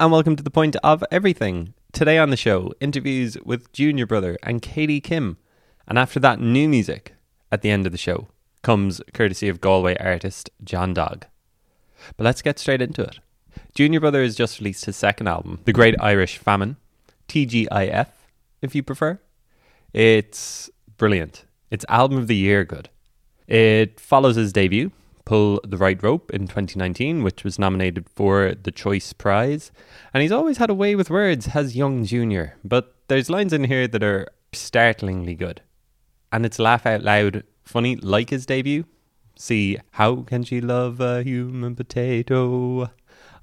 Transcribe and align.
And 0.00 0.10
welcome 0.10 0.34
to 0.34 0.42
the 0.42 0.50
point 0.50 0.76
of 0.76 1.04
everything. 1.10 1.74
Today 1.92 2.16
on 2.16 2.30
the 2.30 2.36
show, 2.38 2.72
interviews 2.80 3.36
with 3.44 3.70
Junior 3.74 4.06
Brother 4.06 4.38
and 4.42 4.62
Katie 4.62 4.98
Kim. 4.98 5.36
And 5.86 5.98
after 5.98 6.18
that, 6.20 6.40
new 6.40 6.70
music 6.70 7.12
at 7.52 7.60
the 7.60 7.68
end 7.68 7.84
of 7.84 7.92
the 7.92 7.98
show 7.98 8.28
comes 8.62 9.02
courtesy 9.12 9.46
of 9.46 9.60
Galway 9.60 9.98
artist 9.98 10.48
John 10.64 10.94
Dog. 10.94 11.26
But 12.16 12.24
let's 12.24 12.40
get 12.40 12.58
straight 12.58 12.80
into 12.80 13.02
it. 13.02 13.18
Junior 13.74 14.00
Brother 14.00 14.22
has 14.22 14.34
just 14.34 14.58
released 14.58 14.86
his 14.86 14.96
second 14.96 15.26
album, 15.26 15.60
The 15.66 15.72
Great 15.74 15.96
Irish 16.00 16.38
Famine, 16.38 16.78
TGIF, 17.28 18.08
if 18.62 18.74
you 18.74 18.82
prefer. 18.82 19.20
It's 19.92 20.70
brilliant. 20.96 21.44
It's 21.70 21.84
album 21.90 22.16
of 22.16 22.26
the 22.26 22.36
year 22.36 22.64
good. 22.64 22.88
It 23.46 24.00
follows 24.00 24.36
his 24.36 24.54
debut, 24.54 24.92
Pull 25.30 25.60
the 25.62 25.76
Right 25.76 26.02
Rope, 26.02 26.32
in 26.32 26.48
2019, 26.48 27.22
which 27.22 27.44
was 27.44 27.56
nominated 27.56 28.08
for 28.08 28.52
the 28.60 28.72
Choice 28.72 29.12
Prize. 29.12 29.70
And 30.12 30.22
he's 30.22 30.32
always 30.32 30.56
had 30.56 30.70
a 30.70 30.74
way 30.74 30.96
with 30.96 31.08
words, 31.08 31.46
has 31.46 31.76
Young 31.76 32.04
Junior. 32.04 32.56
But 32.64 32.96
there's 33.06 33.30
lines 33.30 33.52
in 33.52 33.62
here 33.62 33.86
that 33.86 34.02
are 34.02 34.26
startlingly 34.52 35.36
good. 35.36 35.62
And 36.32 36.44
it's 36.44 36.58
laugh 36.58 36.84
out 36.84 37.04
loud 37.04 37.44
funny, 37.62 37.94
like 37.94 38.30
his 38.30 38.44
debut. 38.44 38.86
See, 39.36 39.78
how 39.92 40.22
can 40.22 40.42
she 40.42 40.60
love 40.60 41.00
a 41.00 41.22
human 41.22 41.76
potato? 41.76 42.90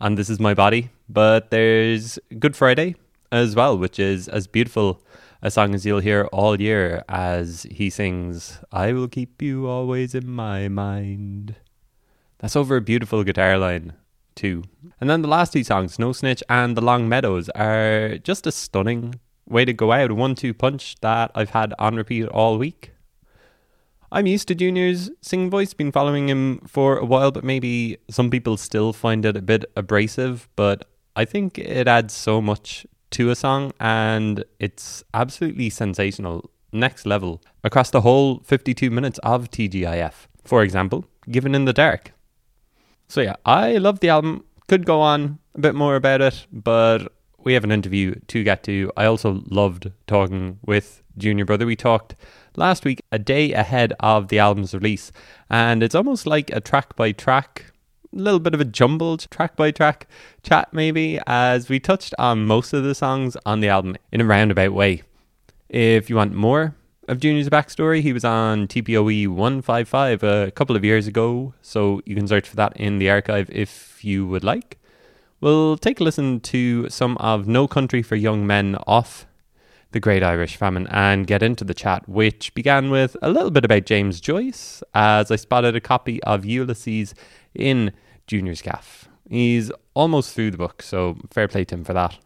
And 0.01 0.17
this 0.17 0.29
is 0.29 0.41
my 0.41 0.53
body. 0.53 0.89
But 1.07 1.51
there's 1.51 2.19
Good 2.37 2.57
Friday 2.57 2.97
as 3.31 3.55
well, 3.55 3.77
which 3.77 3.97
is 3.97 4.27
as 4.27 4.45
beautiful 4.45 5.01
a 5.41 5.49
song 5.49 5.73
as 5.73 5.85
you'll 5.85 6.01
hear 6.01 6.25
all 6.33 6.59
year 6.59 7.03
as 7.07 7.65
he 7.71 7.89
sings, 7.89 8.59
I 8.73 8.91
will 8.91 9.07
keep 9.07 9.41
you 9.41 9.67
always 9.67 10.13
in 10.13 10.29
my 10.29 10.67
mind. 10.67 11.55
That's 12.39 12.55
over 12.55 12.75
a 12.75 12.81
beautiful 12.81 13.23
guitar 13.23 13.57
line, 13.57 13.93
too. 14.35 14.63
And 15.01 15.09
then 15.09 15.21
the 15.21 15.27
last 15.27 15.53
two 15.53 15.63
songs, 15.63 15.97
No 15.97 16.13
Snitch 16.13 16.43
and 16.49 16.77
The 16.77 16.81
Long 16.81 17.09
Meadows, 17.09 17.49
are 17.49 18.17
just 18.19 18.45
a 18.45 18.51
stunning 18.51 19.15
way 19.47 19.65
to 19.65 19.73
go 19.73 19.91
out. 19.91 20.11
One 20.11 20.35
two 20.35 20.53
punch 20.53 20.95
that 21.01 21.31
I've 21.33 21.51
had 21.51 21.73
on 21.79 21.95
repeat 21.95 22.27
all 22.27 22.57
week. 22.57 22.91
I'm 24.11 24.27
used 24.27 24.47
to 24.47 24.55
Junior's 24.55 25.09
singing 25.21 25.49
voice, 25.49 25.73
been 25.73 25.91
following 25.91 26.29
him 26.29 26.59
for 26.65 26.97
a 26.97 27.05
while, 27.05 27.31
but 27.31 27.43
maybe 27.43 27.97
some 28.09 28.29
people 28.29 28.55
still 28.55 28.93
find 28.93 29.25
it 29.25 29.35
a 29.35 29.41
bit 29.41 29.65
abrasive. 29.75 30.47
But 30.55 30.87
I 31.15 31.25
think 31.25 31.57
it 31.57 31.87
adds 31.87 32.13
so 32.13 32.41
much 32.41 32.85
to 33.11 33.31
a 33.31 33.35
song 33.35 33.73
and 33.79 34.45
it's 34.59 35.03
absolutely 35.13 35.69
sensational, 35.69 36.49
next 36.71 37.05
level, 37.05 37.41
across 37.63 37.89
the 37.89 38.01
whole 38.01 38.39
52 38.39 38.89
minutes 38.91 39.19
of 39.23 39.49
TGIF. 39.49 40.27
For 40.45 40.63
example, 40.63 41.05
Given 41.29 41.53
in 41.53 41.65
the 41.65 41.73
Dark. 41.73 42.13
So 43.07 43.21
yeah, 43.21 43.35
I 43.45 43.77
love 43.77 43.99
the 43.99 44.09
album. 44.09 44.43
Could 44.67 44.85
go 44.85 44.99
on 44.99 45.39
a 45.55 45.61
bit 45.61 45.75
more 45.75 45.95
about 45.95 46.21
it, 46.21 46.45
but 46.51 47.07
we 47.39 47.53
have 47.53 47.63
an 47.63 47.71
interview 47.71 48.15
to 48.27 48.43
get 48.43 48.63
to. 48.63 48.91
I 48.97 49.05
also 49.05 49.43
loved 49.47 49.91
talking 50.07 50.59
with 50.65 51.01
Junior 51.17 51.45
Brother. 51.45 51.65
We 51.65 51.77
talked 51.77 52.15
last 52.57 52.83
week, 52.83 53.01
a 53.11 53.19
day 53.19 53.53
ahead 53.53 53.93
of 54.01 54.27
the 54.27 54.39
album's 54.39 54.73
release, 54.73 55.11
and 55.49 55.81
it's 55.81 55.95
almost 55.95 56.25
like 56.25 56.49
a 56.51 56.59
track 56.59 56.95
by 56.95 57.13
track 57.13 57.71
a 58.13 58.17
little 58.17 58.39
bit 58.39 58.53
of 58.53 58.61
a 58.61 58.65
jumbled 58.65 59.29
track 59.29 59.55
by 59.55 59.71
track 59.71 60.07
chat, 60.43 60.73
maybe, 60.73 61.19
as 61.27 61.69
we 61.69 61.79
touched 61.79 62.13
on 62.17 62.45
most 62.45 62.73
of 62.73 62.83
the 62.83 62.95
songs 62.95 63.37
on 63.45 63.59
the 63.59 63.69
album 63.69 63.95
in 64.11 64.21
a 64.21 64.25
roundabout 64.25 64.73
way. 64.73 65.03
If 65.69 66.09
you 66.09 66.15
want 66.15 66.33
more 66.33 66.75
of 67.07 67.19
Junior's 67.19 67.49
backstory, 67.49 68.01
he 68.01 68.13
was 68.13 68.25
on 68.25 68.67
TPOE 68.67 69.27
155 69.27 70.23
a 70.23 70.51
couple 70.51 70.75
of 70.75 70.83
years 70.83 71.07
ago, 71.07 71.53
so 71.61 72.01
you 72.05 72.15
can 72.15 72.27
search 72.27 72.47
for 72.47 72.55
that 72.57 72.75
in 72.75 72.99
the 72.99 73.09
archive 73.09 73.49
if 73.51 74.03
you 74.03 74.27
would 74.27 74.43
like. 74.43 74.77
We'll 75.39 75.77
take 75.77 75.99
a 75.99 76.03
listen 76.03 76.39
to 76.41 76.89
some 76.89 77.17
of 77.17 77.47
No 77.47 77.67
Country 77.67 78.01
for 78.01 78.15
Young 78.15 78.45
Men 78.45 78.75
off 78.87 79.25
the 79.91 79.99
Great 79.99 80.23
Irish 80.23 80.57
Famine 80.57 80.87
and 80.87 81.27
get 81.27 81.41
into 81.41 81.63
the 81.63 81.73
chat, 81.73 82.07
which 82.09 82.53
began 82.53 82.89
with 82.89 83.15
a 83.21 83.29
little 83.29 83.51
bit 83.51 83.63
about 83.63 83.85
James 83.85 84.19
Joyce, 84.19 84.83
as 84.93 85.31
I 85.31 85.37
spotted 85.37 85.75
a 85.75 85.81
copy 85.81 86.21
of 86.23 86.43
Ulysses 86.43 87.13
in 87.53 87.93
Junior's 88.25 88.61
Gaff. 88.61 89.07
He's 89.29 89.71
almost 89.93 90.33
through 90.33 90.51
the 90.51 90.57
book, 90.57 90.81
so 90.81 91.17
fair 91.31 91.47
play 91.47 91.63
to 91.65 91.75
him 91.75 91.83
for 91.83 91.93
that. 91.93 92.17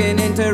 Looking 0.00 0.18
into 0.18 0.49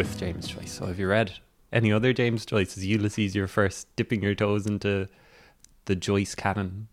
with 0.00 0.16
James 0.16 0.48
Joyce. 0.48 0.72
So, 0.72 0.86
have 0.86 0.98
you 0.98 1.08
read 1.08 1.34
any 1.74 1.92
other 1.92 2.14
James 2.14 2.46
Joyce? 2.46 2.74
Is 2.78 2.86
Ulysses 2.86 3.34
your 3.34 3.46
first 3.46 3.86
dipping 3.96 4.22
your 4.22 4.34
toes 4.34 4.64
into 4.64 5.08
the 5.84 5.94
Joyce 5.94 6.34
canon? 6.34 6.88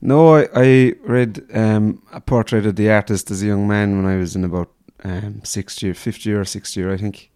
No, 0.00 0.34
I, 0.34 0.48
I 0.56 0.94
read 1.04 1.46
um, 1.54 2.02
a 2.12 2.20
portrait 2.20 2.66
of 2.66 2.74
the 2.74 2.90
artist 2.90 3.30
as 3.30 3.44
a 3.44 3.46
young 3.46 3.68
man 3.68 3.96
when 3.96 4.12
I 4.12 4.16
was 4.16 4.34
in 4.34 4.42
about 4.42 4.72
um, 5.04 5.40
sixth 5.44 5.80
year, 5.84 5.94
fifth 5.94 6.26
year 6.26 6.40
or 6.40 6.44
sixth 6.44 6.76
year, 6.76 6.92
I 6.92 6.96
think. 6.96 7.30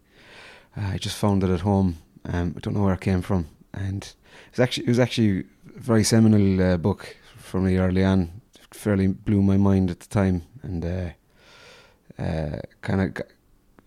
Uh, 0.75 0.87
I 0.87 0.97
just 0.97 1.15
found 1.15 1.41
it 1.41 1.49
at 1.49 1.61
home. 1.61 1.99
Um, 2.25 2.53
I 2.57 2.59
don't 2.59 2.73
know 2.73 2.83
where 2.83 2.95
it 2.95 2.99
came 2.99 3.21
from, 3.21 3.47
and 3.73 4.03
it 4.03 4.51
was 4.51 4.59
actually 4.59 4.87
it 4.87 4.89
was 4.89 4.99
actually 4.99 5.39
a 5.39 5.79
very 5.79 6.03
seminal 6.03 6.61
uh, 6.61 6.75
book 6.75 7.15
for 7.37 7.61
me 7.61 7.77
early 7.77 8.03
on. 8.03 8.41
It 8.55 8.75
fairly 8.75 9.07
blew 9.07 9.41
my 9.41 9.55
mind 9.55 9.89
at 9.89 10.01
the 10.01 10.09
time, 10.09 10.43
and 10.63 10.83
uh, 10.83 12.21
uh, 12.21 12.59
kind 12.81 12.99
of 12.99 13.25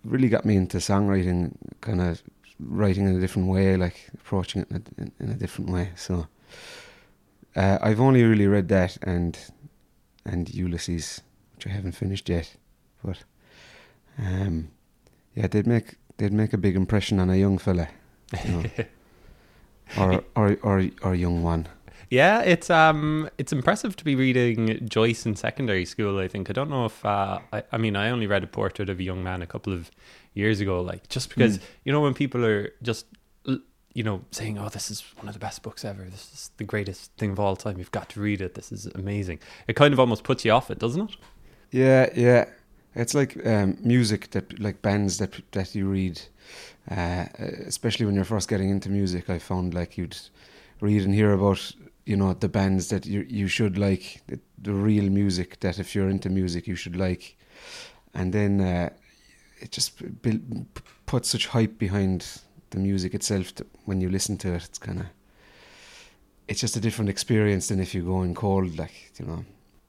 really 0.07 0.29
got 0.29 0.45
me 0.45 0.57
into 0.57 0.79
songwriting, 0.79 1.57
kind 1.81 2.01
of 2.01 2.23
writing 2.61 3.07
in 3.07 3.17
a 3.17 3.21
different 3.21 3.49
way, 3.49 3.77
like 3.77 4.09
approaching 4.15 4.63
it 4.63 4.71
in 4.71 4.77
a, 4.77 5.03
in, 5.03 5.13
in 5.21 5.31
a 5.31 5.35
different 5.35 5.71
way. 5.71 5.91
So 5.97 6.27
uh, 7.55 7.79
I've 7.83 8.01
only 8.01 8.23
really 8.23 8.47
read 8.47 8.69
that 8.69 8.97
and 9.03 9.39
and 10.25 10.53
Ulysses, 10.53 11.23
which 11.55 11.67
I 11.67 11.71
haven't 11.71 11.93
finished 11.93 12.29
yet, 12.29 12.57
but 13.05 13.23
um, 14.19 14.71
yeah, 15.35 15.47
they'd 15.47 15.67
make 15.67 15.95
they'd 16.17 16.33
make 16.33 16.53
a 16.53 16.59
big 16.59 16.77
impression 16.77 17.21
on 17.21 17.31
a 17.31 17.37
young 17.37 17.59
fella, 17.59 17.89
you 18.45 18.51
know, 18.51 18.65
or 19.99 20.25
or 20.35 20.59
or 20.63 20.89
or 21.03 21.15
young 21.15 21.43
one. 21.43 21.69
Yeah, 22.11 22.41
it's 22.43 22.71
um, 22.71 23.29
it's 23.39 23.53
impressive 23.53 23.97
to 23.97 24.05
be 24.05 24.15
reading 24.15 24.89
Joyce 24.89 25.27
in 25.27 25.35
secondary 25.37 25.85
school. 25.85 26.19
I 26.19 26.29
think 26.29 26.49
I 26.51 26.53
don't 26.53 26.71
know 26.71 26.85
if 26.87 27.05
uh, 27.05 27.41
I, 27.53 27.63
I 27.73 27.79
mean 27.79 27.97
I 27.97 28.11
only 28.11 28.27
read 28.27 28.45
a 28.45 28.47
portrait 28.47 28.89
of 28.89 29.01
a 29.01 29.03
young 29.03 29.25
man 29.25 29.43
a 29.43 29.47
couple 29.47 29.73
of 29.73 29.91
years 30.35 30.61
ago. 30.61 30.81
Like 30.81 31.09
just 31.09 31.29
because 31.31 31.59
Mm. 31.59 31.63
you 31.85 31.93
know 31.93 32.01
when 32.01 32.15
people 32.15 32.45
are 32.45 32.73
just 32.83 33.07
you 33.93 34.05
know 34.05 34.21
saying, 34.31 34.59
"Oh, 34.59 34.69
this 34.69 34.91
is 34.91 35.01
one 35.17 35.27
of 35.27 35.35
the 35.35 35.41
best 35.41 35.63
books 35.63 35.85
ever. 35.85 36.05
This 36.05 36.31
is 36.33 36.51
the 36.59 36.65
greatest 36.65 37.11
thing 37.19 37.31
of 37.33 37.41
all 37.41 37.57
time. 37.57 37.79
You've 37.79 37.91
got 37.93 38.09
to 38.11 38.21
read 38.21 38.41
it. 38.41 38.55
This 38.55 38.71
is 38.71 38.87
amazing." 38.95 39.41
It 39.67 39.75
kind 39.75 39.93
of 39.93 39.99
almost 39.99 40.23
puts 40.23 40.45
you 40.45 40.53
off 40.53 40.71
it, 40.71 40.79
doesn't 40.79 41.11
it? 41.11 41.17
Yeah, 41.73 42.09
yeah. 42.15 42.45
It's 42.95 43.15
like 43.15 43.45
um, 43.47 43.77
music 43.81 44.31
that, 44.31 44.59
like 44.61 44.81
bands 44.81 45.19
that 45.19 45.41
that 45.53 45.75
you 45.75 45.87
read, 45.89 46.21
uh, 46.91 47.27
especially 47.67 48.07
when 48.07 48.15
you're 48.15 48.25
first 48.25 48.49
getting 48.49 48.71
into 48.71 48.91
music. 48.91 49.29
I 49.29 49.39
found 49.39 49.75
like 49.75 49.99
you'd 49.99 50.17
read 50.81 51.03
and 51.03 51.15
hear 51.15 51.33
about, 51.33 51.73
you 52.07 52.17
know, 52.17 52.33
the 52.33 52.49
bands 52.49 52.89
that 52.89 53.05
you 53.05 53.27
you 53.29 53.49
should 53.49 53.77
like, 53.77 54.23
the, 54.29 54.39
the 54.63 54.73
real 54.73 55.11
music 55.11 55.61
that 55.61 55.79
if 55.79 55.95
you're 55.95 56.09
into 56.09 56.31
music 56.31 56.67
you 56.67 56.77
should 56.77 56.97
like, 56.97 57.37
and 58.15 58.33
then 58.33 58.61
uh, 58.61 58.89
it 59.59 59.73
just 59.73 60.23
build, 60.23 60.41
puts 61.05 61.29
such 61.29 61.49
hype 61.49 61.79
behind 61.79 62.41
the 62.71 62.79
music 62.79 63.13
itself 63.15 63.53
when 63.85 64.01
you 64.01 64.09
listen 64.09 64.37
to 64.39 64.55
it, 64.55 64.65
it's 64.65 64.79
kind 64.79 65.01
of, 65.01 65.07
it's 66.49 66.61
just 66.61 66.77
a 66.77 66.81
different 66.81 67.11
experience 67.11 67.69
than 67.69 67.81
if 67.81 67.95
you 67.95 68.03
go 68.03 68.23
in 68.23 68.35
cold, 68.35 68.79
like 68.79 69.13
you 69.19 69.27
know. 69.27 69.45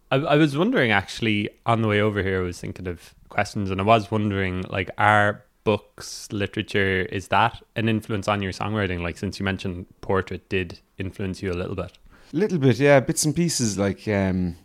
I, 0.10 0.16
I 0.16 0.36
was 0.38 0.58
wondering 0.58 0.92
actually 0.92 1.50
on 1.66 1.82
the 1.82 1.88
way 1.88 2.02
over 2.02 2.24
here. 2.24 2.42
I 2.42 2.44
was 2.44 2.60
thinking 2.60 2.88
of 2.88 3.14
questions, 3.30 3.70
and 3.70 3.80
I 3.80 3.84
was 3.84 4.10
wondering 4.10 4.64
like, 4.70 4.90
are 4.98 5.44
books, 5.64 6.32
literature, 6.32 7.02
is 7.12 7.28
that 7.28 7.62
an 7.76 7.90
influence 7.90 8.28
on 8.28 8.42
your 8.42 8.54
songwriting? 8.54 9.02
Like, 9.02 9.18
since 9.18 9.38
you 9.38 9.44
mentioned 9.44 9.86
portrait 10.02 10.50
did 10.50 10.80
influence 10.98 11.44
you 11.44 11.52
a 11.52 11.60
little 11.62 11.76
bit. 11.76 11.98
Little 12.34 12.58
bit, 12.58 12.80
yeah, 12.80 13.00
bits 13.00 13.26
and 13.26 13.36
pieces. 13.36 13.78
Like, 13.78 14.08
um, 14.08 14.56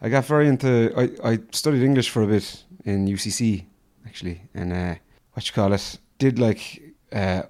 I 0.00 0.08
got 0.08 0.24
very 0.24 0.48
into. 0.48 0.92
I, 0.96 1.32
I 1.32 1.38
studied 1.52 1.82
English 1.82 2.10
for 2.10 2.22
a 2.22 2.26
bit 2.26 2.64
in 2.84 3.06
UCC 3.06 3.64
actually, 4.06 4.42
and 4.54 4.72
uh, 4.72 4.94
what 5.32 5.46
you 5.46 5.52
call 5.52 5.72
it, 5.72 5.98
did 6.18 6.38
like 6.38 6.82
uh, 7.12 7.42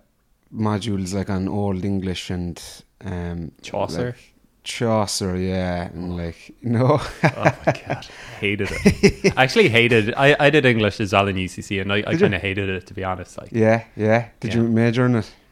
modules 0.55 1.14
like 1.14 1.31
on 1.31 1.49
old 1.49 1.85
English 1.85 2.31
and 2.31 2.62
um, 3.05 3.52
Chaucer. 3.62 4.06
like 4.06 4.35
Chaucer, 4.62 5.37
yeah, 5.37 5.88
and 5.88 6.17
like 6.17 6.55
no. 6.62 7.00
oh 7.00 7.58
my 7.67 7.73
god, 7.87 8.06
hated 8.41 8.69
it. 8.70 9.32
I 9.37 9.43
actually 9.44 9.69
hated. 9.69 10.11
It. 10.11 10.14
I 10.38 10.50
did 10.50 10.67
English 10.67 11.00
as 11.00 11.14
Allen 11.14 11.37
UC 11.37 11.81
and 11.81 11.93
I 11.93 12.02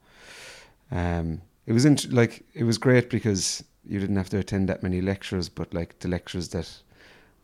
um, 0.91 1.41
it 1.67 1.73
was 1.73 1.85
int- 1.85 2.11
like 2.13 2.43
it 2.53 2.63
was 2.63 2.77
great 2.77 3.09
because 3.09 3.63
you 3.85 3.99
didn't 3.99 4.15
have 4.17 4.29
to 4.29 4.37
attend 4.37 4.69
that 4.69 4.83
many 4.83 5.01
lectures, 5.01 5.49
but 5.49 5.73
like 5.73 5.99
the 5.99 6.07
lectures 6.07 6.49
that 6.49 6.69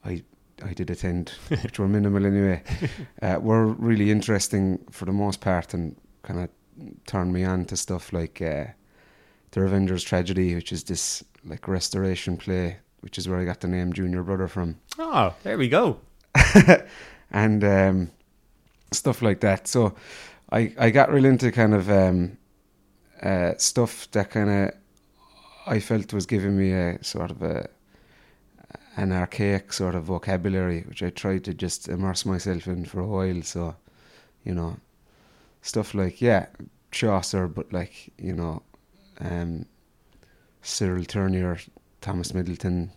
I 0.06 0.24
I 0.64 0.74
did 0.74 0.90
attend, 0.90 1.30
which 1.64 1.80
were 1.80 1.88
minimal 1.88 2.26
anyway, 2.26 2.64
uh, 3.22 3.38
were 3.40 3.68
really 3.68 4.12
interesting 4.12 4.80
for 4.92 5.06
the 5.06 5.12
most 5.12 5.42
part 5.42 5.74
and 5.74 5.96
kind 6.24 6.40
of 6.40 6.50
turned 7.06 7.34
me 7.34 7.44
on 7.44 7.66
to 7.66 7.78
stuff 7.78 8.12
like 8.14 8.42
uh, 8.42 8.66
the 9.52 9.62
Revenger's 9.62 10.04
Tragedy, 10.04 10.56
which 10.56 10.72
is 10.72 10.84
this 10.84 11.24
like 11.46 11.68
restoration 11.68 12.38
play, 12.38 12.78
which 13.02 13.18
is 13.18 13.28
where 13.28 13.40
I 13.40 13.46
got 13.46 13.62
the 13.62 13.68
name 13.68 13.94
Junior 13.94 14.24
Brother 14.24 14.48
from, 14.48 14.78
Oh, 14.98 15.36
there 15.44 15.58
we 15.58 15.70
go. 15.70 16.00
and 17.32 17.64
um, 17.64 18.12
stuff 18.92 19.22
like 19.22 19.40
that. 19.42 19.68
So 19.68 19.96
I 20.52 20.74
I 20.78 20.90
got 20.90 21.12
really 21.12 21.30
into 21.30 21.52
kind 21.52 21.74
of 21.74 21.90
um, 21.90 22.38
uh, 23.22 23.54
stuff 23.58 24.10
that 24.12 24.32
kind 24.32 24.50
of 24.50 24.74
I 25.68 25.80
felt 25.80 26.14
was 26.14 26.26
giving 26.26 26.58
me 26.58 26.72
a 26.72 27.04
sort 27.04 27.30
of 27.30 27.42
a 27.42 27.70
an 28.96 29.12
archaic 29.12 29.72
sort 29.74 29.94
of 29.94 30.06
vocabulary, 30.06 30.82
which 30.88 31.04
I 31.04 31.12
tried 31.12 31.44
to 31.44 31.54
just 31.54 31.88
immerse 31.88 32.26
myself 32.26 32.66
in 32.68 32.86
for 32.86 33.00
a 33.00 33.06
while. 33.06 33.44
So, 33.44 33.76
you 34.44 34.56
know, 34.56 34.78
stuff 35.62 35.94
like 35.94 36.22
yeah, 36.22 36.48
Chaucer, 36.92 37.48
but 37.48 37.72
like 37.72 38.12
you 38.18 38.34
know, 38.34 38.64
um, 39.20 39.66
Cyril 40.62 41.06
Tourneur, 41.06 41.60
Thomas 42.02 42.34
Middleton, 42.34 42.92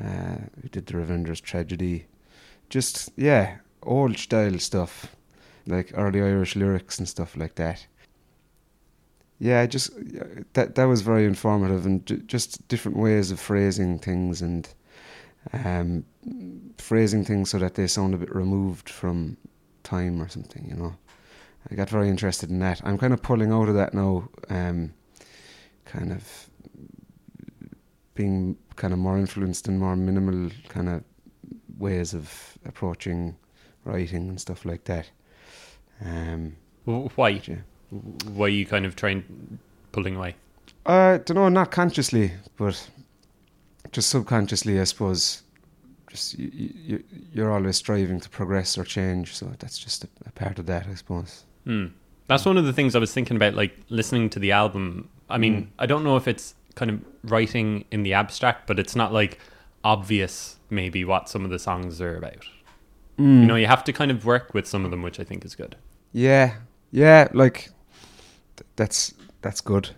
uh, 0.00 0.38
who 0.60 0.68
did 0.70 0.86
the 0.86 0.96
Revenger's 0.96 1.40
Tragedy, 1.40 2.06
just 2.70 3.10
yeah, 3.16 3.56
old 3.82 4.18
style 4.18 4.58
stuff, 4.58 5.14
like 5.66 5.92
early 5.94 6.22
Irish 6.22 6.56
lyrics 6.56 6.98
and 6.98 7.08
stuff 7.08 7.36
like 7.36 7.56
that. 7.56 7.86
Yeah, 9.42 9.66
just 9.66 9.90
that 10.52 10.76
that 10.76 10.84
was 10.84 11.00
very 11.00 11.24
informative 11.24 11.84
and 11.84 12.06
j- 12.06 12.22
just 12.28 12.68
different 12.68 12.96
ways 12.96 13.32
of 13.32 13.40
phrasing 13.40 13.98
things 13.98 14.40
and 14.40 14.68
um, 15.52 16.04
phrasing 16.78 17.24
things 17.24 17.50
so 17.50 17.58
that 17.58 17.74
they 17.74 17.88
sound 17.88 18.14
a 18.14 18.18
bit 18.18 18.32
removed 18.32 18.88
from 18.88 19.36
time 19.82 20.22
or 20.22 20.28
something. 20.28 20.64
You 20.68 20.76
know, 20.76 20.94
I 21.68 21.74
got 21.74 21.88
very 21.90 22.08
interested 22.08 22.50
in 22.50 22.60
that. 22.60 22.82
I'm 22.84 22.96
kind 22.98 23.12
of 23.12 23.20
pulling 23.20 23.50
out 23.50 23.68
of 23.68 23.74
that 23.74 23.94
now, 23.94 24.28
um, 24.48 24.94
kind 25.86 26.12
of 26.12 26.48
being 28.14 28.56
kind 28.76 28.92
of 28.92 29.00
more 29.00 29.18
influenced 29.18 29.66
in 29.66 29.76
more 29.76 29.96
minimal 29.96 30.50
kind 30.68 30.88
of 30.88 31.02
ways 31.78 32.14
of 32.14 32.56
approaching 32.64 33.36
writing 33.84 34.28
and 34.28 34.40
stuff 34.40 34.64
like 34.64 34.84
that. 34.84 35.10
Um, 36.00 36.54
Why? 36.84 37.30
yeah. 37.30 37.56
Why 38.26 38.46
are 38.46 38.48
you 38.48 38.66
kind 38.66 38.86
of 38.86 38.96
trying 38.96 39.58
pulling 39.92 40.16
away? 40.16 40.36
I 40.86 41.18
don't 41.18 41.36
know, 41.36 41.48
not 41.48 41.70
consciously, 41.70 42.32
but 42.56 42.88
just 43.92 44.08
subconsciously, 44.10 44.80
I 44.80 44.84
suppose. 44.84 45.42
Just 46.10 46.38
you, 46.38 46.50
you, 46.74 47.04
you're 47.32 47.52
always 47.52 47.76
striving 47.76 48.20
to 48.20 48.28
progress 48.28 48.76
or 48.76 48.84
change, 48.84 49.34
so 49.34 49.52
that's 49.58 49.78
just 49.78 50.04
a, 50.04 50.08
a 50.26 50.32
part 50.32 50.58
of 50.58 50.66
that, 50.66 50.86
I 50.86 50.94
suppose. 50.94 51.44
Hmm. 51.64 51.86
That's 52.28 52.44
one 52.44 52.56
of 52.56 52.64
the 52.64 52.72
things 52.72 52.94
I 52.94 52.98
was 52.98 53.12
thinking 53.12 53.36
about, 53.36 53.54
like 53.54 53.76
listening 53.88 54.30
to 54.30 54.38
the 54.38 54.52
album. 54.52 55.08
I 55.28 55.38
mean, 55.38 55.54
Mm. 55.64 55.66
I 55.78 55.86
don't 55.86 56.04
know 56.04 56.16
if 56.16 56.26
it's 56.28 56.54
kind 56.74 56.90
of 56.90 57.00
writing 57.24 57.84
in 57.90 58.02
the 58.02 58.14
abstract, 58.14 58.66
but 58.66 58.78
it's 58.78 58.96
not 58.96 59.12
like 59.12 59.38
obvious 59.84 60.56
maybe 60.70 61.04
what 61.04 61.28
some 61.28 61.44
of 61.44 61.50
the 61.50 61.58
songs 61.58 62.00
are 62.00 62.16
about. 62.16 62.44
You 63.18 63.24
know, 63.46 63.54
you 63.56 63.66
have 63.66 63.84
to 63.84 63.92
kind 63.92 64.10
of 64.10 64.24
work 64.24 64.52
with 64.52 64.66
some 64.66 64.84
of 64.84 64.90
them, 64.90 65.02
which 65.02 65.20
I 65.20 65.24
think 65.24 65.44
is 65.44 65.54
good. 65.54 65.76
Yeah, 66.12 66.54
yeah, 66.90 67.28
like 67.32 67.70
that's 68.76 69.14
that's 69.40 69.60
good. 69.60 69.90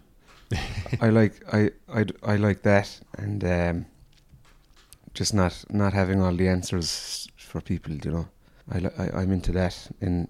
I 1.01 1.09
like 1.09 1.43
I, 1.53 1.71
I 1.93 2.07
I 2.23 2.37
like 2.37 2.63
that, 2.63 3.01
and 3.19 3.45
um, 3.45 3.87
just 5.15 5.35
not 5.35 5.65
not 5.71 5.93
having 5.93 6.23
all 6.23 6.35
the 6.35 6.49
answers 6.49 7.29
for 7.37 7.61
people. 7.61 7.95
You 7.95 8.11
know, 8.11 8.29
I, 8.73 8.79
li- 8.79 8.97
I 8.99 9.21
I'm 9.21 9.33
into 9.33 9.53
that 9.53 9.89
in 10.01 10.29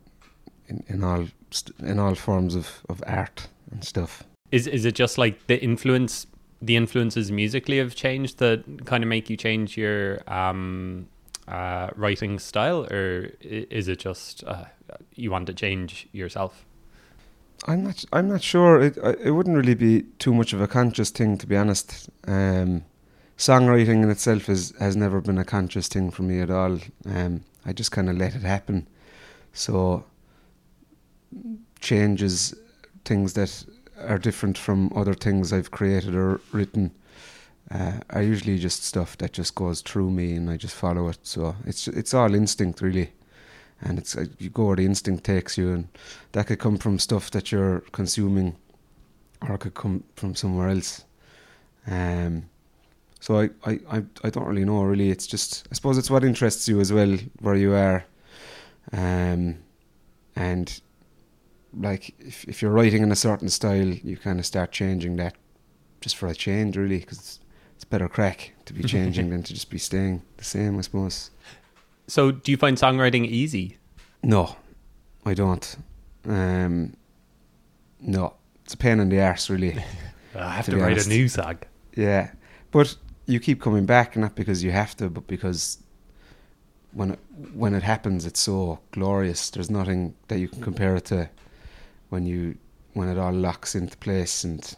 in 0.68 0.84
in 0.88 1.04
all 1.04 1.26
st- 1.50 1.78
in 1.80 1.98
all 1.98 2.14
forms 2.14 2.54
of 2.54 2.82
of 2.88 3.02
art 3.06 3.48
and 3.70 3.84
stuff. 3.84 4.22
Is 4.50 4.66
is 4.66 4.84
it 4.84 4.94
just 4.94 5.18
like 5.18 5.46
the 5.46 5.62
influence, 5.62 6.26
the 6.62 6.76
influences 6.76 7.32
musically 7.32 7.78
have 7.78 7.94
changed 7.94 8.38
that 8.38 8.86
kind 8.86 9.02
of 9.02 9.08
make 9.08 9.28
you 9.28 9.36
change 9.36 9.76
your 9.76 10.20
um, 10.32 11.08
uh, 11.48 11.88
writing 11.96 12.38
style, 12.38 12.86
or 12.90 13.30
is 13.40 13.88
it 13.88 13.98
just 13.98 14.44
uh, 14.44 14.66
you 15.14 15.30
want 15.30 15.46
to 15.46 15.54
change 15.54 16.08
yourself? 16.12 16.64
I'm 17.66 17.84
not. 17.84 18.04
I'm 18.12 18.28
not 18.28 18.42
sure. 18.42 18.80
It 18.80 18.96
it 18.96 19.30
wouldn't 19.30 19.56
really 19.56 19.74
be 19.74 20.02
too 20.18 20.34
much 20.34 20.52
of 20.52 20.60
a 20.60 20.68
conscious 20.68 21.10
thing, 21.10 21.38
to 21.38 21.46
be 21.46 21.56
honest. 21.56 22.10
Um, 22.26 22.84
songwriting 23.38 24.02
in 24.02 24.10
itself 24.10 24.48
is 24.48 24.74
has 24.78 24.96
never 24.96 25.20
been 25.20 25.38
a 25.38 25.44
conscious 25.44 25.88
thing 25.88 26.10
for 26.10 26.22
me 26.22 26.40
at 26.40 26.50
all. 26.50 26.78
Um, 27.06 27.44
I 27.64 27.72
just 27.72 27.90
kind 27.92 28.10
of 28.10 28.16
let 28.16 28.34
it 28.34 28.42
happen. 28.42 28.86
So 29.52 30.04
changes, 31.80 32.54
things 33.04 33.34
that 33.34 33.64
are 33.98 34.18
different 34.18 34.58
from 34.58 34.92
other 34.94 35.14
things 35.14 35.52
I've 35.52 35.70
created 35.70 36.14
or 36.14 36.40
written 36.52 36.92
uh, 37.70 38.00
are 38.10 38.22
usually 38.22 38.58
just 38.58 38.84
stuff 38.84 39.16
that 39.18 39.32
just 39.32 39.54
goes 39.54 39.80
through 39.80 40.10
me 40.10 40.34
and 40.34 40.50
I 40.50 40.56
just 40.56 40.74
follow 40.74 41.08
it. 41.08 41.18
So 41.22 41.56
it's 41.64 41.88
it's 41.88 42.14
all 42.14 42.34
instinct 42.34 42.80
really, 42.82 43.12
and 43.84 43.98
it's 43.98 44.16
uh, 44.16 44.24
you 44.38 44.50
go 44.50 44.66
where 44.66 44.76
the 44.76 44.84
instinct 44.84 45.24
takes 45.24 45.56
you, 45.58 45.72
and 45.72 45.88
that 46.32 46.46
could 46.46 46.58
come 46.58 46.78
from 46.78 46.98
stuff 46.98 47.30
that 47.30 47.52
you're 47.52 47.80
consuming, 47.92 48.56
or 49.46 49.54
it 49.54 49.58
could 49.58 49.74
come 49.74 50.02
from 50.16 50.34
somewhere 50.34 50.70
else. 50.70 51.04
Um, 51.86 52.48
so 53.20 53.40
I, 53.40 53.50
I, 53.64 53.80
I, 53.90 54.02
I 54.24 54.30
don't 54.30 54.46
really 54.46 54.64
know 54.64 54.82
really. 54.82 55.10
It's 55.10 55.26
just 55.26 55.66
I 55.70 55.74
suppose 55.74 55.98
it's 55.98 56.10
what 56.10 56.24
interests 56.24 56.66
you 56.66 56.80
as 56.80 56.92
well 56.92 57.16
where 57.40 57.56
you 57.56 57.74
are, 57.74 58.04
um, 58.92 59.58
and 60.34 60.80
like 61.76 62.14
if 62.18 62.44
if 62.48 62.62
you're 62.62 62.70
writing 62.70 63.02
in 63.02 63.12
a 63.12 63.16
certain 63.16 63.50
style, 63.50 63.86
you 63.86 64.16
kind 64.16 64.38
of 64.38 64.46
start 64.46 64.72
changing 64.72 65.16
that 65.16 65.36
just 66.00 66.16
for 66.16 66.26
a 66.26 66.34
change 66.34 66.76
really 66.76 66.98
because 66.98 67.18
it's, 67.18 67.40
it's 67.76 67.84
better 67.84 68.08
crack 68.08 68.52
to 68.64 68.72
be 68.72 68.82
changing 68.94 69.30
than 69.30 69.42
to 69.42 69.52
just 69.52 69.70
be 69.70 69.78
staying 69.78 70.22
the 70.38 70.44
same. 70.44 70.78
I 70.78 70.80
suppose. 70.82 71.30
So, 72.06 72.30
do 72.30 72.50
you 72.52 72.56
find 72.58 72.76
songwriting 72.76 73.26
easy? 73.26 73.78
No, 74.22 74.56
I 75.24 75.34
don't. 75.34 75.76
Um, 76.26 76.94
no, 78.00 78.34
it's 78.64 78.74
a 78.74 78.76
pain 78.76 79.00
in 79.00 79.08
the 79.08 79.20
arse 79.20 79.48
really. 79.50 79.82
I 80.34 80.50
have 80.50 80.64
To 80.66 80.72
to, 80.72 80.76
write 80.78 80.92
honest. 80.92 81.06
a 81.06 81.10
new 81.10 81.28
song. 81.28 81.58
Yeah, 81.96 82.30
but 82.70 82.96
you 83.26 83.40
keep 83.40 83.60
coming 83.62 83.86
back, 83.86 84.16
not 84.16 84.34
because 84.34 84.64
you 84.64 84.70
have 84.72 84.96
to, 84.96 85.08
but 85.08 85.26
because 85.26 85.78
when 86.92 87.12
it, 87.12 87.18
when 87.54 87.74
it 87.74 87.82
happens, 87.82 88.26
it's 88.26 88.40
so 88.40 88.80
glorious. 88.90 89.50
There's 89.50 89.70
nothing 89.70 90.14
that 90.28 90.38
you 90.38 90.48
can 90.48 90.60
compare 90.60 90.96
it 90.96 91.04
to 91.06 91.28
when 92.10 92.26
you 92.26 92.56
when 92.94 93.08
it 93.08 93.18
all 93.18 93.32
locks 93.32 93.74
into 93.74 93.96
place 93.98 94.44
and 94.44 94.76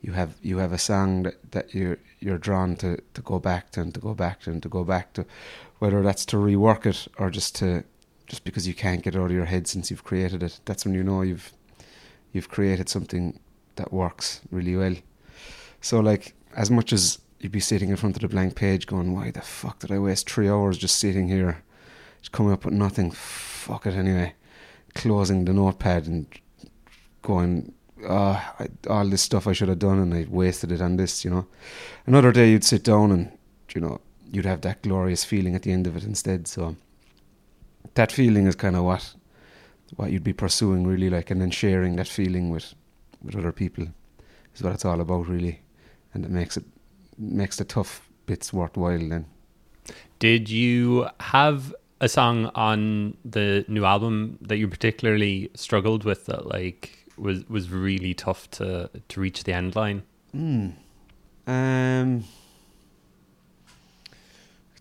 you 0.00 0.12
have 0.12 0.34
you 0.42 0.58
have 0.58 0.72
a 0.72 0.78
song 0.78 1.24
that, 1.24 1.50
that 1.52 1.74
you're 1.74 1.98
you're 2.20 2.38
drawn 2.38 2.76
to, 2.76 2.98
to 3.14 3.22
go 3.22 3.38
back 3.38 3.70
to 3.72 3.80
and 3.80 3.94
to 3.94 4.00
go 4.00 4.14
back 4.14 4.40
to 4.40 4.50
and 4.50 4.62
to 4.62 4.68
go 4.68 4.84
back 4.84 5.12
to, 5.14 5.24
whether 5.78 6.02
that's 6.02 6.24
to 6.26 6.36
rework 6.36 6.86
it 6.86 7.08
or 7.18 7.30
just 7.30 7.54
to 7.56 7.84
just 8.26 8.44
because 8.44 8.68
you 8.68 8.74
can't 8.74 9.02
get 9.02 9.14
it 9.14 9.18
out 9.18 9.26
of 9.26 9.32
your 9.32 9.46
head 9.46 9.66
since 9.66 9.90
you've 9.90 10.04
created 10.04 10.42
it. 10.42 10.60
That's 10.66 10.84
when 10.84 10.94
you 10.94 11.02
know 11.02 11.22
you've 11.22 11.52
you've 12.32 12.48
created 12.48 12.88
something 12.88 13.40
that 13.76 13.92
works 13.92 14.40
really 14.50 14.76
well. 14.76 14.96
So 15.80 16.00
like 16.00 16.34
as 16.54 16.70
much 16.70 16.92
as 16.92 17.20
you'd 17.40 17.52
be 17.52 17.60
sitting 17.60 17.88
in 17.88 17.96
front 17.96 18.16
of 18.16 18.22
the 18.22 18.28
blank 18.28 18.54
page 18.54 18.86
going, 18.86 19.14
Why 19.14 19.30
the 19.30 19.40
fuck 19.40 19.78
did 19.78 19.92
I 19.92 19.98
waste 19.98 20.28
three 20.28 20.48
hours 20.48 20.78
just 20.78 20.96
sitting 20.96 21.28
here 21.28 21.62
just 22.20 22.32
coming 22.32 22.52
up 22.52 22.64
with 22.64 22.74
nothing? 22.74 23.10
Fuck 23.12 23.86
it 23.86 23.94
anyway. 23.94 24.34
Closing 24.94 25.44
the 25.44 25.52
notepad 25.52 26.06
and 26.06 26.26
going, 27.22 27.72
Oh, 28.06 28.54
I, 28.58 28.68
all 28.88 29.06
this 29.08 29.22
stuff 29.22 29.46
I 29.46 29.52
should 29.52 29.68
have 29.68 29.78
done 29.78 29.98
and 29.98 30.14
I 30.14 30.26
wasted 30.28 30.72
it 30.72 30.80
on 30.80 30.96
this, 30.96 31.24
you 31.24 31.30
know. 31.30 31.46
Another 32.06 32.32
day 32.32 32.50
you'd 32.50 32.64
sit 32.64 32.84
down 32.84 33.10
and, 33.10 33.36
you 33.74 33.80
know, 33.80 34.00
you'd 34.30 34.44
have 34.44 34.60
that 34.62 34.82
glorious 34.82 35.24
feeling 35.24 35.54
at 35.54 35.62
the 35.62 35.72
end 35.72 35.86
of 35.86 35.96
it 35.96 36.04
instead. 36.04 36.46
So 36.46 36.76
that 37.94 38.12
feeling 38.12 38.46
is 38.46 38.54
kind 38.54 38.76
of 38.76 38.84
what 38.84 39.14
what 39.96 40.12
you'd 40.12 40.24
be 40.24 40.32
pursuing 40.32 40.86
really 40.86 41.10
like 41.10 41.30
and 41.30 41.40
then 41.40 41.50
sharing 41.50 41.96
that 41.96 42.08
feeling 42.08 42.50
with 42.50 42.74
with 43.22 43.34
other 43.36 43.52
people 43.52 43.86
is 44.54 44.62
what 44.62 44.72
it's 44.74 44.84
all 44.84 45.00
about 45.00 45.26
really 45.26 45.60
and 46.14 46.24
it 46.24 46.30
makes 46.30 46.56
it 46.56 46.64
makes 47.16 47.56
the 47.56 47.64
tough 47.64 48.08
bits 48.26 48.52
worthwhile 48.52 48.98
then 48.98 49.26
Did 50.18 50.50
you 50.50 51.08
have 51.20 51.74
a 52.00 52.08
song 52.08 52.50
on 52.54 53.16
the 53.24 53.64
new 53.66 53.84
album 53.84 54.38
that 54.42 54.58
you 54.58 54.68
particularly 54.68 55.50
struggled 55.54 56.04
with 56.04 56.26
that 56.26 56.46
like 56.46 56.97
was 57.18 57.48
was 57.48 57.70
really 57.70 58.14
tough 58.14 58.50
to 58.52 58.90
to 59.08 59.20
reach 59.20 59.44
the 59.44 59.52
end 59.52 59.76
line? 59.76 60.02
mm. 60.34 60.72
um 61.46 62.24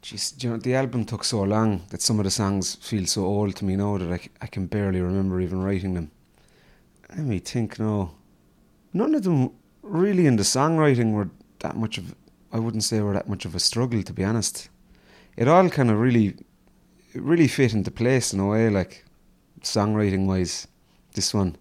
Jeez, 0.08 0.41
you 0.41 0.50
know, 0.50 0.58
the 0.58 0.74
album 0.74 1.03
took 1.03 1.25
so 1.25 1.41
long 1.41 1.82
that 1.89 2.01
some 2.01 2.17
of 2.17 2.24
the 2.24 2.32
songs 2.32 2.75
feel 2.75 3.06
so 3.06 3.25
old 3.25 3.58
to 3.58 3.65
me 3.65 3.75
now 3.75 3.98
that 3.98 4.10
I, 4.10 4.20
I 4.41 4.48
can 4.48 4.65
barely 4.65 5.01
remember 5.01 5.41
even 5.41 5.62
writing 5.62 5.96
them. 5.96 6.12
Let 7.10 7.25
me 7.25 7.39
think 7.39 7.77
now. 7.77 8.12
None 8.94 9.15
of 9.15 9.24
them 9.24 9.51
really 9.82 10.25
in 10.25 10.38
the 10.38 10.44
songwriting 10.44 11.12
were 11.12 11.29
that 11.60 11.75
much 11.75 11.98
of, 11.98 12.15
I 12.53 12.60
wouldn't 12.60 12.86
say 12.86 13.01
were 13.01 13.12
that 13.15 13.27
much 13.27 13.44
of 13.44 13.53
a 13.53 13.60
struggle, 13.60 14.01
to 14.01 14.13
be 14.13 14.24
honest. 14.24 14.70
It 15.36 15.50
all 15.50 15.70
kind 15.70 15.91
of 15.91 16.00
really, 16.00 16.36
really 17.13 17.50
fit 17.50 17.74
into 17.74 17.91
place 17.91 18.32
in 18.32 18.39
a 18.39 18.48
way, 18.48 18.70
like 18.70 19.03
songwriting 19.62 20.25
wise, 20.25 20.67
this 21.15 21.34
one. 21.34 21.58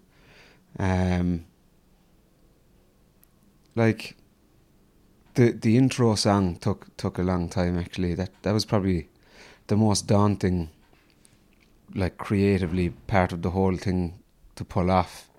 Um, 0.79 1.45
like, 3.75 4.15
the 5.33 5.51
the 5.51 5.77
intro 5.77 6.15
song 6.15 6.57
took 6.57 6.95
took 6.97 7.17
a 7.17 7.23
long 7.23 7.49
time 7.49 7.77
actually. 7.77 8.15
That 8.15 8.31
that 8.41 8.53
was 8.53 8.65
probably 8.65 9.09
the 9.67 9.77
most 9.77 10.07
daunting, 10.07 10.69
like 11.93 12.17
creatively 12.17 12.89
part 12.89 13.31
of 13.31 13.41
the 13.41 13.51
whole 13.51 13.77
thing 13.77 14.19
to 14.55 14.65
pull 14.65 14.89
off. 14.91 15.29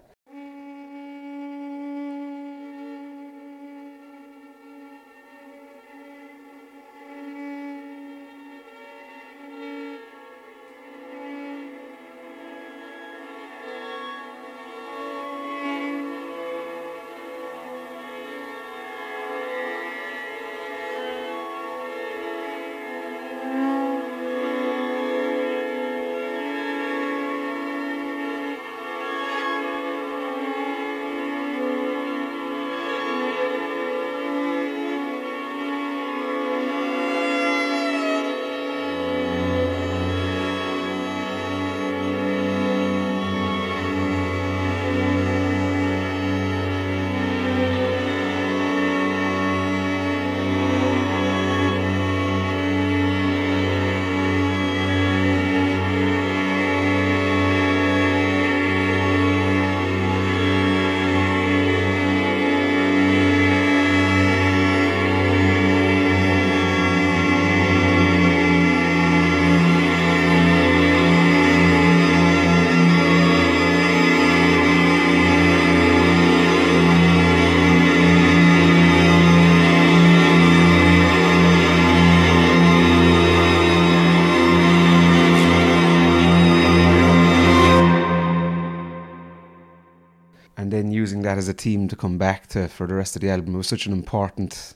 As 91.38 91.46
a 91.46 91.54
team 91.54 91.86
to 91.86 91.94
come 91.94 92.18
back 92.18 92.48
to 92.48 92.66
for 92.66 92.88
the 92.88 92.94
rest 92.94 93.14
of 93.14 93.22
the 93.22 93.30
album. 93.30 93.54
It 93.54 93.58
was 93.58 93.68
such 93.68 93.86
an 93.86 93.92
important, 93.92 94.74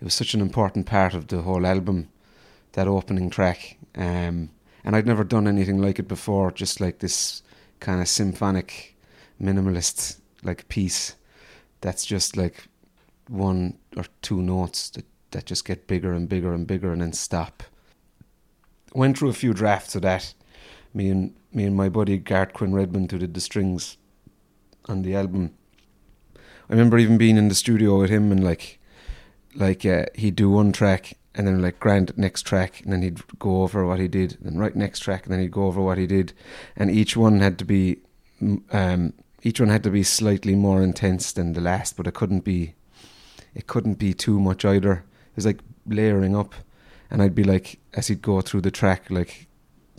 it 0.00 0.04
was 0.04 0.14
such 0.14 0.32
an 0.32 0.40
important 0.40 0.86
part 0.86 1.12
of 1.12 1.26
the 1.26 1.42
whole 1.42 1.66
album, 1.66 2.08
that 2.72 2.88
opening 2.88 3.28
track. 3.28 3.76
Um, 3.94 4.48
and 4.84 4.96
I'd 4.96 5.06
never 5.06 5.22
done 5.22 5.46
anything 5.46 5.82
like 5.82 5.98
it 5.98 6.08
before, 6.08 6.50
just 6.50 6.80
like 6.80 7.00
this 7.00 7.42
kind 7.80 8.00
of 8.00 8.08
symphonic, 8.08 8.96
minimalist 9.38 10.16
like 10.42 10.66
piece. 10.68 11.14
That's 11.82 12.06
just 12.06 12.38
like 12.38 12.68
one 13.28 13.76
or 13.94 14.06
two 14.22 14.40
notes 14.40 14.88
that 14.90 15.04
that 15.32 15.44
just 15.44 15.66
get 15.66 15.86
bigger 15.86 16.14
and 16.14 16.26
bigger 16.26 16.54
and 16.54 16.66
bigger 16.66 16.90
and 16.90 17.02
then 17.02 17.12
stop. 17.12 17.62
Went 18.94 19.18
through 19.18 19.28
a 19.28 19.34
few 19.34 19.52
drafts 19.52 19.94
of 19.94 20.00
that. 20.02 20.32
Me 20.94 21.10
and 21.10 21.34
me 21.52 21.64
and 21.64 21.76
my 21.76 21.90
buddy 21.90 22.16
Gareth 22.16 22.54
Quinn 22.54 22.72
Redmond 22.72 23.12
who 23.12 23.18
did 23.18 23.34
the 23.34 23.42
strings 23.42 23.98
on 24.86 25.02
the 25.02 25.14
album. 25.14 25.52
I 26.68 26.72
remember 26.72 26.98
even 26.98 27.18
being 27.18 27.36
in 27.36 27.48
the 27.48 27.54
studio 27.54 28.00
with 28.00 28.10
him 28.10 28.32
and 28.32 28.42
like, 28.42 28.78
like 29.54 29.84
uh, 29.84 30.06
he'd 30.14 30.36
do 30.36 30.50
one 30.50 30.72
track 30.72 31.18
and 31.34 31.46
then 31.46 31.62
like 31.62 31.80
Grant 31.80 32.16
next 32.16 32.42
track 32.42 32.80
and 32.82 32.92
then 32.92 33.02
he'd 33.02 33.20
go 33.38 33.62
over 33.62 33.86
what 33.86 34.00
he 34.00 34.08
did 34.08 34.38
and 34.44 34.60
right 34.60 34.74
next 34.76 35.00
track 35.00 35.24
and 35.24 35.32
then 35.32 35.40
he'd 35.40 35.50
go 35.50 35.66
over 35.66 35.80
what 35.80 35.98
he 35.98 36.06
did 36.06 36.32
and 36.76 36.90
each 36.90 37.16
one 37.16 37.40
had 37.40 37.58
to 37.58 37.64
be 37.64 37.98
um, 38.70 39.12
each 39.42 39.60
one 39.60 39.68
had 39.68 39.82
to 39.84 39.90
be 39.90 40.02
slightly 40.02 40.54
more 40.54 40.82
intense 40.82 41.32
than 41.32 41.52
the 41.52 41.60
last, 41.60 41.96
but 41.96 42.06
it 42.06 42.14
couldn't 42.14 42.44
be 42.44 42.74
it 43.54 43.66
couldn't 43.66 43.94
be 43.94 44.14
too 44.14 44.40
much 44.40 44.64
either. 44.64 44.92
It 44.92 45.36
was 45.36 45.46
like 45.46 45.60
layering 45.86 46.36
up, 46.36 46.54
and 47.10 47.22
I'd 47.22 47.34
be 47.34 47.44
like 47.44 47.78
as 47.94 48.08
he'd 48.08 48.22
go 48.22 48.40
through 48.40 48.62
the 48.62 48.70
track, 48.70 49.10
like 49.10 49.46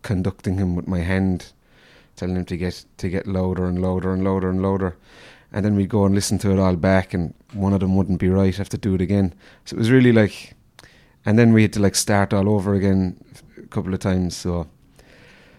conducting 0.02 0.58
him 0.58 0.76
with 0.76 0.88
my 0.88 1.00
hand, 1.00 1.52
telling 2.16 2.36
him 2.36 2.46
to 2.46 2.58
get 2.58 2.86
to 2.98 3.10
get 3.10 3.28
louder 3.28 3.66
and 3.66 3.82
louder 3.82 4.14
and 4.14 4.24
louder 4.24 4.50
and 4.50 4.62
louder. 4.62 4.98
And 5.54 5.64
then 5.64 5.76
we'd 5.76 5.90
go 5.90 6.06
and 6.06 6.16
listen 6.16 6.40
to 6.40 6.52
it 6.52 6.60
all 6.60 6.76
back, 6.76 7.14
and 7.14 7.34
one 7.54 7.74
of 7.74 7.80
them 7.80 7.96
wouldn't 7.96 8.20
be 8.20 8.30
right. 8.30 8.56
Have 8.58 8.70
to 8.70 8.78
do 8.78 8.96
it 8.96 9.02
again. 9.02 9.34
So 9.66 9.76
it 9.76 9.80
was 9.80 9.92
really 9.92 10.12
like, 10.12 10.56
and 11.26 11.38
then 11.38 11.54
we 11.54 11.62
had 11.62 11.74
to 11.74 11.80
like 11.80 11.96
start 11.96 12.34
all 12.34 12.50
over 12.50 12.74
again 12.74 13.24
a 13.58 13.68
couple 13.68 13.94
of 13.94 14.00
times. 14.00 14.36
So, 14.36 14.68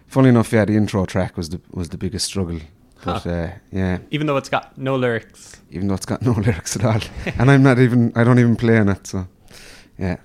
funny 0.07 0.29
enough, 0.29 0.51
yeah, 0.51 0.65
the 0.65 0.75
intro 0.75 1.05
track 1.05 1.37
was 1.37 1.49
the 1.49 1.61
was 1.71 1.89
the 1.89 1.97
biggest 1.97 2.25
struggle. 2.25 2.59
But 3.05 3.21
Huh. 3.23 3.29
uh, 3.29 3.51
yeah, 3.71 3.99
Even 4.11 4.25
though 4.27 4.37
it's 4.37 4.49
got 4.49 4.77
no 4.77 4.95
lyrics. 4.95 5.61
even 5.69 5.87
though 5.87 5.93
it's 5.93 6.05
got 6.07 6.21
no 6.29 6.31
lyrics 6.33 6.75
at 6.75 6.83
all, 6.83 6.99
and 7.39 7.49
I'm 7.51 7.63
not 7.63 7.79
even 7.79 8.11
I 8.15 8.23
don't 8.23 8.39
even 8.39 8.55
play 8.55 8.77
on 8.79 8.89
it. 8.89 9.07
So, 9.07 9.27
yeah, 9.97 10.17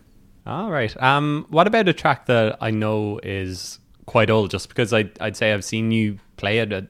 All 0.46 0.70
right. 0.70 0.94
Um, 1.02 1.46
what 1.50 1.66
about 1.66 1.88
a 1.88 1.92
track 1.92 2.26
that 2.26 2.56
I 2.60 2.70
know 2.72 3.20
is 3.22 3.78
quite 4.06 4.30
old? 4.30 4.50
Just 4.50 4.68
because 4.68 4.92
I'd, 4.92 5.10
I'd 5.20 5.36
say 5.36 5.52
I've 5.52 5.64
seen 5.64 5.90
you 5.92 6.18
play 6.38 6.58
it 6.58 6.72
at, 6.72 6.84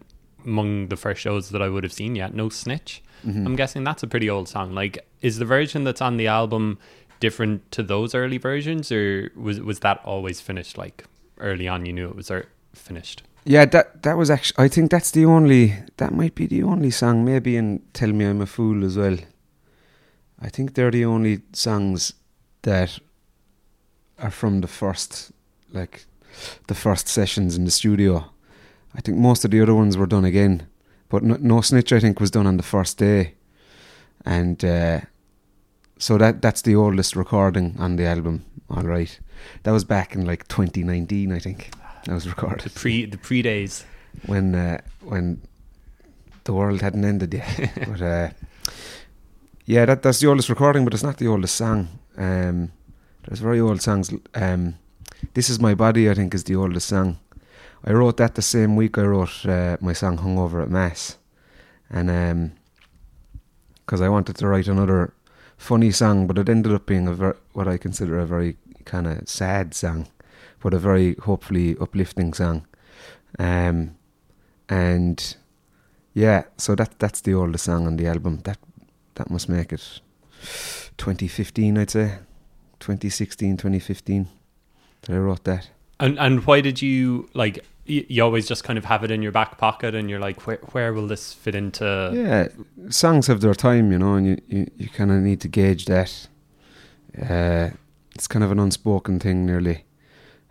among 0.45 0.89
the 0.89 0.97
first 0.97 1.21
shows 1.21 1.51
that 1.51 1.63
I 1.63 1.69
would 1.69 1.85
have 1.85 1.93
seen 1.93 2.17
yet. 2.17 2.35
No 2.35 2.49
snitch. 2.49 3.03
Mm-hmm. 3.27 3.47
I'm 3.47 3.57
guessing 3.57 3.85
that's 3.85 4.03
a 4.03 4.07
pretty 4.07 4.31
old 4.31 4.49
song. 4.49 4.75
Like, 4.75 5.07
is 5.21 5.39
the 5.39 5.45
version 5.45 5.85
that's 5.85 6.01
on 6.01 6.17
the 6.17 6.27
album 6.27 6.79
different 7.21 7.71
to 7.73 7.83
those 7.83 8.15
early 8.15 8.39
versions, 8.39 8.91
or 8.91 9.31
was 9.37 9.61
was 9.61 9.81
that 9.81 10.01
always 10.05 10.41
finished? 10.41 10.79
Like 10.79 11.05
early 11.39 11.69
on, 11.69 11.85
you 11.87 11.93
knew 11.93 12.09
it 12.09 12.17
was 12.17 12.31
er- 12.31 12.49
finished. 12.75 13.23
yeah. 13.45 13.65
That 13.67 14.03
that 14.03 14.17
was 14.17 14.31
actually 14.31 14.65
I 14.65 14.69
think 14.69 14.91
that's 14.91 15.11
the 15.11 15.27
only 15.27 15.75
that 15.99 16.13
might 16.15 16.35
be 16.35 16.47
the 16.47 16.63
only 16.63 16.91
song 16.91 17.25
maybe 17.25 17.57
in 17.57 17.83
Tell 17.93 18.13
Me 18.13 18.25
I'm 18.25 18.41
a 18.41 18.47
Fool 18.47 18.85
as 18.85 18.97
well. 18.97 19.19
I 20.41 20.49
think 20.49 20.75
they're 20.75 20.91
the 20.91 21.05
only 21.05 21.43
songs 21.53 22.15
that 22.63 22.99
are 24.19 24.31
from 24.31 24.61
the 24.63 24.69
first 24.69 25.33
like 25.73 26.05
the 26.69 26.75
first 26.75 27.09
sessions 27.09 27.57
in 27.57 27.65
the 27.67 27.71
studio. 27.71 28.31
I 28.95 29.01
think 29.01 29.19
most 29.19 29.45
of 29.45 29.51
the 29.51 29.61
other 29.61 29.75
ones 29.75 29.97
were 29.97 30.07
done 30.07 30.25
again, 30.25 30.67
but 31.09 31.23
no, 31.23 31.37
no 31.41 31.61
snitch. 31.61 31.93
I 31.93 32.01
think 32.01 32.21
was 32.21 32.31
done 32.31 32.47
on 32.47 32.57
the 32.57 32.63
first 32.63 32.99
day, 32.99 33.35
and 34.25 34.65
uh, 34.65 35.01
so 35.99 36.19
that 36.19 36.43
that's 36.43 36.63
the 36.63 36.75
oldest 36.77 37.15
recording 37.17 37.77
on 37.79 37.97
the 37.97 38.07
album. 38.07 38.45
All 38.69 38.83
right, 38.83 39.19
that 39.63 39.73
was 39.73 39.85
back 39.85 40.15
in 40.15 40.27
like 40.27 40.47
2019, 40.49 41.33
I 41.33 41.39
think. 41.39 41.71
That 42.07 42.15
was 42.15 42.27
recorded 42.27 42.61
The 42.61 42.71
pre 42.71 43.05
the 43.07 43.19
pre 43.19 43.43
days. 43.43 43.85
when 44.27 44.55
uh, 44.55 44.81
when 45.03 45.41
the 46.45 46.53
world 46.53 46.81
hadn't 46.81 47.05
ended 47.05 47.35
yet. 47.35 47.71
but 47.89 48.01
uh, 48.03 48.31
yeah, 49.67 49.85
that 49.87 50.03
that's 50.03 50.21
the 50.21 50.27
oldest 50.29 50.49
recording, 50.49 50.85
but 50.85 50.95
it's 50.95 51.03
not 51.05 51.19
the 51.19 51.29
oldest 51.29 51.55
song. 51.57 51.89
Um, 52.17 52.73
there's 53.27 53.41
very 53.41 53.61
old 53.61 53.81
songs. 53.83 54.11
Um, 54.35 54.75
this 55.35 55.51
is 55.51 55.61
my 55.61 55.75
body, 55.75 56.11
I 56.11 56.15
think, 56.15 56.35
is 56.35 56.45
the 56.45 56.57
oldest 56.57 56.89
song. 56.89 57.19
I 57.85 57.93
wrote 57.93 58.19
that 58.19 58.35
the 58.35 58.43
same 58.43 58.77
week 58.77 58.99
I 58.99 59.03
wrote 59.03 59.47
uh, 59.47 59.77
my 59.81 59.93
song 59.95 60.19
"Hungover 60.19 60.63
at 60.63 60.71
Mass," 60.71 61.17
and 61.91 62.53
because 63.85 64.01
I 64.01 64.09
wanted 64.09 64.37
to 64.37 64.47
write 64.47 64.69
another 64.69 65.13
funny 65.57 65.91
song, 65.91 66.27
but 66.27 66.39
it 66.39 66.49
ended 66.49 66.73
up 66.73 66.87
being 66.87 67.09
a 67.09 67.15
ver- 67.15 67.37
what 67.53 67.69
I 67.69 67.77
consider 67.79 68.19
a 68.19 68.27
very 68.27 68.57
kind 68.85 69.07
of 69.07 69.29
sad 69.29 69.75
song, 69.75 70.09
but 70.61 70.75
a 70.75 70.79
very 70.79 71.15
hopefully 71.23 71.77
uplifting 71.81 72.33
song. 72.35 72.67
Um, 73.39 73.97
and 74.69 75.37
yeah, 76.15 76.45
so 76.57 76.75
that 76.75 76.99
that's 76.99 77.21
the 77.21 77.35
oldest 77.35 77.65
song 77.65 77.87
on 77.87 77.97
the 77.97 78.07
album. 78.07 78.41
That 78.45 78.59
that 79.15 79.31
must 79.31 79.49
make 79.49 79.73
it 79.73 80.01
2015, 80.97 81.79
I'd 81.79 81.91
say. 81.91 82.19
2016, 82.81 83.59
2015 83.59 84.29
that 85.03 85.15
I 85.15 85.19
wrote 85.19 85.45
that. 85.45 85.71
And 85.99 86.19
and 86.19 86.47
why 86.47 86.61
did 86.63 86.81
you 86.81 87.29
like? 87.35 87.65
You, 87.87 88.23
always 88.23 88.47
just 88.47 88.63
kind 88.63 88.79
of 88.79 88.85
have 88.85 89.03
it 89.03 89.11
in 89.11 89.21
your 89.23 89.33
back 89.33 89.59
pocket, 89.59 89.95
and 89.95 90.09
you're 90.09 90.21
like, 90.21 90.47
where 90.47 90.59
where 90.73 90.93
will 90.93 91.07
this 91.07 91.33
fit 91.33 91.55
into? 91.55 92.13
yeah, 92.15 92.49
songs 92.89 93.27
have 93.27 93.41
their 93.41 93.55
time, 93.55 93.91
you 93.91 93.99
know, 93.99 94.15
and 94.15 94.27
you, 94.27 94.41
you, 94.47 94.71
you 94.77 94.89
kind 94.89 95.11
of 95.11 95.19
need 95.19 95.41
to 95.41 95.49
gauge 95.49 95.87
that. 95.87 96.29
Uh, 97.21 97.71
it's 98.15 98.29
kind 98.29 98.45
of 98.45 98.53
an 98.53 98.59
unspoken 98.61 99.19
thing, 99.19 99.45
nearly. 99.45 99.85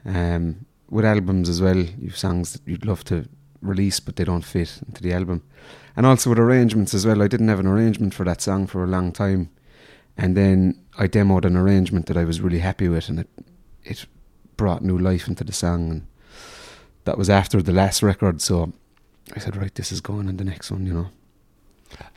Um, 0.06 0.66
with 0.90 1.06
albums 1.06 1.50
as 1.50 1.62
well, 1.62 1.78
you've 1.78 2.18
songs 2.18 2.54
that 2.54 2.62
you'd 2.66 2.86
love 2.86 3.04
to 3.06 3.30
release, 3.62 4.00
but 4.00 4.16
they 4.16 4.24
don't 4.24 4.46
fit 4.46 4.82
into 4.88 5.04
the 5.04 5.14
album. 5.14 5.44
And 5.96 6.06
also 6.06 6.30
with 6.30 6.40
arrangements 6.40 6.94
as 6.94 7.06
well. 7.06 7.22
I 7.22 7.28
didn't 7.28 7.50
have 7.50 7.60
an 7.60 7.68
arrangement 7.68 8.14
for 8.14 8.24
that 8.24 8.42
song 8.42 8.68
for 8.68 8.84
a 8.84 8.88
long 8.88 9.12
time, 9.12 9.50
and 10.18 10.36
then 10.36 10.80
I 10.98 11.08
demoed 11.08 11.46
an 11.46 11.58
arrangement 11.58 12.06
that 12.08 12.18
I 12.18 12.24
was 12.24 12.42
really 12.42 12.60
happy 12.60 12.88
with, 12.88 13.10
and 13.10 13.20
it 13.20 13.30
it 13.84 14.06
brought 14.58 14.84
new 14.84 14.98
life 14.98 15.28
into 15.28 15.44
the 15.44 15.54
song. 15.54 15.90
And 15.90 16.08
that 17.06 17.18
was 17.18 17.30
after 17.30 17.62
the 17.62 17.72
last 17.72 18.04
record, 18.04 18.42
so 18.42 18.74
I 19.36 19.40
said, 19.40 19.56
right, 19.56 19.74
this 19.74 19.92
is 19.92 20.02
going 20.02 20.28
in 20.28 20.38
the 20.38 20.44
next 20.44 20.72
one, 20.72 20.86
you 20.86 20.94
know. 20.94 21.08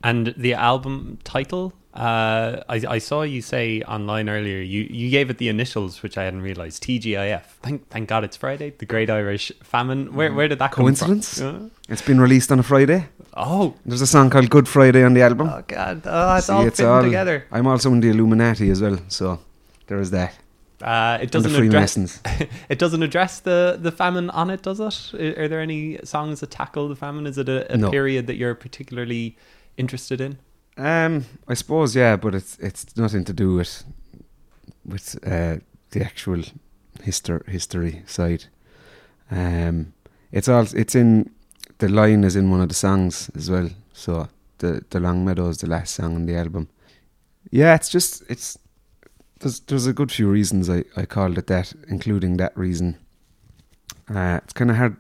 And 0.03 0.35
the 0.37 0.55
album 0.55 1.19
title, 1.25 1.73
uh, 1.95 2.63
I, 2.69 2.83
I 2.89 2.99
saw 2.99 3.23
you 3.23 3.41
say 3.43 3.83
online 3.83 4.29
earlier. 4.29 4.61
You, 4.61 4.87
you 4.91 5.11
gave 5.11 5.31
it 5.31 5.39
the 5.39 5.49
initials, 5.49 6.03
which 6.03 6.19
I 6.19 6.25
hadn't 6.25 6.43
realized. 6.43 6.83
TGIF. 6.83 7.43
Thank 7.63 7.89
thank 7.89 8.09
God 8.09 8.25
it's 8.25 8.37
Friday. 8.37 8.71
The 8.77 8.87
Great 8.87 9.09
Irish 9.09 9.51
Famine. 9.63 10.15
Where 10.15 10.33
where 10.33 10.49
did 10.49 10.59
that 10.59 10.73
Coincidence? 10.73 11.39
come 11.39 11.53
from? 11.53 11.71
It's 11.89 12.03
been 12.03 12.21
released 12.21 12.53
on 12.53 12.59
a 12.59 12.63
Friday. 12.63 13.09
Oh. 13.35 13.75
There's 13.87 14.03
a 14.03 14.07
song 14.07 14.31
called 14.31 14.51
Good 14.51 14.69
Friday 14.69 15.03
on 15.05 15.15
the 15.15 15.23
album. 15.23 15.49
Oh 15.49 15.63
God! 15.67 16.03
Oh, 16.05 16.37
it's 16.37 16.47
See, 16.47 16.53
all 16.53 16.65
fitting 16.71 17.05
together. 17.05 17.47
I'm 17.51 17.67
also 17.67 17.91
in 17.93 18.01
the 18.01 18.11
Illuminati 18.11 18.69
as 18.71 18.83
well, 18.83 18.99
so 19.09 19.41
there 19.87 20.01
is 20.01 20.11
that. 20.11 20.35
Uh, 20.83 21.19
it 21.23 21.31
doesn't 21.31 21.55
address. 21.55 22.21
It 22.69 22.79
doesn't 22.79 23.03
address 23.03 23.41
the 23.41 23.79
the 23.81 23.93
famine 23.93 24.31
on 24.31 24.51
it, 24.51 24.63
does 24.63 24.81
it? 24.81 25.39
Are, 25.39 25.49
there 25.49 25.61
any 25.61 25.99
songs 26.05 26.41
that 26.41 26.51
tackle 26.51 26.89
the 26.89 26.97
famine? 26.97 27.27
Is 27.27 27.39
it 27.39 27.49
a, 27.49 27.73
a 27.73 27.77
No. 27.77 27.91
period 27.91 28.27
that 28.27 28.37
you're 28.37 28.55
particularly 28.55 29.37
interested 29.77 30.21
in? 30.21 30.39
Um, 30.77 31.25
I 31.49 31.55
suppose 31.55 31.95
yeah, 31.95 32.17
but 32.17 32.35
it's 32.35 32.59
it's 32.59 32.97
nothing 32.97 33.25
to 33.25 33.33
do 33.33 33.55
with 33.55 33.85
with 34.85 35.17
uh, 35.27 35.57
the 35.91 36.03
actual 36.05 36.43
history 37.03 37.41
history 37.47 38.03
side. 38.07 38.45
Um, 39.31 39.93
it's 40.33 40.49
all 40.49 40.67
it's 40.75 40.95
in 40.95 41.31
the 41.79 41.89
line 41.89 42.25
is 42.25 42.37
in 42.37 42.51
one 42.51 42.61
of 42.63 42.69
the 42.69 42.75
songs 42.75 43.31
as 43.37 43.51
well. 43.51 43.71
So 43.93 44.29
the 44.59 44.83
the 44.91 45.01
Long 45.01 45.25
Meadow 45.25 45.49
is 45.49 45.59
the 45.59 45.69
last 45.69 45.95
song 45.95 46.15
on 46.17 46.27
the 46.27 46.37
album. 46.37 46.69
Yeah, 47.51 47.75
it's 47.75 47.89
just 47.89 48.23
it's 48.29 48.59
there's 49.43 49.61
there's 49.61 49.87
a 49.87 49.93
good 49.93 50.11
few 50.11 50.29
reasons 50.29 50.69
I, 50.71 50.85
I 50.97 51.05
called 51.07 51.39
it 51.39 51.47
that, 51.49 51.73
including 51.89 52.37
that 52.39 52.57
reason. 52.57 52.97
Uh, 54.09 54.41
it's 54.45 54.53
kind 54.53 54.71
of 54.71 54.77
hard 54.77 54.97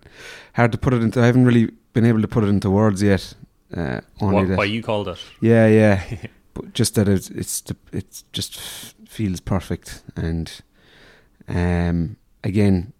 hard 0.54 0.72
to 0.72 0.78
put 0.78 0.94
it 0.94 1.02
into. 1.02 1.20
I 1.20 1.26
haven't 1.26 1.44
really 1.46 1.70
been 1.92 2.04
able 2.04 2.22
to 2.22 2.28
put 2.28 2.44
it 2.44 2.48
into 2.48 2.70
words 2.70 3.02
yet. 3.02 3.34
Uh, 3.76 4.00
only 4.20 4.34
What, 4.36 4.48
that. 4.48 4.58
why 4.58 4.64
you 4.64 4.82
called 4.82 5.08
it? 5.08 5.18
Yeah, 5.40 5.66
yeah. 5.66 6.02
but 6.54 6.74
just 6.74 6.94
that 6.94 7.08
it's 7.08 7.30
it's 7.30 7.60
the, 7.62 7.76
it's 7.92 8.24
just 8.32 8.56
f- 8.56 8.94
feels 9.08 9.40
perfect, 9.40 10.02
and 10.16 10.60
um, 11.48 12.16
again, 12.44 12.92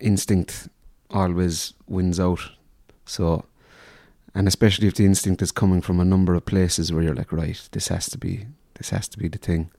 instinct 0.00 0.68
always 1.10 1.74
wins 1.86 2.20
out. 2.20 2.40
So, 3.06 3.44
and 4.34 4.46
especially 4.46 4.88
if 4.88 4.94
the 4.94 5.04
instinct 5.06 5.40
is 5.42 5.52
coming 5.52 5.80
from 5.80 6.00
a 6.00 6.04
number 6.04 6.34
of 6.34 6.44
places 6.44 6.92
where 6.92 7.02
you're 7.02 7.14
like, 7.14 7.32
right, 7.32 7.68
this 7.72 7.88
has 7.88 8.06
to 8.10 8.18
be 8.18 8.46
this 8.74 8.90
has 8.90 9.08
to 9.08 9.18
be 9.18 9.28
the 9.28 9.38
thing. 9.38 9.70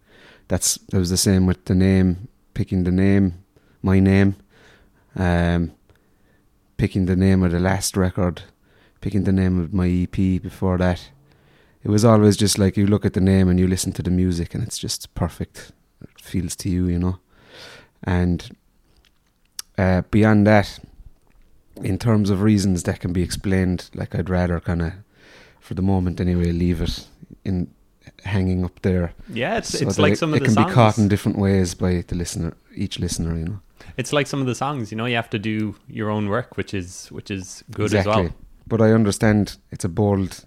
That's 0.49 0.75
that 0.89 0.99
was 0.99 1.09
the 1.09 1.17
same 1.17 1.45
with 1.45 1.65
the 1.65 1.75
name, 1.75 2.27
picking 2.53 2.83
the 2.83 2.91
name, 2.91 3.45
my 3.81 3.99
name, 3.99 4.35
um, 5.15 5.71
picking 6.75 7.05
the 7.05 7.15
name 7.15 7.41
of 7.43 7.51
the 7.51 7.59
last 7.59 7.95
record, 7.95 8.41
picking 8.99 9.23
the 9.23 9.31
name 9.31 9.57
of 9.57 9.73
my 9.73 9.87
EP 9.87 10.41
before 10.41 10.77
that 10.79 11.09
it 11.83 11.89
was 11.89 12.03
always 12.03 12.35
just 12.35 12.59
like 12.59 12.75
you 12.75 12.85
look 12.85 13.05
at 13.05 13.13
the 13.13 13.21
name 13.21 13.47
and 13.47 13.59
you 13.59 13.67
listen 13.67 13.93
to 13.93 14.03
the 14.03 14.11
music 14.11 14.53
and 14.53 14.63
it's 14.63 14.77
just 14.77 15.13
perfect. 15.15 15.71
It 16.01 16.21
feels 16.21 16.55
to 16.57 16.69
you, 16.69 16.87
you 16.87 16.99
know. 16.99 17.19
And 18.03 18.57
uh, 19.77 20.01
beyond 20.11 20.45
that, 20.47 20.79
in 21.77 21.97
terms 21.97 22.29
of 22.29 22.41
reasons 22.41 22.83
that 22.83 22.99
can 22.99 23.13
be 23.13 23.23
explained, 23.23 23.89
like 23.93 24.13
I'd 24.13 24.29
rather 24.29 24.59
kind 24.59 24.81
of, 24.81 24.93
for 25.61 25.73
the 25.73 25.81
moment 25.81 26.19
anyway, 26.19 26.51
leave 26.51 26.81
it 26.81 27.07
in 27.45 27.73
hanging 28.23 28.63
up 28.65 28.81
there. 28.81 29.13
Yeah, 29.29 29.57
it's 29.57 29.77
so 29.77 29.87
it's 29.87 29.99
like 29.99 30.13
it, 30.13 30.17
some 30.17 30.33
of 30.33 30.37
it 30.37 30.39
the 30.39 30.45
can 30.45 30.53
songs. 30.55 30.67
be 30.67 30.73
caught 30.73 30.97
in 30.97 31.07
different 31.07 31.37
ways 31.37 31.73
by 31.73 32.03
the 32.07 32.15
listener, 32.15 32.55
each 32.75 32.99
listener, 32.99 33.37
you 33.37 33.45
know. 33.45 33.59
It's 33.97 34.13
like 34.13 34.27
some 34.27 34.41
of 34.41 34.47
the 34.47 34.55
songs. 34.55 34.91
You 34.91 34.97
know, 34.97 35.05
you 35.05 35.15
have 35.15 35.29
to 35.31 35.39
do 35.39 35.75
your 35.87 36.09
own 36.09 36.29
work, 36.29 36.57
which 36.57 36.73
is 36.73 37.07
which 37.11 37.31
is 37.31 37.63
good 37.71 37.85
exactly. 37.85 38.11
as 38.11 38.17
well. 38.17 38.33
But 38.67 38.81
I 38.81 38.91
understand 38.91 39.57
it's 39.71 39.85
a 39.85 39.89
bold, 39.89 40.45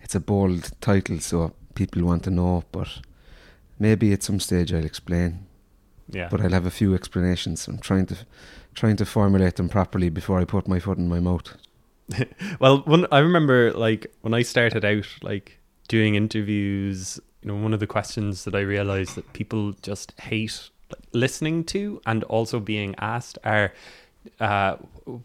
it's 0.00 0.14
a 0.14 0.20
bold 0.20 0.72
title, 0.80 1.20
so 1.20 1.54
people 1.74 2.02
want 2.02 2.24
to 2.24 2.30
know. 2.30 2.64
But 2.72 2.88
maybe 3.78 4.12
at 4.12 4.22
some 4.22 4.40
stage 4.40 4.72
I'll 4.72 4.84
explain. 4.84 5.46
Yeah. 6.08 6.28
But 6.30 6.40
I'll 6.40 6.50
have 6.50 6.66
a 6.66 6.70
few 6.70 6.94
explanations. 6.94 7.66
I'm 7.68 7.78
trying 7.78 8.06
to, 8.06 8.16
trying 8.74 8.96
to 8.96 9.06
formulate 9.06 9.56
them 9.56 9.68
properly 9.68 10.10
before 10.10 10.38
I 10.38 10.44
put 10.44 10.68
my 10.68 10.78
foot 10.78 10.98
in 10.98 11.08
my 11.08 11.20
mouth. 11.20 11.56
well, 12.60 12.78
one 12.80 13.06
I 13.10 13.18
remember 13.18 13.72
like 13.72 14.06
when 14.20 14.34
I 14.34 14.42
started 14.42 14.84
out 14.84 15.06
like 15.22 15.58
doing 15.92 16.14
interviews, 16.14 17.20
you 17.42 17.48
know, 17.48 17.54
one 17.54 17.74
of 17.74 17.80
the 17.80 17.86
questions 17.86 18.44
that 18.44 18.54
I 18.54 18.60
realized 18.60 19.14
that 19.14 19.30
people 19.34 19.74
just 19.82 20.18
hate 20.18 20.70
listening 21.12 21.64
to 21.64 22.00
and 22.06 22.24
also 22.24 22.58
being 22.60 22.94
asked 22.96 23.36
are 23.44 23.74
uh, 24.40 24.76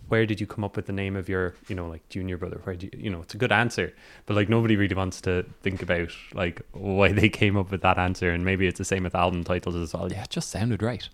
where 0.10 0.26
did 0.26 0.42
you 0.42 0.46
come 0.46 0.66
up 0.66 0.76
with 0.76 0.86
the 0.86 0.92
name 0.92 1.16
of 1.16 1.30
your, 1.30 1.56
you 1.70 1.76
know, 1.76 1.88
like 1.88 2.10
junior 2.10 2.36
brother? 2.36 2.60
Where 2.66 2.76
do 2.76 2.88
you, 2.88 3.00
you 3.06 3.10
know, 3.10 3.22
it's 3.22 3.34
a 3.34 3.38
good 3.38 3.54
answer, 3.54 3.94
but 4.26 4.36
like 4.36 4.50
nobody 4.50 4.76
really 4.76 4.94
wants 4.94 5.22
to 5.22 5.46
think 5.62 5.82
about 5.82 6.10
like 6.34 6.62
why 6.74 7.14
they 7.14 7.30
came 7.42 7.56
up 7.56 7.72
with 7.72 7.82
that 7.84 7.98
answer, 7.98 8.30
and 8.32 8.44
maybe 8.44 8.68
it's 8.68 8.78
the 8.78 8.84
same 8.84 9.04
with 9.04 9.16
album 9.16 9.46
titles 9.46 9.76
as 9.78 9.94
well. 9.94 10.12
Yeah, 10.12 10.24
it 10.24 10.30
just 10.30 10.50
sounded 10.50 10.84
right. 10.84 11.08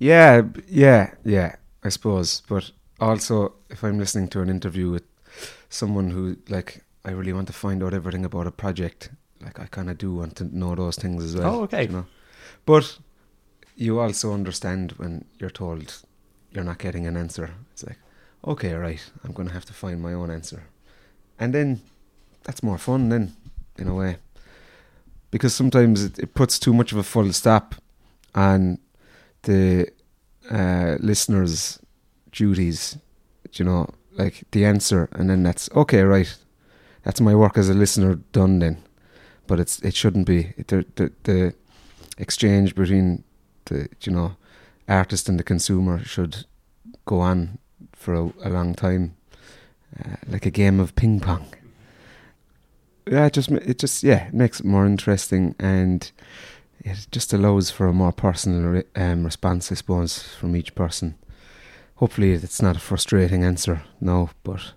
Yeah, 0.00 0.42
yeah, 0.66 1.14
yeah. 1.24 1.54
I 1.84 1.90
suppose, 1.90 2.42
but 2.48 2.72
also 2.98 3.54
if 3.68 3.84
I'm 3.84 4.00
listening 4.00 4.26
to 4.30 4.40
an 4.40 4.48
interview 4.48 4.90
with 4.90 5.04
someone 5.68 6.10
who 6.10 6.38
like 6.48 6.82
I 7.04 7.12
really 7.12 7.32
want 7.32 7.46
to 7.46 7.52
find 7.52 7.82
out 7.82 7.94
everything 7.94 8.24
about 8.24 8.46
a 8.46 8.50
project, 8.50 9.10
like 9.40 9.58
I 9.58 9.66
kind 9.66 9.88
of 9.88 9.98
do 9.98 10.14
want 10.14 10.36
to 10.36 10.44
know 10.56 10.74
those 10.74 10.96
things 10.96 11.24
as 11.24 11.34
well. 11.36 11.54
Oh, 11.54 11.62
okay. 11.62 11.84
You 11.84 11.88
know, 11.88 12.06
but 12.66 12.98
you 13.76 14.00
also 14.00 14.34
understand 14.34 14.92
when 14.92 15.24
you're 15.38 15.50
told 15.50 16.02
you're 16.52 16.64
not 16.64 16.78
getting 16.78 17.06
an 17.06 17.16
answer. 17.16 17.54
It's 17.72 17.84
like, 17.84 17.98
okay, 18.46 18.74
right, 18.74 19.02
I'm 19.24 19.32
going 19.32 19.48
to 19.48 19.54
have 19.54 19.64
to 19.66 19.72
find 19.72 20.02
my 20.02 20.12
own 20.12 20.30
answer, 20.30 20.64
and 21.38 21.54
then 21.54 21.80
that's 22.44 22.62
more 22.62 22.78
fun 22.78 23.08
then, 23.08 23.34
in 23.78 23.88
a 23.88 23.94
way, 23.94 24.16
because 25.30 25.54
sometimes 25.54 26.04
it, 26.04 26.18
it 26.18 26.34
puts 26.34 26.58
too 26.58 26.74
much 26.74 26.92
of 26.92 26.98
a 26.98 27.02
full 27.02 27.32
stop 27.32 27.74
on 28.34 28.78
the 29.42 29.90
uh, 30.50 30.96
listeners' 31.00 31.78
duties. 32.32 32.98
You 33.54 33.64
know, 33.64 33.88
like 34.12 34.44
the 34.52 34.64
answer, 34.64 35.08
and 35.12 35.28
then 35.28 35.42
that's 35.42 35.68
okay, 35.72 36.02
right? 36.02 36.36
That's 37.02 37.20
my 37.20 37.34
work 37.34 37.56
as 37.56 37.68
a 37.68 37.74
listener 37.74 38.16
done 38.32 38.58
then, 38.58 38.82
but 39.46 39.60
it's 39.60 39.80
it 39.80 39.94
shouldn't 39.94 40.26
be 40.26 40.54
the 40.66 40.84
the, 40.96 41.12
the 41.24 41.54
exchange 42.18 42.74
between 42.74 43.24
the 43.66 43.88
you 44.02 44.12
know 44.12 44.36
artist 44.88 45.28
and 45.28 45.38
the 45.38 45.44
consumer 45.44 46.04
should 46.04 46.44
go 47.06 47.20
on 47.20 47.58
for 47.92 48.14
a, 48.14 48.32
a 48.44 48.50
long 48.50 48.74
time, 48.74 49.16
uh, 49.98 50.16
like 50.26 50.46
a 50.46 50.50
game 50.50 50.80
of 50.80 50.94
ping 50.94 51.20
pong. 51.20 51.46
Yeah, 53.06 53.26
it 53.26 53.32
just 53.32 53.50
it 53.50 53.78
just 53.78 54.02
yeah 54.02 54.28
it 54.28 54.34
makes 54.34 54.60
it 54.60 54.66
more 54.66 54.86
interesting 54.86 55.54
and 55.58 56.10
it 56.84 57.06
just 57.10 57.32
allows 57.32 57.70
for 57.70 57.86
a 57.86 57.92
more 57.92 58.12
personal 58.12 58.82
um, 58.96 59.24
response, 59.24 59.70
I 59.70 59.74
suppose, 59.74 60.22
from 60.22 60.56
each 60.56 60.74
person. 60.74 61.16
Hopefully, 61.96 62.32
it's 62.32 62.62
not 62.62 62.76
a 62.76 62.80
frustrating 62.80 63.44
answer, 63.44 63.82
no. 64.00 64.30
But 64.42 64.72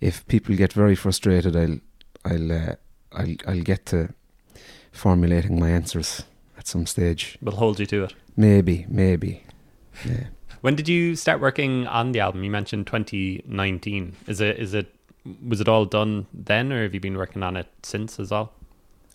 if 0.00 0.26
people 0.26 0.56
get 0.56 0.72
very 0.72 0.94
frustrated, 0.94 1.56
I'll 1.56 1.78
I'll 2.24 2.52
uh, 2.52 2.74
I'll 3.12 3.34
I'll 3.46 3.62
get 3.62 3.86
to 3.86 4.14
formulating 4.92 5.58
my 5.58 5.70
answers 5.70 6.24
at 6.58 6.66
some 6.66 6.86
stage. 6.86 7.38
We'll 7.40 7.56
hold 7.56 7.78
you 7.80 7.86
to 7.86 8.04
it. 8.04 8.14
Maybe, 8.36 8.86
maybe. 8.88 9.44
Yeah. 10.04 10.26
When 10.60 10.76
did 10.76 10.88
you 10.88 11.16
start 11.16 11.40
working 11.40 11.86
on 11.86 12.12
the 12.12 12.20
album? 12.20 12.44
You 12.44 12.50
mentioned 12.50 12.86
2019. 12.86 14.16
Is 14.26 14.40
it 14.40 14.58
is 14.58 14.74
it 14.74 14.94
was 15.46 15.60
it 15.60 15.68
all 15.68 15.84
done 15.84 16.26
then, 16.32 16.72
or 16.72 16.82
have 16.82 16.94
you 16.94 17.00
been 17.00 17.16
working 17.16 17.42
on 17.42 17.56
it 17.56 17.68
since 17.82 18.18
as 18.18 18.30
well? 18.30 18.52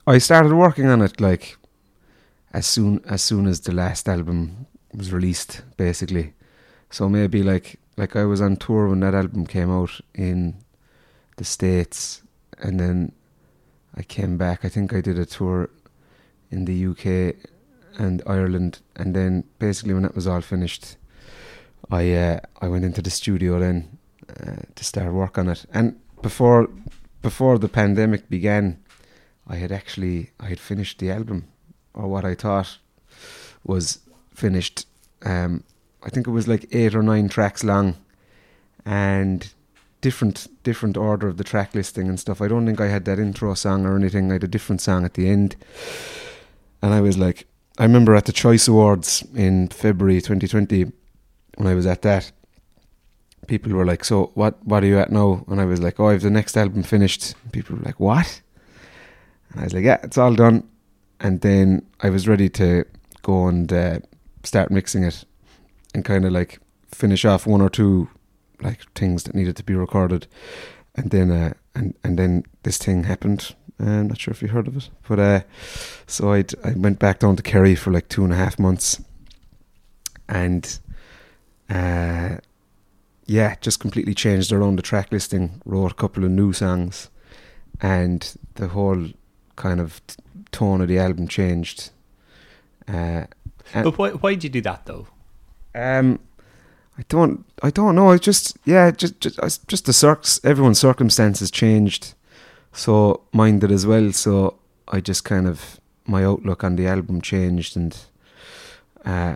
I 0.08 0.20
started 0.20 0.54
working 0.54 0.88
on 0.88 1.02
it 1.02 1.20
like 1.20 1.58
as 2.54 2.66
soon 2.66 3.02
as 3.08 3.22
soon 3.22 3.48
as 3.48 3.62
the 3.62 3.74
last 3.74 4.08
album 4.08 4.68
was 4.94 5.12
released, 5.12 5.62
basically. 5.78 6.34
So 6.90 7.10
maybe 7.10 7.44
like 7.44 7.80
like 7.98 8.16
I 8.16 8.26
was 8.26 8.42
on 8.42 8.58
tour 8.58 8.88
when 8.88 9.00
that 9.02 9.16
album 9.16 9.46
came 9.46 9.72
out 9.72 10.02
in 10.14 10.56
the 11.38 11.44
States 11.44 12.22
and 12.60 12.80
then 12.80 13.12
I 13.96 14.04
came 14.04 14.38
back. 14.38 14.64
I 14.64 14.70
think 14.70 14.94
I 14.94 15.02
did 15.02 15.18
a 15.20 15.26
tour 15.26 15.70
in 16.52 16.66
the 16.66 16.88
UK 16.88 17.36
and 17.98 18.22
Ireland 18.26 18.80
and 18.96 19.16
then 19.16 19.44
basically 19.60 19.94
when 19.94 20.04
that 20.04 20.16
was 20.16 20.28
all 20.28 20.42
finished 20.42 20.98
I 21.92 22.14
uh, 22.14 22.40
I 22.62 22.68
went 22.68 22.86
into 22.86 23.02
the 23.02 23.10
studio 23.10 23.60
then 23.60 23.98
uh, 24.30 24.64
to 24.74 24.84
start 24.84 25.14
work 25.14 25.38
on 25.38 25.50
it. 25.50 25.66
And 25.74 26.00
before 26.22 26.70
before 27.22 27.58
the 27.58 27.70
pandemic 27.70 28.30
began 28.30 28.80
I 29.48 29.56
had 29.56 29.72
actually 29.72 30.32
I 30.40 30.48
had 30.48 30.60
finished 30.60 31.00
the 31.00 31.12
album 31.12 31.48
or 31.94 32.08
what 32.08 32.26
I 32.26 32.36
thought 32.36 32.78
was 33.64 34.00
finished. 34.34 34.86
Um, 35.24 35.64
I 36.04 36.10
think 36.10 36.28
it 36.28 36.32
was 36.32 36.48
like 36.48 36.68
eight 36.72 36.96
or 36.96 37.02
nine 37.02 37.30
tracks 37.30 37.64
long, 37.64 37.96
and 38.86 39.52
different 40.06 40.48
different 40.62 40.96
order 40.98 41.28
of 41.28 41.38
the 41.38 41.44
track 41.44 41.74
listing 41.74 42.08
and 42.08 42.20
stuff. 42.20 42.40
I 42.40 42.48
don't 42.48 42.68
think 42.68 42.80
I 42.80 42.90
had 42.90 43.06
that 43.06 43.18
intro 43.18 43.56
song 43.56 43.88
or 43.88 43.96
anything. 43.96 44.30
I 44.30 44.34
had 44.34 44.44
a 44.44 44.48
different 44.56 44.80
song 44.80 45.04
at 45.04 45.16
the 45.16 45.28
end, 45.28 45.56
and 46.84 46.94
I 46.94 47.02
was 47.02 47.18
like, 47.18 47.48
I 47.80 47.84
remember 47.86 48.14
at 48.14 48.26
the 48.26 48.32
Choice 48.32 48.68
Awards 48.68 49.24
in 49.34 49.68
February 49.70 50.22
2020 50.22 50.92
when 51.56 51.68
I 51.68 51.74
was 51.74 51.88
at 51.88 52.04
that. 52.04 52.32
People 53.48 53.74
were 53.74 53.86
like, 53.86 54.06
"So 54.06 54.30
what? 54.36 54.64
What 54.64 54.84
are 54.84 54.88
you 54.88 55.00
at 55.00 55.12
now?" 55.12 55.44
And 55.48 55.60
I 55.60 55.66
was 55.66 55.82
like, 55.82 56.00
"Oh, 56.00 56.10
I 56.10 56.12
have 56.12 56.22
the 56.22 56.30
next 56.30 56.56
album 56.56 56.84
finished." 56.84 57.34
People 57.52 57.78
were 57.78 57.84
like, 57.84 58.00
"What?" 58.00 58.42
And 59.50 59.62
I 59.62 59.64
was 59.64 59.74
like, 59.74 59.86
"Yeah, 59.86 59.98
it's 60.04 60.20
all 60.20 60.36
done." 60.36 60.64
And 61.20 61.42
then 61.42 61.82
I 62.02 62.12
was 62.12 62.28
ready 62.28 62.50
to 62.62 62.86
go 63.24 63.48
and 63.48 63.74
uh, 63.74 64.00
start 64.44 64.70
mixing 64.70 65.04
it, 65.04 65.26
and 65.96 66.06
kind 66.06 66.26
of 66.26 66.32
like 66.32 66.60
finish 66.92 67.26
off 67.26 67.48
one 67.48 67.62
or 67.62 67.70
two 67.70 68.08
like 68.62 68.82
things 68.94 69.24
that 69.24 69.36
needed 69.36 69.56
to 69.58 69.64
be 69.64 69.76
recorded, 69.76 70.28
and 70.96 71.12
then 71.12 71.32
uh, 71.32 71.54
and 71.74 71.96
and 72.04 72.18
then 72.18 72.44
this 72.64 72.78
thing 72.78 73.04
happened. 73.04 73.56
Uh, 73.80 73.90
I'm 73.90 74.08
not 74.08 74.20
sure 74.20 74.32
if 74.32 74.42
you 74.42 74.48
heard 74.48 74.68
of 74.68 74.78
it, 74.78 74.90
but 75.08 75.20
uh, 75.20 75.42
so 76.08 76.34
I 76.34 76.46
I 76.64 76.72
went 76.76 77.00
back 77.00 77.20
down 77.20 77.36
to 77.36 77.44
Kerry 77.44 77.76
for 77.76 77.92
like 77.92 78.08
two 78.08 78.24
and 78.24 78.34
a 78.34 78.38
half 78.38 78.58
months, 78.58 79.02
and 80.30 80.80
uh, 81.70 82.38
yeah, 83.26 83.56
just 83.62 83.80
completely 83.80 84.14
changed 84.14 84.52
around 84.52 84.78
the 84.78 84.82
track 84.82 85.12
listing. 85.12 85.62
Wrote 85.66 85.92
a 85.92 85.96
couple 85.96 86.24
of 86.24 86.32
new 86.32 86.54
songs, 86.54 87.10
and 87.82 88.36
the 88.56 88.70
whole 88.70 89.10
kind 89.56 89.80
of 89.80 90.06
t- 90.08 90.16
tone 90.52 90.82
of 90.82 90.88
the 90.88 91.00
album 91.00 91.28
changed. 91.28 91.92
Uh, 92.88 93.26
but 93.74 93.98
why 93.98 94.12
why 94.12 94.34
did 94.36 94.44
you 94.44 94.50
do 94.50 94.62
that 94.62 94.86
though? 94.86 95.08
um, 95.74 96.20
I 96.98 97.04
don't, 97.10 97.46
I 97.62 97.72
don't 97.72 97.96
know. 97.96 98.12
I 98.12 98.18
just, 98.18 98.58
yeah, 98.64 98.90
just, 98.92 99.20
just, 99.20 99.68
just 99.68 99.86
the 99.86 99.92
circs. 99.92 100.44
Everyone's 100.46 100.80
circumstances 100.80 101.52
changed, 101.52 102.14
so 102.72 103.22
mine 103.34 103.60
did 103.60 103.72
as 103.72 103.86
well. 103.86 104.14
So 104.14 104.60
I 104.88 105.02
just 105.02 105.26
kind 105.26 105.48
of 105.48 105.80
my 106.08 106.24
outlook 106.24 106.64
on 106.64 106.78
the 106.78 106.88
album 106.88 107.22
changed, 107.22 107.76
and 107.76 107.98
uh, 109.04 109.36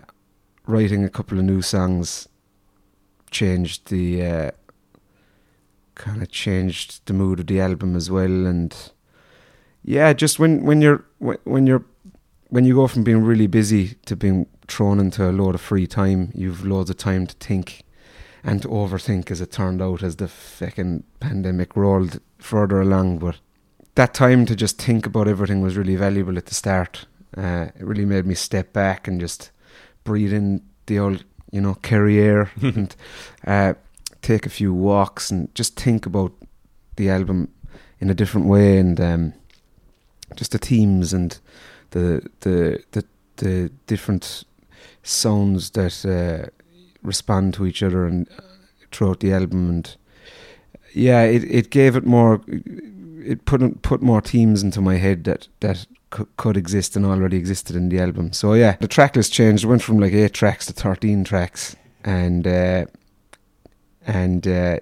writing 0.66 1.04
a 1.04 1.10
couple 1.10 1.38
of 1.38 1.44
new 1.44 1.60
songs 1.60 2.28
changed 3.30 3.88
the 3.88 4.24
uh, 4.24 4.50
kind 5.94 6.22
of 6.22 6.30
changed 6.30 7.04
the 7.06 7.12
mood 7.12 7.40
of 7.40 7.46
the 7.46 7.60
album 7.60 7.94
as 7.94 8.10
well. 8.10 8.46
And 8.46 8.74
yeah, 9.84 10.14
just 10.14 10.38
when 10.38 10.64
when 10.64 10.80
you're 10.80 11.04
when 11.18 11.36
when 11.44 11.66
you're 11.66 11.84
when 12.50 12.64
you 12.64 12.74
go 12.74 12.86
from 12.86 13.04
being 13.04 13.22
really 13.24 13.46
busy 13.46 13.94
to 14.06 14.16
being 14.16 14.46
thrown 14.66 15.00
into 15.00 15.28
a 15.28 15.32
load 15.32 15.54
of 15.54 15.60
free 15.60 15.86
time, 15.86 16.30
you've 16.34 16.64
loads 16.64 16.90
of 16.90 16.96
time 16.96 17.26
to 17.26 17.34
think 17.36 17.84
and 18.42 18.62
to 18.62 18.68
overthink 18.68 19.30
as 19.30 19.40
it 19.40 19.52
turned 19.52 19.80
out 19.80 20.02
as 20.02 20.16
the 20.16 20.28
fucking 20.28 21.04
pandemic 21.20 21.76
rolled 21.76 22.20
further 22.38 22.80
along. 22.80 23.18
But 23.18 23.38
that 23.94 24.14
time 24.14 24.46
to 24.46 24.56
just 24.56 24.80
think 24.80 25.06
about 25.06 25.28
everything 25.28 25.60
was 25.60 25.76
really 25.76 25.96
valuable 25.96 26.36
at 26.36 26.46
the 26.46 26.54
start. 26.54 27.06
Uh, 27.36 27.68
it 27.78 27.84
really 27.84 28.04
made 28.04 28.26
me 28.26 28.34
step 28.34 28.72
back 28.72 29.06
and 29.06 29.20
just 29.20 29.50
breathe 30.02 30.32
in 30.32 30.62
the 30.86 30.98
old, 30.98 31.24
you 31.52 31.60
know, 31.60 31.78
air 31.84 32.50
and 32.62 32.96
uh, 33.46 33.74
take 34.22 34.44
a 34.44 34.50
few 34.50 34.74
walks 34.74 35.30
and 35.30 35.54
just 35.54 35.78
think 35.78 36.04
about 36.04 36.32
the 36.96 37.08
album 37.10 37.48
in 38.00 38.10
a 38.10 38.14
different 38.14 38.48
way 38.48 38.78
and 38.78 39.00
um, 39.00 39.34
just 40.34 40.52
the 40.52 40.58
themes 40.58 41.12
and 41.12 41.38
the 41.90 42.22
the 42.40 42.82
the, 42.92 43.04
the 43.36 43.70
different 43.86 44.44
sounds 45.02 45.70
that 45.70 46.04
uh, 46.04 46.48
respond 47.02 47.54
to 47.54 47.66
each 47.66 47.82
other 47.82 48.06
and 48.06 48.28
uh, 48.38 48.42
throughout 48.92 49.20
the 49.20 49.32
album 49.32 49.70
and 49.70 49.96
yeah 50.94 51.22
it, 51.22 51.44
it 51.44 51.70
gave 51.70 51.96
it 51.96 52.04
more 52.04 52.40
it 53.24 53.44
put 53.44 53.82
put 53.82 54.02
more 54.02 54.20
themes 54.20 54.62
into 54.62 54.80
my 54.80 54.96
head 54.96 55.24
that 55.24 55.48
that 55.60 55.86
c- 56.16 56.24
could 56.36 56.56
exist 56.56 56.96
and 56.96 57.06
already 57.06 57.36
existed 57.36 57.76
in 57.76 57.88
the 57.88 58.00
album. 58.00 58.32
So 58.32 58.54
yeah 58.54 58.76
the 58.80 58.88
track 58.88 59.16
list 59.16 59.32
changed. 59.32 59.64
It 59.64 59.68
went 59.68 59.82
from 59.82 59.98
like 59.98 60.12
8 60.12 60.32
tracks 60.32 60.66
to 60.66 60.72
13 60.72 61.24
tracks 61.24 61.76
and 62.04 62.46
uh, 62.46 62.86
and 64.06 64.46
uh, 64.46 64.78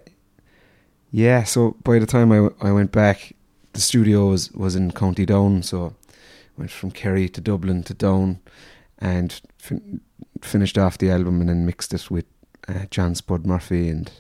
yeah 1.10 1.44
so 1.44 1.76
by 1.84 1.98
the 1.98 2.06
time 2.06 2.32
I, 2.32 2.36
w- 2.36 2.56
I 2.60 2.72
went 2.72 2.92
back 2.92 3.32
the 3.72 3.80
studio 3.80 4.28
was, 4.28 4.50
was 4.52 4.76
in 4.76 4.92
County 4.92 5.26
Down 5.26 5.62
so 5.62 5.94
went 6.58 6.70
from 6.70 6.90
Kerry 6.90 7.28
to 7.30 7.40
Dublin 7.40 7.82
to 7.84 7.94
Down 7.94 8.40
and 8.98 9.40
fin- 9.58 10.00
finished 10.42 10.76
off 10.76 10.98
the 10.98 11.10
album 11.10 11.40
and 11.40 11.48
then 11.48 11.66
mixed 11.66 11.94
it 11.94 12.10
with 12.10 12.26
uh, 12.68 12.86
John 12.90 13.14
Spud 13.14 13.46
Murphy 13.46 13.88
and 13.88 14.10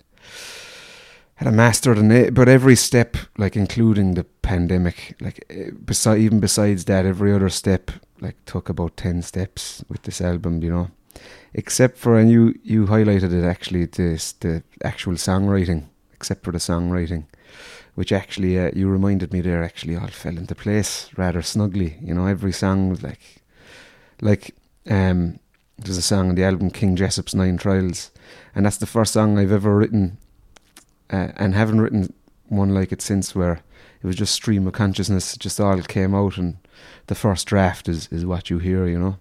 had 1.38 1.48
a 1.48 1.52
master 1.52 1.94
than 1.94 2.10
it, 2.10 2.34
but 2.34 2.48
every 2.48 2.74
step, 2.74 3.16
like 3.36 3.54
including 3.54 4.14
the 4.14 4.24
pandemic, 4.42 5.14
like 5.20 5.48
beside 5.84 6.18
even 6.18 6.40
besides 6.40 6.84
that, 6.86 7.06
every 7.06 7.32
other 7.32 7.48
step, 7.48 7.92
like 8.20 8.36
took 8.44 8.68
about 8.68 8.96
ten 8.96 9.22
steps 9.22 9.84
with 9.88 10.02
this 10.02 10.20
album, 10.20 10.62
you 10.64 10.70
know. 10.70 10.90
Except 11.54 11.96
for 11.96 12.18
and 12.18 12.28
you 12.28 12.54
you 12.64 12.86
highlighted 12.86 13.32
it 13.32 13.44
actually 13.44 13.84
this 13.86 14.32
the 14.32 14.64
actual 14.82 15.14
songwriting, 15.14 15.84
except 16.12 16.42
for 16.44 16.50
the 16.50 16.58
songwriting, 16.58 17.26
which 17.98 18.12
actually 18.12 18.56
uh, 18.56 18.70
you 18.76 18.88
reminded 18.88 19.32
me 19.32 19.40
there 19.40 19.64
actually 19.64 19.96
all 19.96 20.06
fell 20.06 20.38
into 20.38 20.54
place 20.54 21.10
rather 21.16 21.42
snugly. 21.42 21.96
You 22.00 22.14
know, 22.14 22.26
every 22.26 22.52
song 22.52 22.90
was 22.90 23.02
like 23.02 23.42
like 24.20 24.54
um 24.88 25.40
there's 25.76 25.96
a 25.96 26.02
song 26.02 26.28
on 26.28 26.36
the 26.36 26.44
album 26.44 26.70
King 26.70 26.94
Jessup's 26.94 27.34
Nine 27.34 27.56
Trials, 27.56 28.12
and 28.54 28.64
that's 28.64 28.76
the 28.76 28.86
first 28.86 29.12
song 29.12 29.36
I've 29.36 29.50
ever 29.50 29.76
written, 29.76 30.16
uh, 31.10 31.32
and 31.34 31.56
haven't 31.56 31.80
written 31.80 32.14
one 32.46 32.72
like 32.72 32.92
it 32.92 33.02
since, 33.02 33.34
where 33.34 33.62
it 34.00 34.06
was 34.06 34.14
just 34.14 34.32
stream 34.32 34.68
of 34.68 34.74
consciousness, 34.74 35.36
just 35.36 35.58
all 35.58 35.82
came 35.82 36.14
out, 36.14 36.38
and 36.38 36.58
the 37.08 37.16
first 37.16 37.48
draft 37.48 37.88
is 37.88 38.06
is 38.12 38.24
what 38.24 38.48
you 38.48 38.58
hear, 38.58 38.86
you 38.86 39.00
know. 39.00 39.16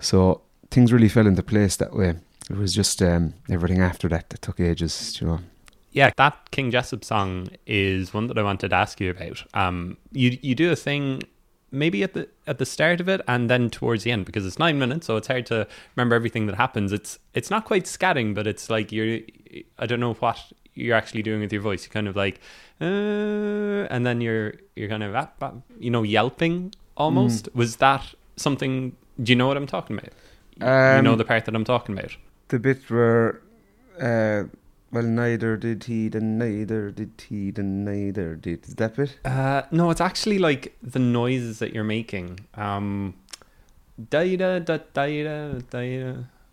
So 0.00 0.42
things 0.70 0.92
really 0.92 1.08
fell 1.08 1.26
into 1.26 1.42
place 1.42 1.76
that 1.76 1.94
way. 1.94 2.16
It 2.50 2.58
was 2.58 2.74
just 2.74 3.00
um, 3.00 3.32
everything 3.48 3.80
after 3.80 4.06
that 4.10 4.28
that 4.28 4.42
took 4.42 4.60
ages, 4.60 5.18
you 5.18 5.26
know. 5.26 5.40
Yeah, 5.96 6.10
that 6.16 6.50
King 6.50 6.70
Jessup 6.70 7.02
song 7.02 7.48
is 7.66 8.12
one 8.12 8.26
that 8.26 8.36
I 8.36 8.42
wanted 8.42 8.68
to 8.68 8.76
ask 8.76 9.00
you 9.00 9.10
about. 9.10 9.42
Um, 9.54 9.96
you 10.12 10.36
you 10.42 10.54
do 10.54 10.70
a 10.70 10.76
thing 10.76 11.22
maybe 11.70 12.02
at 12.02 12.12
the 12.12 12.28
at 12.46 12.58
the 12.58 12.66
start 12.66 13.00
of 13.00 13.08
it 13.08 13.22
and 13.26 13.48
then 13.48 13.70
towards 13.70 14.04
the 14.04 14.12
end 14.12 14.26
because 14.26 14.44
it's 14.44 14.58
nine 14.58 14.78
minutes, 14.78 15.06
so 15.06 15.16
it's 15.16 15.26
hard 15.26 15.46
to 15.46 15.66
remember 15.96 16.14
everything 16.14 16.44
that 16.48 16.56
happens. 16.56 16.92
It's 16.92 17.18
it's 17.32 17.48
not 17.48 17.64
quite 17.64 17.84
scatting, 17.84 18.34
but 18.34 18.46
it's 18.46 18.68
like 18.68 18.92
you're 18.92 19.20
I 19.78 19.86
don't 19.86 19.98
know 19.98 20.12
what 20.12 20.38
you're 20.74 20.94
actually 20.94 21.22
doing 21.22 21.40
with 21.40 21.50
your 21.50 21.62
voice. 21.62 21.84
You 21.84 21.90
kind 21.90 22.08
of 22.08 22.14
like, 22.14 22.42
uh, 22.78 23.88
and 23.88 24.04
then 24.04 24.20
you're 24.20 24.52
you're 24.74 24.90
kind 24.90 25.02
of 25.02 25.14
ah, 25.14 25.30
ah, 25.40 25.52
you 25.80 25.88
know 25.88 26.02
yelping 26.02 26.74
almost. 26.98 27.46
Mm. 27.46 27.54
Was 27.54 27.76
that 27.76 28.04
something? 28.36 28.94
Do 29.22 29.32
you 29.32 29.36
know 29.36 29.46
what 29.46 29.56
I'm 29.56 29.66
talking 29.66 29.96
about? 29.96 30.12
Um, 30.60 30.96
you 30.96 31.02
know 31.04 31.12
um, 31.12 31.18
the 31.18 31.24
part 31.24 31.46
that 31.46 31.54
I'm 31.54 31.64
talking 31.64 31.98
about. 31.98 32.14
The 32.48 32.58
bit 32.58 32.90
where. 32.90 33.40
Uh, 33.98 34.44
well, 34.96 35.04
neither 35.04 35.58
did 35.58 35.84
he, 35.84 36.08
then 36.08 36.38
neither 36.38 36.90
did 36.90 37.22
he, 37.28 37.50
then 37.50 37.84
neither 37.84 38.34
did. 38.34 38.66
Is 38.66 38.76
that 38.76 38.96
bit? 38.96 39.18
Uh, 39.26 39.60
no, 39.70 39.90
it's 39.90 40.00
actually 40.00 40.38
like 40.38 40.74
the 40.82 40.98
noises 40.98 41.58
that 41.58 41.74
you're 41.74 41.84
making. 41.84 42.40
Um, 42.54 43.12
da 44.08 44.36
da 44.38 44.58
da 44.58 44.78
da. 44.94 45.04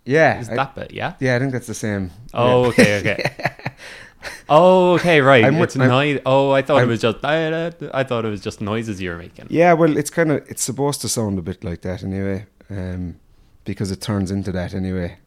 Yeah, 0.03 0.41
is 0.41 0.49
I, 0.49 0.55
that 0.55 0.75
bit? 0.75 0.91
Yeah, 0.91 1.13
yeah, 1.21 1.37
I 1.37 1.39
think 1.39 1.53
that's 1.53 1.67
the 1.67 1.73
same. 1.73 2.11
Oh, 2.33 2.65
yeah. 2.65 2.69
okay, 2.69 2.97
okay. 2.99 3.35
oh, 4.49 4.95
okay, 4.95 5.21
right. 5.21 5.45
I'm, 5.45 5.55
it's 5.61 5.77
noise. 5.77 6.19
Oh, 6.25 6.51
I 6.51 6.63
thought 6.63 6.81
I'm, 6.81 6.89
it 6.89 6.91
was 6.91 6.99
just. 6.99 7.23
I 7.23 8.03
thought 8.03 8.25
it 8.25 8.29
was 8.29 8.41
just 8.41 8.59
noises 8.59 9.01
you 9.01 9.09
were 9.11 9.17
making. 9.17 9.47
Yeah, 9.51 9.71
well, 9.71 9.95
it's 9.95 10.09
kind 10.09 10.33
of 10.33 10.43
it's 10.49 10.63
supposed 10.63 10.99
to 10.99 11.07
sound 11.07 11.39
a 11.39 11.41
bit 11.41 11.63
like 11.63 11.81
that 11.83 12.03
anyway, 12.03 12.45
um, 12.69 13.21
because 13.63 13.89
it 13.89 14.01
turns 14.01 14.31
into 14.31 14.51
that 14.51 14.73
anyway. 14.73 15.19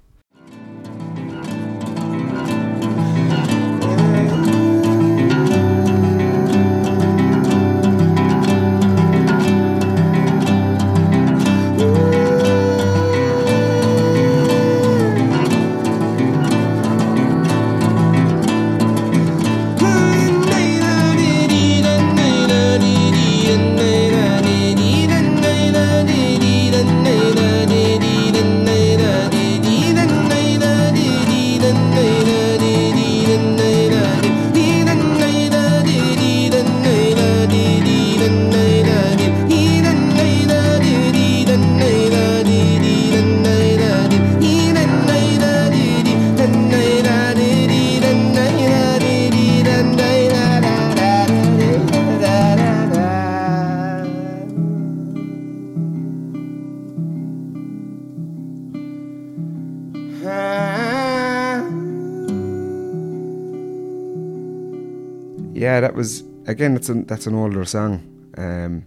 Again. 66.56 66.74
That's 66.74 66.88
an 66.88 67.04
that's 67.06 67.26
an 67.26 67.34
older 67.34 67.64
song. 67.64 67.92
Um, 68.36 68.86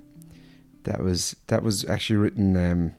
that 0.84 1.02
was 1.04 1.36
that 1.48 1.62
was 1.64 1.86
actually 1.86 2.18
written 2.18 2.58
um, 2.58 2.96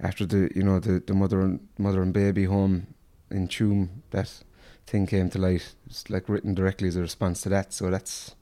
after 0.00 0.24
the 0.26 0.50
you 0.54 0.62
know 0.62 0.80
the, 0.80 1.02
the 1.06 1.14
mother 1.14 1.40
and 1.40 1.60
mother 1.76 2.02
and 2.02 2.12
baby 2.12 2.44
home 2.44 2.86
in 3.30 3.48
Tuam. 3.48 3.88
That 4.10 4.30
thing 4.86 5.06
came 5.06 5.28
to 5.30 5.38
light. 5.38 5.74
It's 5.86 6.08
like 6.08 6.28
written 6.28 6.54
directly 6.54 6.88
as 6.88 6.96
a 6.96 7.02
response 7.02 7.42
to 7.42 7.48
that. 7.50 7.72
So 7.72 7.90
that's 7.90 8.34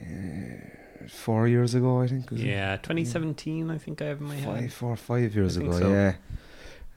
uh, 0.00 1.06
four 1.08 1.46
years 1.46 1.74
ago, 1.74 2.00
I 2.00 2.06
think. 2.06 2.28
yeah, 2.32 2.76
2017. 2.76 3.66
Yeah. 3.68 3.74
I 3.74 3.78
think 3.78 4.00
I 4.00 4.06
have 4.06 4.20
in 4.20 4.26
my 4.26 4.40
five, 4.40 4.60
head. 4.60 4.72
Four, 4.72 4.96
five 4.96 5.34
years 5.34 5.58
I 5.58 5.60
ago. 5.60 5.72
So. 5.78 5.92
Yeah. 5.92 6.12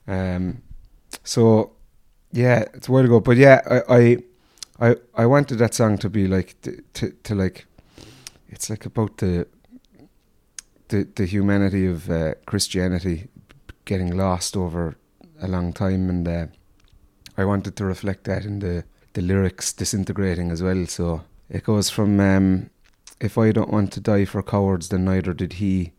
Um. 0.08 0.62
So 1.24 1.74
yeah, 2.32 2.66
it's 2.74 2.88
a 2.88 2.92
while 2.92 3.06
ago, 3.06 3.20
but 3.20 3.36
yeah, 3.36 3.62
I, 3.70 3.96
I 3.98 4.18
I 4.84 4.96
I 5.16 5.26
wanted 5.26 5.60
that 5.60 5.74
song 5.74 5.98
to 6.00 6.10
be 6.10 6.28
like 6.28 6.56
to, 6.62 6.82
to, 6.94 7.12
to 7.24 7.36
like 7.36 7.66
it's 8.50 8.70
like 8.70 8.86
about 8.86 9.18
the 9.18 9.48
the 10.90 11.08
the 11.16 11.26
humanity 11.26 11.88
of 11.88 12.10
uh, 12.10 12.34
Christianity 12.46 13.28
getting 13.86 14.18
lost 14.18 14.58
over 14.58 14.96
a 15.42 15.48
long 15.48 15.74
time, 15.74 16.10
and 16.10 16.28
uh, 16.28 16.48
I 17.38 17.46
wanted 17.46 17.76
to 17.78 17.86
reflect 17.86 18.26
that 18.26 18.46
in 18.46 18.60
the 18.60 18.84
the 19.14 19.22
lyrics 19.22 19.72
disintegrating 19.74 20.52
as 20.52 20.62
well. 20.62 20.86
So 20.86 21.22
it 21.50 21.64
goes 21.64 21.90
from 21.90 22.20
um, 22.20 22.70
if 23.22 23.38
I 23.38 23.52
don't 23.54 23.72
want 23.72 23.94
to 23.94 24.02
die 24.02 24.26
for 24.26 24.44
cowards, 24.44 24.90
then 24.90 25.06
neither 25.06 25.34
did 25.34 25.54
he, 25.54 25.94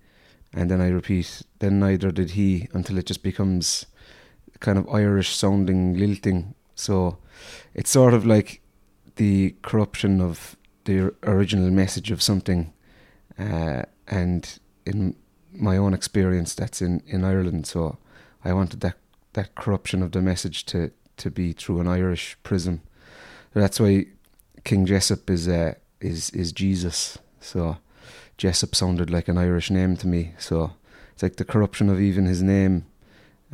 and 0.52 0.70
then 0.70 0.80
I 0.82 0.88
repeat, 0.88 1.42
then 1.58 1.80
neither 1.80 2.10
did 2.10 2.30
he, 2.32 2.68
until 2.74 2.98
it 2.98 3.06
just 3.06 3.22
becomes 3.22 3.86
kind 4.60 4.78
of 4.78 4.88
Irish 4.88 5.34
sounding 5.34 5.94
lilting. 5.94 6.54
So 6.74 7.18
it's 7.74 7.90
sort 7.90 8.14
of 8.14 8.26
like 8.26 8.60
the 9.16 9.54
corruption 9.62 10.20
of 10.20 10.56
the 10.84 11.14
original 11.22 11.70
message 11.70 12.10
of 12.10 12.22
something, 12.22 12.72
uh, 13.38 13.82
and 14.06 14.58
in 14.84 15.16
my 15.52 15.76
own 15.76 15.94
experience, 15.94 16.54
that's 16.54 16.82
in, 16.82 17.02
in 17.06 17.24
Ireland. 17.24 17.66
So 17.66 17.98
I 18.44 18.52
wanted 18.52 18.80
that 18.80 18.96
that 19.32 19.54
corruption 19.54 20.02
of 20.02 20.12
the 20.12 20.22
message 20.22 20.64
to 20.66 20.90
to 21.16 21.30
be 21.30 21.52
through 21.52 21.80
an 21.80 21.88
Irish 21.88 22.36
prism. 22.42 22.82
That's 23.52 23.78
why 23.78 24.06
King 24.64 24.86
Jessup 24.86 25.30
is 25.30 25.48
uh, 25.48 25.74
is 26.00 26.30
is 26.30 26.52
Jesus. 26.52 27.18
So 27.40 27.78
Jessup 28.36 28.74
sounded 28.74 29.10
like 29.10 29.28
an 29.28 29.38
Irish 29.38 29.70
name 29.70 29.96
to 29.98 30.06
me. 30.06 30.34
So 30.38 30.72
it's 31.12 31.22
like 31.22 31.36
the 31.36 31.44
corruption 31.44 31.88
of 31.88 32.00
even 32.00 32.26
his 32.26 32.42
name 32.42 32.86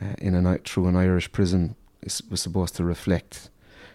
uh, 0.00 0.14
in 0.18 0.34
a 0.34 0.58
through 0.58 0.86
an 0.86 0.96
Irish 0.96 1.30
prism 1.32 1.76
is, 2.02 2.22
was 2.30 2.40
supposed 2.40 2.76
to 2.76 2.84
reflect 2.84 3.50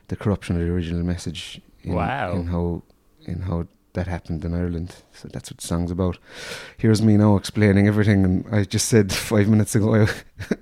the 0.08 0.16
corruption 0.16 0.56
of 0.56 0.62
the 0.62 0.72
original 0.72 1.04
message. 1.04 1.62
In, 1.84 1.94
wow. 1.94 2.34
In 2.34 2.48
how 2.48 2.84
in 3.26 3.42
how 3.42 3.68
that 3.94 4.08
happened 4.08 4.46
in 4.46 4.54
Ireland. 4.54 4.96
So 5.14 5.28
that's 5.30 5.50
what 5.50 5.60
the 5.60 5.68
song's 5.68 5.92
about. 5.92 6.18
Here's 6.78 7.02
me 7.02 7.18
now 7.18 7.36
explaining 7.36 7.88
everything, 7.88 8.24
and 8.24 8.46
I 8.52 8.64
just 8.64 8.88
said 8.88 9.12
five 9.32 9.48
minutes 9.48 9.76
ago 9.76 9.96
I, 9.96 10.08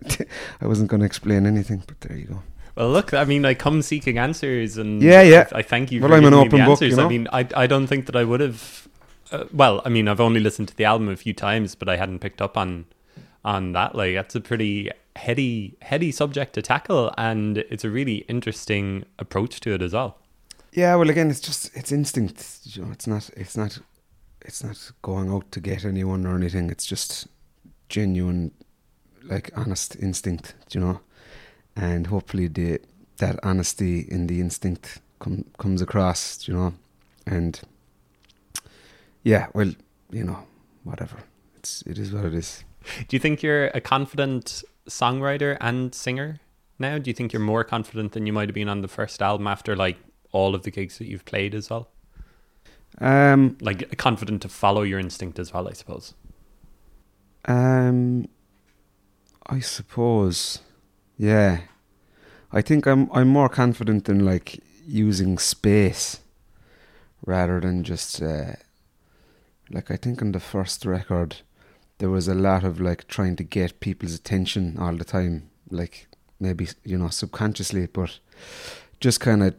I 0.61 0.67
wasn't 0.67 0.89
going 0.89 1.01
to 1.01 1.05
explain 1.05 1.45
anything, 1.45 1.83
but 1.85 1.99
there 2.01 2.17
you 2.17 2.25
go. 2.25 2.43
Well, 2.75 2.89
look, 2.89 3.13
I 3.13 3.25
mean, 3.25 3.45
I 3.45 3.53
come 3.53 3.81
seeking 3.81 4.17
answers, 4.17 4.77
and 4.77 5.01
yeah, 5.01 5.21
yeah. 5.21 5.47
I, 5.51 5.59
I 5.59 5.61
thank 5.61 5.91
you. 5.91 6.01
Well, 6.01 6.09
for 6.09 6.15
I'm 6.15 6.25
an 6.25 6.33
open 6.33 6.51
book. 6.51 6.81
Answers. 6.81 6.91
You 6.91 6.97
know? 6.97 7.05
I 7.05 7.09
mean, 7.09 7.27
I 7.31 7.47
I 7.55 7.67
don't 7.67 7.87
think 7.87 8.07
that 8.07 8.15
I 8.15 8.23
would 8.23 8.39
have. 8.39 8.87
Uh, 9.31 9.45
well, 9.53 9.81
I 9.85 9.89
mean, 9.89 10.07
I've 10.07 10.19
only 10.19 10.39
listened 10.39 10.69
to 10.69 10.75
the 10.75 10.85
album 10.85 11.09
a 11.09 11.15
few 11.15 11.33
times, 11.33 11.75
but 11.75 11.87
I 11.87 11.97
hadn't 11.97 12.19
picked 12.19 12.41
up 12.41 12.57
on 12.57 12.85
on 13.43 13.73
that. 13.73 13.95
Like, 13.95 14.15
that's 14.15 14.35
a 14.35 14.41
pretty 14.41 14.89
heady 15.15 15.77
heady 15.81 16.11
subject 16.11 16.53
to 16.53 16.61
tackle 16.61 17.13
and 17.19 17.59
it's 17.59 17.83
a 17.83 17.89
really 17.89 18.25
interesting 18.27 19.05
approach 19.19 19.59
to 19.59 19.71
it 19.71 19.79
as 19.79 19.93
well 19.93 20.17
yeah 20.71 20.95
well 20.95 21.07
again 21.07 21.29
it's 21.29 21.39
just 21.39 21.69
it's 21.77 21.91
instinct 21.91 22.61
you 22.63 22.83
know 22.83 22.91
it's 22.91 23.05
not 23.05 23.29
it's 23.37 23.55
not 23.55 23.77
it's 24.41 24.63
not 24.63 24.91
going 25.03 25.31
out 25.31 25.51
to 25.51 25.59
get 25.59 25.85
anyone 25.85 26.25
or 26.25 26.35
anything 26.35 26.67
it's 26.71 26.87
just 26.87 27.27
genuine 27.89 28.49
like 29.25 29.51
honest 29.55 29.95
instinct 29.97 30.55
you 30.71 30.79
know 30.81 30.99
and 31.75 32.07
hopefully 32.07 32.47
the 32.47 32.79
that 33.17 33.39
honesty 33.43 33.99
in 34.09 34.27
the 34.27 34.39
instinct 34.39 34.99
com- 35.19 35.45
comes 35.57 35.81
across, 35.81 36.47
you 36.47 36.53
know, 36.53 36.73
and 37.25 37.61
yeah, 39.23 39.47
well, 39.53 39.71
you 40.11 40.23
know, 40.23 40.39
whatever. 40.83 41.17
It's 41.55 41.81
it 41.83 41.97
is 41.97 42.11
what 42.11 42.25
it 42.25 42.33
is. 42.33 42.63
Do 43.07 43.15
you 43.15 43.19
think 43.19 43.41
you're 43.43 43.67
a 43.67 43.81
confident 43.81 44.63
songwriter 44.89 45.57
and 45.61 45.93
singer 45.95 46.39
now? 46.79 46.97
Do 46.97 47.09
you 47.09 47.13
think 47.13 47.33
you're 47.33 47.41
more 47.41 47.63
confident 47.63 48.11
than 48.13 48.25
you 48.27 48.33
might 48.33 48.49
have 48.49 48.55
been 48.55 48.69
on 48.69 48.81
the 48.81 48.87
first 48.87 49.21
album 49.21 49.47
after 49.47 49.75
like 49.75 49.97
all 50.31 50.55
of 50.55 50.63
the 50.63 50.71
gigs 50.71 50.97
that 50.97 51.07
you've 51.07 51.25
played 51.25 51.55
as 51.55 51.69
well? 51.69 51.89
Um, 52.99 53.57
Like 53.61 53.97
confident 53.97 54.41
to 54.43 54.49
follow 54.49 54.81
your 54.83 54.99
instinct 54.99 55.39
as 55.39 55.53
well, 55.53 55.67
I 55.67 55.73
suppose. 55.73 56.13
um, 57.45 58.27
I 59.47 59.59
suppose, 59.59 60.59
yeah. 61.17 61.61
I 62.51 62.61
think 62.61 62.85
I'm 62.87 63.09
I'm 63.11 63.27
more 63.27 63.49
confident 63.49 64.07
in 64.07 64.23
like 64.25 64.59
using 64.85 65.37
space 65.39 66.21
rather 67.25 67.59
than 67.59 67.83
just 67.83 68.21
uh, 68.21 68.53
like 69.69 69.91
I 69.91 69.97
think 69.97 70.21
on 70.21 70.31
the 70.31 70.39
first 70.39 70.85
record 70.85 71.37
there 72.03 72.09
was 72.09 72.27
a 72.27 72.35
lot 72.35 72.65
of 72.65 72.81
like 72.81 73.07
trying 73.07 73.33
to 73.33 73.45
get 73.45 73.79
people's 73.79 74.13
attention 74.13 74.77
all 74.77 74.93
the 74.93 75.05
time, 75.05 75.49
like 75.69 76.07
maybe 76.37 76.67
you 76.83 76.97
know 76.97 77.07
subconsciously, 77.07 77.85
but 77.85 78.19
just 78.99 79.21
kind 79.21 79.41
of 79.41 79.55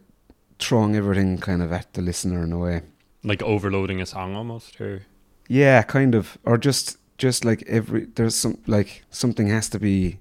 throwing 0.58 0.94
everything 0.94 1.38
kind 1.38 1.62
of 1.62 1.72
at 1.72 1.94
the 1.94 2.02
listener 2.02 2.42
in 2.42 2.52
a 2.52 2.58
way. 2.58 2.82
Like 3.22 3.42
overloading 3.42 4.02
a 4.02 4.04
song 4.04 4.36
almost, 4.36 4.78
or 4.78 5.06
Yeah, 5.48 5.80
kind 5.84 6.14
of, 6.14 6.36
or 6.44 6.58
just 6.58 6.98
just 7.16 7.46
like 7.46 7.62
every 7.66 8.04
there's 8.14 8.34
some 8.34 8.58
like 8.66 9.04
something 9.08 9.48
has 9.48 9.70
to 9.70 9.78
be 9.78 10.18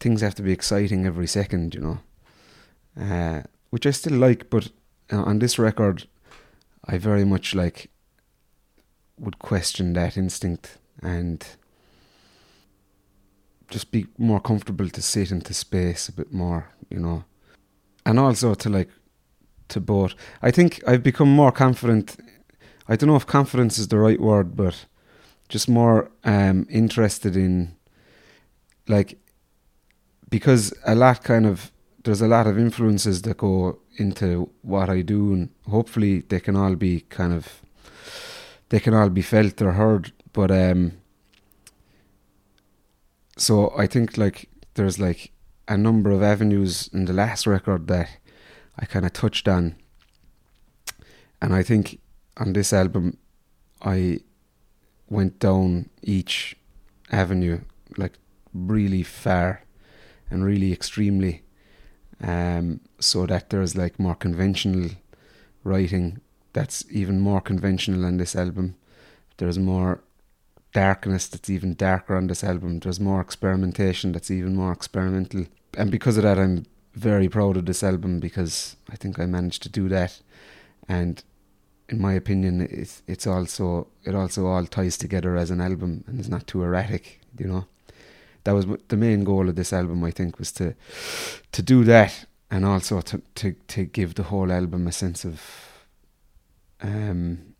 things 0.00 0.20
have 0.20 0.34
to 0.34 0.42
be 0.42 0.52
exciting 0.52 1.06
every 1.06 1.26
second, 1.26 1.74
you 1.74 1.80
know. 1.80 1.98
Uh, 3.00 3.44
which 3.70 3.86
I 3.86 3.92
still 3.92 4.18
like, 4.18 4.50
but 4.50 4.68
uh, 5.10 5.22
on 5.22 5.38
this 5.38 5.58
record, 5.58 6.06
I 6.84 6.98
very 6.98 7.24
much 7.24 7.54
like 7.54 7.88
would 9.18 9.38
question 9.38 9.94
that 9.94 10.18
instinct 10.18 10.76
and 11.02 11.44
just 13.68 13.90
be 13.90 14.06
more 14.18 14.40
comfortable 14.40 14.88
to 14.88 15.02
sit 15.02 15.30
into 15.30 15.54
space 15.54 16.08
a 16.08 16.12
bit 16.12 16.32
more, 16.32 16.68
you 16.90 16.98
know, 16.98 17.24
and 18.04 18.18
also 18.18 18.54
to 18.54 18.68
like 18.68 18.90
to 19.68 19.80
both. 19.80 20.14
I 20.42 20.50
think 20.50 20.82
I've 20.86 21.02
become 21.02 21.30
more 21.30 21.52
confident. 21.52 22.16
I 22.88 22.96
don't 22.96 23.08
know 23.08 23.16
if 23.16 23.26
confidence 23.26 23.78
is 23.78 23.88
the 23.88 23.98
right 23.98 24.20
word, 24.20 24.54
but 24.56 24.86
just 25.48 25.68
more 25.68 26.10
um, 26.24 26.66
interested 26.70 27.36
in 27.36 27.74
like 28.88 29.18
because 30.28 30.72
a 30.86 30.94
lot 30.94 31.22
kind 31.22 31.46
of 31.46 31.70
there's 32.04 32.20
a 32.20 32.28
lot 32.28 32.46
of 32.46 32.58
influences 32.58 33.22
that 33.22 33.36
go 33.36 33.78
into 33.96 34.50
what 34.62 34.88
I 34.90 35.02
do, 35.02 35.32
and 35.32 35.50
hopefully 35.70 36.20
they 36.20 36.40
can 36.40 36.56
all 36.56 36.74
be 36.74 37.00
kind 37.00 37.32
of 37.32 37.62
they 38.70 38.80
can 38.80 38.94
all 38.94 39.10
be 39.10 39.22
felt 39.22 39.60
or 39.62 39.72
heard. 39.72 40.12
But 40.32 40.50
um, 40.50 40.92
so 43.36 43.72
I 43.76 43.86
think 43.86 44.16
like 44.16 44.48
there's 44.74 44.98
like 44.98 45.32
a 45.68 45.76
number 45.76 46.10
of 46.10 46.22
avenues 46.22 46.88
in 46.92 47.04
the 47.04 47.12
last 47.12 47.46
record 47.46 47.86
that 47.88 48.08
I 48.78 48.86
kind 48.86 49.04
of 49.04 49.12
touched 49.12 49.48
on, 49.48 49.76
and 51.40 51.54
I 51.54 51.62
think 51.62 52.00
on 52.36 52.52
this 52.52 52.72
album 52.72 53.18
I 53.82 54.20
went 55.08 55.38
down 55.38 55.90
each 56.02 56.56
avenue 57.10 57.60
like 57.98 58.18
really 58.54 59.02
far 59.02 59.64
and 60.30 60.44
really 60.44 60.72
extremely 60.72 61.42
um, 62.22 62.80
so 62.98 63.26
that 63.26 63.50
there's 63.50 63.76
like 63.76 63.98
more 63.98 64.14
conventional 64.14 64.90
writing 65.64 66.20
that's 66.52 66.84
even 66.90 67.20
more 67.20 67.40
conventional 67.40 68.04
on 68.04 68.16
this 68.16 68.36
album. 68.36 68.76
There's 69.38 69.58
more 69.58 70.02
darkness 70.72 71.28
that's 71.28 71.50
even 71.50 71.74
darker 71.74 72.16
on 72.16 72.26
this 72.26 72.42
album. 72.42 72.80
There's 72.80 73.00
more 73.00 73.20
experimentation 73.20 74.12
that's 74.12 74.30
even 74.30 74.56
more 74.56 74.72
experimental. 74.72 75.46
And 75.76 75.90
because 75.90 76.16
of 76.16 76.22
that 76.24 76.38
I'm 76.38 76.66
very 76.94 77.28
proud 77.28 77.56
of 77.56 77.66
this 77.66 77.82
album 77.82 78.20
because 78.20 78.76
I 78.90 78.96
think 78.96 79.18
I 79.18 79.26
managed 79.26 79.62
to 79.62 79.68
do 79.68 79.88
that. 79.88 80.20
And 80.88 81.22
in 81.88 82.00
my 82.00 82.14
opinion 82.14 82.60
it's 82.60 83.02
it's 83.06 83.26
also 83.26 83.88
it 84.04 84.14
also 84.14 84.46
all 84.46 84.64
ties 84.66 84.96
together 84.96 85.36
as 85.36 85.50
an 85.50 85.60
album 85.60 86.04
and 86.06 86.18
is 86.18 86.28
not 86.28 86.46
too 86.46 86.62
erratic 86.62 87.20
you 87.38 87.46
know? 87.46 87.66
That 88.44 88.52
was 88.52 88.66
the 88.88 88.96
main 88.96 89.24
goal 89.24 89.48
of 89.48 89.56
this 89.56 89.72
album 89.72 90.02
I 90.04 90.10
think 90.10 90.38
was 90.38 90.52
to 90.52 90.74
to 91.52 91.62
do 91.62 91.84
that 91.84 92.26
and 92.50 92.64
also 92.64 93.00
to 93.00 93.22
to 93.36 93.54
to 93.68 93.84
give 93.84 94.14
the 94.14 94.24
whole 94.24 94.50
album 94.52 94.86
a 94.86 94.92
sense 94.92 95.24
of 95.24 95.40
um 96.82 97.54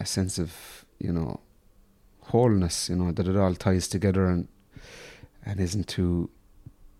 a 0.00 0.06
sense 0.06 0.38
of 0.38 0.83
you 0.98 1.12
know 1.12 1.40
wholeness 2.20 2.88
you 2.88 2.96
know 2.96 3.12
that 3.12 3.28
it 3.28 3.36
all 3.36 3.54
ties 3.54 3.86
together 3.88 4.26
and 4.26 4.48
and 5.44 5.60
isn't 5.60 5.86
too 5.86 6.30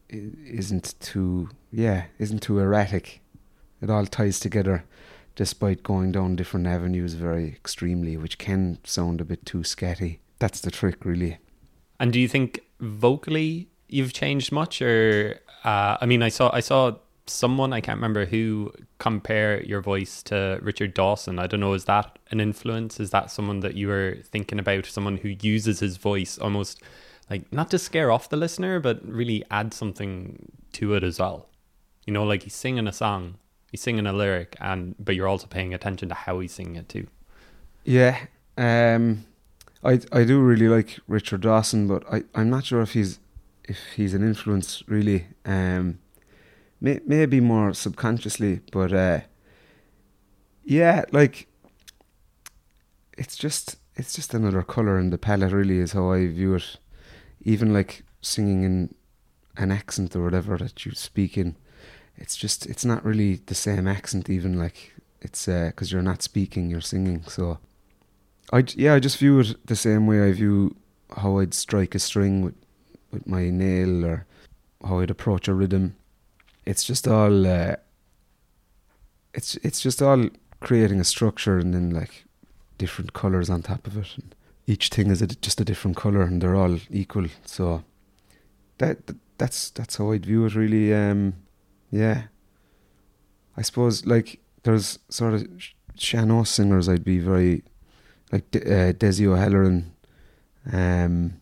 isn't 0.08 0.94
too 1.00 1.48
yeah 1.70 2.04
isn't 2.18 2.42
too 2.42 2.58
erratic. 2.58 3.20
It 3.82 3.90
all 3.90 4.06
ties 4.06 4.40
together 4.40 4.84
despite 5.34 5.82
going 5.82 6.12
down 6.12 6.36
different 6.36 6.66
avenues 6.66 7.14
very 7.14 7.48
extremely 7.48 8.16
which 8.16 8.38
can 8.38 8.78
sound 8.84 9.20
a 9.20 9.24
bit 9.24 9.44
too 9.44 9.58
scatty. 9.58 10.18
That's 10.38 10.60
the 10.60 10.70
trick 10.70 11.04
really. 11.04 11.38
And 11.98 12.12
do 12.12 12.20
you 12.20 12.28
think 12.28 12.60
vocally 12.80 13.68
you've 13.88 14.12
changed 14.12 14.52
much, 14.52 14.82
or 14.82 15.40
uh, 15.64 15.96
I 16.00 16.06
mean, 16.06 16.22
I 16.22 16.28
saw 16.28 16.50
I 16.52 16.60
saw 16.60 16.96
someone 17.26 17.72
I 17.72 17.80
can't 17.80 17.96
remember 17.96 18.26
who 18.26 18.72
compare 18.98 19.62
your 19.62 19.80
voice 19.80 20.22
to 20.24 20.58
Richard 20.62 20.94
Dawson. 20.94 21.38
I 21.38 21.46
don't 21.46 21.60
know. 21.60 21.74
Is 21.74 21.86
that 21.86 22.18
an 22.30 22.40
influence? 22.40 23.00
Is 23.00 23.10
that 23.10 23.30
someone 23.30 23.60
that 23.60 23.74
you 23.74 23.88
were 23.88 24.18
thinking 24.24 24.58
about? 24.58 24.86
Someone 24.86 25.18
who 25.18 25.30
uses 25.40 25.80
his 25.80 25.96
voice 25.96 26.38
almost 26.38 26.82
like 27.30 27.50
not 27.52 27.70
to 27.70 27.78
scare 27.78 28.10
off 28.10 28.28
the 28.28 28.36
listener, 28.36 28.80
but 28.80 29.06
really 29.06 29.44
add 29.50 29.72
something 29.72 30.52
to 30.72 30.94
it 30.94 31.02
as 31.02 31.18
well. 31.18 31.48
You 32.06 32.12
know, 32.12 32.24
like 32.24 32.42
he's 32.42 32.54
singing 32.54 32.86
a 32.86 32.92
song, 32.92 33.36
he's 33.70 33.80
singing 33.80 34.06
a 34.06 34.12
lyric, 34.12 34.56
and 34.60 34.94
but 34.98 35.14
you're 35.14 35.28
also 35.28 35.46
paying 35.46 35.72
attention 35.72 36.08
to 36.10 36.14
how 36.14 36.40
he's 36.40 36.52
singing 36.52 36.76
it 36.76 36.88
too. 36.88 37.06
Yeah, 37.84 38.26
um, 38.58 39.24
I 39.82 40.00
I 40.12 40.24
do 40.24 40.40
really 40.40 40.68
like 40.68 40.98
Richard 41.08 41.40
Dawson, 41.40 41.88
but 41.88 42.04
I 42.12 42.24
I'm 42.34 42.50
not 42.50 42.66
sure 42.66 42.82
if 42.82 42.92
he's 42.92 43.18
if 43.64 43.78
he's 43.96 44.12
an 44.12 44.22
influence 44.22 44.82
really. 44.86 45.26
Um, 45.46 46.00
may, 46.80 47.00
maybe 47.06 47.40
more 47.40 47.74
subconsciously, 47.74 48.60
but 48.72 48.92
uh, 48.92 49.20
yeah, 50.64 51.04
like 51.12 51.48
it's 53.16 53.36
just 53.36 53.76
it's 53.96 54.14
just 54.14 54.34
another 54.34 54.62
color 54.62 54.98
in 54.98 55.10
the 55.10 55.18
palette. 55.18 55.52
Really, 55.52 55.78
is 55.78 55.92
how 55.92 56.12
I 56.12 56.26
view 56.26 56.54
it. 56.54 56.76
Even 57.42 57.72
like 57.72 58.04
singing 58.22 58.62
in 58.62 58.94
an 59.56 59.70
accent 59.70 60.16
or 60.16 60.24
whatever 60.24 60.56
that 60.56 60.84
you 60.84 60.92
speak 60.92 61.36
in, 61.36 61.56
it's 62.16 62.36
just 62.36 62.66
it's 62.66 62.84
not 62.84 63.04
really 63.04 63.40
the 63.46 63.54
same 63.54 63.86
accent. 63.86 64.30
Even 64.30 64.58
like 64.58 64.94
it's 65.20 65.46
because 65.46 65.92
you're 65.92 66.02
not 66.02 66.22
speaking, 66.22 66.70
you're 66.70 66.80
singing. 66.80 67.24
So 67.28 67.58
I 68.52 68.64
yeah, 68.76 68.94
I 68.94 69.00
just 69.00 69.18
view 69.18 69.40
it 69.40 69.66
the 69.66 69.76
same 69.76 70.06
way 70.06 70.22
I 70.22 70.32
view 70.32 70.76
how 71.16 71.38
I'd 71.38 71.54
strike 71.54 71.94
a 71.94 71.98
string 71.98 72.42
with 72.42 72.54
with 73.10 73.26
my 73.26 73.50
nail 73.50 74.04
or 74.04 74.26
how 74.86 75.00
I'd 75.00 75.10
approach 75.10 75.48
a 75.48 75.54
rhythm. 75.54 75.96
It's 76.66 76.84
just 76.84 77.06
all 77.06 77.46
uh, 77.46 77.76
it's 79.34 79.56
it's 79.56 79.80
just 79.80 80.00
all 80.00 80.28
creating 80.60 81.00
a 81.00 81.04
structure 81.04 81.58
and 81.58 81.74
then 81.74 81.90
like 81.90 82.24
different 82.78 83.12
colors 83.12 83.50
on 83.50 83.62
top 83.62 83.86
of 83.86 83.96
it. 83.96 84.16
And 84.16 84.34
each 84.66 84.88
thing 84.88 85.10
is 85.10 85.20
a, 85.20 85.26
just 85.26 85.60
a 85.60 85.64
different 85.64 85.96
color 85.96 86.22
and 86.22 86.40
they're 86.40 86.56
all 86.56 86.78
equal. 86.90 87.26
So 87.44 87.84
that, 88.78 89.06
that 89.06 89.16
that's 89.38 89.70
that's 89.70 89.96
how 89.96 90.12
I'd 90.12 90.26
view 90.26 90.46
it 90.46 90.54
really. 90.54 90.94
Um, 90.94 91.34
yeah, 91.90 92.24
I 93.56 93.62
suppose 93.62 94.06
like 94.06 94.40
there's 94.62 94.98
sort 95.08 95.34
of 95.34 95.46
sh- 95.58 95.72
sean-nós 95.96 96.48
singers 96.48 96.88
I'd 96.88 97.04
be 97.04 97.18
very 97.18 97.62
like 98.32 98.50
De- 98.50 98.62
uh, 98.62 98.92
Dessie 98.92 99.26
O'Halloran. 99.26 99.92
Um, 100.72 101.40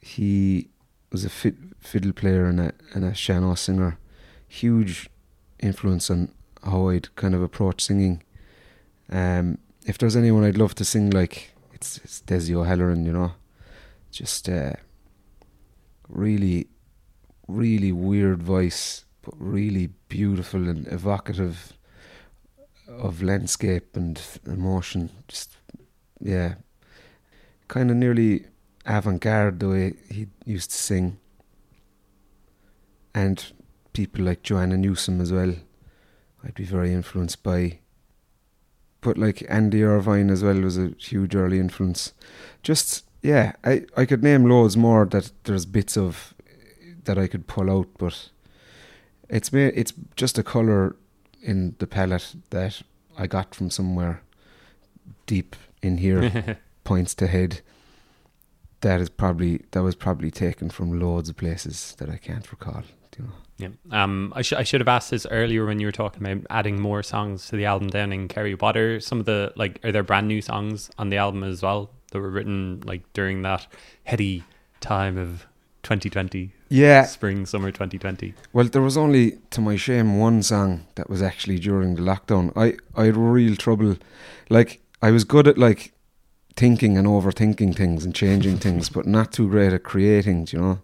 he 0.00 0.68
was 1.10 1.24
a 1.24 1.30
fit, 1.30 1.54
fiddle 1.88 2.12
player 2.12 2.44
and 2.44 2.60
a 2.60 2.72
and 2.94 3.04
a 3.04 3.14
sean-nós 3.14 3.60
singer. 3.60 3.98
Huge 4.46 5.10
influence 5.58 6.10
on 6.10 6.32
how 6.62 6.88
I'd 6.88 7.14
kind 7.16 7.34
of 7.34 7.42
approach 7.42 7.82
singing. 7.82 8.22
Um, 9.10 9.58
if 9.86 9.96
there's 9.98 10.16
anyone 10.16 10.44
I'd 10.44 10.58
love 10.58 10.74
to 10.76 10.84
sing 10.84 11.10
like, 11.10 11.54
it's, 11.72 11.98
it's 12.04 12.20
Dessie 12.20 12.54
O'Halloran, 12.54 13.06
you 13.06 13.12
know. 13.12 13.32
Just 14.10 14.48
uh, 14.48 14.72
really, 16.08 16.68
really 17.46 17.92
weird 17.92 18.42
voice, 18.42 19.04
but 19.22 19.34
really 19.38 19.90
beautiful 20.08 20.68
and 20.68 20.86
evocative 20.88 21.72
of 22.88 23.22
landscape 23.22 23.96
and 23.96 24.20
emotion. 24.46 25.10
Just, 25.26 25.56
yeah, 26.20 26.54
kind 27.68 27.90
of 27.90 27.96
nearly 27.96 28.46
avant 28.84 29.20
garde 29.20 29.60
the 29.60 29.68
way 29.68 29.94
he 30.10 30.26
used 30.44 30.70
to 30.70 30.76
sing. 30.76 31.18
And 33.18 33.52
people 33.92 34.24
like 34.24 34.44
Joanna 34.44 34.76
Newsom 34.76 35.20
as 35.20 35.32
well. 35.32 35.54
I'd 36.44 36.54
be 36.54 36.64
very 36.64 36.92
influenced 36.92 37.42
by. 37.42 37.80
But 39.00 39.18
like 39.18 39.44
Andy 39.48 39.82
Irvine 39.82 40.30
as 40.30 40.44
well 40.44 40.60
was 40.60 40.78
a 40.78 40.94
huge 40.98 41.34
early 41.34 41.58
influence. 41.58 42.12
Just 42.62 43.04
yeah, 43.22 43.52
I 43.64 43.86
I 43.96 44.04
could 44.06 44.22
name 44.22 44.44
loads 44.48 44.76
more 44.76 45.04
that 45.06 45.32
there's 45.44 45.66
bits 45.66 45.96
of 45.96 46.34
that 47.04 47.18
I 47.18 47.26
could 47.26 47.48
pull 47.48 47.70
out, 47.70 47.88
but 47.98 48.30
it's 49.28 49.52
ma- 49.52 49.74
it's 49.74 49.92
just 50.14 50.38
a 50.38 50.44
color 50.44 50.94
in 51.42 51.74
the 51.78 51.86
palette 51.86 52.36
that 52.50 52.82
I 53.16 53.26
got 53.26 53.54
from 53.54 53.70
somewhere 53.70 54.22
deep 55.26 55.56
in 55.82 55.98
here 55.98 56.58
points 56.84 57.14
to 57.16 57.26
head. 57.26 57.62
That 58.80 59.00
is 59.00 59.08
probably 59.08 59.64
that 59.72 59.82
was 59.82 59.96
probably 59.96 60.30
taken 60.30 60.70
from 60.70 61.00
loads 61.00 61.28
of 61.28 61.36
places 61.36 61.96
that 61.98 62.08
I 62.08 62.16
can't 62.16 62.48
recall. 62.52 62.84
Know. 63.18 63.30
Yeah. 63.58 63.68
Um. 64.02 64.32
I 64.36 64.42
should 64.42 64.58
I 64.58 64.62
should 64.62 64.80
have 64.80 64.88
asked 64.88 65.10
this 65.10 65.26
earlier 65.30 65.66
when 65.66 65.80
you 65.80 65.86
were 65.86 65.92
talking 65.92 66.24
about 66.24 66.46
adding 66.50 66.80
more 66.80 67.02
songs 67.02 67.48
to 67.48 67.56
the 67.56 67.64
album. 67.64 67.88
Down 67.88 68.12
in 68.12 68.28
Kerry, 68.28 68.54
what 68.54 68.76
are 68.76 69.00
some 69.00 69.20
of 69.20 69.26
the 69.26 69.52
like? 69.56 69.80
Are 69.84 69.92
there 69.92 70.02
brand 70.02 70.28
new 70.28 70.40
songs 70.40 70.90
on 70.98 71.10
the 71.10 71.16
album 71.16 71.42
as 71.42 71.62
well 71.62 71.90
that 72.12 72.20
were 72.20 72.30
written 72.30 72.82
like 72.84 73.02
during 73.12 73.42
that 73.42 73.66
heady 74.04 74.44
time 74.80 75.18
of 75.18 75.46
2020? 75.82 76.52
Yeah. 76.68 77.04
Spring 77.04 77.46
summer 77.46 77.70
2020. 77.70 78.34
Well, 78.52 78.66
there 78.66 78.82
was 78.82 78.96
only, 78.96 79.38
to 79.50 79.60
my 79.60 79.76
shame, 79.76 80.18
one 80.18 80.42
song 80.42 80.86
that 80.96 81.08
was 81.08 81.22
actually 81.22 81.58
during 81.58 81.94
the 81.94 82.02
lockdown. 82.02 82.52
I 82.56 82.76
I 83.00 83.06
had 83.06 83.16
real 83.16 83.56
trouble. 83.56 83.96
Like 84.50 84.80
I 85.02 85.10
was 85.10 85.24
good 85.24 85.48
at 85.48 85.58
like 85.58 85.92
thinking 86.56 86.98
and 86.98 87.06
overthinking 87.06 87.74
things 87.76 88.04
and 88.04 88.14
changing 88.14 88.58
things, 88.58 88.88
but 88.96 89.06
not 89.06 89.32
too 89.32 89.48
great 89.48 89.72
at 89.72 89.82
creating. 89.82 90.48
You 90.50 90.60
know, 90.60 90.78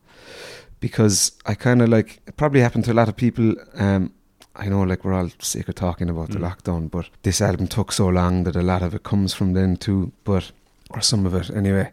because 0.84 1.32
I 1.46 1.54
kind 1.54 1.80
of 1.80 1.88
like 1.88 2.20
it 2.26 2.36
probably 2.36 2.60
happened 2.60 2.84
to 2.84 2.92
a 2.92 3.00
lot 3.00 3.08
of 3.08 3.16
people. 3.16 3.54
Um, 3.74 4.12
I 4.54 4.66
know, 4.68 4.82
like 4.82 5.02
we're 5.02 5.14
all 5.14 5.30
sick 5.38 5.66
of 5.68 5.74
talking 5.76 6.10
about 6.10 6.28
the 6.30 6.38
Mm. 6.38 6.44
lockdown, 6.48 6.90
but 6.90 7.06
this 7.22 7.40
album 7.40 7.66
took 7.68 7.90
so 7.92 8.06
long 8.08 8.44
that 8.44 8.54
a 8.56 8.62
lot 8.72 8.82
of 8.82 8.94
it 8.94 9.02
comes 9.02 9.32
from 9.34 9.54
then 9.54 9.76
too. 9.78 10.12
But 10.24 10.52
or 10.90 11.00
some 11.00 11.24
of 11.26 11.34
it 11.34 11.48
anyway. 11.56 11.90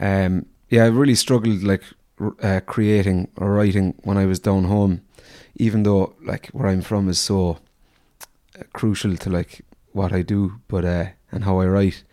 Um, 0.00 0.46
yeah, 0.70 0.84
I 0.84 0.88
really 0.88 1.14
struggled 1.16 1.62
like 1.62 1.82
uh, 2.42 2.60
creating 2.64 3.28
or 3.36 3.52
writing 3.52 3.94
when 4.04 4.16
I 4.16 4.24
was 4.26 4.40
down 4.40 4.64
home, 4.64 5.00
even 5.56 5.82
though 5.82 6.14
like 6.24 6.46
where 6.54 6.68
I'm 6.72 6.82
from 6.82 7.08
is 7.10 7.18
so 7.18 7.58
uh, 8.58 8.62
crucial 8.72 9.16
to 9.18 9.30
like 9.30 9.60
what 9.92 10.12
I 10.12 10.22
do, 10.22 10.52
but 10.68 10.84
uh, 10.84 11.06
and 11.30 11.44
how 11.44 11.60
I 11.60 11.66
write. 11.66 12.04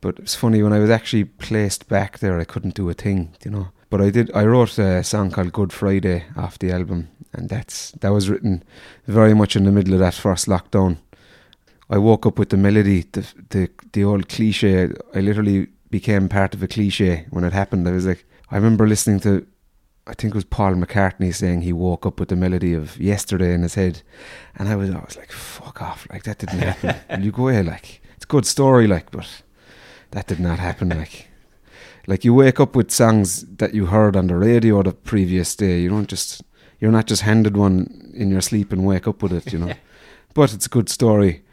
But 0.00 0.18
it's 0.18 0.34
funny 0.34 0.60
when 0.62 0.72
I 0.72 0.80
was 0.80 0.90
actually 0.90 1.24
placed 1.24 1.88
back 1.88 2.18
there, 2.18 2.40
I 2.40 2.44
couldn't 2.44 2.74
do 2.74 2.90
a 2.90 2.94
thing, 2.94 3.36
you 3.44 3.50
know. 3.52 3.68
But 3.90 4.00
I 4.02 4.10
did. 4.10 4.30
I 4.34 4.44
wrote 4.44 4.78
a 4.78 5.02
song 5.02 5.30
called 5.30 5.52
"Good 5.52 5.72
Friday" 5.72 6.24
off 6.36 6.58
the 6.58 6.70
album, 6.72 7.08
and 7.32 7.48
that's 7.48 7.92
that 8.00 8.12
was 8.12 8.28
written 8.28 8.62
very 9.06 9.34
much 9.34 9.56
in 9.56 9.64
the 9.64 9.72
middle 9.72 9.94
of 9.94 10.00
that 10.00 10.14
first 10.14 10.46
lockdown. 10.46 10.98
I 11.90 11.96
woke 11.96 12.26
up 12.26 12.38
with 12.38 12.50
the 12.50 12.56
melody, 12.56 13.06
the 13.12 13.26
the 13.50 13.70
the 13.92 14.04
old 14.04 14.28
cliche. 14.28 14.90
I 15.14 15.20
literally 15.20 15.68
became 15.90 16.28
part 16.28 16.54
of 16.54 16.62
a 16.62 16.68
cliche 16.68 17.26
when 17.30 17.44
it 17.44 17.52
happened. 17.54 17.88
I 17.88 17.92
was 17.92 18.06
like, 18.06 18.26
I 18.50 18.56
remember 18.56 18.86
listening 18.86 19.20
to, 19.20 19.46
I 20.06 20.12
think 20.12 20.34
it 20.34 20.34
was 20.34 20.44
Paul 20.44 20.74
McCartney 20.74 21.34
saying 21.34 21.62
he 21.62 21.72
woke 21.72 22.04
up 22.04 22.20
with 22.20 22.28
the 22.28 22.36
melody 22.36 22.74
of 22.74 22.98
yesterday 22.98 23.54
in 23.54 23.62
his 23.62 23.74
head, 23.74 24.02
and 24.56 24.68
I 24.68 24.76
was 24.76 24.90
I 24.90 24.98
was 24.98 25.16
like, 25.16 25.32
fuck 25.32 25.80
off, 25.80 26.06
like 26.10 26.24
that 26.24 26.38
didn't 26.38 26.58
happen. 26.58 26.94
and 27.08 27.24
you 27.24 27.32
go 27.32 27.44
away, 27.44 27.62
like 27.62 28.02
it's 28.16 28.24
a 28.24 28.28
good 28.28 28.44
story, 28.44 28.86
like, 28.86 29.10
but 29.10 29.42
that 30.10 30.26
did 30.26 30.40
not 30.40 30.58
happen, 30.58 30.90
like. 30.90 31.27
Like 32.08 32.24
you 32.24 32.32
wake 32.32 32.58
up 32.58 32.74
with 32.74 32.90
songs 32.90 33.44
that 33.58 33.74
you 33.74 33.84
heard 33.84 34.16
on 34.16 34.28
the 34.28 34.36
radio 34.36 34.82
the 34.82 34.92
previous 34.92 35.54
day. 35.54 35.80
You 35.80 35.90
don't 35.90 36.08
just 36.08 36.42
you're 36.80 36.90
not 36.90 37.06
just 37.06 37.20
handed 37.20 37.54
one 37.54 38.10
in 38.14 38.30
your 38.30 38.40
sleep 38.40 38.72
and 38.72 38.86
wake 38.86 39.06
up 39.06 39.22
with 39.22 39.30
it, 39.30 39.52
you 39.52 39.58
know. 39.58 39.74
but 40.34 40.54
it's 40.54 40.64
a 40.64 40.70
good 40.70 40.88
story. 40.88 41.44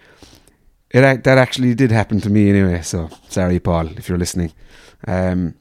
It 0.92 1.26
that 1.26 1.38
actually 1.38 1.76
did 1.76 1.92
happen 1.92 2.22
to 2.22 2.30
me 2.30 2.50
anyway. 2.50 2.82
So 2.84 3.10
sorry, 3.28 3.60
Paul, 3.60 3.88
if 3.98 4.08
you're 4.08 4.18
listening. 4.18 4.54
Um, 5.06 5.56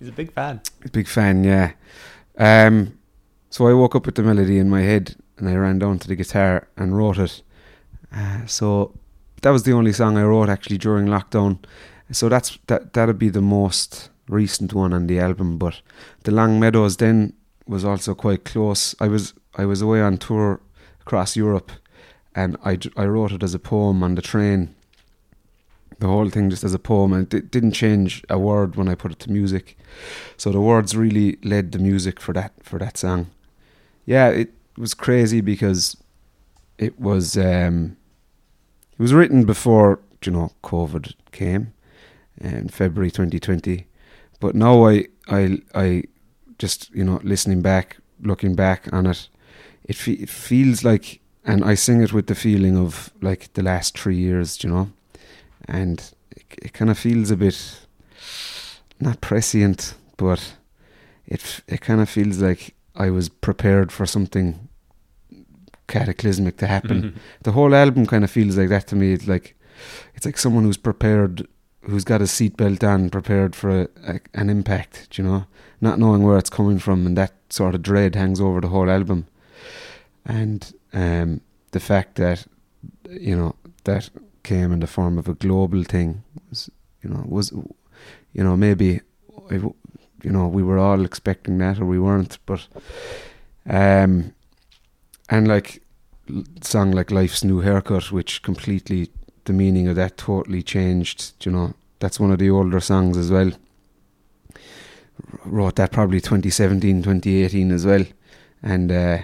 He's 0.00 0.08
a 0.08 0.12
big 0.12 0.32
fan. 0.32 0.60
big 0.90 1.06
fan, 1.06 1.44
yeah. 1.44 1.70
Um, 2.36 2.98
so 3.50 3.68
I 3.68 3.72
woke 3.72 3.94
up 3.94 4.04
with 4.04 4.16
the 4.16 4.24
melody 4.24 4.58
in 4.58 4.68
my 4.68 4.82
head 4.82 5.14
and 5.38 5.48
I 5.48 5.54
ran 5.54 5.78
down 5.78 6.00
to 6.00 6.08
the 6.08 6.16
guitar 6.16 6.66
and 6.76 6.96
wrote 6.96 7.18
it. 7.18 7.40
Uh, 8.12 8.46
so 8.46 8.98
that 9.42 9.50
was 9.50 9.62
the 9.62 9.74
only 9.74 9.92
song 9.92 10.18
I 10.18 10.24
wrote 10.24 10.48
actually 10.48 10.78
during 10.78 11.06
lockdown. 11.06 11.58
So 12.10 12.28
that's 12.28 12.58
that. 12.66 12.94
That'd 12.94 13.18
be 13.18 13.28
the 13.28 13.40
most 13.40 14.10
recent 14.28 14.72
one 14.72 14.92
on 14.92 15.06
the 15.06 15.18
album. 15.18 15.58
But 15.58 15.80
the 16.24 16.30
Long 16.30 16.58
Meadows 16.58 16.96
then 16.96 17.34
was 17.66 17.84
also 17.84 18.14
quite 18.14 18.44
close. 18.44 18.94
I 19.00 19.08
was 19.08 19.34
I 19.56 19.64
was 19.64 19.82
away 19.82 20.00
on 20.00 20.18
tour 20.18 20.60
across 21.00 21.36
Europe, 21.36 21.70
and 22.34 22.56
I, 22.64 22.78
I 22.96 23.06
wrote 23.06 23.32
it 23.32 23.42
as 23.42 23.54
a 23.54 23.58
poem 23.58 24.02
on 24.02 24.14
the 24.14 24.22
train. 24.22 24.74
The 26.00 26.08
whole 26.08 26.28
thing 26.28 26.50
just 26.50 26.64
as 26.64 26.74
a 26.74 26.78
poem, 26.78 27.12
and 27.12 27.32
it 27.32 27.50
didn't 27.50 27.72
change 27.72 28.24
a 28.28 28.38
word 28.38 28.74
when 28.74 28.88
I 28.88 28.94
put 28.96 29.12
it 29.12 29.20
to 29.20 29.30
music. 29.30 29.78
So 30.36 30.50
the 30.50 30.60
words 30.60 30.96
really 30.96 31.38
led 31.44 31.72
the 31.72 31.78
music 31.78 32.20
for 32.20 32.32
that 32.32 32.52
for 32.62 32.78
that 32.78 32.98
song. 32.98 33.30
Yeah, 34.04 34.28
it 34.28 34.52
was 34.76 34.92
crazy 34.92 35.40
because 35.40 35.96
it 36.78 36.98
was 36.98 37.36
um, 37.36 37.96
it 38.92 38.98
was 38.98 39.14
written 39.14 39.44
before 39.44 40.00
you 40.24 40.32
know 40.32 40.50
COVID 40.62 41.14
came 41.30 41.72
in 42.40 42.68
February 42.68 43.10
2020. 43.10 43.86
But 44.40 44.54
now 44.54 44.86
I 44.88 45.06
I 45.28 45.58
I 45.74 46.02
just 46.58 46.90
you 46.94 47.04
know 47.04 47.20
listening 47.22 47.62
back, 47.62 47.96
looking 48.20 48.54
back 48.54 48.92
on 48.92 49.06
it, 49.06 49.28
it 49.84 49.96
fe- 49.96 50.22
it 50.22 50.30
feels 50.30 50.84
like, 50.84 51.20
and 51.44 51.64
I 51.64 51.74
sing 51.76 52.02
it 52.02 52.12
with 52.12 52.26
the 52.26 52.34
feeling 52.34 52.76
of 52.76 53.10
like 53.22 53.52
the 53.54 53.62
last 53.62 53.98
three 53.98 54.16
years, 54.16 54.62
you 54.64 54.70
know, 54.70 54.90
and 55.68 56.00
it, 56.30 56.44
it 56.62 56.72
kind 56.72 56.90
of 56.90 56.98
feels 56.98 57.30
a 57.30 57.36
bit 57.36 57.86
not 59.00 59.20
prescient, 59.20 59.94
but 60.16 60.56
it 61.26 61.62
it 61.66 61.80
kind 61.80 62.00
of 62.00 62.08
feels 62.08 62.38
like 62.42 62.74
I 62.96 63.10
was 63.10 63.28
prepared 63.28 63.90
for 63.92 64.06
something 64.06 64.68
cataclysmic 65.86 66.56
to 66.58 66.66
happen. 66.66 67.02
Mhm. 67.02 67.12
The 67.42 67.52
whole 67.52 67.74
album 67.74 68.06
kind 68.06 68.24
of 68.24 68.30
feels 68.30 68.56
like 68.56 68.68
that 68.68 68.86
to 68.88 68.96
me. 68.96 69.12
It's 69.12 69.26
like 69.26 69.54
it's 70.14 70.24
like 70.26 70.38
someone 70.38 70.64
who's 70.64 70.76
prepared, 70.78 71.46
who's 71.84 72.04
got 72.04 72.20
a 72.20 72.24
seatbelt 72.24 72.82
on, 72.82 73.10
prepared 73.10 73.54
for 73.54 73.82
a, 73.82 73.88
a, 74.06 74.20
an 74.34 74.50
impact. 74.50 75.18
You 75.18 75.24
know, 75.24 75.46
not 75.80 75.98
knowing 75.98 76.22
where 76.22 76.38
it's 76.38 76.50
coming 76.50 76.78
from, 76.78 77.06
and 77.06 77.16
that 77.16 77.32
sort 77.50 77.74
of 77.74 77.82
dread 77.82 78.14
hangs 78.14 78.40
over 78.40 78.60
the 78.60 78.68
whole 78.68 78.90
album. 78.90 79.26
And 80.24 80.72
um, 80.92 81.40
the 81.72 81.80
fact 81.80 82.16
that 82.16 82.46
you 83.10 83.36
know 83.36 83.54
that 83.84 84.10
came 84.42 84.72
in 84.72 84.80
the 84.80 84.86
form 84.86 85.18
of 85.18 85.28
a 85.28 85.34
global 85.34 85.82
thing 85.84 86.22
was, 86.50 86.70
you 87.02 87.10
know, 87.10 87.24
was 87.26 87.50
you 88.32 88.44
know 88.44 88.56
maybe 88.56 89.00
you 89.50 89.74
know 90.30 90.46
we 90.48 90.62
were 90.62 90.78
all 90.78 91.04
expecting 91.04 91.58
that 91.58 91.78
or 91.78 91.84
we 91.84 91.98
weren't, 91.98 92.38
but 92.46 92.66
um, 93.68 94.34
and 95.28 95.48
like 95.48 95.82
song 96.62 96.92
like 96.92 97.10
Life's 97.10 97.44
New 97.44 97.60
Haircut, 97.60 98.10
which 98.10 98.42
completely 98.42 99.10
the 99.44 99.52
meaning 99.52 99.88
of 99.88 99.96
that 99.96 100.16
totally 100.16 100.62
changed. 100.62 101.44
You 101.44 101.52
know, 101.52 101.74
that's 101.98 102.20
one 102.20 102.30
of 102.30 102.38
the 102.38 102.50
older 102.50 102.80
songs 102.80 103.16
as 103.16 103.30
well. 103.30 103.52
Wrote 105.44 105.76
that 105.76 105.92
probably 105.92 106.20
2017, 106.20 107.02
2018 107.02 107.70
as 107.70 107.86
well, 107.86 108.04
and 108.62 108.90
uh, 108.90 109.18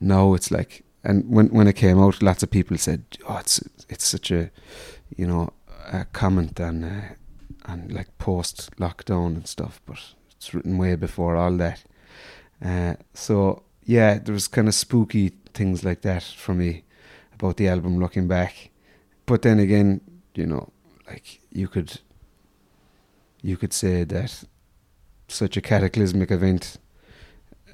now 0.00 0.34
it's 0.34 0.50
like, 0.50 0.84
and 1.04 1.28
when 1.28 1.48
when 1.48 1.68
it 1.68 1.76
came 1.76 1.98
out, 1.98 2.22
lots 2.22 2.42
of 2.42 2.50
people 2.50 2.76
said, 2.78 3.04
"Oh, 3.28 3.38
it's 3.38 3.62
it's 3.88 4.06
such 4.06 4.30
a, 4.30 4.50
you 5.16 5.26
know, 5.26 5.52
a 5.92 6.06
comment 6.06 6.60
on 6.60 6.84
uh, 6.84 7.14
on 7.66 7.88
like 7.88 8.16
post 8.18 8.70
lockdown 8.76 9.36
and 9.36 9.46
stuff," 9.46 9.80
but 9.86 9.98
it's 10.36 10.54
written 10.54 10.78
way 10.78 10.94
before 10.96 11.36
all 11.36 11.56
that. 11.56 11.84
Uh, 12.64 12.94
so 13.14 13.62
yeah, 13.84 14.18
there 14.18 14.34
was 14.34 14.48
kind 14.48 14.68
of 14.68 14.74
spooky 14.74 15.32
things 15.54 15.84
like 15.84 16.02
that 16.02 16.22
for 16.22 16.54
me 16.54 16.84
about 17.34 17.56
the 17.56 17.68
album 17.68 17.98
looking 17.98 18.28
back. 18.28 18.70
But 19.28 19.42
then 19.42 19.58
again, 19.58 20.00
you 20.34 20.46
know, 20.46 20.72
like 21.06 21.40
you 21.52 21.68
could 21.68 22.00
you 23.42 23.58
could 23.58 23.74
say 23.74 24.02
that 24.04 24.44
such 25.28 25.54
a 25.58 25.60
cataclysmic 25.60 26.30
event 26.30 26.78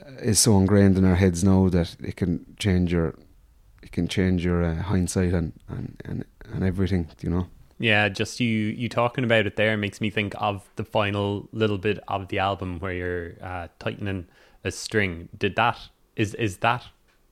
uh, 0.05 0.15
is 0.21 0.41
so 0.41 0.59
ingrained 0.59 0.99
in 0.99 1.05
our 1.05 1.15
heads 1.15 1.45
now 1.45 1.69
that 1.69 1.97
it 2.03 2.17
can 2.17 2.45
change 2.59 2.93
your 2.93 3.15
it 3.85 3.93
can 3.93 4.09
change 4.09 4.45
your 4.45 4.65
uh, 4.65 4.83
hindsight 4.83 5.33
and 5.33 5.53
and 5.69 6.03
and, 6.05 6.25
and 6.53 6.65
everything, 6.65 7.07
you 7.21 7.31
know. 7.31 7.47
Yeah, 7.79 8.09
just 8.09 8.41
you 8.41 8.49
you 8.49 8.89
talking 8.89 9.23
about 9.23 9.47
it 9.47 9.55
there 9.55 9.77
makes 9.77 10.01
me 10.01 10.11
think 10.11 10.35
of 10.39 10.69
the 10.75 10.85
final 10.85 11.49
little 11.53 11.79
bit 11.79 12.01
of 12.09 12.27
the 12.29 12.41
album 12.41 12.81
where 12.81 12.93
you're 12.93 13.33
uh, 13.41 13.69
tightening 13.79 14.27
a 14.65 14.73
string. 14.73 15.29
Did 15.39 15.55
that 15.55 15.79
is 16.17 16.35
is 16.35 16.57
that 16.59 16.83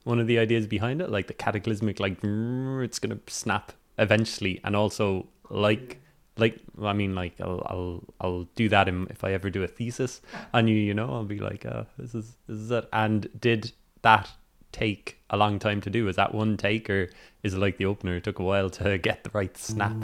one 0.05 0.21
of 0.21 0.29
the 0.29 0.39
ideas 0.39 0.69
behind 0.69 1.03
it? 1.03 1.11
Like 1.11 1.27
the 1.27 1.35
cataclysmic, 1.35 1.99
like 1.99 2.19
it's 2.23 3.01
gonna 3.01 3.19
snap 3.27 3.73
eventually, 3.99 4.61
and 4.65 4.77
also 4.77 5.27
like 5.51 6.01
like 6.37 6.59
I 6.83 6.93
mean 6.93 7.15
like 7.15 7.41
I'll 7.41 7.63
I'll 7.67 8.05
I'll 8.21 8.45
do 8.55 8.69
that 8.69 8.89
if 8.89 9.25
I 9.25 9.33
ever 9.33 9.51
do 9.51 9.63
a 9.63 9.69
thesis 9.69 10.21
on 10.55 10.69
you. 10.69 10.77
You 10.77 10.95
know, 10.95 11.13
I'll 11.13 11.25
be 11.25 11.39
like, 11.39 11.67
uh, 11.67 11.85
this 11.99 12.15
is 12.15 12.37
this 12.47 12.59
is 12.59 12.71
it. 12.71 12.89
And 12.93 13.29
did 13.39 13.73
that 14.03 14.31
take 14.73 15.19
a 15.31 15.37
long 15.37 15.59
time 15.59 15.81
to 15.83 15.91
do? 15.91 16.09
Is 16.09 16.17
that 16.17 16.35
one 16.35 16.57
take, 16.57 16.89
or 16.89 17.11
is 17.43 17.55
it 17.55 17.59
like 17.59 17.77
the 17.77 17.87
opener? 17.87 18.17
It 18.17 18.25
took 18.25 18.39
a 18.39 18.45
while 18.45 18.71
to 18.71 18.99
get 19.09 19.25
the 19.25 19.31
right 19.33 19.57
snap. 19.57 19.97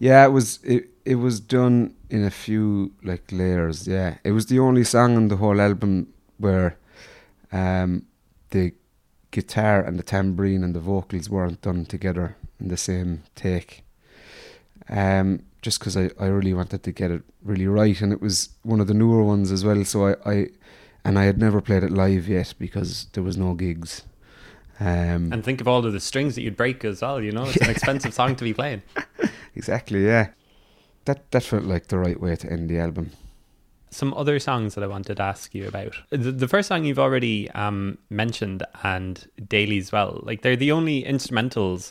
Yeah, 0.00 0.24
it 0.24 0.30
was 0.30 0.58
it 0.64 0.88
it 1.04 1.16
was 1.16 1.40
done 1.40 1.94
in 2.08 2.24
a 2.24 2.30
few 2.30 2.92
like 3.04 3.30
layers. 3.30 3.86
Yeah, 3.86 4.16
it 4.24 4.32
was 4.32 4.46
the 4.46 4.58
only 4.58 4.82
song 4.82 5.16
on 5.16 5.28
the 5.28 5.36
whole 5.36 5.60
album 5.60 6.08
where 6.38 6.76
um, 7.52 8.06
the 8.48 8.72
guitar 9.30 9.82
and 9.82 9.98
the 9.98 10.02
tambourine 10.02 10.64
and 10.64 10.74
the 10.74 10.80
vocals 10.80 11.28
weren't 11.28 11.60
done 11.60 11.84
together 11.84 12.36
in 12.58 12.68
the 12.68 12.76
same 12.76 13.22
take. 13.34 13.84
Um, 14.88 15.42
just 15.62 15.78
because 15.78 15.96
I, 15.96 16.10
I 16.18 16.26
really 16.26 16.54
wanted 16.54 16.82
to 16.82 16.92
get 16.92 17.10
it 17.10 17.22
really 17.44 17.66
right, 17.66 18.00
and 18.00 18.10
it 18.12 18.22
was 18.22 18.48
one 18.62 18.80
of 18.80 18.86
the 18.86 18.94
newer 18.94 19.22
ones 19.22 19.52
as 19.52 19.64
well. 19.64 19.84
So 19.84 20.08
I, 20.08 20.16
I 20.24 20.48
and 21.04 21.18
I 21.18 21.24
had 21.24 21.38
never 21.38 21.60
played 21.60 21.82
it 21.82 21.90
live 21.90 22.26
yet 22.26 22.54
because 22.58 23.06
there 23.12 23.22
was 23.22 23.36
no 23.36 23.52
gigs. 23.52 24.02
Um, 24.80 25.30
And 25.30 25.44
think 25.44 25.60
of 25.60 25.68
all 25.68 25.84
of 25.84 25.92
the 25.92 26.00
strings 26.00 26.34
that 26.36 26.42
you'd 26.42 26.56
break 26.56 26.84
as 26.86 27.02
well. 27.02 27.20
You 27.20 27.32
know, 27.32 27.44
it's 27.44 27.56
an 27.58 27.70
expensive 27.76 28.14
song 28.14 28.34
to 28.36 28.44
be 28.44 28.54
playing. 28.54 28.82
Exactly, 29.54 30.04
yeah. 30.06 30.28
That 31.06 31.30
that 31.30 31.42
felt 31.42 31.64
like 31.64 31.86
the 31.88 31.98
right 31.98 32.20
way 32.20 32.36
to 32.36 32.50
end 32.52 32.68
the 32.68 32.78
album. 32.78 33.10
Some 33.92 34.14
other 34.14 34.38
songs 34.38 34.74
that 34.76 34.84
I 34.84 34.86
wanted 34.86 35.16
to 35.16 35.22
ask 35.22 35.52
you 35.54 35.66
about. 35.66 35.96
The, 36.10 36.30
the 36.30 36.46
first 36.46 36.68
song 36.68 36.84
you've 36.84 36.98
already 37.00 37.50
um, 37.52 37.98
mentioned, 38.08 38.62
and 38.84 39.26
Daily 39.48 39.78
as 39.78 39.90
well. 39.90 40.20
Like 40.22 40.42
they're 40.42 40.54
the 40.56 40.70
only 40.72 41.02
instrumentals, 41.02 41.90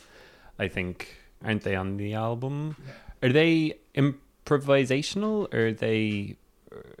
I 0.58 0.68
think, 0.68 1.14
aren't 1.44 1.62
they 1.62 1.74
on 1.76 1.98
the 1.98 2.14
album? 2.14 2.76
Are 3.22 3.28
they 3.28 3.74
improvisational? 3.94 5.52
Or 5.52 5.66
are 5.68 5.72
they, 5.72 6.36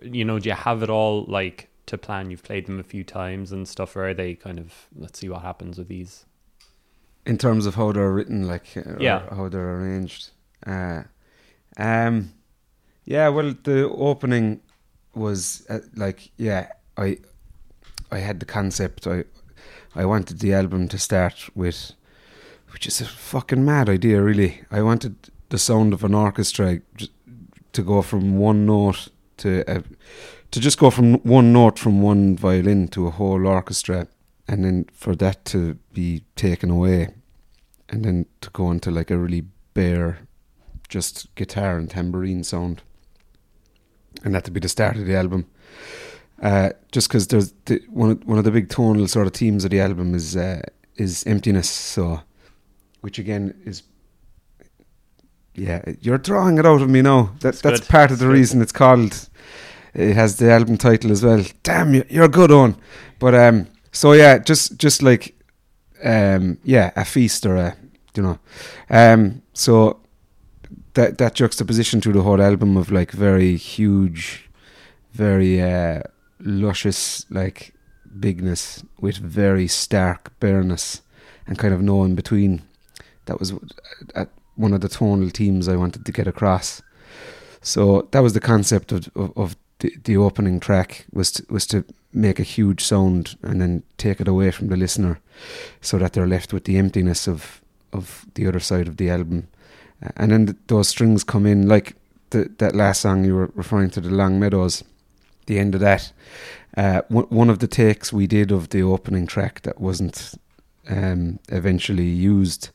you 0.02 0.24
know, 0.24 0.38
do 0.38 0.48
you 0.50 0.54
have 0.54 0.82
it 0.82 0.90
all 0.90 1.24
like 1.24 1.68
to 1.86 1.96
plan? 1.96 2.30
You've 2.30 2.42
played 2.42 2.66
them 2.66 2.78
a 2.78 2.82
few 2.84 3.04
times 3.04 3.52
and 3.52 3.66
stuff, 3.66 3.96
or 3.96 4.08
are 4.08 4.14
they 4.14 4.34
kind 4.34 4.58
of 4.58 4.86
let's 4.96 5.18
see 5.18 5.28
what 5.28 5.42
happens 5.42 5.78
with 5.78 5.88
these? 5.88 6.24
in 7.26 7.36
terms 7.36 7.66
of 7.66 7.74
how 7.74 7.92
they're 7.92 8.10
written, 8.10 8.48
like 8.48 8.64
uh, 8.76 8.80
or 8.80 8.96
Yeah. 8.98 9.28
how 9.34 9.48
they're 9.48 9.76
arranged. 9.76 10.30
Uh, 10.66 11.02
um, 11.76 12.32
yeah. 13.04 13.28
Well, 13.28 13.54
the 13.62 13.88
opening 13.88 14.60
was 15.14 15.66
uh, 15.68 15.80
like, 15.96 16.30
yeah, 16.36 16.68
I, 16.96 17.18
I 18.10 18.18
had 18.18 18.40
the 18.40 18.46
concept. 18.46 19.06
I, 19.06 19.24
I 19.94 20.04
wanted 20.04 20.38
the 20.38 20.52
album 20.52 20.88
to 20.88 20.98
start 20.98 21.48
with, 21.54 21.92
which 22.72 22.86
is 22.86 23.00
a 23.00 23.04
fucking 23.04 23.64
mad 23.64 23.88
idea, 23.88 24.22
really. 24.22 24.62
I 24.70 24.82
wanted 24.82 25.30
the 25.48 25.58
sound 25.58 25.92
of 25.92 26.04
an 26.04 26.14
orchestra 26.14 26.80
to 27.72 27.82
go 27.82 28.02
from 28.02 28.36
one 28.36 28.66
note 28.66 29.08
to 29.38 29.64
a, 29.68 29.82
to 30.50 30.60
just 30.60 30.78
go 30.78 30.90
from 30.90 31.14
one 31.22 31.52
note 31.52 31.78
from 31.78 32.02
one 32.02 32.36
violin 32.36 32.88
to 32.88 33.06
a 33.06 33.10
whole 33.10 33.46
orchestra 33.46 34.06
and 34.48 34.64
then 34.64 34.86
for 34.92 35.14
that 35.16 35.44
to 35.46 35.74
be 35.92 36.24
taken 36.34 36.70
away 36.70 37.14
and 37.88 38.04
then 38.04 38.26
to 38.40 38.50
go 38.50 38.70
into 38.70 38.90
like 38.90 39.10
a 39.10 39.18
really 39.18 39.44
bare 39.74 40.18
just 40.90 41.34
guitar 41.36 41.78
and 41.78 41.88
tambourine 41.88 42.44
sound. 42.44 42.82
And 44.24 44.34
that 44.34 44.44
to 44.44 44.50
be 44.50 44.60
the 44.60 44.68
start 44.68 44.96
of 44.96 45.06
the 45.06 45.16
album. 45.16 45.46
Uh, 46.42 46.70
just 46.92 47.08
because 47.08 47.28
there's 47.28 47.52
the, 47.66 47.80
one 47.88 48.10
of, 48.10 48.24
one 48.26 48.38
of 48.38 48.44
the 48.44 48.50
big 48.50 48.68
tonal 48.68 49.06
sort 49.08 49.26
of 49.26 49.32
themes 49.32 49.64
of 49.64 49.70
the 49.70 49.80
album 49.80 50.14
is 50.14 50.36
uh, 50.36 50.60
is 50.96 51.24
emptiness. 51.26 51.70
So 51.70 52.20
which 53.02 53.18
again 53.18 53.54
is 53.64 53.82
yeah 55.54 55.82
you're 56.00 56.18
drawing 56.18 56.58
it 56.58 56.66
out 56.66 56.82
of 56.82 56.88
me 56.90 57.02
now. 57.02 57.32
That, 57.40 57.60
It's 57.62 57.62
that's 57.62 57.80
part 57.80 58.10
of 58.10 58.18
It's 58.18 58.20
the 58.20 58.26
good. 58.26 58.32
reason 58.32 58.62
it's 58.62 58.72
called 58.72 59.28
it 59.94 60.14
has 60.14 60.36
the 60.36 60.50
album 60.50 60.76
title 60.78 61.10
as 61.12 61.22
well. 61.24 61.44
Damn 61.62 61.94
you 61.94 62.04
you're 62.08 62.28
good 62.28 62.50
on 62.50 62.76
but 63.18 63.34
um 63.34 63.66
so 63.92 64.12
yeah 64.12 64.38
just 64.38 64.78
just 64.78 65.02
like 65.02 65.34
um 66.04 66.58
yeah 66.64 66.90
a 66.96 67.04
feast 67.04 67.46
or 67.46 67.56
a 67.56 67.76
you 68.16 68.22
know. 68.22 68.38
Um 68.88 69.42
so 69.52 69.99
that 70.94 71.18
that 71.18 71.34
juxtaposition 71.34 72.00
through 72.00 72.12
the 72.12 72.22
whole 72.22 72.42
album 72.42 72.76
of 72.76 72.90
like 72.90 73.12
very 73.12 73.56
huge 73.56 74.48
very 75.12 75.60
uh 75.60 76.02
luscious 76.40 77.26
like 77.30 77.74
bigness 78.18 78.82
with 79.00 79.16
very 79.16 79.66
stark 79.66 80.32
bareness 80.40 81.02
and 81.46 81.58
kind 81.58 81.74
of 81.74 81.82
no 81.82 82.04
in 82.04 82.14
between 82.14 82.62
that 83.26 83.38
was 83.38 83.52
uh, 84.14 84.24
one 84.56 84.72
of 84.72 84.80
the 84.80 84.88
tonal 84.88 85.30
themes 85.30 85.68
I 85.68 85.76
wanted 85.76 86.04
to 86.04 86.12
get 86.12 86.26
across. 86.26 86.82
So 87.62 88.08
that 88.10 88.22
was 88.22 88.32
the 88.32 88.40
concept 88.40 88.92
of 88.92 89.10
of, 89.14 89.32
of 89.36 89.56
the, 89.78 89.94
the 90.04 90.16
opening 90.16 90.60
track 90.60 91.06
was 91.12 91.30
to, 91.32 91.46
was 91.48 91.66
to 91.66 91.84
make 92.12 92.38
a 92.38 92.44
huge 92.44 92.82
sound 92.82 93.36
and 93.42 93.60
then 93.60 93.82
take 93.96 94.20
it 94.20 94.28
away 94.28 94.50
from 94.50 94.68
the 94.68 94.76
listener 94.76 95.20
so 95.80 95.98
that 95.98 96.12
they're 96.12 96.26
left 96.26 96.52
with 96.52 96.64
the 96.64 96.76
emptiness 96.76 97.28
of 97.28 97.60
of 97.92 98.26
the 98.34 98.46
other 98.46 98.60
side 98.60 98.88
of 98.88 98.96
the 98.96 99.10
album 99.10 99.48
and 100.16 100.32
then 100.32 100.46
th- 100.46 100.58
those 100.66 100.88
strings 100.88 101.24
come 101.24 101.46
in 101.46 101.68
like 101.68 101.96
the, 102.30 102.50
that 102.58 102.74
last 102.74 103.00
song 103.00 103.24
you 103.24 103.34
were 103.34 103.50
referring 103.54 103.90
to 103.90 104.00
the 104.00 104.10
long 104.10 104.38
meadows 104.38 104.84
the 105.46 105.58
end 105.58 105.74
of 105.74 105.80
that 105.80 106.12
uh, 106.76 107.02
one 107.08 107.24
one 107.24 107.50
of 107.50 107.58
the 107.58 107.66
takes 107.66 108.12
we 108.12 108.26
did 108.26 108.50
of 108.50 108.68
the 108.70 108.82
opening 108.82 109.26
track 109.26 109.62
that 109.62 109.80
wasn't 109.80 110.34
um, 110.88 111.38
eventually 111.48 112.06
used 112.06 112.70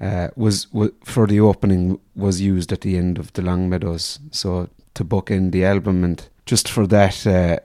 uh, 0.00 0.28
was, 0.34 0.72
was 0.72 0.90
for 1.04 1.26
the 1.26 1.40
opening 1.40 1.98
was 2.16 2.40
used 2.40 2.72
at 2.72 2.80
the 2.80 2.96
end 2.96 3.18
of 3.18 3.32
the 3.34 3.42
Long 3.42 3.68
Meadows, 3.68 4.18
so 4.32 4.68
to 4.94 5.04
bookend 5.04 5.52
the 5.52 5.64
album 5.64 6.02
and 6.02 6.28
just 6.44 6.68
for 6.68 6.86
that 6.88 7.24
uh, 7.26 7.58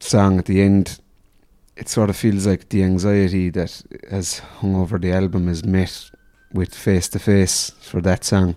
song 0.00 0.38
at 0.38 0.46
the 0.46 0.60
end, 0.60 0.98
it 1.76 1.88
sort 1.88 2.10
of 2.10 2.16
feels 2.16 2.46
like 2.46 2.68
the 2.68 2.82
anxiety 2.82 3.48
that 3.50 3.82
has 4.10 4.40
hung 4.40 4.74
over 4.74 4.98
the 4.98 5.12
album 5.12 5.48
is 5.48 5.64
met 5.64 6.10
with 6.52 6.74
face 6.74 7.08
to 7.10 7.18
face 7.18 7.70
for 7.80 8.00
that 8.02 8.24
song, 8.24 8.56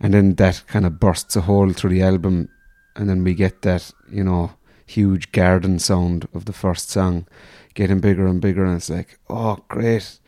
and 0.00 0.14
then 0.14 0.34
that 0.36 0.62
kind 0.66 0.86
of 0.86 1.00
bursts 1.00 1.36
a 1.36 1.42
hole 1.42 1.72
through 1.72 1.90
the 1.90 2.02
album, 2.02 2.48
and 2.96 3.08
then 3.08 3.24
we 3.24 3.34
get 3.34 3.62
that 3.62 3.90
you 4.10 4.24
know 4.24 4.52
huge 4.86 5.32
garden 5.32 5.78
sound 5.78 6.28
of 6.34 6.44
the 6.44 6.52
first 6.52 6.90
song 6.90 7.26
getting 7.74 8.00
bigger 8.00 8.26
and 8.26 8.40
bigger, 8.40 8.64
and 8.64 8.76
it's 8.76 8.90
like 8.90 9.18
oh 9.28 9.58
great 9.68 10.18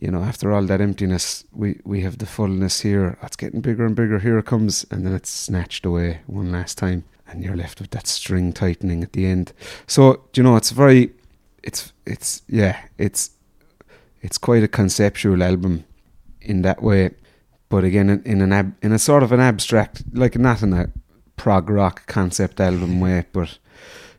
you 0.00 0.10
know, 0.10 0.22
after 0.22 0.52
all 0.52 0.62
that 0.64 0.80
emptiness, 0.80 1.44
we, 1.52 1.80
we 1.84 2.02
have 2.02 2.18
the 2.18 2.26
fullness 2.26 2.80
here. 2.80 3.16
It's 3.22 3.36
getting 3.36 3.62
bigger 3.62 3.86
and 3.86 3.96
bigger. 3.96 4.18
Here 4.18 4.38
it 4.38 4.44
comes, 4.44 4.84
and 4.90 5.06
then 5.06 5.14
it's 5.14 5.30
snatched 5.30 5.86
away 5.86 6.20
one 6.26 6.52
last 6.52 6.76
time, 6.76 7.04
and 7.26 7.42
you're 7.42 7.56
left 7.56 7.80
with 7.80 7.90
that 7.90 8.06
string 8.06 8.52
tightening 8.52 9.02
at 9.02 9.14
the 9.14 9.26
end. 9.26 9.52
So 9.86 10.24
you 10.34 10.42
know, 10.42 10.56
it's 10.56 10.70
very, 10.70 11.12
it's 11.62 11.92
it's 12.04 12.42
yeah, 12.46 12.78
it's 12.98 13.30
it's 14.20 14.36
quite 14.36 14.62
a 14.62 14.68
conceptual 14.68 15.42
album 15.42 15.84
in 16.46 16.62
that 16.62 16.82
way, 16.82 17.10
but 17.68 17.84
again, 17.84 18.08
in, 18.10 18.22
in 18.24 18.40
an 18.40 18.52
ab, 18.52 18.74
in 18.82 18.92
a 18.92 18.98
sort 18.98 19.22
of 19.22 19.32
an 19.32 19.40
abstract, 19.40 20.02
like 20.12 20.38
not 20.38 20.62
in 20.62 20.72
a 20.72 20.90
prog 21.36 21.68
rock 21.70 22.06
concept 22.06 22.60
album 22.60 23.00
way, 23.00 23.24
but 23.32 23.58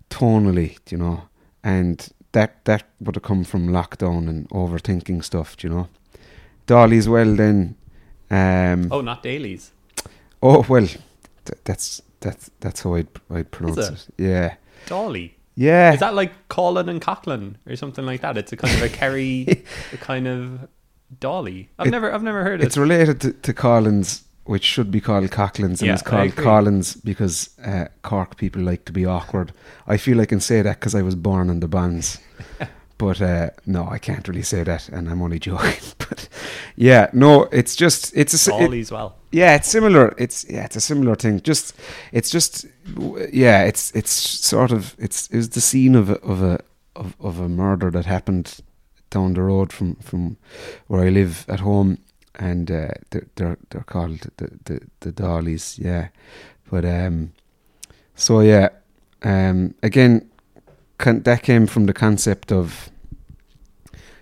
tonally, 0.09 0.77
you 0.89 0.97
know, 0.97 1.23
and 1.63 2.09
that 2.33 2.63
that 2.65 2.83
would 2.99 3.15
have 3.15 3.23
come 3.23 3.43
from 3.43 3.69
lockdown 3.69 4.27
and 4.29 4.47
overthinking 4.49 5.23
stuff, 5.23 5.55
you 5.63 5.69
know. 5.69 5.87
Dolly's 6.65 7.07
well 7.09 7.35
then. 7.35 7.75
Um, 8.29 8.89
Oh, 8.91 9.01
not 9.01 9.23
dailies. 9.23 9.71
oh 10.43 10.65
well, 10.67 10.85
th- 10.85 11.59
that's 11.63 12.01
that's 12.19 12.51
that's 12.59 12.81
how 12.83 12.95
I'd 12.95 13.07
I'd 13.31 13.51
pronounce 13.51 13.77
it? 13.77 13.93
it? 14.17 14.23
Yeah, 14.25 14.55
Dolly. 14.85 15.35
yeah. 15.55 15.93
Is 15.93 16.01
that 16.01 16.13
like 16.13 16.33
Colin 16.49 16.89
and 16.89 17.01
Coughlin 17.01 17.55
or 17.65 17.75
something 17.77 18.05
like 18.05 18.21
that? 18.21 18.37
It's 18.37 18.51
a 18.51 18.57
kind 18.57 18.75
of 18.75 18.83
a 18.83 18.89
Kerry, 18.89 19.63
a 19.93 19.97
kind 19.97 20.27
of 20.27 20.67
Dolly. 21.19 21.69
I've 21.79 21.87
It- 21.87 21.91
never, 21.91 22.11
I've 22.13 22.23
never 22.23 22.43
heard 22.43 22.61
it. 22.61 22.65
it's 22.65 22.77
related 22.77 23.21
to, 23.21 23.31
to 23.33 23.53
Collins, 23.53 24.23
which 24.45 24.63
should 24.63 24.91
be 24.91 25.01
called 25.01 25.29
Coughlins, 25.31 25.79
and 25.79 25.81
Yeah, 25.81 25.93
it's 25.93 26.01
called. 26.01 26.35
Collins 26.35 26.95
because 26.95 27.49
uh, 27.65 27.85
Cork 28.01 28.37
people 28.37 28.61
like 28.61 28.85
to 28.85 28.91
be 28.93 29.05
awkward. 29.05 29.51
I 29.87 29.97
feel 29.97 30.19
I 30.21 30.25
can 30.25 30.39
say 30.39 30.61
that 30.61 30.79
because 30.79 30.95
I 30.95 31.01
was 31.01 31.15
born 31.15 31.49
in 31.49 31.59
the 31.59 31.67
Bons. 31.67 32.19
But 32.99 33.21
uh, 33.21 33.51
no, 33.67 33.87
I 33.87 33.99
can't 33.99 34.27
really 34.27 34.41
say 34.41 34.63
that, 34.63 34.89
and 34.89 35.07
I'm 35.07 35.21
only 35.21 35.37
joking. 35.37 35.79
but 35.99 36.27
yeah, 36.75 37.11
no, 37.13 37.43
it's 37.51 37.75
just 37.75 38.11
it's 38.15 38.33
a 38.33 38.37
s- 38.37 38.47
it- 38.47 38.59
Dolly's 38.59 38.91
well. 38.91 39.17
Yeah, 39.31 39.53
it's 39.55 39.67
similar. 39.69 40.15
It's 40.17 40.43
yeah, 40.49 40.65
it's 40.65 40.75
a 40.77 40.81
similar 40.81 41.13
thing. 41.15 41.39
Just 41.41 41.75
it's 42.11 42.31
just 42.31 42.65
yeah, 43.31 43.65
it's 43.65 43.91
it's 43.91 44.09
sort 44.11 44.71
of 44.71 44.95
it's 44.97 45.27
is 45.29 45.49
the 45.49 45.61
scene 45.61 45.93
of 45.93 46.09
a, 46.09 46.15
of 46.23 46.41
a 46.41 46.59
of, 46.95 47.15
of 47.19 47.39
a 47.39 47.47
murder 47.47 47.91
that 47.91 48.05
happened 48.07 48.61
down 49.09 49.33
the 49.33 49.41
road 49.41 49.71
from 49.73 49.95
from 49.95 50.37
where 50.87 51.05
I 51.05 51.09
live 51.09 51.45
at 51.47 51.59
home, 51.59 51.99
and 52.35 52.69
uh, 52.69 52.89
they're, 53.09 53.27
they're 53.35 53.57
they're 53.69 53.83
called 53.83 54.19
the 54.37 54.51
the 54.65 54.81
the 54.99 55.11
Dollies, 55.11 55.79
yeah. 55.79 56.09
But 56.69 56.85
um, 56.85 57.33
so 58.15 58.41
yeah, 58.41 58.69
um, 59.23 59.75
again, 59.83 60.29
con- 60.97 61.23
that 61.23 61.43
came 61.43 61.67
from 61.67 61.85
the 61.85 61.93
concept 61.93 62.51
of 62.51 62.89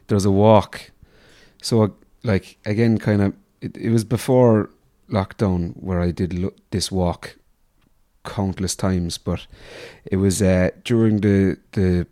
there's 0.08 0.26
a 0.26 0.32
walk. 0.32 0.92
So 1.62 1.96
like 2.24 2.58
again, 2.66 2.98
kind 2.98 3.22
of 3.22 3.34
it, 3.62 3.78
it 3.78 3.90
was 3.90 4.04
before 4.04 4.70
lockdown 5.10 5.74
where 5.82 6.02
I 6.02 6.12
did 6.12 6.34
lo- 6.34 6.54
this 6.72 6.92
walk 6.92 7.38
countless 8.26 8.76
times, 8.76 9.18
but 9.18 9.48
it 10.06 10.18
was 10.18 10.42
uh, 10.42 10.72
during 10.84 11.22
the 11.22 11.58
the. 11.72 12.08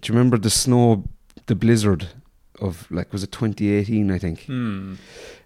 Do 0.00 0.12
you 0.12 0.18
remember 0.18 0.38
the 0.38 0.50
snow, 0.50 1.04
the 1.46 1.54
blizzard 1.54 2.08
of 2.60 2.90
like 2.90 3.12
was 3.12 3.22
it 3.22 3.32
2018? 3.32 4.10
I 4.10 4.18
think, 4.18 4.44
Hmm. 4.46 4.94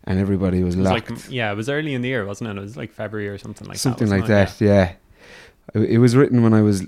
and 0.05 0.19
everybody 0.19 0.63
was 0.63 0.75
It 0.75 0.79
was 0.79 0.89
locked. 0.89 1.11
like 1.11 1.31
yeah, 1.31 1.51
it 1.53 1.57
was 1.57 1.69
early 1.69 1.95
in 1.95 2.03
the 2.03 2.09
year, 2.09 2.25
wasn't 2.27 2.51
it? 2.51 2.57
It 2.57 2.61
was 2.61 2.77
like 2.77 2.93
February 2.93 3.29
or 3.29 3.39
something 3.39 3.67
like 3.69 3.79
something 3.79 4.09
that. 4.09 4.17
like 4.21 4.27
that. 4.29 4.61
Yeah. 4.61 4.93
It 5.75 5.91
it 5.95 5.99
was 5.99 6.17
written 6.17 6.43
when 6.43 6.55
I 6.55 6.63
was 6.63 6.83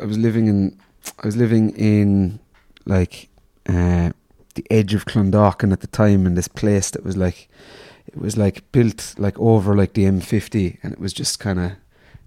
I 0.00 0.04
was 0.06 0.18
living 0.18 0.46
in 0.48 0.76
I 1.22 1.26
was 1.26 1.36
living 1.36 1.70
in 1.76 2.38
like 2.86 3.28
uh, 3.68 4.10
the 4.54 4.64
edge 4.70 4.94
of 4.94 5.04
Clondalkin 5.06 5.72
at 5.72 5.80
the 5.80 5.86
time 5.86 6.26
in 6.26 6.34
this 6.34 6.48
place 6.48 6.90
that 6.90 7.04
was 7.04 7.16
like 7.16 7.48
it 8.06 8.18
was 8.20 8.36
like 8.36 8.70
built 8.72 9.14
like 9.18 9.38
over 9.38 9.74
like 9.76 9.92
the 9.94 10.04
M50 10.04 10.78
and 10.82 10.92
it 10.92 10.98
was 11.00 11.12
just 11.12 11.38
kind 11.40 11.58
of 11.58 11.72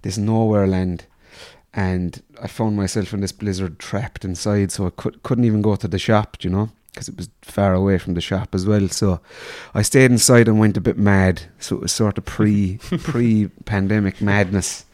this 0.02 0.16
nowhere 0.18 0.66
land 0.66 1.06
and 1.76 2.22
I 2.42 2.48
found 2.48 2.76
myself 2.76 3.12
in 3.12 3.20
this 3.20 3.32
blizzard 3.32 3.78
trapped 3.78 4.24
inside 4.24 4.72
so 4.72 4.86
I 4.86 4.90
could, 4.90 5.22
couldn't 5.22 5.44
even 5.44 5.62
go 5.62 5.76
to 5.76 5.86
the 5.86 5.98
shop 5.98 6.38
you 6.40 6.50
know 6.50 6.70
because 6.96 7.08
it 7.10 7.16
was 7.18 7.28
far 7.42 7.74
away 7.74 7.98
from 7.98 8.14
the 8.14 8.22
shop 8.22 8.54
as 8.54 8.64
well. 8.64 8.88
So 8.88 9.20
I 9.74 9.82
stayed 9.82 10.10
inside 10.10 10.48
and 10.48 10.58
went 10.58 10.78
a 10.78 10.80
bit 10.80 10.96
mad 10.96 11.42
so 11.58 11.76
it 11.76 11.82
was 11.82 11.92
sort 11.92 12.16
of 12.16 12.24
pre 12.24 12.78
pre 12.80 13.48
pandemic 13.66 14.22
madness 14.22 14.86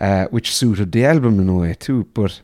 uh, 0.00 0.26
which 0.26 0.54
suited 0.54 0.90
the 0.90 1.04
album 1.04 1.38
in 1.38 1.48
a 1.48 1.54
way 1.54 1.74
too 1.74 2.08
but 2.12 2.40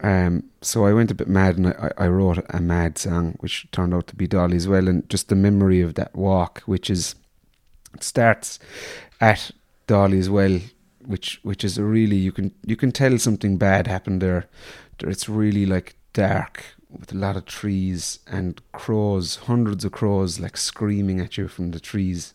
um, 0.00 0.44
so 0.62 0.86
I 0.86 0.94
went 0.94 1.10
a 1.10 1.14
bit 1.14 1.28
mad 1.28 1.58
and 1.58 1.68
I, 1.68 1.92
I 1.98 2.06
wrote 2.08 2.44
a 2.48 2.60
mad 2.60 2.96
song 2.96 3.36
which 3.40 3.70
turned 3.70 3.94
out 3.94 4.06
to 4.08 4.16
be 4.16 4.26
Dolly 4.26 4.56
as 4.56 4.66
well 4.66 4.88
and 4.88 5.08
just 5.10 5.28
the 5.28 5.36
memory 5.36 5.82
of 5.82 5.94
that 5.94 6.16
walk 6.16 6.62
which 6.64 6.88
is 6.88 7.14
it 7.94 8.02
starts 8.02 8.58
at 9.20 9.50
Dolly 9.86 10.18
as 10.18 10.30
well 10.30 10.58
which 11.06 11.40
which 11.42 11.64
is 11.64 11.78
really 11.78 12.16
you 12.16 12.32
can 12.32 12.52
you 12.64 12.76
can 12.76 12.92
tell 12.92 13.18
something 13.18 13.56
bad 13.56 13.86
happened 13.86 14.20
there. 14.20 14.46
there 14.98 15.10
it's 15.10 15.28
really 15.28 15.66
like 15.66 15.94
dark 16.12 16.64
with 16.90 17.12
a 17.12 17.16
lot 17.16 17.36
of 17.36 17.46
trees 17.46 18.18
and 18.26 18.60
crows 18.72 19.36
hundreds 19.36 19.84
of 19.84 19.92
crows 19.92 20.38
like 20.38 20.56
screaming 20.56 21.20
at 21.20 21.36
you 21.36 21.48
from 21.48 21.70
the 21.70 21.80
trees 21.80 22.34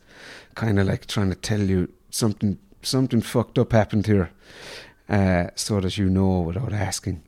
kind 0.55 0.79
of 0.79 0.87
like 0.87 1.05
trying 1.05 1.29
to 1.29 1.35
tell 1.35 1.61
you 1.61 1.87
something 2.09 2.57
something 2.81 3.21
fucked 3.21 3.59
up 3.59 3.71
happened 3.71 4.07
here 4.07 4.31
uh, 5.09 5.47
so 5.55 5.79
that 5.79 5.97
you 5.97 6.09
know 6.09 6.41
without 6.41 6.73
asking 6.73 7.21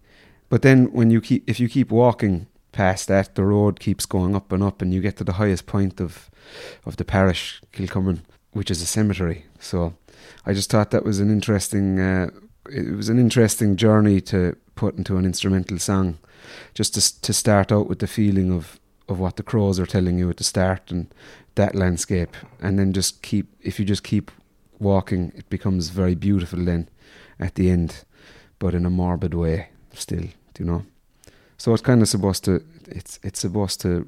but 0.50 0.62
then 0.62 0.92
when 0.92 1.12
you 1.12 1.22
keep 1.22 1.48
if 1.50 1.60
you 1.60 1.70
keep 1.70 1.92
walking 1.92 2.48
past 2.72 3.08
that 3.08 3.36
the 3.36 3.44
road 3.44 3.80
keeps 3.80 4.06
going 4.06 4.36
up 4.36 4.52
and 4.52 4.64
up 4.64 4.82
and 4.82 4.94
you 4.94 5.02
get 5.02 5.18
to 5.18 5.24
the 5.24 5.34
highest 5.34 5.66
point 5.66 6.00
of 6.00 6.30
of 6.86 6.98
the 6.98 7.06
parish 7.06 7.62
Kilcummin 7.74 8.20
which 8.52 8.72
is 8.72 8.82
a 8.82 8.86
cemetery 8.86 9.46
so 9.60 9.94
I 10.46 10.54
just 10.54 10.70
thought 10.70 10.92
that 10.92 11.06
was 11.06 11.20
an 11.20 11.30
interesting 11.30 12.00
uh, 12.00 12.30
it 12.70 12.96
was 12.96 13.10
an 13.10 13.20
interesting 13.20 13.76
journey 13.76 14.22
to 14.22 14.56
put 14.76 14.96
into 14.96 15.18
an 15.18 15.26
instrumental 15.26 15.80
song 15.80 16.18
just 16.74 16.94
to 16.94 17.22
to 17.22 17.34
start 17.34 17.72
out 17.72 17.88
with 17.88 18.00
the 18.00 18.08
feeling 18.08 18.52
of 18.52 18.80
of 19.08 19.20
what 19.20 19.36
the 19.36 19.44
crows 19.44 19.80
are 19.80 19.86
telling 19.86 20.20
you 20.20 20.30
at 20.30 20.38
the 20.38 20.44
start 20.44 20.92
and 20.92 21.14
that 21.56 21.76
landscape. 21.76 22.38
And 22.62 22.78
then 22.78 22.94
just 22.94 23.22
keep 23.22 23.48
if 23.62 23.80
you 23.80 23.86
just 23.86 24.04
keep 24.04 24.32
walking 24.80 25.34
it 25.36 25.50
becomes 25.50 25.90
very 25.90 26.16
beautiful 26.16 26.64
then 26.64 26.88
at 27.38 27.56
the 27.56 27.70
end 27.70 28.06
but 28.60 28.74
in 28.74 28.86
a 28.86 28.90
morbid 28.90 29.34
way 29.34 29.68
still 29.94 30.24
you 30.58 30.66
know? 30.66 30.86
So 31.58 31.74
it's 31.74 31.82
kind 31.82 32.02
of 32.02 32.08
supposed 32.08 32.44
to 32.46 32.64
it's 32.88 33.20
it's 33.24 33.40
supposed 33.40 33.82
to 33.82 34.08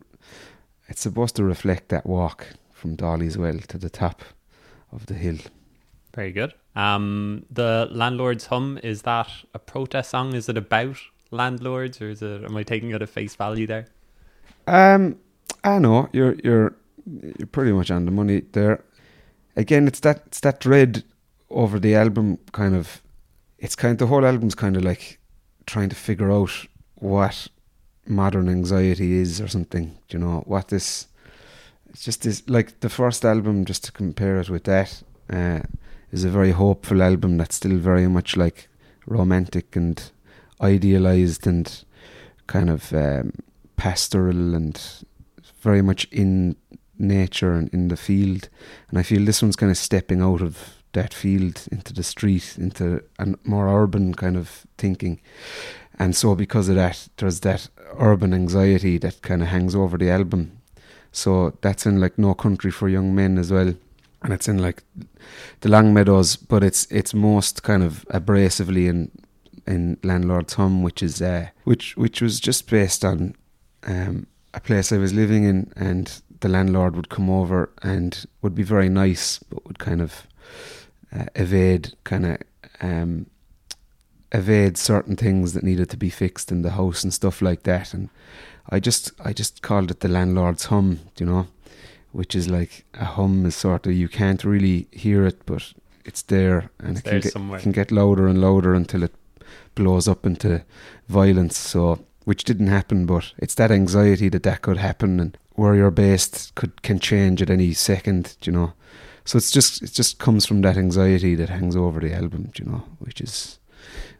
it's 0.87 1.01
supposed 1.01 1.35
to 1.37 1.43
reflect 1.43 1.89
that 1.89 2.05
walk 2.05 2.47
from 2.73 2.95
Dolly's 2.95 3.37
Well 3.37 3.59
to 3.67 3.77
the 3.77 3.89
top 3.89 4.21
of 4.91 5.05
the 5.05 5.13
hill 5.13 5.37
Very 6.13 6.31
good. 6.31 6.53
Um, 6.75 7.45
the 7.49 7.87
landlord's 7.91 8.47
hum 8.47 8.79
is 8.83 9.03
that 9.03 9.29
a 9.53 9.59
protest 9.59 10.11
song? 10.11 10.33
Is 10.33 10.49
it 10.49 10.57
about 10.57 10.97
landlords, 11.31 12.01
or 12.01 12.09
is 12.09 12.21
it? 12.21 12.43
Am 12.43 12.55
I 12.55 12.63
taking 12.63 12.91
it 12.91 13.01
at 13.01 13.09
face 13.09 13.35
value 13.35 13.67
there? 13.67 13.87
Um, 14.67 15.17
I 15.63 15.79
know 15.79 16.09
you're 16.11 16.35
you're 16.43 16.75
you're 17.05 17.47
pretty 17.47 17.71
much 17.71 17.91
on 17.91 18.05
the 18.05 18.11
money 18.11 18.41
there. 18.51 18.83
Again, 19.55 19.87
it's 19.87 19.99
that 20.01 20.23
it's 20.27 20.39
that 20.41 20.59
dread 20.59 21.03
over 21.49 21.79
the 21.79 21.95
album 21.95 22.39
kind 22.51 22.75
of. 22.75 23.01
It's 23.59 23.75
kind 23.75 23.97
the 23.97 24.07
whole 24.07 24.25
album's 24.25 24.55
kind 24.55 24.75
of 24.75 24.83
like 24.83 25.19
trying 25.65 25.89
to 25.89 25.95
figure 25.95 26.31
out 26.31 26.51
what 26.95 27.47
modern 28.07 28.49
anxiety 28.49 29.13
is 29.13 29.39
or 29.39 29.47
something. 29.47 29.97
Do 30.07 30.17
You 30.17 30.19
know 30.19 30.43
what 30.45 30.69
this? 30.69 31.07
It's 31.89 32.03
just 32.03 32.23
this 32.23 32.43
like 32.47 32.79
the 32.79 32.89
first 32.89 33.23
album. 33.25 33.65
Just 33.65 33.83
to 33.85 33.91
compare 33.91 34.39
it 34.39 34.49
with 34.49 34.63
that, 34.63 35.03
uh, 35.29 35.61
is 36.11 36.23
a 36.23 36.29
very 36.29 36.51
hopeful 36.51 37.01
album 37.01 37.37
that's 37.37 37.55
still 37.55 37.77
very 37.77 38.07
much 38.07 38.35
like 38.35 38.69
romantic 39.05 39.75
and 39.75 40.11
idealized 40.61 41.47
and 41.47 41.83
kind 42.47 42.69
of 42.69 42.93
um, 42.93 43.33
pastoral 43.77 44.53
and 44.53 44.79
very 45.61 45.81
much 45.81 46.05
in 46.11 46.55
nature 46.97 47.53
and 47.53 47.69
in 47.69 47.87
the 47.87 47.97
field. 47.97 48.49
And 48.89 48.99
I 48.99 49.03
feel 49.03 49.25
this 49.25 49.41
one's 49.41 49.55
kind 49.55 49.71
of 49.71 49.77
stepping 49.77 50.21
out 50.21 50.41
of 50.41 50.81
that 50.93 51.13
field 51.13 51.67
into 51.71 51.93
the 51.93 52.03
street, 52.03 52.55
into 52.57 53.03
a 53.17 53.33
more 53.43 53.67
urban 53.67 54.13
kind 54.13 54.37
of 54.37 54.65
thinking. 54.77 55.21
And 55.97 56.15
so, 56.15 56.35
because 56.35 56.67
of 56.67 56.75
that, 56.75 57.07
there's 57.17 57.41
that 57.41 57.69
urban 57.97 58.33
anxiety 58.33 58.97
that 58.99 59.21
kind 59.21 59.41
of 59.41 59.49
hangs 59.49 59.75
over 59.75 59.97
the 59.97 60.09
album. 60.09 60.57
So, 61.11 61.57
that's 61.61 61.85
in 61.85 61.99
like 61.99 62.17
No 62.17 62.33
Country 62.33 62.71
for 62.71 62.89
Young 62.89 63.13
Men 63.13 63.37
as 63.37 63.51
well. 63.51 63.75
And 64.23 64.33
it's 64.33 64.47
in 64.47 64.59
like 64.59 64.83
the 65.61 65.69
Long 65.69 65.93
Meadows, 65.93 66.35
but 66.35 66.63
it's 66.63 66.85
it's 66.91 67.13
most 67.13 67.63
kind 67.63 67.83
of 67.83 68.05
abrasively 68.13 68.87
in 68.87 69.11
in 69.65 69.97
Landlord's 70.03 70.53
Hum, 70.53 70.83
which 70.83 71.01
is 71.01 71.21
uh, 71.21 71.47
which 71.63 71.97
which 71.97 72.21
was 72.21 72.39
just 72.39 72.69
based 72.69 73.03
on 73.03 73.35
um, 73.83 74.27
a 74.53 74.59
place 74.59 74.91
I 74.91 74.97
was 74.97 75.13
living 75.13 75.43
in, 75.45 75.71
and 75.75 76.21
the 76.41 76.49
landlord 76.49 76.95
would 76.95 77.09
come 77.09 77.29
over 77.29 77.71
and 77.81 78.25
would 78.41 78.55
be 78.55 78.63
very 78.63 78.89
nice, 78.89 79.39
but 79.39 79.65
would 79.65 79.79
kind 79.79 80.01
of 80.01 80.27
uh, 81.13 81.25
evade 81.35 81.93
kind 82.03 82.25
of 82.25 82.37
um, 82.81 83.27
evade 84.31 84.77
certain 84.77 85.15
things 85.15 85.53
that 85.53 85.63
needed 85.63 85.89
to 85.89 85.97
be 85.97 86.09
fixed 86.09 86.51
in 86.51 86.61
the 86.61 86.71
house 86.71 87.03
and 87.03 87.13
stuff 87.13 87.41
like 87.41 87.63
that. 87.63 87.93
And 87.93 88.09
I 88.69 88.79
just 88.79 89.11
I 89.23 89.33
just 89.33 89.61
called 89.61 89.91
it 89.91 89.99
the 89.99 90.07
landlord's 90.07 90.65
hum, 90.65 90.99
you 91.17 91.25
know, 91.25 91.47
which 92.11 92.35
is 92.35 92.49
like 92.49 92.85
a 92.93 93.05
hum 93.05 93.45
is 93.45 93.55
sort 93.55 93.87
of 93.87 93.93
you 93.93 94.07
can't 94.07 94.43
really 94.43 94.87
hear 94.91 95.25
it, 95.25 95.45
but 95.45 95.73
it's 96.05 96.21
there 96.23 96.69
and 96.79 96.97
It's 96.97 96.99
it 96.99 97.03
can 97.03 97.11
there 97.11 97.19
get, 97.21 97.33
somewhere. 97.33 97.59
can 97.59 97.71
get 97.71 97.91
louder 97.91 98.27
and 98.27 98.41
louder 98.41 98.73
until 98.73 99.03
it 99.03 99.13
blows 99.75 100.07
up 100.07 100.25
into 100.25 100.63
violence. 101.07 101.57
So 101.57 101.99
which 102.25 102.43
didn't 102.43 102.67
happen, 102.67 103.05
but 103.05 103.33
it's 103.37 103.55
that 103.55 103.71
anxiety 103.71 104.29
that 104.29 104.43
that 104.43 104.61
could 104.61 104.77
happen 104.77 105.19
and 105.19 105.37
where 105.55 105.75
you're 105.75 105.91
based 105.91 106.53
could 106.55 106.81
can 106.81 106.99
change 106.99 107.41
at 107.41 107.49
any 107.49 107.73
second, 107.73 108.35
you 108.43 108.51
know. 108.51 108.73
So 109.25 109.37
it's 109.37 109.51
just 109.51 109.81
it 109.81 109.91
just 109.91 110.19
comes 110.19 110.45
from 110.45 110.61
that 110.61 110.77
anxiety 110.77 111.35
that 111.35 111.49
hangs 111.49 111.75
over 111.75 111.99
the 111.99 112.13
album, 112.13 112.51
you 112.57 112.65
know, 112.65 112.83
which 112.99 113.21
is 113.21 113.59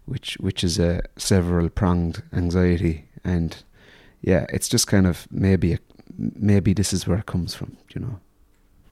which 0.05 0.35
which 0.39 0.63
is 0.63 0.79
a 0.79 1.01
several 1.17 1.69
pronged 1.69 2.23
anxiety 2.33 3.05
and 3.23 3.63
yeah, 4.21 4.45
it's 4.49 4.69
just 4.69 4.85
kind 4.87 5.07
of 5.07 5.27
maybe 5.31 5.73
a, 5.73 5.79
maybe 6.35 6.73
this 6.73 6.93
is 6.93 7.07
where 7.07 7.17
it 7.19 7.25
comes 7.25 7.53
from, 7.55 7.77
you 7.93 8.01
know. 8.01 8.19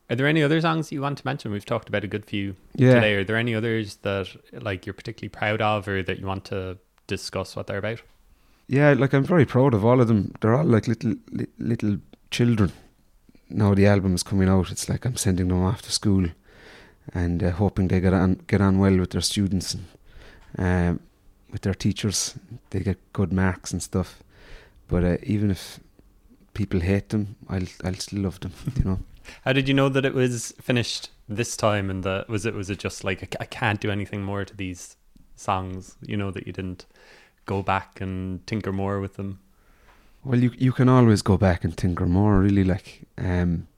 Are 0.08 0.16
there 0.16 0.26
any 0.26 0.42
other 0.42 0.60
songs 0.60 0.90
you 0.90 1.00
want 1.02 1.18
to 1.18 1.26
mention? 1.26 1.52
We've 1.52 1.64
talked 1.64 1.88
about 1.88 2.02
a 2.02 2.08
good 2.08 2.24
few 2.26 2.56
Yeah. 2.74 2.94
today. 2.94 3.14
Are 3.14 3.24
there 3.24 3.36
any 3.36 3.54
others 3.54 3.96
that 4.02 4.28
like 4.52 4.84
you're 4.84 4.92
particularly 4.94 5.28
proud 5.28 5.62
of, 5.62 5.86
or 5.86 6.02
that 6.02 6.18
you 6.18 6.26
want 6.26 6.44
to 6.46 6.78
discuss 7.06 7.54
what 7.54 7.66
they're 7.68 7.78
about? 7.78 8.02
Yeah, 8.66 8.92
like 8.92 9.12
I'm 9.12 9.24
very 9.24 9.46
proud 9.46 9.74
of 9.74 9.84
all 9.84 10.00
of 10.00 10.08
them. 10.08 10.32
They're 10.40 10.54
all 10.54 10.64
like 10.64 10.88
little 10.88 11.14
li- 11.30 11.46
little 11.58 11.98
children. 12.30 12.72
Now 13.48 13.74
the 13.74 13.86
album 13.86 14.14
is 14.14 14.22
coming 14.22 14.48
out, 14.48 14.70
it's 14.70 14.88
like 14.88 15.04
I'm 15.04 15.16
sending 15.16 15.48
them 15.48 15.62
off 15.62 15.82
to 15.82 15.92
school, 15.92 16.26
and 17.14 17.42
uh, 17.42 17.50
hoping 17.50 17.88
they 17.88 18.00
get 18.00 18.12
on 18.14 18.40
get 18.46 18.60
on 18.60 18.78
well 18.78 18.96
with 18.98 19.10
their 19.10 19.20
students 19.22 19.74
and 19.74 19.86
um, 20.90 21.00
with 21.52 21.62
their 21.62 21.74
teachers. 21.74 22.34
They 22.70 22.80
get 22.80 22.98
good 23.12 23.32
marks 23.32 23.72
and 23.72 23.82
stuff. 23.82 24.22
But 24.88 25.04
uh, 25.04 25.16
even 25.22 25.50
if 25.52 25.78
people 26.54 26.80
hate 26.80 27.08
them, 27.10 27.36
I'll 27.48 27.68
I'll 27.84 27.94
still 27.94 28.20
love 28.20 28.40
them. 28.40 28.52
You 28.76 28.84
know. 28.84 29.00
How 29.44 29.52
did 29.52 29.68
you 29.68 29.74
know 29.74 29.88
that 29.88 30.04
it 30.04 30.14
was 30.14 30.52
finished 30.60 31.10
this 31.28 31.56
time? 31.56 31.90
And 31.90 32.02
that 32.04 32.28
was 32.28 32.46
it? 32.46 32.54
Was 32.54 32.70
it 32.70 32.78
just 32.78 33.04
like 33.04 33.36
I 33.40 33.44
can't 33.44 33.80
do 33.80 33.90
anything 33.90 34.22
more 34.22 34.44
to 34.44 34.56
these 34.56 34.96
songs? 35.36 35.96
You 36.02 36.16
know 36.16 36.30
that 36.30 36.46
you 36.46 36.52
didn't 36.52 36.86
go 37.46 37.62
back 37.62 38.00
and 38.00 38.46
tinker 38.46 38.72
more 38.72 39.00
with 39.00 39.14
them. 39.14 39.40
Well, 40.24 40.40
you 40.40 40.52
you 40.56 40.72
can 40.72 40.88
always 40.88 41.22
go 41.22 41.36
back 41.36 41.64
and 41.64 41.76
tinker 41.76 42.06
more. 42.06 42.40
Really, 42.40 42.64
like 42.64 43.02
um, 43.18 43.68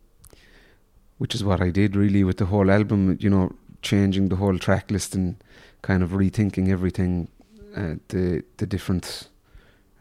which 1.18 1.34
is 1.34 1.44
what 1.44 1.60
I 1.60 1.70
did 1.70 1.96
really 1.96 2.24
with 2.24 2.38
the 2.38 2.46
whole 2.46 2.70
album. 2.70 3.18
You 3.20 3.30
know, 3.30 3.52
changing 3.82 4.28
the 4.28 4.36
whole 4.36 4.58
track 4.58 4.90
list 4.90 5.14
and 5.14 5.36
kind 5.82 6.02
of 6.02 6.10
rethinking 6.10 6.68
everything, 6.68 7.28
uh, 7.76 7.94
the 8.08 8.42
the 8.56 8.66
different, 8.66 9.28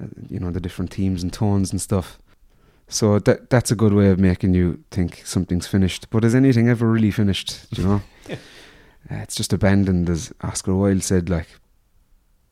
uh, 0.01 0.07
you 0.30 0.39
know, 0.39 0.51
the 0.51 0.61
different 0.61 0.93
themes 0.93 1.24
and 1.24 1.34
tones 1.34 1.72
and 1.72 1.82
stuff. 1.82 2.17
So 2.91 3.19
that 3.19 3.49
that's 3.49 3.71
a 3.71 3.75
good 3.75 3.93
way 3.93 4.09
of 4.09 4.19
making 4.19 4.53
you 4.53 4.83
think 4.91 5.21
something's 5.25 5.65
finished. 5.65 6.09
But 6.09 6.25
is 6.25 6.35
anything 6.35 6.67
ever 6.67 6.85
really 6.91 7.09
finished? 7.09 7.71
do 7.71 7.81
You 7.81 7.87
know, 7.87 8.01
uh, 8.29 8.35
it's 9.23 9.33
just 9.33 9.53
abandoned, 9.53 10.09
as 10.09 10.33
Oscar 10.41 10.75
Wilde 10.75 11.01
said. 11.01 11.29
Like, 11.29 11.47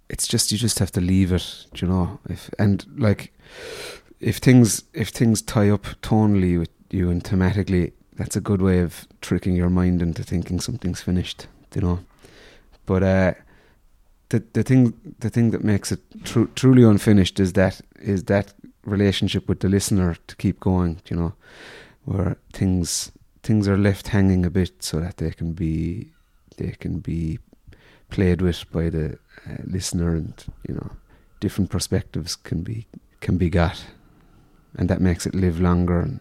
it's 0.10 0.28
just 0.28 0.50
you 0.54 0.58
just 0.58 0.80
have 0.80 0.94
to 0.94 1.02
leave 1.02 1.34
it. 1.34 1.66
do 1.74 1.86
You 1.86 1.92
know, 1.92 2.20
if 2.30 2.50
and 2.58 2.86
like 2.98 3.34
if 4.22 4.38
things 4.38 4.86
if 4.94 5.10
things 5.10 5.42
tie 5.42 5.70
up 5.70 5.84
tonally 6.02 6.58
with 6.58 6.72
you 6.90 7.10
and 7.10 7.22
thematically, 7.22 7.92
that's 8.16 8.38
a 8.38 8.42
good 8.42 8.62
way 8.62 8.80
of 8.80 9.10
tricking 9.20 9.58
your 9.58 9.70
mind 9.70 10.02
into 10.02 10.24
thinking 10.24 10.62
something's 10.62 11.02
finished. 11.02 11.48
You 11.76 11.82
know, 11.82 12.00
but 12.86 13.04
uh, 13.04 13.34
the 14.30 14.42
the 14.54 14.64
thing 14.64 14.94
the 15.20 15.30
thing 15.30 15.52
that 15.52 15.66
makes 15.66 15.92
it 15.92 16.00
tru- 16.24 16.50
truly 16.56 16.84
unfinished 16.84 17.42
is 17.42 17.54
that 17.54 17.82
is 18.00 18.24
that 18.24 18.54
relationship 18.90 19.48
with 19.48 19.60
the 19.60 19.70
listener 19.70 20.16
to 20.28 20.36
keep 20.36 20.60
going. 20.60 21.02
You 21.10 21.16
know, 21.18 21.34
where 22.06 22.38
things 22.54 23.12
things 23.44 23.68
are 23.68 23.78
left 23.78 24.10
hanging 24.10 24.46
a 24.46 24.50
bit 24.50 24.84
so 24.84 25.00
that 25.00 25.18
they 25.18 25.32
can 25.32 25.54
be 25.54 26.12
they 26.58 26.72
can 26.80 27.00
be 27.00 27.40
played 28.10 28.42
with 28.42 28.70
by 28.72 28.90
the 28.90 29.18
uh, 29.48 29.58
listener 29.66 30.16
and 30.16 30.46
you 30.68 30.76
know 30.76 30.92
different 31.40 31.70
perspectives 31.70 32.36
can 32.36 32.62
be 32.62 32.88
can 33.22 33.38
be 33.38 33.50
got. 33.50 33.86
And 34.78 34.90
that 34.90 35.02
makes 35.02 35.26
it 35.26 35.34
live 35.34 35.60
longer 35.60 36.02
and 36.02 36.20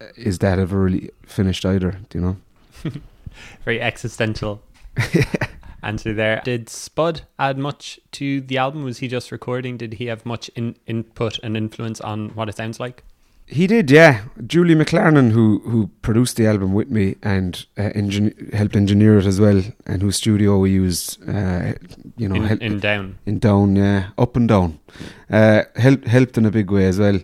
uh, 0.00 0.06
is 0.16 0.38
that 0.38 0.58
ever 0.58 0.78
really 0.78 1.10
finished 1.24 1.64
either 1.64 1.98
do 2.10 2.18
you 2.18 2.24
know? 2.24 2.36
Very 3.64 3.80
existential 3.80 4.62
answer 5.82 6.12
there. 6.12 6.40
Did 6.44 6.68
Spud 6.68 7.22
add 7.38 7.58
much 7.58 8.00
to 8.12 8.40
the 8.40 8.58
album? 8.58 8.84
Was 8.84 8.98
he 8.98 9.08
just 9.08 9.32
recording? 9.32 9.76
Did 9.76 9.94
he 9.94 10.06
have 10.06 10.24
much 10.24 10.48
in, 10.54 10.76
input 10.86 11.38
and 11.42 11.56
influence 11.56 12.00
on 12.00 12.30
what 12.30 12.48
it 12.48 12.56
sounds 12.56 12.78
like? 12.80 13.04
He 13.46 13.66
did, 13.66 13.90
yeah. 13.90 14.22
Julie 14.46 14.74
McLarnon, 14.74 15.32
who 15.32 15.58
who 15.66 15.88
produced 16.00 16.36
the 16.36 16.46
album 16.46 16.72
with 16.72 16.88
me 16.88 17.16
and 17.22 17.66
uh, 17.76 17.90
engin- 17.94 18.54
helped 18.54 18.76
engineer 18.76 19.18
it 19.18 19.26
as 19.26 19.40
well, 19.40 19.62
and 19.84 20.00
whose 20.00 20.16
studio 20.16 20.58
we 20.58 20.70
used, 20.70 21.20
uh, 21.28 21.74
you 22.16 22.28
know, 22.28 22.36
in, 22.36 22.44
hel- 22.44 22.58
in 22.62 22.78
down. 22.78 23.18
in 23.26 23.38
down, 23.40 23.76
yeah, 23.76 24.10
up 24.16 24.36
and 24.36 24.48
down, 24.48 24.78
uh, 25.28 25.64
helped 25.76 26.06
helped 26.06 26.38
in 26.38 26.46
a 26.46 26.50
big 26.50 26.70
way 26.70 26.86
as 26.86 26.98
well. 26.98 27.18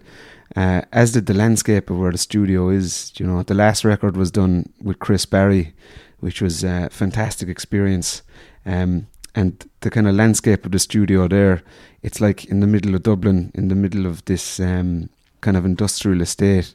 Uh, 0.56 0.82
as 0.92 1.12
did 1.12 1.26
the 1.26 1.34
landscape 1.34 1.88
of 1.88 1.98
where 1.98 2.12
the 2.12 2.18
studio 2.18 2.68
is. 2.68 3.12
You 3.16 3.26
know, 3.26 3.42
the 3.42 3.54
last 3.54 3.84
record 3.84 4.16
was 4.16 4.30
done 4.30 4.70
with 4.82 4.98
Chris 4.98 5.24
Barry, 5.24 5.72
which 6.18 6.42
was 6.42 6.64
a 6.64 6.88
fantastic 6.90 7.48
experience. 7.48 8.22
Um, 8.68 9.06
and 9.34 9.68
the 9.80 9.90
kind 9.90 10.06
of 10.06 10.14
landscape 10.14 10.66
of 10.66 10.72
the 10.72 10.78
studio 10.78 11.26
there, 11.26 11.62
it's 12.02 12.20
like 12.20 12.44
in 12.44 12.60
the 12.60 12.66
middle 12.66 12.94
of 12.94 13.02
Dublin, 13.02 13.50
in 13.54 13.68
the 13.68 13.74
middle 13.74 14.06
of 14.06 14.24
this 14.26 14.60
um, 14.60 15.08
kind 15.40 15.56
of 15.56 15.64
industrial 15.64 16.20
estate. 16.20 16.74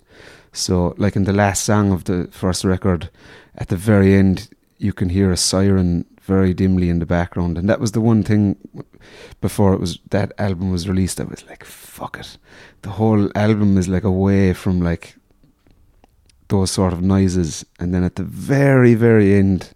So, 0.53 0.95
like 0.97 1.15
in 1.15 1.25
the 1.25 1.33
last 1.33 1.65
song 1.65 1.91
of 1.91 2.05
the 2.05 2.27
first 2.31 2.63
record, 2.63 3.09
at 3.55 3.67
the 3.67 3.75
very 3.75 4.15
end, 4.15 4.49
you 4.77 4.91
can 4.91 5.09
hear 5.09 5.31
a 5.31 5.37
siren 5.37 6.05
very 6.21 6.53
dimly 6.53 6.89
in 6.89 6.99
the 6.99 7.05
background, 7.05 7.57
and 7.57 7.69
that 7.69 7.79
was 7.79 7.91
the 7.91 8.01
one 8.01 8.23
thing 8.23 8.55
before 9.41 9.73
it 9.73 9.79
was 9.79 9.99
that 10.09 10.31
album 10.37 10.71
was 10.71 10.87
released. 10.87 11.19
I 11.19 11.25
was 11.25 11.45
like, 11.47 11.63
"Fuck 11.65 12.17
it!" 12.19 12.37
The 12.81 12.91
whole 12.91 13.29
album 13.35 13.77
is 13.77 13.87
like 13.87 14.03
away 14.03 14.53
from 14.53 14.79
like 14.79 15.15
those 16.47 16.71
sort 16.71 16.93
of 16.93 17.01
noises, 17.01 17.65
and 17.79 17.93
then 17.93 18.03
at 18.03 18.15
the 18.15 18.23
very, 18.23 18.95
very 18.95 19.33
end, 19.33 19.73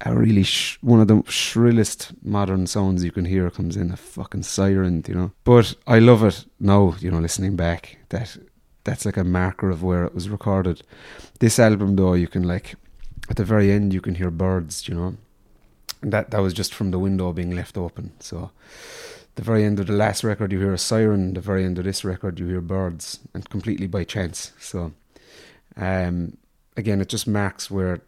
a 0.00 0.14
really 0.14 0.42
sh- 0.42 0.78
one 0.80 1.00
of 1.00 1.08
the 1.08 1.22
shrillest 1.28 2.12
modern 2.22 2.66
sounds 2.66 3.04
you 3.04 3.12
can 3.12 3.24
hear 3.24 3.50
comes 3.50 3.76
in 3.76 3.90
a 3.90 3.96
fucking 3.96 4.42
siren, 4.42 5.04
you 5.06 5.14
know. 5.14 5.32
But 5.44 5.74
I 5.86 5.98
love 5.98 6.22
it 6.24 6.44
now, 6.60 6.94
you 7.00 7.10
know, 7.10 7.20
listening 7.20 7.56
back. 7.56 7.98
That 8.10 8.36
that's 8.84 9.06
like 9.06 9.16
a 9.16 9.24
marker 9.24 9.70
of 9.70 9.82
where 9.82 10.04
it 10.04 10.14
was 10.14 10.28
recorded. 10.28 10.82
This 11.40 11.58
album, 11.58 11.96
though, 11.96 12.14
you 12.14 12.28
can 12.28 12.42
like 12.42 12.76
at 13.28 13.36
the 13.36 13.44
very 13.44 13.70
end, 13.70 13.92
you 13.92 14.00
can 14.00 14.16
hear 14.16 14.30
birds, 14.30 14.88
you 14.88 14.94
know. 14.94 15.16
That 16.02 16.30
that 16.30 16.40
was 16.40 16.52
just 16.52 16.74
from 16.74 16.90
the 16.90 16.98
window 16.98 17.32
being 17.32 17.52
left 17.52 17.78
open. 17.78 18.12
So, 18.20 18.50
the 19.36 19.42
very 19.42 19.64
end 19.64 19.80
of 19.80 19.86
the 19.86 19.94
last 19.94 20.22
record, 20.22 20.52
you 20.52 20.60
hear 20.60 20.74
a 20.74 20.78
siren. 20.78 21.34
The 21.34 21.40
very 21.40 21.64
end 21.64 21.78
of 21.78 21.84
this 21.84 22.04
record, 22.04 22.38
you 22.38 22.46
hear 22.46 22.60
birds, 22.60 23.20
and 23.32 23.48
completely 23.48 23.86
by 23.86 24.04
chance. 24.04 24.52
So, 24.58 24.92
um, 25.76 26.36
again, 26.76 27.00
it 27.00 27.08
just 27.08 27.26
marks 27.26 27.70
where 27.70 28.00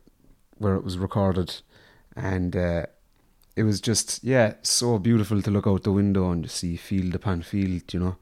where 0.58 0.74
it 0.74 0.84
was 0.84 0.98
recorded, 0.98 1.60
and 2.16 2.56
uh, 2.56 2.86
it 3.54 3.62
was 3.62 3.80
just 3.80 4.24
yeah, 4.24 4.54
so 4.62 4.98
beautiful 4.98 5.42
to 5.42 5.50
look 5.50 5.66
out 5.66 5.82
the 5.82 5.92
window 5.92 6.30
and 6.30 6.44
just 6.44 6.56
see 6.56 6.76
field 6.76 7.14
upon 7.14 7.42
field, 7.42 7.92
you 7.92 8.00
know, 8.00 8.16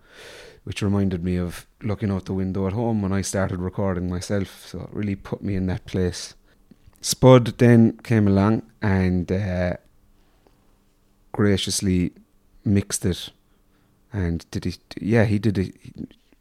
which 0.65 0.83
reminded 0.83 1.25
me 1.25 1.37
of 1.37 1.67
looking 1.83 2.11
out 2.11 2.27
the 2.27 2.35
window 2.35 2.67
at 2.67 2.73
home 2.73 3.03
when 3.03 3.13
I 3.13 3.21
started 3.23 3.61
recording 3.61 4.11
myself. 4.11 4.67
So 4.67 4.81
it 4.81 4.89
really 4.93 5.17
put 5.17 5.43
me 5.43 5.55
in 5.55 5.67
that 5.67 5.87
place. 5.87 6.35
Spud 7.01 7.59
then 7.59 7.99
came 7.99 8.27
along 8.27 8.63
and 8.81 9.31
uh, 9.31 9.75
graciously 11.33 12.13
mixed 12.65 13.05
it, 13.05 13.31
and 14.13 14.49
did 14.51 14.65
he? 14.65 14.75
Yeah, 15.01 15.25
he 15.25 15.39
did 15.39 15.59
a 15.59 15.73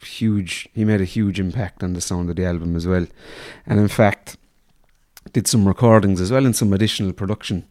huge. 0.05 0.69
He 0.73 0.85
made 0.85 1.01
a 1.01 1.05
huge 1.05 1.39
impact 1.39 1.83
on 1.83 1.93
the 1.93 2.01
sound 2.01 2.29
of 2.29 2.37
the 2.37 2.45
album 2.45 2.75
as 2.75 2.87
well, 2.87 3.07
and 3.65 3.79
in 3.79 3.89
fact, 3.89 4.37
did 5.31 5.47
some 5.47 5.67
recordings 5.67 6.19
as 6.21 6.31
well 6.31 6.45
and 6.45 6.55
some 6.55 6.73
additional 6.73 7.13
production, 7.13 7.65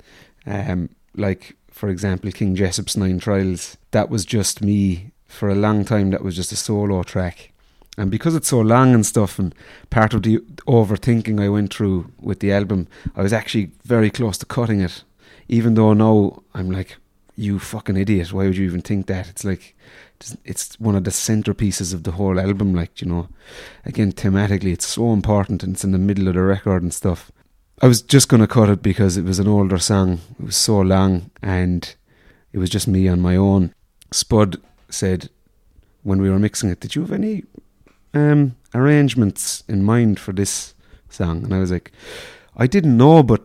um, 0.46 0.88
like 1.16 1.57
for 1.70 1.88
example, 1.88 2.30
King 2.30 2.55
Jessup's 2.55 2.96
Nine 2.96 3.18
Trials. 3.18 3.76
That 3.90 4.11
was 4.11 4.24
just 4.24 4.62
me 4.62 5.12
for 5.26 5.48
a 5.48 5.55
long 5.55 5.84
time. 5.84 6.11
That 6.11 6.22
was 6.22 6.36
just 6.36 6.53
a 6.53 6.57
solo 6.57 7.03
track. 7.03 7.53
And 7.98 8.11
because 8.11 8.34
it's 8.34 8.48
so 8.48 8.61
long 8.61 8.94
and 8.94 9.05
stuff, 9.05 9.38
and 9.38 9.55
part 9.90 10.14
of 10.14 10.22
the 10.22 10.38
overthinking 10.66 11.40
I 11.40 11.48
went 11.48 11.74
through 11.74 12.11
with 12.20 12.40
the 12.40 12.53
album, 12.53 12.88
I 13.14 13.22
was 13.22 13.32
actually 13.32 13.72
very 13.84 14.11
close 14.11 14.38
to 14.38 14.46
cutting 14.46 14.80
it. 14.80 15.03
Even 15.48 15.74
though 15.74 15.92
now 15.92 16.42
I'm 16.55 16.70
like, 16.70 16.96
you 17.36 17.59
fucking 17.59 17.96
idiot, 17.96 18.32
why 18.32 18.44
would 18.44 18.57
you 18.57 18.64
even 18.64 18.80
think 18.82 19.07
that? 19.07 19.28
It's 19.28 19.44
like, 19.44 19.74
it's- 20.44 20.76
one 20.78 20.94
of 20.94 21.05
the 21.05 21.11
centerpieces 21.11 21.92
of 21.92 22.05
the 22.05 22.12
whole 22.12 22.38
album, 22.38 22.74
like, 22.74 23.03
you 23.03 23.09
know. 23.09 23.28
Again, 23.84 24.12
thematically, 24.12 24.72
it's 24.72 24.86
so 24.86 25.12
important 25.12 25.62
and 25.62 25.74
it's 25.74 25.84
in 25.84 25.92
the 25.92 25.98
middle 25.98 26.28
of 26.28 26.34
the 26.34 26.42
record 26.42 26.82
and 26.82 26.94
stuff. 26.94 27.32
I 27.84 27.88
was 27.88 28.00
just 28.00 28.28
going 28.28 28.40
to 28.40 28.46
cut 28.46 28.68
it 28.68 28.80
because 28.80 29.16
it 29.16 29.24
was 29.24 29.40
an 29.40 29.48
older 29.48 29.78
song. 29.78 30.20
It 30.38 30.46
was 30.46 30.56
so 30.56 30.80
long 30.80 31.32
and 31.42 31.92
it 32.52 32.58
was 32.58 32.70
just 32.70 32.86
me 32.86 33.08
on 33.08 33.20
my 33.20 33.34
own. 33.34 33.74
Spud 34.12 34.62
said 34.88 35.30
when 36.04 36.22
we 36.22 36.30
were 36.30 36.38
mixing 36.38 36.70
it, 36.70 36.78
Did 36.78 36.94
you 36.94 37.02
have 37.02 37.10
any 37.10 37.42
um, 38.14 38.54
arrangements 38.72 39.64
in 39.66 39.82
mind 39.82 40.20
for 40.20 40.32
this 40.32 40.74
song? 41.08 41.42
And 41.42 41.52
I 41.52 41.58
was 41.58 41.72
like, 41.72 41.90
I 42.56 42.68
didn't 42.68 42.96
know, 42.96 43.24
but 43.24 43.42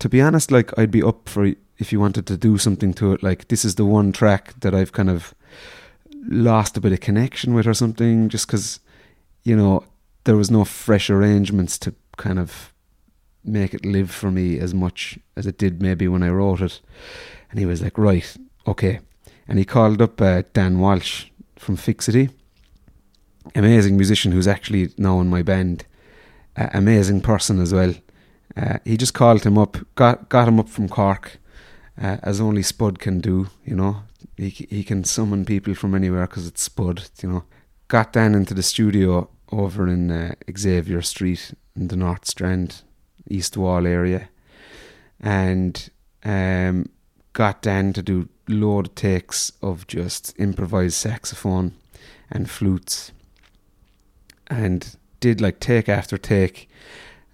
to 0.00 0.08
be 0.08 0.20
honest, 0.20 0.50
like 0.50 0.76
I'd 0.76 0.90
be 0.90 1.02
up 1.02 1.28
for 1.28 1.54
if 1.78 1.92
you 1.92 2.00
wanted 2.00 2.26
to 2.26 2.36
do 2.36 2.58
something 2.58 2.92
to 2.94 3.12
it. 3.12 3.22
Like 3.22 3.46
this 3.46 3.64
is 3.64 3.76
the 3.76 3.84
one 3.84 4.10
track 4.10 4.58
that 4.58 4.74
I've 4.74 4.92
kind 4.92 5.08
of 5.08 5.36
lost 6.26 6.76
a 6.76 6.80
bit 6.80 6.92
of 6.92 6.98
connection 6.98 7.54
with 7.54 7.68
or 7.68 7.74
something, 7.74 8.28
just 8.28 8.48
because 8.48 8.80
you 9.44 9.56
know 9.56 9.84
there 10.24 10.36
was 10.36 10.50
no 10.50 10.64
fresh 10.64 11.10
arrangements 11.10 11.78
to 11.78 11.94
kind 12.16 12.40
of 12.40 12.72
make 13.44 13.74
it 13.74 13.84
live 13.84 14.10
for 14.10 14.30
me 14.30 14.58
as 14.58 14.74
much 14.74 15.18
as 15.36 15.46
it 15.46 15.58
did 15.58 15.82
maybe 15.82 16.08
when 16.08 16.22
I 16.22 16.30
wrote 16.30 16.60
it. 16.60 16.80
And 17.50 17.58
he 17.58 17.66
was 17.66 17.82
like, 17.82 17.96
right, 17.96 18.36
okay. 18.66 19.00
And 19.46 19.58
he 19.58 19.64
called 19.64 20.02
up 20.02 20.20
uh, 20.20 20.42
Dan 20.52 20.78
Walsh 20.78 21.26
from 21.56 21.76
Fixity, 21.76 22.30
amazing 23.54 23.96
musician 23.96 24.32
who's 24.32 24.48
actually 24.48 24.90
now 24.98 25.20
in 25.20 25.28
my 25.28 25.42
band, 25.42 25.86
uh, 26.56 26.68
amazing 26.72 27.20
person 27.20 27.60
as 27.60 27.72
well. 27.72 27.94
Uh, 28.56 28.78
he 28.84 28.96
just 28.96 29.14
called 29.14 29.44
him 29.44 29.56
up, 29.56 29.76
got 29.94 30.28
got 30.28 30.48
him 30.48 30.58
up 30.58 30.68
from 30.68 30.88
Cork, 30.88 31.38
uh, 32.00 32.18
as 32.22 32.40
only 32.40 32.62
Spud 32.62 32.98
can 32.98 33.20
do. 33.20 33.48
You 33.64 33.76
know, 33.76 34.02
he 34.36 34.50
he 34.50 34.84
can 34.84 35.04
summon 35.04 35.44
people 35.44 35.74
from 35.74 35.94
anywhere 35.94 36.26
because 36.26 36.46
it's 36.46 36.62
Spud. 36.62 37.08
You 37.22 37.30
know, 37.30 37.44
got 37.88 38.12
Dan 38.12 38.34
into 38.34 38.54
the 38.54 38.62
studio 38.62 39.30
over 39.52 39.86
in 39.86 40.10
uh, 40.10 40.34
Xavier 40.56 41.02
Street 41.02 41.54
in 41.76 41.88
the 41.88 41.96
North 41.96 42.26
Strand, 42.26 42.82
East 43.28 43.56
Wall 43.56 43.86
area, 43.86 44.28
and 45.20 45.90
um, 46.24 46.88
got 47.32 47.62
Dan 47.62 47.92
to 47.92 48.02
do 48.02 48.28
load 48.48 48.96
takes 48.96 49.52
of 49.62 49.86
just 49.86 50.34
improvised 50.38 50.94
saxophone 50.94 51.74
and 52.30 52.48
flutes, 52.48 53.12
and 54.48 54.96
did 55.20 55.40
like 55.40 55.60
take 55.60 55.88
after 55.88 56.16
take, 56.18 56.68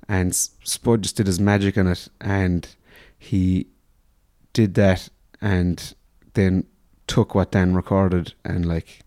and 0.09 0.35
Spud 0.35 1.03
just 1.03 1.17
did 1.17 1.27
his 1.27 1.41
magic 1.41 1.79
on 1.79 1.87
it, 1.87 2.09
and 2.21 2.69
he 3.19 3.67
did 4.53 4.75
that, 4.75 5.09
and 5.41 5.95
then 6.35 6.67
took 7.07 7.35
what 7.35 7.53
Dan 7.53 7.75
recorded 7.75 8.35
and 8.45 8.67
like 8.67 9.01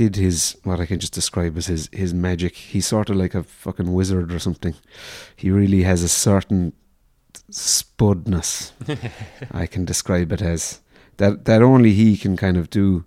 did 0.00 0.16
his 0.16 0.56
what 0.64 0.80
I 0.80 0.86
can 0.86 0.98
just 0.98 1.12
describe 1.12 1.58
as 1.58 1.66
his 1.66 1.90
his 1.92 2.14
magic. 2.14 2.56
He's 2.56 2.86
sort 2.86 3.10
of 3.10 3.16
like 3.16 3.34
a 3.34 3.42
fucking 3.42 3.92
wizard 3.92 4.32
or 4.32 4.38
something. 4.38 4.74
He 5.36 5.50
really 5.50 5.82
has 5.82 6.02
a 6.02 6.08
certain 6.08 6.72
spudness. 7.50 8.72
I 9.52 9.66
can 9.66 9.84
describe 9.84 10.32
it 10.32 10.40
as 10.40 10.80
that 11.18 11.44
that 11.44 11.60
only 11.60 11.92
he 11.92 12.16
can 12.16 12.34
kind 12.38 12.56
of 12.56 12.70
do. 12.70 13.04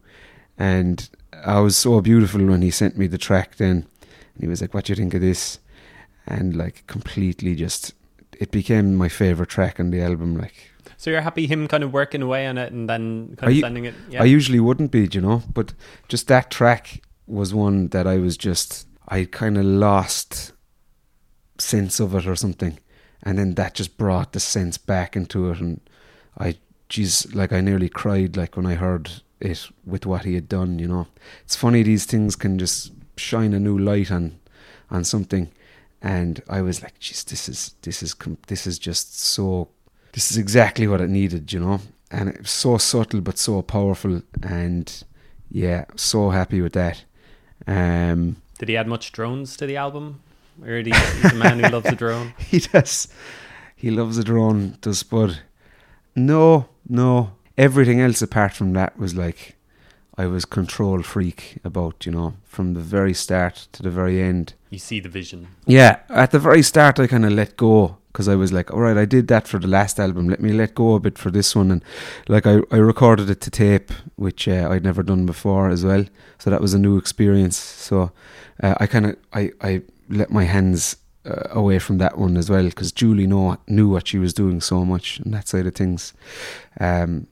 And 0.56 1.10
I 1.44 1.62
was 1.62 1.76
so 1.76 2.00
beautiful 2.00 2.46
when 2.46 2.62
he 2.62 2.70
sent 2.70 2.96
me 2.96 3.08
the 3.08 3.18
track. 3.18 3.56
Then 3.56 3.88
and 4.36 4.42
he 4.42 4.48
was 4.48 4.62
like, 4.62 4.76
"What 4.76 4.86
do 4.86 4.92
you 4.92 4.98
think 4.98 5.16
of 5.16 5.22
this?" 5.22 5.58
And 6.28 6.56
like 6.56 6.86
completely 6.86 7.56
just, 7.56 7.94
it 8.40 8.52
became 8.52 8.96
my 8.96 9.10
favorite 9.10 9.50
track 9.50 9.80
on 9.80 9.92
the 9.92 10.02
album. 10.02 10.38
Like 10.38 10.72
So 10.98 11.10
you're 11.10 11.22
happy 11.22 11.48
him 11.48 11.68
kind 11.68 11.84
of 11.84 11.94
working 11.94 12.22
away 12.22 12.48
on 12.48 12.58
it 12.58 12.72
and 12.72 12.90
then 12.90 13.36
kind 13.38 13.52
Are 13.52 13.56
of 13.56 13.60
sending 13.60 13.86
it? 13.86 13.96
Yeah. 14.10 14.22
I 14.22 14.26
usually 14.26 14.60
wouldn't 14.60 14.92
be, 14.92 15.08
you 15.12 15.22
know, 15.22 15.44
but 15.54 15.74
just 16.08 16.28
that 16.28 16.50
track 16.52 17.02
was 17.28 17.54
one 17.54 17.88
that 17.90 18.08
I 18.08 18.18
was 18.18 18.38
just 18.38 18.88
I 19.08 19.26
kind 19.26 19.58
of 19.58 19.66
lost 19.66 20.54
sense 21.58 22.00
of 22.00 22.16
it 22.16 22.26
or 22.26 22.36
something, 22.36 22.80
and 23.22 23.38
then 23.38 23.56
that 23.56 23.76
just 23.76 23.98
brought 23.98 24.34
the 24.34 24.40
sense 24.40 24.78
back 24.78 25.16
into 25.16 25.50
it, 25.52 25.60
and 25.60 25.82
I, 26.38 26.56
geez, 26.90 27.34
like 27.36 27.52
I 27.52 27.62
nearly 27.62 27.90
cried 27.90 28.38
like 28.38 28.56
when 28.56 28.66
I 28.66 28.76
heard 28.76 29.12
it 29.40 29.70
with 29.86 30.06
what 30.06 30.26
he 30.26 30.36
had 30.36 30.50
done. 30.50 30.80
You 30.80 30.88
know, 30.88 31.08
it's 31.44 31.56
funny 31.56 31.84
these 31.84 32.06
things 32.06 32.36
can 32.36 32.58
just 32.58 32.92
shine 33.18 33.54
a 33.54 33.60
new 33.60 33.78
light 33.78 34.12
on 34.12 34.40
on 34.90 35.04
something, 35.04 35.52
and 36.04 36.44
I 36.50 36.62
was 36.62 36.84
like, 36.84 37.00
geez, 37.00 37.24
this 37.24 37.48
is 37.48 37.76
this 37.82 38.04
is 38.04 38.14
this 38.48 38.68
is 38.68 38.78
just 38.78 39.18
so 39.20 39.70
this 40.12 40.30
is 40.30 40.38
exactly 40.38 40.86
what 40.86 41.00
it 41.00 41.10
needed, 41.10 41.54
you 41.54 41.62
know. 41.62 41.80
And 42.12 42.30
it 42.30 42.42
was 42.42 42.52
so 42.52 42.78
subtle 42.78 43.22
but 43.22 43.38
so 43.38 43.62
powerful, 43.62 44.22
and 44.44 45.04
yeah, 45.50 45.86
so 45.96 46.30
happy 46.30 46.62
with 46.62 46.74
that. 46.74 47.06
Um, 47.66 48.36
Did 48.60 48.70
he 48.70 48.78
add 48.78 48.88
much 48.88 49.14
drones 49.14 49.56
to 49.58 49.66
the 49.66 49.78
album? 49.78 50.22
Or 50.64 50.78
he 50.78 50.84
he's 50.92 51.32
a 51.32 51.36
man 51.36 51.60
who 51.60 51.70
loves 51.70 51.88
a 51.88 51.96
drone? 51.96 52.34
he 52.38 52.60
does. 52.60 53.08
He 53.76 53.90
loves 53.90 54.18
a 54.18 54.24
drone, 54.24 54.78
does 54.82 55.00
Spud. 55.00 55.40
No, 56.16 56.68
no. 56.88 57.32
Everything 57.58 58.02
else 58.02 58.22
apart 58.22 58.54
from 58.54 58.74
that 58.74 59.00
was 59.00 59.16
like 59.16 59.56
I 60.18 60.28
was 60.28 60.46
control 60.46 61.02
freak 61.02 61.58
about, 61.64 62.06
you 62.06 62.12
know, 62.12 62.36
from 62.46 62.74
the 62.74 62.80
very 62.80 63.14
start 63.14 63.68
to 63.72 63.82
the 63.82 63.90
very 63.90 64.22
end. 64.22 64.54
You 64.70 64.80
see 64.80 65.00
the 65.00 65.10
vision. 65.10 65.48
Yeah, 65.66 66.00
at 66.10 66.32
the 66.32 66.40
very 66.40 66.62
start, 66.62 67.00
I 67.00 67.08
kind 67.08 67.26
of 67.26 67.32
let 67.32 67.58
go 67.58 67.98
because 68.14 68.28
I 68.28 68.36
was 68.36 68.54
like, 68.54 68.72
all 68.72 68.80
right, 68.80 68.96
I 68.96 69.06
did 69.06 69.28
that 69.30 69.48
for 69.48 69.58
the 69.58 69.68
last 69.68 70.00
album. 70.00 70.30
Let 70.30 70.40
me 70.40 70.54
let 70.54 70.76
go 70.76 70.94
a 70.94 71.00
bit 71.00 71.18
for 71.18 71.32
this 71.32 71.56
one. 71.56 71.72
And 71.72 71.84
like, 72.28 72.46
I, 72.46 72.60
I 72.70 72.78
recorded 72.78 73.28
it 73.28 73.42
to 73.42 73.50
tape, 73.50 73.92
which 74.16 74.48
uh, 74.48 74.68
I'd 74.70 74.84
never 74.84 75.02
done 75.02 75.26
before 75.26 75.70
as 75.70 75.84
well. 75.84 76.06
So 76.38 76.52
that 76.52 76.62
was 76.62 76.76
a 76.76 76.80
new 76.80 76.98
experience. 76.98 77.58
So 77.58 78.12
uh, 78.62 78.76
I 78.80 78.86
kind 78.86 79.08
of, 79.08 79.18
I, 79.34 79.52
I 79.62 79.82
let 80.10 80.30
my 80.30 80.44
hands 80.44 80.98
uh, 81.26 81.48
away 81.50 81.80
from 81.80 81.98
that 81.98 82.20
one 82.20 82.38
as 82.38 82.52
well 82.52 82.66
because 82.66 82.92
Julie 82.92 83.26
know, 83.26 83.58
knew 83.68 83.90
what 83.90 84.08
she 84.08 84.20
was 84.20 84.34
doing 84.34 84.62
so 84.62 84.86
much 84.86 85.20
and 85.20 85.34
that 85.34 85.48
side 85.48 85.66
of 85.66 85.74
things. 85.74 86.14
Um, 86.80 87.28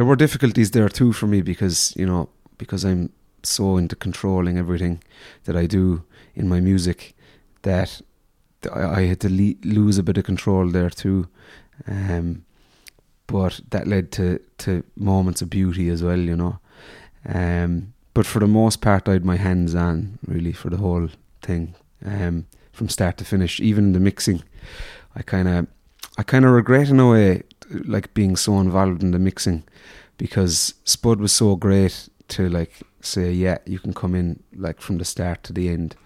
there 0.00 0.06
were 0.06 0.16
difficulties 0.16 0.70
there 0.70 0.88
too 0.88 1.12
for 1.12 1.26
me 1.26 1.42
because, 1.42 1.94
you 1.94 2.06
know, 2.06 2.30
because 2.56 2.86
I'm 2.86 3.12
so 3.42 3.76
into 3.76 3.94
controlling 3.94 4.56
everything 4.56 5.04
that 5.44 5.58
I 5.58 5.66
do 5.66 6.04
in 6.34 6.48
my 6.48 6.58
music 6.58 7.14
that 7.62 8.00
I, 8.74 9.02
had 9.02 9.20
to 9.20 9.28
le- 9.28 9.60
lose 9.62 9.98
a 9.98 10.02
bit 10.02 10.16
of 10.16 10.24
control 10.24 10.70
there 10.70 10.88
too. 10.88 11.28
Um, 11.86 12.46
but 13.26 13.60
that 13.72 13.86
led 13.86 14.10
to, 14.12 14.40
to 14.64 14.84
moments 14.96 15.42
of 15.42 15.50
beauty 15.50 15.90
as 15.90 16.02
well, 16.02 16.18
you 16.18 16.34
know. 16.34 16.60
Um, 17.28 17.92
but 18.14 18.24
for 18.24 18.38
the 18.38 18.46
most 18.46 18.80
part, 18.80 19.06
I 19.06 19.12
had 19.12 19.24
my 19.26 19.36
hands 19.36 19.74
on 19.74 20.18
really 20.26 20.52
for 20.54 20.70
the 20.70 20.78
whole 20.78 21.10
thing, 21.42 21.74
um, 22.06 22.46
from 22.72 22.88
start 22.88 23.18
to 23.18 23.26
finish. 23.26 23.60
Even 23.60 23.92
the 23.92 24.00
mixing, 24.00 24.42
I 25.14 25.20
kind 25.20 25.46
of, 25.46 25.66
I 26.16 26.22
kind 26.22 26.46
of 26.46 26.52
regret 26.52 26.88
in 26.88 27.00
a 27.00 27.10
way, 27.10 27.42
like 27.70 28.12
being 28.14 28.36
so 28.36 28.58
involved 28.60 29.02
in 29.02 29.10
the 29.10 29.18
mixing, 29.18 29.64
because 30.18 30.74
Spud 30.84 31.20
was 31.20 31.32
so 31.32 31.56
great 31.56 32.08
to 32.28 32.48
like 32.48 32.80
say, 33.00 33.32
yeah, 33.32 33.58
you 33.66 33.78
can 33.78 33.92
come 33.92 34.14
in 34.14 34.42
like 34.54 34.80
from 34.80 34.98
the 34.98 35.04
start 35.04 35.42
to 35.44 35.52
the 35.52 35.68
end. 35.68 35.96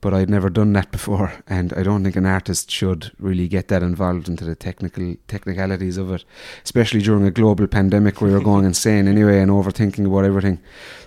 But 0.00 0.12
I'd 0.12 0.28
never 0.28 0.50
done 0.50 0.74
that 0.74 0.92
before, 0.92 1.32
and 1.46 1.72
I 1.72 1.82
don't 1.82 2.04
think 2.04 2.16
an 2.16 2.26
artist 2.26 2.70
should 2.70 3.12
really 3.18 3.48
get 3.48 3.68
that 3.68 3.82
involved 3.82 4.28
into 4.28 4.44
the 4.44 4.54
technical 4.54 5.14
technicalities 5.26 5.96
of 5.96 6.12
it, 6.12 6.24
especially 6.62 7.00
during 7.00 7.26
a 7.26 7.30
global 7.30 7.66
pandemic 7.66 8.20
where 8.20 8.30
you're 8.30 8.42
going 8.42 8.64
insane 8.66 9.08
anyway 9.08 9.40
and 9.40 9.50
overthinking 9.50 10.06
about 10.06 10.26
everything. 10.26 10.60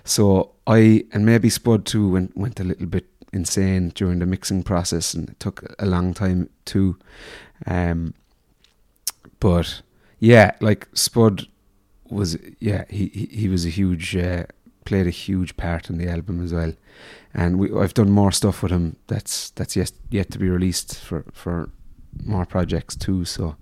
So 0.03 0.53
I 0.66 1.05
and 1.12 1.26
maybe 1.26 1.49
Spud 1.49 1.86
too 1.86 2.10
went 2.10 2.36
went 2.36 2.60
a 2.60 2.64
little 2.64 2.88
bit 2.88 3.05
insane 3.32 3.89
during 3.89 4.18
the 4.18 4.26
mixing 4.26 4.64
process, 4.64 5.14
and 5.14 5.30
it 5.30 5.39
took 5.39 5.76
a 5.78 5.86
long 5.86 6.16
time 6.16 6.49
too. 6.66 6.97
Um, 7.68 8.16
but 9.39 9.82
yeah, 10.20 10.55
like 10.61 10.88
Spud 10.93 11.47
was 12.09 12.38
yeah 12.59 12.86
he 12.89 13.07
he, 13.32 13.49
was 13.49 13.65
a 13.65 13.70
huge 13.70 14.15
uh, 14.15 14.45
played 14.86 15.07
a 15.07 15.11
huge 15.11 15.57
part 15.57 15.89
in 15.89 15.97
the 15.97 16.09
album 16.09 16.43
as 16.43 16.53
well, 16.53 16.74
and 17.34 17.59
we 17.59 17.74
I've 17.74 17.93
done 17.93 18.11
more 18.11 18.32
stuff 18.32 18.63
with 18.63 18.72
him 18.72 18.95
that's 19.07 19.51
that's 19.51 19.76
yet 19.76 19.91
yet 20.09 20.32
to 20.32 20.39
be 20.39 20.49
released 20.49 20.99
for 20.99 21.26
for 21.34 21.70
more 22.26 22.45
projects 22.45 22.95
too. 22.95 23.26
So 23.26 23.55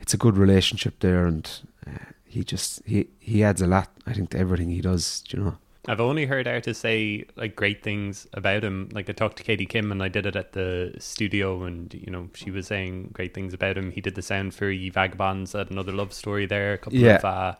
it's 0.00 0.14
a 0.14 0.18
good 0.18 0.36
relationship 0.36 1.00
there, 1.00 1.26
and 1.26 1.48
uh, 1.86 2.10
he 2.24 2.44
just 2.44 2.82
he 2.84 3.08
he 3.18 3.42
adds 3.44 3.62
a 3.62 3.66
lot 3.66 3.90
I 4.06 4.12
think 4.12 4.30
to 4.30 4.38
everything 4.38 4.70
he 4.70 4.80
does. 4.80 5.24
You 5.28 5.38
know. 5.40 5.58
I've 5.86 6.00
only 6.00 6.26
heard 6.26 6.46
artists 6.48 6.80
say 6.82 7.24
like 7.36 7.54
great 7.56 7.82
things 7.82 8.26
about 8.32 8.64
him. 8.64 8.88
Like 8.92 9.08
I 9.08 9.12
talked 9.12 9.36
to 9.38 9.42
Katie 9.42 9.66
Kim 9.66 9.92
and 9.92 10.02
I 10.02 10.08
did 10.08 10.26
it 10.26 10.36
at 10.36 10.52
the 10.52 10.94
studio, 10.98 11.64
and 11.64 11.92
you 11.94 12.10
know 12.10 12.28
she 12.34 12.50
was 12.50 12.66
saying 12.66 13.10
great 13.12 13.34
things 13.34 13.52
about 13.54 13.76
him. 13.76 13.90
He 13.90 14.00
did 14.00 14.14
the 14.14 14.22
sound 14.22 14.54
for 14.54 14.70
Ye 14.70 14.90
Vagabonds 14.90 15.54
at 15.54 15.70
another 15.70 15.92
love 15.92 16.12
story 16.12 16.46
there 16.46 16.74
a 16.74 16.78
couple 16.78 16.98
Yeah. 16.98 17.16
of 17.16 17.24
uh, 17.24 17.54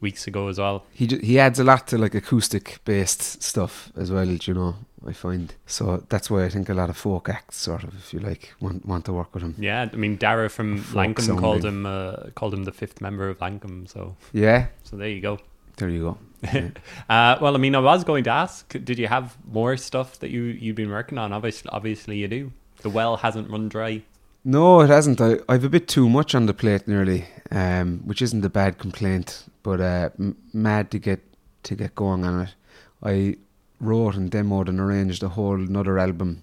weeks 0.00 0.26
ago 0.26 0.48
as 0.48 0.58
well. 0.58 0.84
he 0.92 1.06
he 1.06 1.38
adds 1.38 1.58
a 1.58 1.64
lot 1.64 1.86
to 1.88 1.98
like 1.98 2.14
acoustic 2.14 2.78
based 2.84 3.42
stuff 3.42 3.90
as 3.96 4.10
well. 4.12 4.26
You 4.28 4.54
know, 4.54 4.74
I 5.06 5.12
find 5.12 5.54
so 5.66 6.04
that's 6.08 6.30
why 6.30 6.44
I 6.44 6.48
think 6.48 6.68
a 6.68 6.74
lot 6.74 6.90
of 6.90 6.96
folk 6.96 7.28
acts, 7.28 7.56
sort 7.56 7.84
of, 7.84 7.94
if 7.94 8.12
you 8.14 8.20
like, 8.20 8.54
want 8.60 8.86
want 8.86 9.04
to 9.06 9.12
work 9.12 9.34
with 9.34 9.42
him. 9.42 9.54
Yeah, 9.58 9.88
I 9.92 9.96
mean 9.96 10.16
Dara 10.16 10.48
from 10.50 10.82
Lankum 10.94 11.38
called 11.38 11.64
him 11.64 11.86
uh, 11.86 12.30
called 12.34 12.54
him 12.54 12.64
the 12.64 12.72
fifth 12.72 13.00
member 13.00 13.28
of 13.28 13.38
Lankum. 13.38 13.88
So 13.88 14.16
Yeah, 14.32 14.66
so 14.84 14.96
there 14.96 15.08
you 15.08 15.20
go. 15.20 15.38
There 15.78 15.88
you 15.88 16.02
go. 16.02 16.18
Yeah. 16.42 16.68
Uh, 17.08 17.36
well, 17.40 17.54
I 17.54 17.58
mean, 17.58 17.74
I 17.74 17.78
was 17.80 18.04
going 18.04 18.22
to 18.24 18.30
ask, 18.30 18.68
did 18.84 18.98
you 18.98 19.08
have 19.08 19.36
more 19.50 19.76
stuff 19.76 20.18
that 20.20 20.30
you 20.30 20.42
you've 20.42 20.76
been 20.76 20.90
working 20.90 21.18
on? 21.18 21.32
Obviously, 21.32 21.70
obviously 21.72 22.18
you 22.18 22.28
do. 22.28 22.52
The 22.82 22.90
well 22.90 23.16
hasn't 23.16 23.50
run 23.50 23.68
dry. 23.68 24.02
No, 24.44 24.80
it 24.82 24.88
hasn't. 24.88 25.20
I, 25.20 25.38
I've 25.48 25.64
a 25.64 25.68
bit 25.68 25.88
too 25.88 26.08
much 26.08 26.34
on 26.34 26.46
the 26.46 26.54
plate 26.54 26.86
nearly, 26.86 27.24
um, 27.50 28.00
which 28.04 28.22
isn't 28.22 28.44
a 28.44 28.48
bad 28.50 28.78
complaint, 28.78 29.44
but 29.62 29.80
uh, 29.80 30.10
m- 30.18 30.36
mad 30.52 30.90
to 30.92 30.98
get 30.98 31.20
to 31.64 31.74
get 31.74 31.94
going 31.94 32.24
on 32.24 32.42
it. 32.42 32.54
I 33.02 33.36
wrote 33.80 34.14
and 34.14 34.30
demoed 34.30 34.68
and 34.68 34.78
arranged 34.80 35.22
a 35.22 35.30
whole 35.30 35.56
another 35.56 35.98
album. 35.98 36.42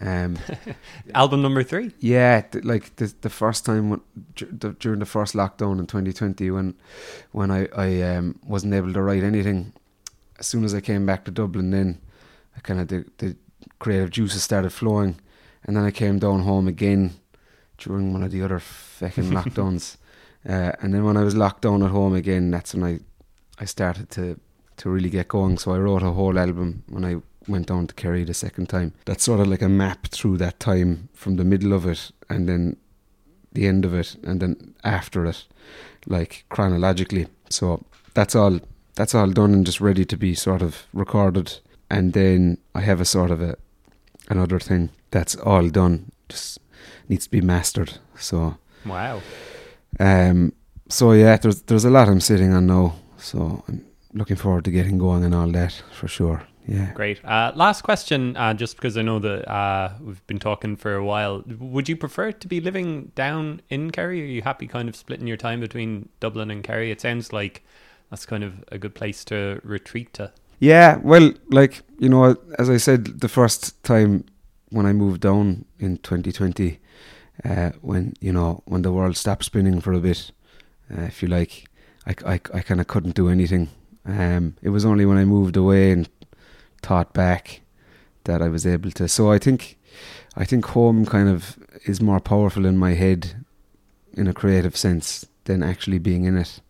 Um, 0.00 0.38
Album 1.14 1.42
number 1.42 1.64
three. 1.64 1.92
yeah, 1.98 2.42
th- 2.42 2.64
like 2.64 2.94
the 2.96 3.12
the 3.20 3.30
first 3.30 3.64
time 3.64 3.90
when, 3.90 4.00
the, 4.36 4.76
during 4.78 5.00
the 5.00 5.06
first 5.06 5.34
lockdown 5.34 5.80
in 5.80 5.86
2020 5.86 6.50
when 6.52 6.74
when 7.32 7.50
I 7.50 7.68
I 7.76 8.02
um, 8.02 8.38
wasn't 8.46 8.74
able 8.74 8.92
to 8.92 9.02
write 9.02 9.24
anything. 9.24 9.72
As 10.38 10.46
soon 10.46 10.64
as 10.64 10.72
I 10.72 10.80
came 10.80 11.04
back 11.04 11.24
to 11.24 11.32
Dublin, 11.32 11.70
then 11.70 12.00
I 12.56 12.60
kind 12.60 12.80
of 12.80 12.88
the, 12.88 13.04
the 13.18 13.36
creative 13.80 14.10
juices 14.10 14.42
started 14.44 14.70
flowing, 14.72 15.16
and 15.64 15.76
then 15.76 15.84
I 15.84 15.90
came 15.90 16.18
down 16.20 16.42
home 16.42 16.68
again 16.68 17.14
during 17.78 18.12
one 18.12 18.22
of 18.22 18.30
the 18.30 18.42
other 18.42 18.60
fucking 18.60 19.30
lockdowns. 19.30 19.96
Uh, 20.48 20.72
and 20.80 20.94
then 20.94 21.04
when 21.04 21.16
I 21.16 21.24
was 21.24 21.34
locked 21.36 21.62
down 21.62 21.82
at 21.82 21.90
home 21.90 22.14
again, 22.14 22.52
that's 22.52 22.72
when 22.74 22.84
I 22.84 23.00
I 23.58 23.64
started 23.64 24.10
to 24.10 24.38
to 24.76 24.90
really 24.90 25.10
get 25.10 25.26
going. 25.26 25.58
So 25.58 25.72
I 25.72 25.78
wrote 25.78 26.04
a 26.04 26.12
whole 26.12 26.38
album 26.38 26.84
when 26.88 27.04
I 27.04 27.16
went 27.48 27.66
down 27.66 27.86
to 27.86 27.94
Kerry 27.94 28.24
the 28.24 28.34
second 28.34 28.68
time. 28.68 28.92
That's 29.04 29.24
sort 29.24 29.40
of 29.40 29.46
like 29.48 29.62
a 29.62 29.68
map 29.68 30.08
through 30.08 30.36
that 30.38 30.60
time 30.60 31.08
from 31.14 31.36
the 31.36 31.44
middle 31.44 31.72
of 31.72 31.86
it 31.86 32.10
and 32.28 32.48
then 32.48 32.76
the 33.52 33.66
end 33.66 33.84
of 33.84 33.94
it 33.94 34.16
and 34.22 34.40
then 34.40 34.74
after 34.84 35.24
it, 35.26 35.46
like 36.06 36.44
chronologically. 36.50 37.26
So 37.50 37.84
that's 38.14 38.34
all 38.34 38.60
that's 38.94 39.14
all 39.14 39.30
done 39.30 39.52
and 39.54 39.64
just 39.66 39.80
ready 39.80 40.04
to 40.04 40.16
be 40.16 40.34
sort 40.34 40.62
of 40.62 40.86
recorded. 40.92 41.58
And 41.90 42.12
then 42.12 42.58
I 42.74 42.80
have 42.80 43.00
a 43.00 43.04
sort 43.04 43.30
of 43.30 43.40
a 43.40 43.56
another 44.28 44.58
thing 44.60 44.90
that's 45.10 45.34
all 45.36 45.68
done, 45.70 46.12
just 46.28 46.58
needs 47.08 47.24
to 47.24 47.30
be 47.30 47.40
mastered. 47.40 47.98
So 48.18 48.56
Wow. 48.84 49.22
um, 50.00 50.52
so 50.88 51.12
yeah, 51.12 51.36
there's 51.36 51.62
there's 51.62 51.84
a 51.84 51.90
lot 51.90 52.08
I'm 52.08 52.20
sitting 52.20 52.52
on 52.52 52.66
now. 52.66 52.94
So 53.18 53.64
I'm 53.68 53.84
looking 54.14 54.36
forward 54.36 54.64
to 54.64 54.70
getting 54.70 54.98
going 54.98 55.24
and 55.24 55.34
all 55.34 55.50
that 55.52 55.82
for 55.92 56.08
sure. 56.08 56.42
Yeah. 56.68 56.92
Great. 56.92 57.24
Uh, 57.24 57.50
last 57.54 57.82
question, 57.82 58.36
uh, 58.36 58.52
just 58.52 58.76
because 58.76 58.98
I 58.98 59.02
know 59.02 59.18
that 59.20 59.50
uh, 59.50 59.94
we've 60.02 60.24
been 60.26 60.38
talking 60.38 60.76
for 60.76 60.94
a 60.94 61.04
while. 61.04 61.42
Would 61.58 61.88
you 61.88 61.96
prefer 61.96 62.30
to 62.30 62.46
be 62.46 62.60
living 62.60 63.10
down 63.14 63.62
in 63.70 63.90
Kerry? 63.90 64.20
Are 64.22 64.26
you 64.26 64.42
happy 64.42 64.66
kind 64.66 64.86
of 64.86 64.94
splitting 64.94 65.26
your 65.26 65.38
time 65.38 65.60
between 65.60 66.10
Dublin 66.20 66.50
and 66.50 66.62
Kerry? 66.62 66.90
It 66.90 67.00
sounds 67.00 67.32
like 67.32 67.64
that's 68.10 68.26
kind 68.26 68.44
of 68.44 68.62
a 68.70 68.76
good 68.76 68.94
place 68.94 69.24
to 69.26 69.60
retreat 69.64 70.12
to. 70.14 70.30
Yeah, 70.60 70.98
well, 71.02 71.32
like 71.48 71.82
you 71.98 72.10
know, 72.10 72.36
as 72.58 72.68
I 72.68 72.76
said, 72.76 73.20
the 73.20 73.28
first 73.28 73.82
time 73.82 74.24
when 74.68 74.84
I 74.84 74.92
moved 74.92 75.22
down 75.22 75.64
in 75.78 75.96
2020, 75.98 76.78
uh, 77.46 77.70
when 77.80 78.12
you 78.20 78.32
know 78.32 78.62
when 78.66 78.82
the 78.82 78.92
world 78.92 79.16
stopped 79.16 79.44
spinning 79.44 79.80
for 79.80 79.94
a 79.94 80.00
bit, 80.00 80.32
uh, 80.94 81.02
if 81.02 81.22
you 81.22 81.28
like, 81.28 81.64
I, 82.06 82.14
I, 82.26 82.40
I 82.52 82.60
kind 82.60 82.80
of 82.80 82.88
couldn't 82.88 83.14
do 83.14 83.30
anything. 83.30 83.68
Um, 84.04 84.56
it 84.60 84.70
was 84.70 84.84
only 84.84 85.06
when 85.06 85.16
I 85.16 85.24
moved 85.24 85.56
away 85.56 85.92
and 85.92 86.08
thought 86.82 87.12
back 87.12 87.60
that 88.24 88.42
I 88.42 88.48
was 88.48 88.66
able 88.66 88.90
to. 88.92 89.08
So 89.08 89.30
I 89.30 89.38
think, 89.38 89.78
I 90.36 90.44
think 90.44 90.66
home 90.66 91.06
kind 91.06 91.28
of 91.28 91.58
is 91.84 92.00
more 92.00 92.20
powerful 92.20 92.66
in 92.66 92.76
my 92.76 92.94
head, 92.94 93.44
in 94.12 94.26
a 94.26 94.34
creative 94.34 94.76
sense, 94.76 95.26
than 95.44 95.62
actually 95.62 95.98
being 95.98 96.24
in 96.24 96.36
it. 96.36 96.60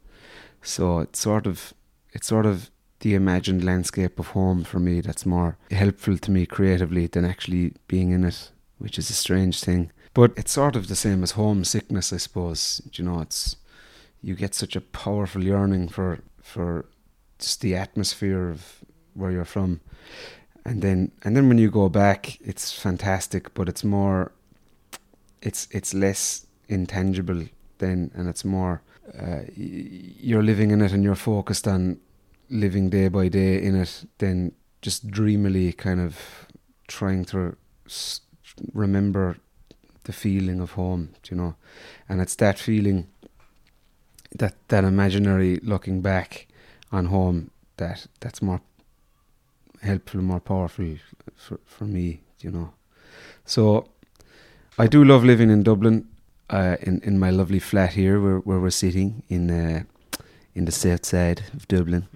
So 0.63 1.01
it's 1.01 1.19
sort 1.19 1.47
of, 1.47 1.75
it's 2.13 2.27
sort 2.27 2.47
of 2.47 2.71
the 3.01 3.15
imagined 3.15 3.65
landscape 3.65 4.19
of 4.19 4.29
home 4.29 4.65
for 4.65 4.79
me 4.79 5.01
that's 5.01 5.25
more 5.25 5.57
helpful 5.71 6.19
to 6.19 6.31
me 6.31 6.47
creatively 6.47 7.07
than 7.07 7.25
actually 7.25 7.75
being 7.87 8.11
in 8.11 8.25
it, 8.25 8.51
which 8.79 8.99
is 8.99 9.11
a 9.11 9.15
strange 9.15 9.63
thing. 9.63 9.93
But 10.15 10.33
it's 10.37 10.53
sort 10.53 10.75
of 10.75 10.89
the 10.89 10.97
same 10.97 11.23
as 11.23 11.33
homesickness, 11.33 12.13
I 12.13 12.17
suppose. 12.17 12.83
You 12.93 13.05
know, 13.05 13.21
it's 13.21 13.57
you 14.21 14.35
get 14.35 14.55
such 14.55 14.75
a 14.75 14.81
powerful 14.81 15.45
yearning 15.45 15.89
for 15.89 16.21
for 16.43 16.87
just 17.39 17.61
the 17.61 17.77
atmosphere 17.77 18.49
of 18.49 18.85
where 19.15 19.31
you're 19.31 19.45
from, 19.45 19.81
and 20.65 20.83
then 20.83 21.13
and 21.23 21.37
then 21.37 21.49
when 21.49 21.59
you 21.59 21.71
go 21.71 21.89
back, 21.89 22.39
it's 22.41 22.73
fantastic. 22.73 23.55
But 23.55 23.69
it's 23.69 23.85
more, 23.85 24.33
it's 25.43 25.69
it's 25.71 25.95
less 25.95 26.47
intangible 26.69 27.45
then, 27.79 28.11
and 28.15 28.29
it's 28.29 28.45
more 28.45 28.83
uh, 29.19 29.41
you're 29.57 30.43
living 30.43 30.71
in 30.71 30.83
it 30.83 30.93
and 30.93 31.03
you're 31.03 31.15
focused 31.15 31.67
on 31.67 31.99
living 32.51 32.91
day 32.91 33.09
by 33.09 33.29
day 33.29 33.63
in 33.63 33.75
it 33.75 34.05
than 34.19 34.53
just 34.83 35.11
dreamily 35.11 35.73
kind 35.73 36.01
of 36.01 36.47
trying 36.87 37.25
to 37.25 37.57
remember 38.73 39.37
the 40.05 40.13
feeling 40.13 40.61
of 40.61 40.73
home, 40.73 41.11
you 41.31 41.37
know, 41.37 41.55
and 42.09 42.21
it's 42.21 42.35
that 42.37 42.59
feeling, 42.59 43.07
that 44.35 44.55
that 44.69 44.85
imaginary 44.85 45.61
looking 45.63 46.01
back 46.01 46.47
on 46.91 47.07
home 47.07 47.51
that 47.77 48.07
that's 48.21 48.43
more 48.43 48.61
helpful, 49.83 50.21
more 50.21 50.41
powerful 50.41 50.97
for 51.37 51.61
for 51.67 51.85
me, 51.85 52.21
you 52.41 52.51
know. 52.51 52.73
So 53.45 53.89
I 54.79 54.87
do 54.87 55.05
love 55.05 55.25
living 55.25 55.51
in 55.51 55.63
Dublin, 55.63 56.09
uh, 56.51 56.77
in 56.81 57.01
in 57.03 57.19
my 57.19 57.31
lovely 57.31 57.59
flat 57.59 57.93
here, 57.93 58.21
where 58.21 58.39
where 58.39 58.61
we're 58.61 58.71
sitting 58.71 59.23
in 59.29 59.51
uh, 59.51 59.83
in 60.55 60.65
the 60.65 60.73
south 60.73 61.07
side 61.07 61.43
of 61.55 61.67
Dublin, 61.69 62.07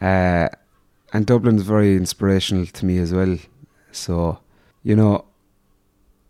uh, 0.00 0.48
and 1.12 1.26
Dublin's 1.26 1.62
very 1.62 1.96
inspirational 1.96 2.66
to 2.66 2.86
me 2.86 2.98
as 2.98 3.12
well. 3.12 3.38
So 3.92 4.38
you 4.82 4.96
know, 4.96 5.24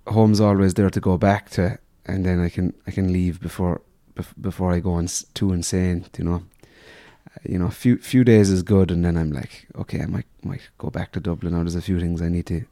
home's 0.06 0.40
always 0.40 0.74
there 0.74 0.90
to 0.90 1.00
go 1.00 1.18
back 1.18 1.50
to, 1.50 1.78
and 2.06 2.24
then 2.24 2.40
I 2.40 2.48
can 2.48 2.74
I 2.86 2.90
can 2.90 3.12
leave 3.12 3.40
before 3.40 3.80
before 4.40 4.72
I 4.72 4.80
go 4.80 4.92
on 4.92 5.08
too 5.34 5.52
insane. 5.52 6.06
You 6.18 6.24
know, 6.24 6.42
you 7.48 7.58
know, 7.58 7.66
a 7.66 7.70
few 7.70 7.98
few 7.98 8.24
days 8.24 8.50
is 8.50 8.62
good, 8.62 8.90
and 8.90 9.04
then 9.04 9.16
I'm 9.16 9.32
like, 9.32 9.66
okay, 9.76 10.00
I 10.00 10.06
might 10.06 10.26
might 10.42 10.68
go 10.78 10.90
back 10.90 11.12
to 11.12 11.20
Dublin. 11.20 11.52
Now 11.52 11.62
there's 11.62 11.74
a 11.74 11.82
few 11.82 12.00
things 12.00 12.22
I 12.22 12.28
need 12.28 12.46
to 12.46 12.64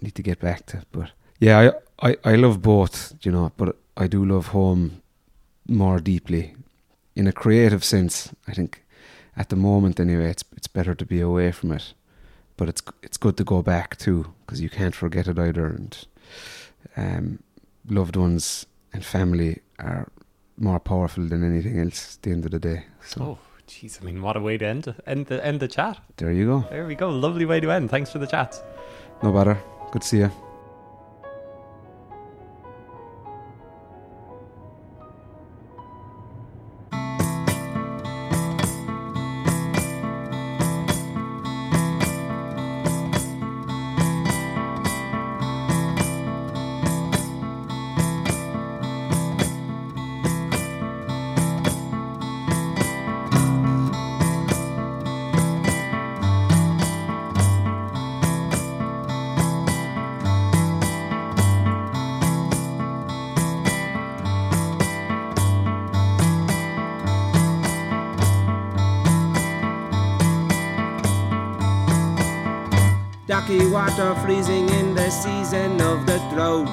need 0.00 0.14
to 0.14 0.22
get 0.22 0.40
back 0.40 0.66
to, 0.66 0.84
but 0.92 1.10
yeah, 1.38 1.72
I 2.00 2.10
I, 2.10 2.16
I 2.24 2.34
love 2.36 2.62
both. 2.62 3.14
You 3.22 3.32
know, 3.32 3.52
but 3.56 3.76
I 3.96 4.06
do 4.06 4.24
love 4.24 4.48
home 4.48 5.02
more 5.66 6.00
deeply, 6.00 6.54
in 7.16 7.26
a 7.26 7.32
creative 7.32 7.84
sense. 7.84 8.30
I 8.46 8.52
think 8.52 8.84
at 9.36 9.48
the 9.48 9.56
moment 9.56 10.00
anyway, 10.00 10.30
it's 10.30 10.44
it's 10.56 10.68
better 10.68 10.94
to 10.94 11.06
be 11.06 11.20
away 11.20 11.52
from 11.52 11.72
it, 11.72 11.94
but 12.56 12.68
it's 12.68 12.82
it's 13.02 13.16
good 13.16 13.36
to 13.36 13.44
go 13.44 13.62
back 13.62 13.96
too 13.96 14.32
because 14.40 14.60
you 14.60 14.70
can't 14.70 14.94
forget 14.94 15.28
it 15.28 15.38
either, 15.38 15.66
and 15.66 16.06
um, 16.96 17.38
loved 17.88 18.16
ones 18.16 18.66
and 18.92 19.04
family 19.04 19.60
are 19.78 20.08
more 20.56 20.80
powerful 20.80 21.24
than 21.24 21.42
anything 21.42 21.78
else 21.78 22.16
at 22.16 22.22
the 22.22 22.30
end 22.30 22.44
of 22.44 22.50
the 22.50 22.58
day. 22.58 22.84
So. 23.02 23.22
Oh, 23.22 23.38
jeez! 23.70 24.02
I 24.02 24.04
mean, 24.04 24.20
what 24.20 24.36
a 24.36 24.40
way 24.40 24.58
to 24.58 24.66
end 24.66 24.94
end 25.06 25.26
the 25.26 25.44
end 25.44 25.60
the 25.60 25.68
chat. 25.68 25.98
There 26.16 26.32
you 26.32 26.46
go. 26.46 26.64
There 26.70 26.86
we 26.86 26.94
go. 26.94 27.08
Lovely 27.08 27.46
way 27.46 27.60
to 27.60 27.70
end. 27.70 27.90
Thanks 27.90 28.10
for 28.10 28.18
the 28.18 28.26
chat. 28.26 28.62
No 29.22 29.32
bother. 29.32 29.58
Good 29.92 30.02
to 30.02 30.08
see 30.08 30.18
you. 30.18 30.49
Water 73.50 74.14
freezing 74.22 74.68
in 74.68 74.94
the 74.94 75.10
season 75.10 75.80
of 75.80 76.06
the 76.06 76.18
drought. 76.32 76.68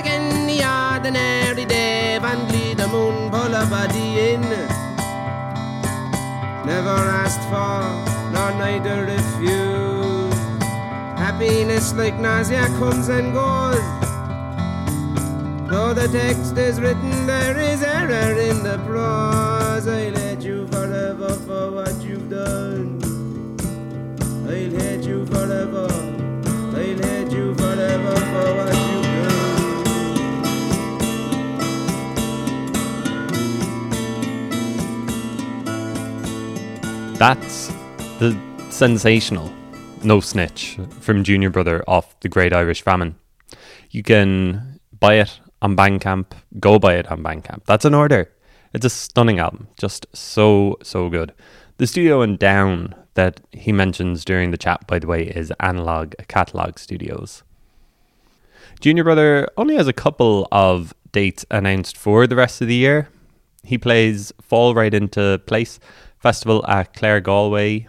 Again, 0.00 0.46
the 0.48 0.64
ordinary 0.64 1.64
day, 1.66 2.18
the 2.18 2.88
moon 2.88 3.30
body 3.30 4.32
in. 4.32 4.40
Never 6.66 6.98
asked 7.22 7.44
for, 7.48 7.84
nor 8.32 8.50
neither 8.58 9.04
refused. 9.04 10.62
Happiness 11.16 11.94
like 11.94 12.18
nausea 12.18 12.66
comes 12.80 13.08
and 13.08 13.32
goes. 13.32 13.78
Though 15.70 15.94
the 15.94 16.08
text 16.08 16.56
is 16.58 16.80
written, 16.80 17.26
there 17.28 17.56
is 17.56 17.84
error 17.84 18.36
in 18.36 18.64
the 18.64 18.78
prose. 18.84 19.86
I'll 19.86 20.16
hate 20.16 20.40
you 20.40 20.66
forever 20.66 21.34
for 21.46 21.70
what 21.70 22.02
you've 22.02 22.28
done. 22.28 22.99
You 25.30 25.36
forever. 25.36 25.86
I'll 26.46 26.74
hate 26.74 27.32
you 27.32 27.54
forever 27.54 28.16
for 28.16 28.54
what 28.56 28.74
you've 28.74 29.04
done. 29.04 29.28
That's 37.18 37.68
the 38.18 38.36
sensational 38.70 39.52
No 40.02 40.20
Snitch 40.20 40.78
from 41.00 41.22
Junior 41.22 41.50
Brother 41.50 41.84
off 41.86 42.18
The 42.20 42.28
Great 42.28 42.52
Irish 42.52 42.82
Famine. 42.82 43.14
You 43.90 44.02
can 44.02 44.80
buy 44.98 45.14
it 45.14 45.40
on 45.62 45.76
Bandcamp. 45.76 46.32
Go 46.58 46.78
buy 46.78 46.94
it 46.94 47.10
on 47.10 47.22
Bandcamp. 47.22 47.64
That's 47.66 47.84
an 47.84 47.94
order. 47.94 48.30
It's 48.72 48.86
a 48.86 48.90
stunning 48.90 49.38
album. 49.38 49.68
Just 49.76 50.06
so, 50.14 50.76
so 50.82 51.08
good. 51.08 51.32
The 51.78 51.86
studio 51.86 52.22
in 52.22 52.36
Down 52.36 52.94
that 53.20 53.42
he 53.52 53.70
mentions 53.70 54.24
during 54.24 54.50
the 54.50 54.56
chat, 54.56 54.86
by 54.86 54.98
the 54.98 55.06
way, 55.06 55.24
is 55.24 55.52
Analog 55.60 56.14
Catalog 56.28 56.78
Studios. 56.78 57.42
Junior 58.80 59.04
Brother 59.04 59.46
only 59.58 59.76
has 59.76 59.86
a 59.86 59.92
couple 59.92 60.48
of 60.50 60.94
dates 61.12 61.44
announced 61.50 61.98
for 61.98 62.26
the 62.26 62.34
rest 62.34 62.62
of 62.62 62.68
the 62.68 62.74
year. 62.74 63.10
He 63.62 63.76
plays 63.76 64.32
Fall 64.40 64.74
Right 64.74 64.94
Into 64.94 65.38
Place 65.46 65.78
Festival 66.18 66.64
at 66.66 66.94
Claregalway 66.94 67.88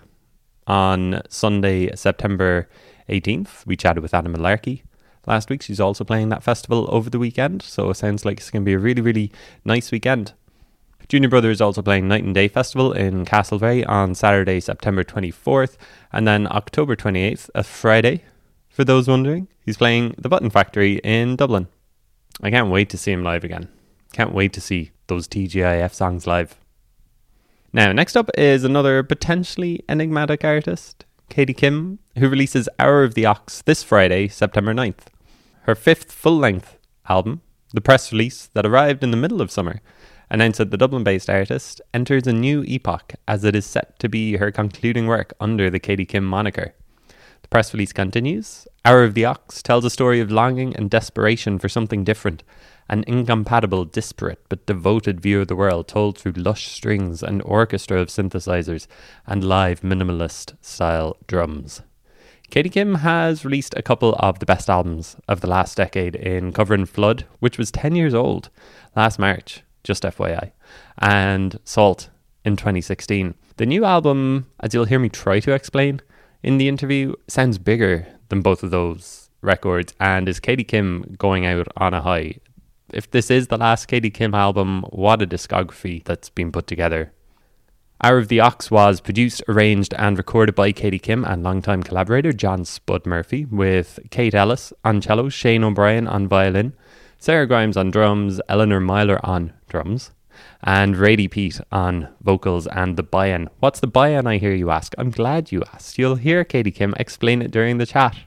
on 0.67 1.21
Sunday, 1.29 1.95
September 1.95 2.67
18th. 3.07 3.65
We 3.65 3.77
chatted 3.77 4.03
with 4.03 4.13
Anna 4.13 4.27
Malarkey 4.27 4.81
last 5.27 5.49
week. 5.49 5.61
She's 5.61 5.79
also 5.79 6.03
playing 6.03 6.27
that 6.27 6.43
festival 6.43 6.89
over 6.91 7.09
the 7.09 7.19
weekend, 7.19 7.61
so 7.61 7.89
it 7.89 7.95
sounds 7.95 8.25
like 8.25 8.39
it's 8.39 8.51
going 8.51 8.63
to 8.63 8.69
be 8.69 8.73
a 8.73 8.79
really, 8.79 9.01
really 9.01 9.31
nice 9.63 9.93
weekend. 9.93 10.33
Junior 11.11 11.27
Brother 11.27 11.51
is 11.51 11.59
also 11.59 11.81
playing 11.81 12.07
Night 12.07 12.23
and 12.23 12.33
Day 12.33 12.47
Festival 12.47 12.93
in 12.93 13.25
Castlereagh 13.25 13.83
on 13.85 14.15
Saturday, 14.15 14.61
September 14.61 15.03
24th, 15.03 15.75
and 16.13 16.25
then 16.25 16.47
October 16.49 16.95
28th, 16.95 17.49
a 17.53 17.65
Friday, 17.65 18.23
for 18.69 18.85
those 18.85 19.09
wondering, 19.09 19.49
he's 19.65 19.75
playing 19.75 20.15
The 20.17 20.29
Button 20.29 20.49
Factory 20.49 21.01
in 21.03 21.35
Dublin. 21.35 21.67
I 22.41 22.49
can't 22.49 22.69
wait 22.69 22.89
to 22.91 22.97
see 22.97 23.11
him 23.11 23.25
live 23.25 23.43
again. 23.43 23.67
Can't 24.13 24.33
wait 24.33 24.53
to 24.53 24.61
see 24.61 24.91
those 25.07 25.27
TGIF 25.27 25.93
songs 25.93 26.27
live. 26.27 26.55
Now, 27.73 27.91
next 27.91 28.15
up 28.15 28.29
is 28.37 28.63
another 28.63 29.03
potentially 29.03 29.83
enigmatic 29.89 30.45
artist, 30.45 31.03
Katie 31.27 31.53
Kim, 31.53 31.99
who 32.17 32.29
releases 32.29 32.69
Hour 32.79 33.03
of 33.03 33.15
the 33.15 33.25
Ox 33.25 33.61
this 33.63 33.83
Friday, 33.83 34.29
September 34.29 34.73
9th. 34.73 35.07
Her 35.63 35.75
fifth 35.75 36.09
full 36.09 36.37
length 36.37 36.77
album, 37.09 37.41
the 37.73 37.81
press 37.81 38.13
release 38.13 38.47
that 38.53 38.65
arrived 38.65 39.03
in 39.03 39.11
the 39.11 39.17
middle 39.17 39.41
of 39.41 39.51
summer, 39.51 39.81
announced 40.31 40.57
that 40.59 40.71
the 40.71 40.77
Dublin 40.77 41.03
based 41.03 41.29
artist 41.29 41.81
enters 41.93 42.25
a 42.25 42.31
new 42.31 42.63
epoch 42.63 43.13
as 43.27 43.43
it 43.43 43.53
is 43.53 43.65
set 43.65 43.99
to 43.99 44.07
be 44.07 44.37
her 44.37 44.49
concluding 44.49 45.05
work 45.05 45.33
under 45.39 45.69
the 45.69 45.79
Katie 45.79 46.05
Kim 46.05 46.25
moniker. 46.25 46.73
The 47.41 47.47
press 47.49 47.73
release 47.73 47.91
continues 47.91 48.65
Hour 48.85 49.03
of 49.03 49.13
the 49.13 49.25
Ox 49.25 49.61
tells 49.61 49.83
a 49.83 49.89
story 49.89 50.21
of 50.21 50.31
longing 50.31 50.73
and 50.75 50.89
desperation 50.89 51.59
for 51.59 51.67
something 51.67 52.05
different, 52.05 52.43
an 52.87 53.03
incompatible, 53.07 53.83
disparate, 53.83 54.39
but 54.47 54.65
devoted 54.65 55.19
view 55.19 55.41
of 55.41 55.49
the 55.49 55.55
world 55.55 55.89
told 55.89 56.17
through 56.17 56.31
lush 56.31 56.69
strings 56.69 57.21
and 57.21 57.41
orchestra 57.43 57.99
of 57.99 58.07
synthesizers 58.07 58.87
and 59.27 59.43
live 59.43 59.81
minimalist 59.81 60.55
style 60.61 61.17
drums. 61.27 61.81
Katie 62.49 62.69
Kim 62.69 62.95
has 62.95 63.43
released 63.45 63.73
a 63.75 63.81
couple 63.81 64.13
of 64.19 64.39
the 64.39 64.45
best 64.45 64.69
albums 64.69 65.17
of 65.27 65.41
the 65.41 65.47
last 65.47 65.75
decade 65.75 66.15
in 66.15 66.53
Cover 66.53 66.73
and 66.73 66.89
Flood, 66.89 67.25
which 67.39 67.57
was 67.57 67.71
10 67.71 67.95
years 67.95 68.13
old 68.13 68.49
last 68.95 69.19
March, 69.19 69.63
just 69.83 70.03
FYI, 70.03 70.51
and 70.97 71.59
Salt 71.63 72.09
in 72.43 72.55
2016. 72.55 73.35
The 73.57 73.65
new 73.65 73.85
album, 73.85 74.47
as 74.59 74.73
you'll 74.73 74.85
hear 74.85 74.99
me 74.99 75.09
try 75.09 75.39
to 75.39 75.53
explain 75.53 76.01
in 76.43 76.57
the 76.57 76.67
interview, 76.67 77.13
sounds 77.27 77.57
bigger 77.57 78.07
than 78.29 78.41
both 78.41 78.63
of 78.63 78.71
those 78.71 79.29
records 79.41 79.93
and 79.99 80.27
is 80.27 80.39
Katie 80.39 80.63
Kim 80.63 81.15
going 81.17 81.45
out 81.45 81.67
on 81.77 81.93
a 81.93 82.01
high. 82.01 82.35
If 82.93 83.09
this 83.11 83.31
is 83.31 83.47
the 83.47 83.57
last 83.57 83.87
Katie 83.87 84.09
Kim 84.09 84.33
album, 84.33 84.83
what 84.89 85.21
a 85.21 85.27
discography 85.27 86.03
that's 86.03 86.29
been 86.29 86.51
put 86.51 86.67
together. 86.67 87.13
Hour 88.03 88.17
of 88.17 88.29
the 88.29 88.39
Ox 88.39 88.71
was 88.71 88.99
produced, 88.99 89.43
arranged, 89.47 89.93
and 89.93 90.17
recorded 90.17 90.55
by 90.55 90.71
Katie 90.71 90.97
Kim 90.97 91.23
and 91.23 91.43
longtime 91.43 91.83
collaborator 91.83 92.33
John 92.33 92.65
Spud 92.65 93.05
Murphy, 93.05 93.45
with 93.45 93.99
Kate 94.09 94.33
Ellis 94.33 94.73
on 94.83 95.01
cello, 95.01 95.29
Shane 95.29 95.63
O'Brien 95.63 96.07
on 96.07 96.27
violin, 96.27 96.73
Sarah 97.19 97.45
Grimes 97.45 97.77
on 97.77 97.91
drums, 97.91 98.41
Eleanor 98.49 98.79
Myler 98.79 99.23
on 99.23 99.53
drums, 99.71 100.11
and 100.61 100.95
Radie 100.95 101.31
Peat 101.31 101.59
on 101.71 102.09
vocals 102.21 102.67
and 102.67 102.97
the 102.97 103.03
buy-in. 103.03 103.49
What's 103.59 103.79
the 103.79 103.87
buy-in? 103.87 104.27
I 104.27 104.37
hear 104.37 104.53
you 104.53 104.69
ask. 104.69 104.93
I'm 104.97 105.09
glad 105.09 105.51
you 105.51 105.63
asked. 105.73 105.97
You'll 105.97 106.15
hear 106.15 106.43
Katie 106.43 106.71
Kim 106.71 106.93
explain 106.99 107.41
it 107.41 107.51
during 107.51 107.77
the 107.77 107.85
chat. 107.85 108.17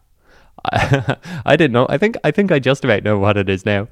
I 0.64 1.56
didn't 1.56 1.72
know. 1.72 1.86
I 1.88 1.98
think 1.98 2.16
I 2.24 2.30
think 2.30 2.50
I 2.50 2.58
just 2.58 2.84
about 2.84 3.02
know 3.04 3.18
what 3.18 3.36
it 3.36 3.48
is 3.48 3.66
now. 3.66 3.88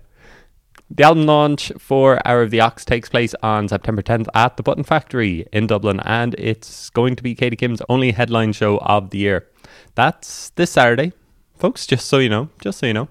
The 0.94 1.05
album 1.05 1.26
launch 1.26 1.72
for 1.78 2.20
Hour 2.26 2.42
of 2.42 2.50
the 2.50 2.61
Ox 2.61 2.84
takes 2.84 3.09
place 3.09 3.34
on 3.42 3.68
September 3.68 4.03
10th 4.03 4.26
at 4.34 4.57
the 4.57 4.62
Button 4.62 4.84
Factory 4.84 5.46
in 5.53 5.66
Dublin, 5.66 6.00
and 6.00 6.34
it's 6.36 6.90
going 6.90 7.16
to 7.16 7.22
be 7.22 7.34
Katie 7.34 7.57
Kim's 7.57 7.80
only 7.88 8.12
headline 8.12 8.53
show 8.53 8.78
of 8.78 9.11
the 9.11 9.18
year. 9.18 9.48
That's 9.94 10.50
this 10.50 10.70
Saturday, 10.70 11.12
folks, 11.57 11.86
just 11.86 12.07
so 12.09 12.18
you 12.18 12.28
know, 12.28 12.50
just 12.61 12.78
so 12.78 12.86
you 12.86 12.92
know. 12.92 13.09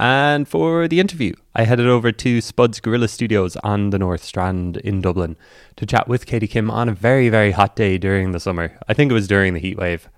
And 0.00 0.46
for 0.46 0.86
the 0.86 1.00
interview, 1.00 1.34
I 1.56 1.64
headed 1.64 1.88
over 1.88 2.12
to 2.12 2.40
Spud's 2.40 2.78
Guerrilla 2.78 3.08
Studios 3.08 3.56
on 3.56 3.90
the 3.90 3.98
North 3.98 4.22
Strand 4.22 4.76
in 4.76 5.00
Dublin 5.00 5.36
to 5.74 5.86
chat 5.86 6.06
with 6.06 6.24
Katie 6.24 6.46
Kim 6.46 6.70
on 6.70 6.88
a 6.88 6.94
very, 6.94 7.28
very 7.28 7.50
hot 7.50 7.74
day 7.74 7.98
during 7.98 8.30
the 8.30 8.38
summer. 8.38 8.78
I 8.86 8.94
think 8.94 9.10
it 9.10 9.14
was 9.14 9.26
during 9.26 9.54
the 9.54 9.60
heat 9.60 9.76
wave. 9.76 10.08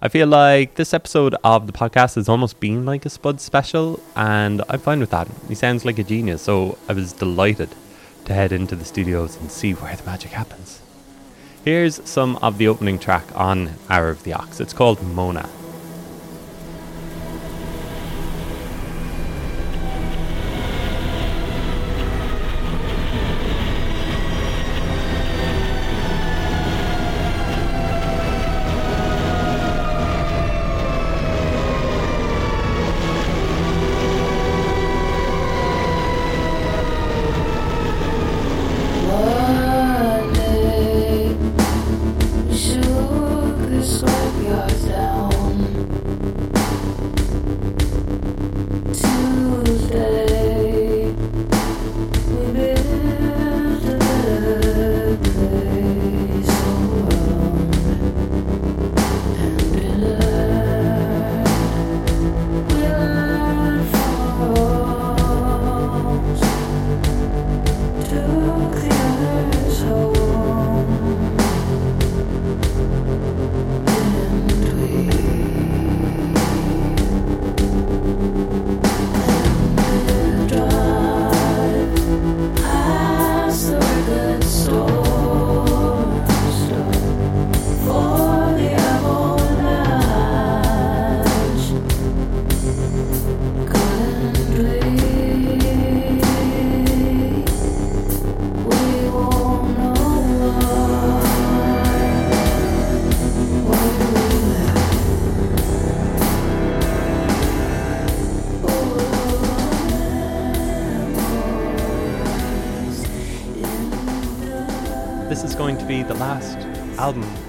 I 0.00 0.06
feel 0.06 0.28
like 0.28 0.76
this 0.76 0.94
episode 0.94 1.34
of 1.42 1.66
the 1.66 1.72
podcast 1.72 2.14
has 2.14 2.28
almost 2.28 2.60
been 2.60 2.86
like 2.86 3.04
a 3.06 3.10
Spud 3.10 3.40
special, 3.40 4.00
and 4.14 4.62
I'm 4.68 4.78
fine 4.78 5.00
with 5.00 5.10
that. 5.10 5.26
He 5.48 5.56
sounds 5.56 5.84
like 5.84 5.98
a 5.98 6.04
genius, 6.04 6.42
so 6.42 6.78
I 6.88 6.92
was 6.92 7.12
delighted 7.12 7.70
to 8.26 8.32
head 8.32 8.52
into 8.52 8.76
the 8.76 8.84
studios 8.84 9.36
and 9.36 9.50
see 9.50 9.72
where 9.72 9.96
the 9.96 10.04
magic 10.04 10.30
happens. 10.30 10.80
Here's 11.64 12.08
some 12.08 12.36
of 12.36 12.56
the 12.58 12.68
opening 12.68 13.00
track 13.00 13.24
on 13.34 13.72
Hour 13.90 14.10
of 14.10 14.22
the 14.22 14.34
Ox. 14.34 14.60
It's 14.60 14.72
called 14.72 15.02
Mona. 15.02 15.48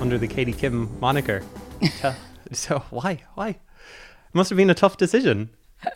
Under 0.10 0.18
the 0.18 0.28
Katie 0.28 0.54
Kim 0.54 0.90
moniker. 1.00 1.44
so, 2.02 2.16
so 2.52 2.80
why? 2.90 3.22
Why? 3.36 3.50
It 3.50 4.34
must 4.34 4.50
have 4.50 4.58
been 4.58 4.72
a 4.72 4.76
tough 4.76 4.98
decision. 4.98 5.52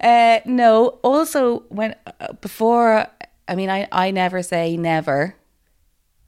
Uh, 0.00 0.40
no. 0.44 1.00
Also, 1.02 1.60
when 1.70 1.94
uh, 2.06 2.32
before, 2.34 3.06
I 3.48 3.54
mean, 3.54 3.70
I 3.70 3.88
I 3.90 4.10
never 4.10 4.42
say 4.42 4.76
never. 4.76 5.34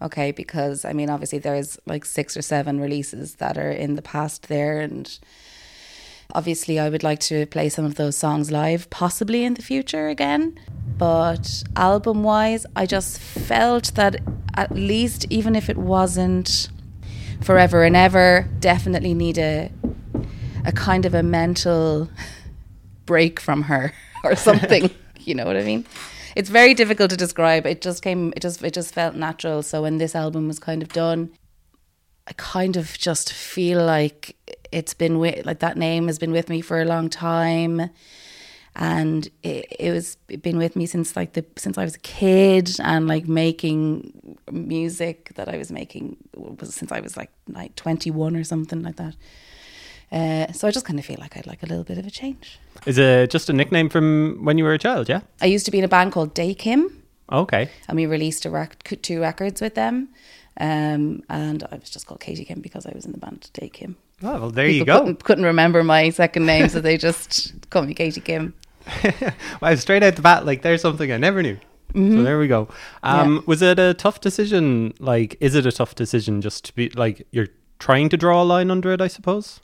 Okay, 0.01 0.32
because 0.32 0.86
I 0.86 0.94
mean, 0.94 1.10
obviously, 1.10 1.39
there's 1.39 1.78
like 1.86 2.05
six 2.06 2.35
or 2.35 2.43
seven 2.43 2.81
releases 2.81 3.36
that 3.36 3.59
are 3.59 3.70
in 3.70 3.94
the 3.94 4.02
past 4.02 4.48
there, 4.48 4.81
and 4.81 5.06
obviously, 6.35 6.81
I 6.81 6.89
would 6.89 7.02
like 7.02 7.20
to 7.20 7.47
play 7.47 7.69
some 7.69 7.85
of 7.85 7.97
those 7.97 8.16
songs 8.16 8.51
live, 8.51 8.89
possibly 8.89 9.44
in 9.44 9.55
the 9.55 9.62
future 9.62 10.09
again. 10.09 10.59
But 10.97 11.62
album 11.77 12.23
wise, 12.23 12.64
I 12.74 12.86
just 12.86 13.19
felt 13.20 13.94
that 13.94 14.16
at 14.55 14.73
least, 14.73 15.27
even 15.31 15.55
if 15.55 15.69
it 15.69 15.77
wasn't 15.77 16.69
forever 17.43 17.85
and 17.85 17.97
ever, 17.97 18.48
definitely 18.60 19.14
need 19.14 19.39
a 19.39 19.70
a 20.64 20.73
kind 20.73 21.05
of 21.05 21.14
a 21.14 21.23
mental 21.23 22.09
break 23.05 23.40
from 23.40 23.62
her 23.62 23.93
or 24.24 24.36
something. 24.36 24.90
you 25.20 25.35
know 25.35 25.44
what 25.44 25.56
I 25.56 25.62
mean? 25.62 25.85
It's 26.35 26.48
very 26.48 26.73
difficult 26.74 27.10
to 27.10 27.16
describe. 27.16 27.66
It 27.66 27.82
just 27.82 28.02
came. 28.02 28.32
It 28.36 28.40
just 28.40 28.62
it 28.62 28.74
just 28.74 28.94
felt 28.94 29.14
natural. 29.14 29.62
So 29.62 29.82
when 29.82 29.98
this 29.98 30.14
album 30.14 30.48
was 30.48 30.59
kind 30.59 30.82
of 30.82 30.89
done, 30.89 31.31
I 32.27 32.32
kind 32.36 32.77
of 32.77 32.97
just 32.98 33.32
feel 33.32 33.85
like 33.85 34.36
it's 34.70 34.94
been 34.94 35.19
with 35.19 35.44
like 35.44 35.59
that 35.59 35.77
name 35.77 36.06
has 36.06 36.19
been 36.19 36.32
with 36.32 36.48
me 36.48 36.60
for 36.60 36.81
a 36.81 36.85
long 36.85 37.10
time, 37.10 37.90
and 38.74 39.28
it, 39.42 39.66
it 39.78 39.92
was 39.92 40.16
been 40.40 40.56
with 40.58 40.76
me 40.76 40.86
since 40.86 41.14
like 41.16 41.34
the 41.34 41.44
since 41.56 41.76
I 41.78 41.84
was 41.84 41.94
a 41.96 41.98
kid 42.00 42.70
and 42.80 43.06
like 43.06 43.28
making 43.28 44.38
music 44.50 45.32
that 45.34 45.48
I 45.48 45.56
was 45.58 45.70
making 45.70 46.16
was 46.34 46.74
since 46.74 46.90
I 46.92 47.00
was 47.00 47.16
like 47.16 47.30
like 47.48 47.74
twenty 47.76 48.10
one 48.10 48.34
or 48.36 48.44
something 48.44 48.82
like 48.82 48.96
that. 48.96 49.14
Uh, 50.10 50.52
so 50.52 50.68
I 50.68 50.70
just 50.70 50.84
kind 50.84 50.98
of 50.98 51.04
feel 51.06 51.16
like 51.20 51.36
I'd 51.38 51.46
like 51.46 51.62
a 51.62 51.66
little 51.66 51.84
bit 51.84 51.96
of 51.98 52.06
a 52.06 52.10
change. 52.10 52.58
Is 52.86 52.98
it 52.98 53.30
just 53.30 53.48
a 53.48 53.52
nickname 53.54 53.88
from 53.88 54.44
when 54.44 54.58
you 54.58 54.64
were 54.64 54.74
a 54.74 54.78
child? 54.78 55.08
Yeah. 55.08 55.20
I 55.40 55.46
used 55.46 55.64
to 55.64 55.70
be 55.70 55.78
in 55.78 55.84
a 55.84 55.88
band 55.88 56.12
called 56.12 56.34
Day 56.34 56.52
Kim, 56.54 57.02
Okay. 57.30 57.70
and 57.88 57.96
we 57.96 58.04
released 58.04 58.44
a 58.44 58.50
rec- 58.50 59.00
two 59.00 59.20
records 59.22 59.62
with 59.62 59.74
them. 59.74 60.08
Um, 60.60 61.22
and 61.30 61.62
I 61.72 61.76
was 61.76 61.88
just 61.88 62.06
called 62.06 62.20
Katie 62.20 62.44
Kim 62.44 62.60
because 62.60 62.84
I 62.84 62.92
was 62.94 63.06
in 63.06 63.12
the 63.12 63.18
band 63.18 63.48
Day 63.54 63.70
Kim. 63.70 63.96
Oh, 64.22 64.40
well, 64.40 64.50
there 64.50 64.68
you 64.68 64.84
go. 64.84 65.00
Couldn't, 65.00 65.24
couldn't 65.24 65.44
remember 65.44 65.82
my 65.82 66.10
second 66.10 66.46
name, 66.46 66.68
so 66.68 66.80
they 66.80 66.96
just 66.96 67.52
called 67.70 67.86
me 67.88 67.94
Katie 67.94 68.20
Kim. 68.20 68.54
Wow, 69.60 69.74
straight 69.76 70.02
out 70.02 70.16
the 70.16 70.22
bat, 70.22 70.44
like 70.44 70.62
there's 70.62 70.82
something 70.82 71.12
I 71.12 71.16
never 71.16 71.42
knew. 71.42 71.56
Mm-hmm. 71.94 72.16
So 72.16 72.22
there 72.22 72.38
we 72.38 72.48
go. 72.48 72.68
Um, 73.02 73.44
Was 73.46 73.62
it 73.62 73.78
a 73.78 73.94
tough 73.94 74.20
decision? 74.20 74.94
Like, 74.98 75.36
is 75.40 75.54
it 75.54 75.66
a 75.66 75.72
tough 75.72 75.94
decision 75.94 76.40
just 76.40 76.64
to 76.66 76.74
be 76.74 76.88
like 76.90 77.26
you're 77.30 77.48
trying 77.78 78.08
to 78.08 78.16
draw 78.16 78.42
a 78.42 78.44
line 78.44 78.70
under 78.70 78.92
it? 78.92 79.00
I 79.00 79.08
suppose. 79.08 79.60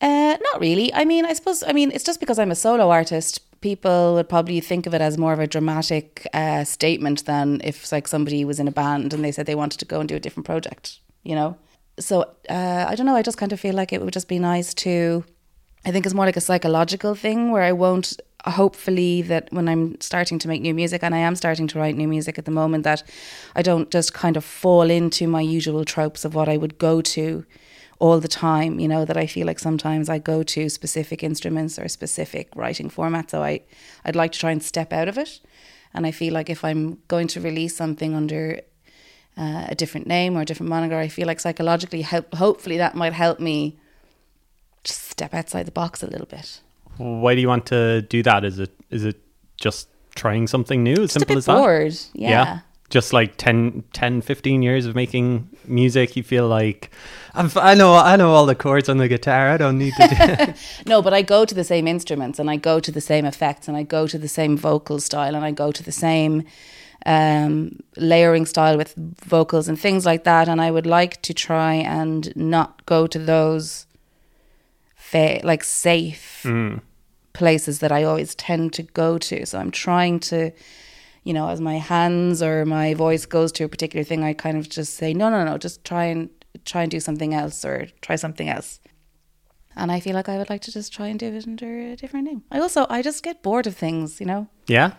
Uh, 0.00 0.36
not 0.40 0.60
really. 0.60 0.92
I 0.94 1.04
mean, 1.04 1.24
I 1.24 1.32
suppose. 1.32 1.62
I 1.62 1.72
mean, 1.72 1.90
it's 1.92 2.04
just 2.04 2.20
because 2.20 2.38
I'm 2.38 2.50
a 2.50 2.56
solo 2.56 2.90
artist. 2.90 3.40
People 3.60 4.14
would 4.14 4.28
probably 4.28 4.60
think 4.60 4.86
of 4.86 4.94
it 4.94 5.02
as 5.02 5.18
more 5.18 5.34
of 5.34 5.38
a 5.38 5.46
dramatic 5.46 6.26
uh, 6.32 6.64
statement 6.64 7.26
than 7.26 7.60
if, 7.62 7.92
like, 7.92 8.08
somebody 8.08 8.42
was 8.42 8.58
in 8.58 8.66
a 8.66 8.72
band 8.72 9.12
and 9.12 9.22
they 9.22 9.30
said 9.30 9.44
they 9.44 9.54
wanted 9.54 9.78
to 9.80 9.84
go 9.84 10.00
and 10.00 10.08
do 10.08 10.16
a 10.16 10.20
different 10.20 10.46
project. 10.46 11.00
You 11.22 11.34
know. 11.34 11.56
So 12.00 12.22
uh, 12.48 12.86
I 12.88 12.94
don't 12.94 13.06
know. 13.06 13.14
I 13.14 13.22
just 13.22 13.38
kind 13.38 13.52
of 13.52 13.60
feel 13.60 13.74
like 13.74 13.92
it 13.92 14.02
would 14.02 14.12
just 14.12 14.28
be 14.28 14.38
nice 14.38 14.74
to. 14.74 15.24
I 15.84 15.92
think 15.92 16.04
it's 16.04 16.14
more 16.14 16.26
like 16.26 16.36
a 16.36 16.42
psychological 16.42 17.14
thing 17.14 17.50
where 17.50 17.62
I 17.62 17.72
won't. 17.72 18.20
Hopefully, 18.46 19.20
that 19.22 19.52
when 19.52 19.68
I'm 19.68 20.00
starting 20.00 20.38
to 20.38 20.48
make 20.48 20.62
new 20.62 20.74
music, 20.74 21.02
and 21.02 21.14
I 21.14 21.18
am 21.18 21.36
starting 21.36 21.68
to 21.68 21.78
write 21.78 21.94
new 21.94 22.08
music 22.08 22.38
at 22.38 22.46
the 22.46 22.50
moment, 22.50 22.84
that 22.84 23.02
I 23.54 23.62
don't 23.62 23.90
just 23.90 24.14
kind 24.14 24.36
of 24.36 24.44
fall 24.44 24.90
into 24.90 25.28
my 25.28 25.42
usual 25.42 25.84
tropes 25.84 26.24
of 26.24 26.34
what 26.34 26.48
I 26.48 26.56
would 26.56 26.78
go 26.78 27.02
to 27.02 27.44
all 28.00 28.18
the 28.18 28.28
time 28.28 28.80
you 28.80 28.88
know 28.88 29.04
that 29.04 29.18
i 29.18 29.26
feel 29.26 29.46
like 29.46 29.58
sometimes 29.58 30.08
i 30.08 30.18
go 30.18 30.42
to 30.42 30.70
specific 30.70 31.22
instruments 31.22 31.78
or 31.78 31.86
specific 31.86 32.48
writing 32.56 32.88
formats 32.88 33.30
so 33.30 33.42
i 33.42 33.60
i'd 34.06 34.16
like 34.16 34.32
to 34.32 34.38
try 34.38 34.50
and 34.50 34.62
step 34.62 34.90
out 34.90 35.06
of 35.06 35.18
it 35.18 35.38
and 35.92 36.06
i 36.06 36.10
feel 36.10 36.32
like 36.32 36.48
if 36.48 36.64
i'm 36.64 36.98
going 37.08 37.28
to 37.28 37.40
release 37.40 37.76
something 37.76 38.14
under 38.14 38.58
uh, 39.36 39.66
a 39.68 39.74
different 39.74 40.06
name 40.06 40.36
or 40.36 40.42
a 40.42 40.44
different 40.44 40.68
moniker 40.68 40.96
i 40.96 41.08
feel 41.08 41.26
like 41.26 41.40
psychologically 41.40 42.02
help, 42.02 42.34
hopefully 42.34 42.76
that 42.76 42.94
might 42.94 43.12
help 43.12 43.40
me 43.40 43.78
just 44.84 45.02
step 45.10 45.34
outside 45.34 45.66
the 45.66 45.72
box 45.72 46.02
a 46.02 46.06
little 46.06 46.26
bit 46.26 46.60
Why 46.96 47.34
do 47.34 47.40
you 47.40 47.48
want 47.48 47.66
to 47.66 48.02
do 48.02 48.22
that? 48.22 48.44
Is 48.44 48.58
it 48.58 48.70
is 48.90 49.04
it 49.04 49.16
just 49.56 49.88
trying 50.14 50.46
something 50.46 50.82
new? 50.82 50.92
As 50.92 50.98
just 50.98 51.16
a 51.16 51.20
simple 51.20 51.34
bit 51.34 51.38
as 51.38 51.44
that. 51.46 51.56
bored 51.56 51.96
yeah. 52.12 52.58
Just 52.90 53.12
like 53.12 53.36
10, 53.36 53.84
10, 53.92 54.20
15 54.20 54.62
years 54.62 54.84
of 54.84 54.96
making 54.96 55.48
music, 55.64 56.16
you 56.16 56.24
feel 56.24 56.48
like 56.48 56.90
I've, 57.34 57.56
I 57.56 57.74
know 57.74 57.94
I 57.94 58.16
know 58.16 58.32
all 58.34 58.46
the 58.46 58.56
chords 58.56 58.88
on 58.88 58.96
the 58.98 59.06
guitar. 59.06 59.48
I 59.48 59.56
don't 59.56 59.78
need 59.78 59.94
to 59.94 60.08
do. 60.08 60.52
No, 60.90 61.00
but 61.00 61.14
I 61.14 61.22
go 61.22 61.44
to 61.44 61.54
the 61.54 61.62
same 61.64 61.86
instruments 61.86 62.38
and 62.40 62.50
I 62.50 62.56
go 62.56 62.80
to 62.80 62.90
the 62.90 63.00
same 63.00 63.24
effects 63.24 63.68
and 63.68 63.76
I 63.76 63.84
go 63.84 64.06
to 64.08 64.18
the 64.18 64.28
same 64.28 64.56
vocal 64.56 64.98
style 64.98 65.36
and 65.36 65.44
I 65.44 65.52
go 65.52 65.70
to 65.70 65.82
the 65.82 65.92
same 65.92 66.42
um, 67.06 67.78
layering 67.96 68.46
style 68.46 68.76
with 68.76 68.94
vocals 69.24 69.68
and 69.68 69.78
things 69.78 70.04
like 70.04 70.24
that. 70.24 70.48
And 70.48 70.60
I 70.60 70.70
would 70.70 70.86
like 70.86 71.22
to 71.22 71.34
try 71.34 71.74
and 71.74 72.34
not 72.36 72.84
go 72.86 73.06
to 73.06 73.18
those 73.18 73.86
fa- 74.96 75.40
like 75.42 75.64
safe 75.64 76.44
places 77.32 77.78
that 77.80 77.92
I 77.92 78.04
always 78.04 78.34
tend 78.34 78.72
to 78.74 78.82
go 78.82 79.18
to. 79.18 79.46
So 79.46 79.58
I'm 79.58 79.70
trying 79.70 80.20
to, 80.20 80.50
you 81.24 81.32
know, 81.32 81.48
as 81.48 81.60
my 81.60 81.78
hands 81.78 82.42
or 82.42 82.64
my 82.66 82.94
voice 82.94 83.26
goes 83.26 83.52
to 83.52 83.64
a 83.64 83.68
particular 83.68 84.04
thing, 84.04 84.22
I 84.24 84.32
kind 84.32 84.56
of 84.58 84.68
just 84.68 84.94
say, 84.94 85.14
no, 85.14 85.30
no, 85.30 85.44
no, 85.44 85.58
just 85.58 85.84
try 85.84 86.04
and 86.04 86.28
try 86.64 86.82
and 86.82 86.90
do 86.90 87.00
something 87.00 87.32
else 87.32 87.64
or 87.64 87.86
try 88.02 88.16
something 88.16 88.48
else. 88.48 88.80
And 89.76 89.90
I 89.92 90.00
feel 90.00 90.14
like 90.14 90.28
I 90.28 90.36
would 90.36 90.50
like 90.50 90.62
to 90.62 90.72
just 90.72 90.92
try 90.92 91.06
and 91.06 91.18
do 91.18 91.32
it 91.32 91.46
under 91.46 91.92
a 91.92 91.96
different 91.96 92.26
name. 92.26 92.42
I 92.50 92.58
also 92.58 92.86
I 92.90 93.02
just 93.02 93.22
get 93.22 93.42
bored 93.42 93.66
of 93.66 93.76
things, 93.76 94.20
you 94.20 94.26
know. 94.26 94.48
yeah. 94.66 94.92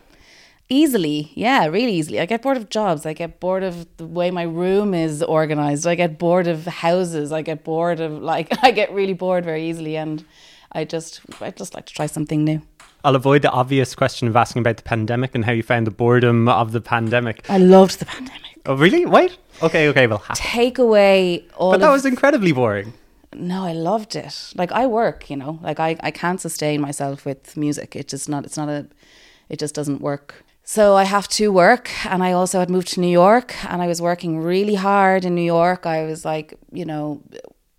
Easily, 0.72 1.34
yeah, 1.36 1.66
really 1.66 1.92
easily. 1.92 2.22
I 2.22 2.26
get 2.26 2.42
bored 2.42 2.56
of 2.56 2.70
jobs. 2.70 3.06
I 3.06 3.12
get 3.12 3.42
bored 3.42 3.62
of 3.62 3.86
the 3.98 4.06
way 4.06 4.32
my 4.32 4.44
room 4.44 4.94
is 4.94 5.22
organized. 5.22 5.86
I 5.86 5.96
get 5.96 6.18
bored 6.18 6.48
of 6.48 6.66
houses. 6.66 7.34
I 7.34 7.42
get 7.42 7.66
bored 7.66 8.00
of 8.00 8.14
like 8.22 8.48
I 8.64 8.72
get 8.72 8.90
really 8.94 9.12
bored 9.14 9.44
very 9.44 9.70
easily, 9.70 9.98
and 9.98 10.24
I 10.72 10.86
just 10.86 11.20
I 11.42 11.52
just 11.52 11.76
like 11.76 11.88
to 11.88 11.94
try 11.94 12.06
something 12.06 12.46
new. 12.46 12.62
I'll 13.04 13.18
avoid 13.18 13.42
the 13.42 13.52
obvious 13.52 13.96
question 13.96 14.30
of 14.30 14.36
asking 14.38 14.62
about 14.62 14.78
the 14.78 14.84
pandemic 14.84 15.36
and 15.36 15.44
how 15.44 15.52
you 15.52 15.62
found 15.64 15.88
the 15.88 15.92
boredom 15.92 16.48
of 16.48 16.72
the 16.72 16.80
pandemic. 16.80 17.50
I 17.50 17.58
loved 17.58 18.00
the 18.00 18.06
pandemic. 18.06 18.42
Oh, 18.66 18.76
really? 18.76 19.06
Wait. 19.06 19.38
Okay, 19.62 19.90
okay, 19.90 20.08
well, 20.08 20.20
ha- 20.20 20.36
Take 20.38 20.78
away 20.78 21.46
all. 21.58 21.72
but 21.72 21.82
that 21.82 21.92
was 21.92 22.06
incredibly 22.06 22.54
boring. 22.54 22.94
no, 23.34 23.66
I 23.66 23.74
loved 23.74 24.16
it. 24.16 24.54
Like 24.56 24.72
I 24.72 24.86
work, 24.88 25.30
you 25.30 25.36
know, 25.36 25.60
like 25.64 25.80
I, 25.82 25.98
I 26.02 26.12
can't 26.12 26.40
sustain 26.40 26.80
myself 26.80 27.26
with 27.26 27.58
music. 27.58 27.96
It 27.96 28.08
just 28.08 28.30
not, 28.30 28.46
it's 28.46 28.56
not 28.56 28.70
a, 28.70 28.88
it 29.50 29.60
just 29.60 29.74
doesn't 29.76 30.00
work. 30.00 30.46
So 30.72 30.96
I 30.96 31.04
have 31.04 31.28
to 31.40 31.52
work, 31.52 31.92
and 32.06 32.24
I 32.24 32.32
also 32.32 32.60
had 32.60 32.70
moved 32.70 32.88
to 32.94 33.02
New 33.02 33.16
York, 33.26 33.54
and 33.66 33.82
I 33.82 33.88
was 33.88 34.02
working 34.02 34.40
really 34.40 34.76
hard 34.76 35.26
in 35.26 35.36
New 35.36 35.50
York. 35.58 35.86
I 35.86 36.06
was 36.06 36.24
like, 36.24 36.54
you 36.72 36.86
know, 36.86 37.22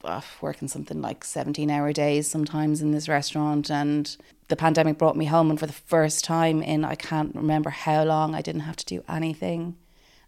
uh, 0.04 0.20
working 0.42 0.68
something 0.68 1.00
like 1.00 1.24
seventeen 1.24 1.70
hour 1.70 1.94
days 1.94 2.26
sometimes 2.30 2.82
in 2.82 2.90
this 2.92 3.08
restaurant, 3.08 3.70
and 3.70 4.14
the 4.48 4.56
pandemic 4.56 4.98
brought 4.98 5.16
me 5.16 5.24
home, 5.24 5.48
and 5.48 5.58
for 5.58 5.66
the 5.66 5.72
first 5.72 6.22
time 6.22 6.62
in 6.62 6.84
I 6.84 6.94
can't 6.94 7.34
remember 7.34 7.70
how 7.70 8.04
long, 8.04 8.34
I 8.34 8.42
didn't 8.42 8.68
have 8.68 8.76
to 8.76 8.84
do 8.84 9.02
anything 9.08 9.76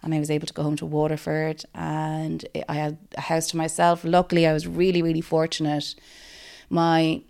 and 0.02 0.14
I 0.14 0.18
was 0.18 0.30
able 0.30 0.46
to 0.46 0.54
go 0.54 0.62
home 0.62 0.76
to 0.76 0.86
Waterford 0.86 1.64
and 1.74 2.46
I 2.66 2.74
had 2.74 2.96
a 3.16 3.22
house 3.22 3.46
to 3.48 3.58
myself. 3.58 4.04
Luckily, 4.04 4.46
I 4.46 4.54
was 4.54 4.66
really, 4.66 5.02
really 5.02 5.22
fortunate. 5.22 5.94
My 6.70 7.20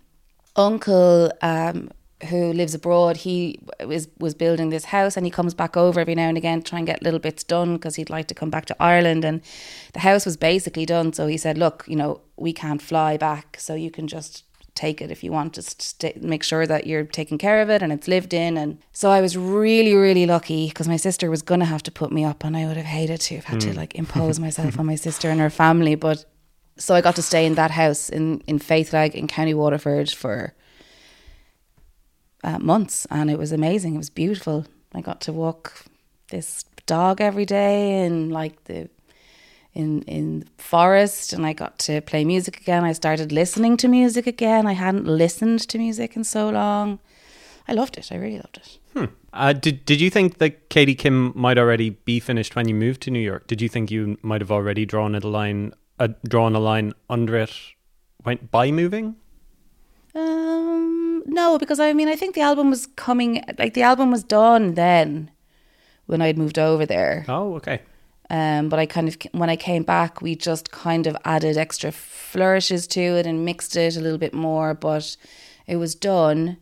uncle, 0.54 1.32
um, 1.40 1.90
who 2.26 2.52
lives 2.52 2.74
abroad, 2.74 3.18
he 3.18 3.58
was 3.86 4.08
was 4.18 4.34
building 4.34 4.70
this 4.70 4.86
house, 4.86 5.16
and 5.16 5.26
he 5.26 5.30
comes 5.30 5.54
back 5.54 5.76
over 5.76 6.00
every 6.00 6.14
now 6.14 6.28
and 6.28 6.36
again 6.36 6.62
to 6.62 6.70
try 6.70 6.78
and 6.78 6.86
get 6.86 7.02
little 7.02 7.20
bits 7.20 7.44
done 7.44 7.74
because 7.74 7.96
he'd 7.96 8.10
like 8.10 8.26
to 8.28 8.34
come 8.34 8.50
back 8.50 8.66
to 8.66 8.76
Ireland. 8.80 9.24
And 9.24 9.40
the 9.92 10.00
house 10.00 10.24
was 10.24 10.36
basically 10.36 10.86
done, 10.86 11.12
so 11.12 11.26
he 11.26 11.36
said, 11.36 11.58
"Look, 11.58 11.84
you 11.86 11.96
know, 11.96 12.20
we 12.36 12.52
can't 12.52 12.82
fly 12.82 13.16
back, 13.16 13.56
so 13.58 13.74
you 13.74 13.90
can 13.90 14.08
just." 14.08 14.44
take 14.74 15.00
it 15.00 15.08
if 15.08 15.22
you 15.22 15.30
want 15.30 15.52
just 15.52 15.80
stay, 15.80 16.12
make 16.20 16.42
sure 16.42 16.66
that 16.66 16.84
you're 16.84 17.04
taking 17.04 17.38
care 17.38 17.62
of 17.62 17.70
it 17.70 17.80
and 17.80 17.92
it's 17.92 18.08
lived 18.08 18.34
in 18.34 18.56
and 18.56 18.76
so 18.92 19.08
I 19.08 19.20
was 19.20 19.36
really 19.36 19.94
really 19.94 20.26
lucky 20.26 20.66
because 20.66 20.88
my 20.88 20.96
sister 20.96 21.30
was 21.30 21.42
gonna 21.42 21.64
have 21.64 21.84
to 21.84 21.92
put 21.92 22.10
me 22.10 22.24
up 22.24 22.42
and 22.42 22.56
I 22.56 22.66
would 22.66 22.76
have 22.76 22.86
hated 22.86 23.20
to 23.20 23.36
have 23.36 23.44
had 23.44 23.60
to 23.60 23.70
hmm. 23.70 23.76
like 23.76 23.94
impose 23.94 24.40
myself 24.40 24.76
on 24.80 24.86
my 24.86 24.96
sister 24.96 25.30
and 25.30 25.38
her 25.38 25.48
family 25.48 25.94
but 25.94 26.24
so 26.76 26.94
I 26.94 27.00
got 27.00 27.14
to 27.14 27.22
stay 27.22 27.46
in 27.46 27.54
that 27.54 27.70
house 27.70 28.08
in 28.08 28.42
in 28.48 28.58
Faithleg 28.58 29.14
in 29.14 29.28
County 29.28 29.54
Waterford 29.54 30.10
for 30.10 30.54
uh, 32.44 32.58
months 32.58 33.06
and 33.10 33.30
it 33.30 33.38
was 33.38 33.52
amazing 33.52 33.94
it 33.94 33.98
was 33.98 34.10
beautiful 34.10 34.66
I 34.94 35.00
got 35.00 35.20
to 35.22 35.32
walk 35.32 35.84
this 36.30 36.64
dog 36.86 37.20
every 37.20 37.46
day 37.46 38.04
in 38.04 38.30
like 38.30 38.64
the 38.64 38.88
in 39.74 40.02
in 40.02 40.40
the 40.40 40.62
forest 40.62 41.32
and 41.32 41.44
I 41.44 41.52
got 41.52 41.78
to 41.80 42.00
play 42.00 42.24
music 42.24 42.60
again. 42.60 42.84
I 42.84 42.92
started 42.92 43.32
listening 43.32 43.76
to 43.78 43.88
music 43.88 44.26
again. 44.26 44.66
I 44.66 44.74
hadn't 44.74 45.06
listened 45.06 45.68
to 45.68 45.78
music 45.78 46.16
in 46.16 46.24
so 46.24 46.48
long. 46.50 47.00
I 47.66 47.72
loved 47.72 47.98
it. 47.98 48.12
I 48.12 48.16
really 48.16 48.36
loved 48.36 48.58
it. 48.58 49.10
Uh, 49.36 49.52
did 49.52 49.84
Did 49.84 50.00
you 50.00 50.10
think 50.10 50.38
that 50.38 50.68
Katie 50.68 50.94
Kim 50.94 51.32
might 51.34 51.58
already 51.58 51.90
be 51.90 52.20
finished 52.20 52.54
when 52.54 52.68
you 52.68 52.74
moved 52.74 53.00
to 53.02 53.10
New 53.10 53.18
York? 53.18 53.48
Did 53.48 53.60
you 53.60 53.68
think 53.68 53.90
you 53.90 54.16
might 54.22 54.40
have 54.40 54.52
already 54.52 54.86
drawn 54.86 55.16
a 55.16 55.18
line, 55.18 55.72
uh, 55.98 56.08
drawn 56.28 56.54
a 56.54 56.60
line 56.60 56.92
under 57.10 57.36
it, 57.36 57.50
went 58.24 58.52
by 58.52 58.70
moving? 58.70 59.16
Um, 60.14 60.63
no, 61.24 61.58
because 61.58 61.80
I 61.80 61.92
mean, 61.92 62.08
I 62.08 62.16
think 62.16 62.34
the 62.34 62.40
album 62.40 62.70
was 62.70 62.86
coming. 62.86 63.42
Like 63.58 63.74
the 63.74 63.82
album 63.82 64.10
was 64.10 64.22
done 64.22 64.74
then, 64.74 65.30
when 66.06 66.20
I'd 66.20 66.38
moved 66.38 66.58
over 66.58 66.86
there. 66.86 67.24
Oh, 67.28 67.54
okay. 67.56 67.80
Um, 68.30 68.68
but 68.68 68.78
I 68.78 68.86
kind 68.86 69.08
of 69.08 69.16
when 69.32 69.50
I 69.50 69.56
came 69.56 69.82
back, 69.82 70.22
we 70.22 70.34
just 70.34 70.70
kind 70.70 71.06
of 71.06 71.16
added 71.24 71.56
extra 71.56 71.92
flourishes 71.92 72.86
to 72.88 73.00
it 73.00 73.26
and 73.26 73.44
mixed 73.44 73.76
it 73.76 73.96
a 73.96 74.00
little 74.00 74.18
bit 74.18 74.34
more. 74.34 74.74
But 74.74 75.16
it 75.66 75.76
was 75.76 75.94
done. 75.94 76.58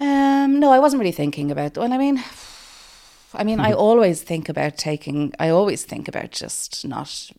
Um, 0.00 0.60
no, 0.60 0.72
I 0.72 0.78
wasn't 0.78 1.00
really 1.00 1.12
thinking 1.12 1.50
about. 1.50 1.76
Well, 1.76 1.92
I 1.92 1.98
mean, 1.98 2.22
I 3.34 3.44
mean, 3.44 3.60
I 3.60 3.72
always 3.72 4.22
think 4.22 4.48
about 4.48 4.76
taking. 4.76 5.32
I 5.38 5.48
always 5.48 5.84
think 5.84 6.08
about 6.08 6.30
just 6.30 6.86
not 6.86 7.30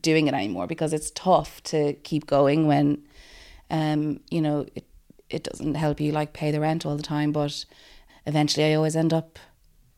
doing 0.00 0.26
it 0.26 0.34
anymore 0.34 0.66
because 0.66 0.92
it's 0.92 1.12
tough 1.12 1.62
to 1.62 1.92
keep 2.02 2.26
going 2.26 2.66
when, 2.66 3.04
um, 3.70 4.18
you 4.30 4.40
know, 4.40 4.66
it 4.74 4.84
it 5.30 5.44
doesn't 5.44 5.74
help 5.74 6.00
you 6.00 6.12
like 6.12 6.32
pay 6.32 6.50
the 6.50 6.60
rent 6.60 6.86
all 6.86 6.96
the 6.96 7.02
time. 7.02 7.32
But 7.32 7.64
eventually, 8.26 8.66
I 8.66 8.74
always 8.74 8.96
end 8.96 9.12
up 9.12 9.38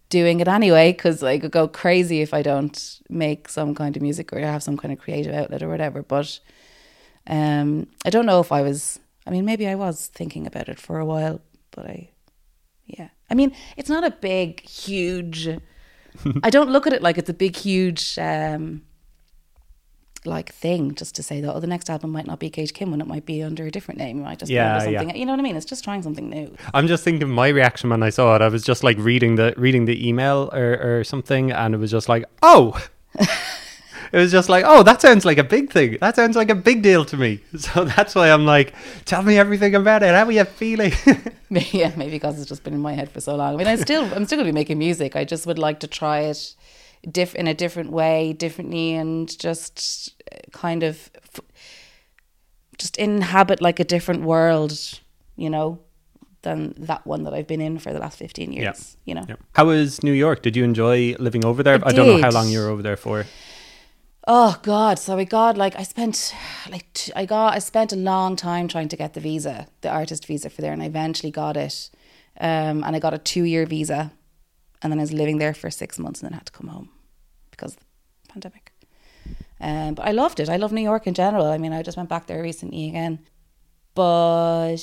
doing 0.08 0.40
it 0.40 0.48
anyway 0.48 0.92
because 0.92 1.22
I 1.22 1.38
could 1.38 1.50
go 1.50 1.68
crazy 1.68 2.20
if 2.20 2.32
I 2.32 2.42
don't 2.42 3.00
make 3.08 3.48
some 3.48 3.74
kind 3.74 3.96
of 3.96 4.02
music 4.02 4.32
or 4.32 4.40
have 4.40 4.62
some 4.62 4.76
kind 4.76 4.92
of 4.92 4.98
creative 4.98 5.34
outlet 5.34 5.62
or 5.62 5.68
whatever. 5.68 6.02
But 6.02 6.40
um, 7.26 7.88
I 8.04 8.10
don't 8.10 8.26
know 8.26 8.40
if 8.40 8.52
I 8.52 8.62
was. 8.62 8.98
I 9.26 9.30
mean, 9.30 9.44
maybe 9.44 9.68
I 9.68 9.74
was 9.74 10.06
thinking 10.06 10.46
about 10.46 10.68
it 10.68 10.80
for 10.80 10.98
a 10.98 11.04
while, 11.04 11.42
but 11.70 11.86
I, 11.86 12.10
yeah. 12.86 13.08
I 13.30 13.34
mean, 13.34 13.54
it's 13.76 13.90
not 13.90 14.04
a 14.04 14.10
big, 14.10 14.66
huge. 14.66 15.48
I 16.42 16.50
don't 16.50 16.70
look 16.70 16.86
at 16.86 16.94
it 16.94 17.02
like 17.02 17.18
it's 17.18 17.28
a 17.28 17.34
big, 17.34 17.54
huge, 17.54 18.18
um, 18.18 18.82
like 20.24 20.52
thing. 20.52 20.94
Just 20.94 21.14
to 21.16 21.22
say 21.22 21.40
that, 21.40 21.54
oh, 21.54 21.60
the 21.60 21.66
next 21.66 21.88
album 21.90 22.10
might 22.10 22.26
not 22.26 22.38
be 22.38 22.50
Kate 22.50 22.72
Kim, 22.72 22.90
when 22.90 23.00
it 23.00 23.06
might 23.06 23.26
be 23.26 23.42
under 23.42 23.66
a 23.66 23.70
different 23.70 23.98
name. 23.98 24.20
It 24.20 24.24
might 24.24 24.38
just 24.38 24.50
Yeah, 24.50 24.64
be 24.64 24.80
under 24.80 24.90
yeah. 24.90 24.98
something. 25.00 25.16
You 25.16 25.26
know 25.26 25.32
what 25.32 25.40
I 25.40 25.42
mean? 25.42 25.56
It's 25.56 25.66
just 25.66 25.84
trying 25.84 26.02
something 26.02 26.28
new. 26.28 26.54
I'm 26.74 26.86
just 26.86 27.04
thinking 27.04 27.28
my 27.28 27.48
reaction 27.48 27.90
when 27.90 28.02
I 28.02 28.10
saw 28.10 28.34
it. 28.36 28.42
I 28.42 28.48
was 28.48 28.62
just 28.62 28.82
like 28.84 28.98
reading 28.98 29.36
the 29.36 29.54
reading 29.56 29.84
the 29.84 30.08
email 30.08 30.50
or, 30.52 30.98
or 31.00 31.04
something, 31.04 31.50
and 31.52 31.74
it 31.74 31.78
was 31.78 31.90
just 31.90 32.08
like, 32.08 32.24
oh, 32.42 32.80
it 34.12 34.16
was 34.18 34.30
just 34.32 34.48
like, 34.48 34.64
oh, 34.66 34.82
that 34.82 35.00
sounds 35.02 35.24
like 35.24 35.38
a 35.38 35.44
big 35.44 35.70
thing. 35.72 35.98
That 36.00 36.16
sounds 36.16 36.36
like 36.36 36.50
a 36.50 36.54
big 36.54 36.82
deal 36.82 37.04
to 37.06 37.16
me. 37.16 37.40
So 37.58 37.84
that's 37.84 38.14
why 38.14 38.30
I'm 38.30 38.46
like, 38.46 38.74
tell 39.04 39.22
me 39.22 39.36
everything 39.38 39.74
about 39.74 40.02
it. 40.02 40.14
How 40.14 40.24
are 40.24 40.32
you 40.32 40.44
feeling? 40.44 40.92
yeah, 41.50 41.92
maybe 41.96 42.12
because 42.12 42.38
it's 42.38 42.48
just 42.48 42.62
been 42.64 42.74
in 42.74 42.80
my 42.80 42.94
head 42.94 43.10
for 43.10 43.20
so 43.20 43.36
long. 43.36 43.54
I 43.54 43.56
mean, 43.56 43.66
I 43.66 43.76
still, 43.76 44.04
I'm 44.14 44.24
still 44.24 44.36
going 44.38 44.46
to 44.46 44.52
be 44.52 44.52
making 44.52 44.78
music. 44.78 45.16
I 45.16 45.24
just 45.24 45.46
would 45.46 45.58
like 45.58 45.80
to 45.80 45.86
try 45.86 46.20
it 46.20 46.54
diff 47.10 47.34
in 47.34 47.46
a 47.46 47.54
different 47.54 47.90
way, 47.90 48.32
differently, 48.32 48.94
and 48.94 49.28
just 49.38 50.14
kind 50.52 50.82
of 50.82 51.10
f- 51.34 51.40
just 52.78 52.96
inhabit 52.96 53.60
like 53.60 53.80
a 53.80 53.84
different 53.84 54.22
world, 54.22 54.72
you 55.36 55.50
know, 55.50 55.80
than 56.42 56.74
that 56.78 57.04
one 57.06 57.24
that 57.24 57.34
I've 57.34 57.46
been 57.48 57.60
in 57.60 57.78
for 57.78 57.92
the 57.92 57.98
last 57.98 58.18
15 58.18 58.52
years, 58.52 58.62
Yeah. 58.64 58.74
you 59.04 59.14
know. 59.14 59.24
Yeah. 59.28 59.36
How 59.54 59.64
was 59.66 60.02
New 60.02 60.12
York? 60.12 60.42
Did 60.42 60.56
you 60.56 60.64
enjoy 60.64 61.14
living 61.18 61.44
over 61.44 61.62
there? 61.62 61.80
I 61.84 61.92
don't 61.92 62.06
know 62.06 62.20
how 62.22 62.30
long 62.30 62.48
you 62.48 62.60
were 62.60 62.68
over 62.68 62.82
there 62.82 62.96
for. 62.96 63.26
Oh 64.30 64.58
God! 64.62 64.98
So 64.98 65.16
I 65.16 65.24
got 65.24 65.56
like 65.56 65.74
I 65.78 65.82
spent 65.84 66.34
like 66.70 66.92
t- 66.92 67.12
I 67.16 67.24
got 67.24 67.54
I 67.54 67.60
spent 67.60 67.94
a 67.94 67.96
long 67.96 68.36
time 68.36 68.68
trying 68.68 68.88
to 68.88 68.96
get 68.96 69.14
the 69.14 69.20
visa, 69.20 69.68
the 69.80 69.88
artist 69.88 70.26
visa 70.26 70.50
for 70.50 70.60
there, 70.60 70.72
and 70.72 70.82
I 70.82 70.86
eventually 70.86 71.30
got 71.32 71.56
it. 71.56 71.88
Um, 72.38 72.84
and 72.84 72.94
I 72.94 72.98
got 72.98 73.14
a 73.14 73.18
two 73.18 73.44
year 73.44 73.64
visa, 73.64 74.12
and 74.82 74.92
then 74.92 74.98
I 74.98 75.02
was 75.02 75.12
living 75.12 75.38
there 75.38 75.54
for 75.54 75.70
six 75.70 75.98
months, 75.98 76.20
and 76.20 76.30
then 76.30 76.38
had 76.38 76.46
to 76.46 76.52
come 76.52 76.68
home 76.68 76.90
because 77.50 77.74
of 77.74 77.80
the 77.80 78.32
pandemic. 78.32 78.72
Um, 79.60 79.94
but 79.94 80.06
I 80.06 80.12
loved 80.12 80.40
it. 80.40 80.48
I 80.48 80.56
love 80.56 80.72
New 80.72 80.82
York 80.82 81.06
in 81.06 81.14
general. 81.14 81.46
I 81.46 81.58
mean, 81.58 81.72
I 81.72 81.82
just 81.82 81.96
went 81.96 82.08
back 82.08 82.26
there 82.26 82.42
recently 82.42 82.88
again, 82.88 83.20
but 83.94 84.76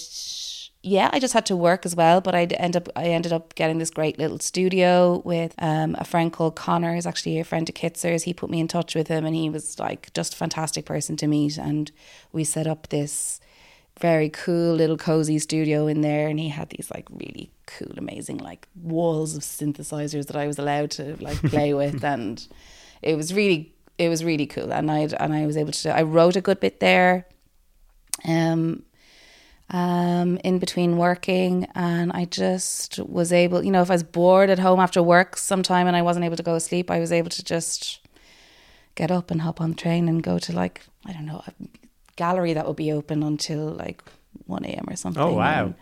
yeah, 0.86 1.10
I 1.12 1.20
just 1.20 1.34
had 1.34 1.48
to 1.48 1.56
work 1.56 1.86
as 1.86 1.96
well. 1.96 2.22
But 2.22 2.36
I 2.36 2.44
end 2.44 2.76
up 2.76 2.90
I 2.96 3.06
ended 3.06 3.34
up 3.34 3.56
getting 3.56 3.80
this 3.80 3.90
great 3.90 4.20
little 4.20 4.40
studio 4.40 5.22
with 5.26 5.56
um, 5.58 5.96
a 5.98 6.04
friend 6.04 6.32
called 6.32 6.56
Connor. 6.56 6.94
He's 6.94 7.08
actually 7.08 7.40
a 7.40 7.44
friend 7.44 7.68
of 7.68 7.76
Kitzer's. 7.76 8.24
He 8.24 8.34
put 8.34 8.50
me 8.50 8.60
in 8.60 8.68
touch 8.68 8.94
with 8.94 9.08
him, 9.08 9.26
and 9.26 9.36
he 9.36 9.50
was 9.50 9.80
like 9.80 10.14
just 10.14 10.34
a 10.34 10.38
fantastic 10.38 10.86
person 10.86 11.16
to 11.18 11.28
meet. 11.28 11.58
And 11.58 11.92
we 12.32 12.44
set 12.44 12.68
up 12.68 12.90
this 12.90 13.40
very 14.00 14.30
cool 14.30 14.76
little 14.76 14.98
cozy 14.98 15.40
studio 15.40 15.88
in 15.88 16.02
there, 16.02 16.28
and 16.28 16.40
he 16.40 16.50
had 16.50 16.70
these 16.70 16.92
like 16.94 17.08
really 17.10 17.52
cool, 17.66 17.94
amazing 17.98 18.38
like 18.38 18.68
walls 18.82 19.36
of 19.36 19.44
synthesizers 19.44 20.28
that 20.28 20.36
I 20.36 20.48
was 20.48 20.60
allowed 20.60 20.92
to 20.92 21.16
like 21.22 21.38
play 21.44 21.74
with, 21.82 22.04
and 22.04 22.46
it 23.02 23.16
was 23.16 23.34
really 23.34 23.74
it 23.98 24.10
was 24.10 24.24
really 24.24 24.46
cool. 24.46 24.72
And 24.72 24.92
I 24.92 25.00
and 25.20 25.34
I 25.34 25.46
was 25.46 25.58
able 25.58 25.72
to 25.72 25.96
I 25.96 26.04
wrote 26.04 26.36
a 26.36 26.42
good 26.42 26.60
bit 26.60 26.80
there. 26.80 27.28
Um, 28.28 28.84
um, 29.72 30.38
in 30.44 30.60
between 30.60 30.98
working, 30.98 31.68
and 31.74 32.12
I 32.12 32.26
just 32.26 33.00
was 33.00 33.34
able, 33.34 33.64
you 33.64 33.72
know, 33.72 33.82
if 33.82 33.90
I 33.90 33.96
was 33.96 34.04
bored 34.04 34.52
at 34.52 34.60
home 34.60 34.80
after 34.80 35.02
work 35.02 35.38
sometime 35.38 35.88
and 35.88 35.96
I 35.96 36.04
wasn't 36.04 36.24
able 36.24 36.36
to 36.36 36.44
go 36.44 36.54
to 36.54 36.60
sleep, 36.60 36.92
I 36.92 37.00
was 37.00 37.12
able 37.12 37.32
to 37.32 37.44
just 37.44 38.00
get 38.94 39.10
up 39.10 39.32
and 39.32 39.42
hop 39.42 39.60
on 39.60 39.72
the 39.72 39.76
train 39.76 40.08
and 40.08 40.22
go 40.24 40.40
to 40.40 40.54
like 40.54 40.82
I 41.06 41.14
don't 41.14 41.26
know 41.26 41.44
gallery 42.16 42.54
that 42.54 42.66
would 42.68 42.76
be 42.76 42.92
open 42.92 43.24
until 43.24 43.66
like 43.70 44.04
one 44.46 44.66
a.m. 44.66 44.86
or 44.90 44.96
something. 44.96 45.22
Oh, 45.22 45.34
wow. 45.34 45.66
and 45.66 45.76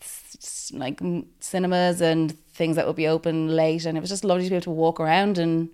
s- 0.00 0.36
s- 0.40 0.72
like 0.74 1.00
cinemas 1.40 2.00
and 2.00 2.38
things 2.54 2.76
that 2.76 2.86
would 2.86 2.96
be 2.96 3.06
open 3.08 3.54
late, 3.56 3.84
and 3.86 3.96
it 3.96 4.00
was 4.00 4.10
just 4.10 4.24
lovely 4.24 4.44
to 4.44 4.50
be 4.50 4.56
able 4.56 4.62
to 4.64 4.70
walk 4.70 5.00
around 5.00 5.38
and 5.38 5.68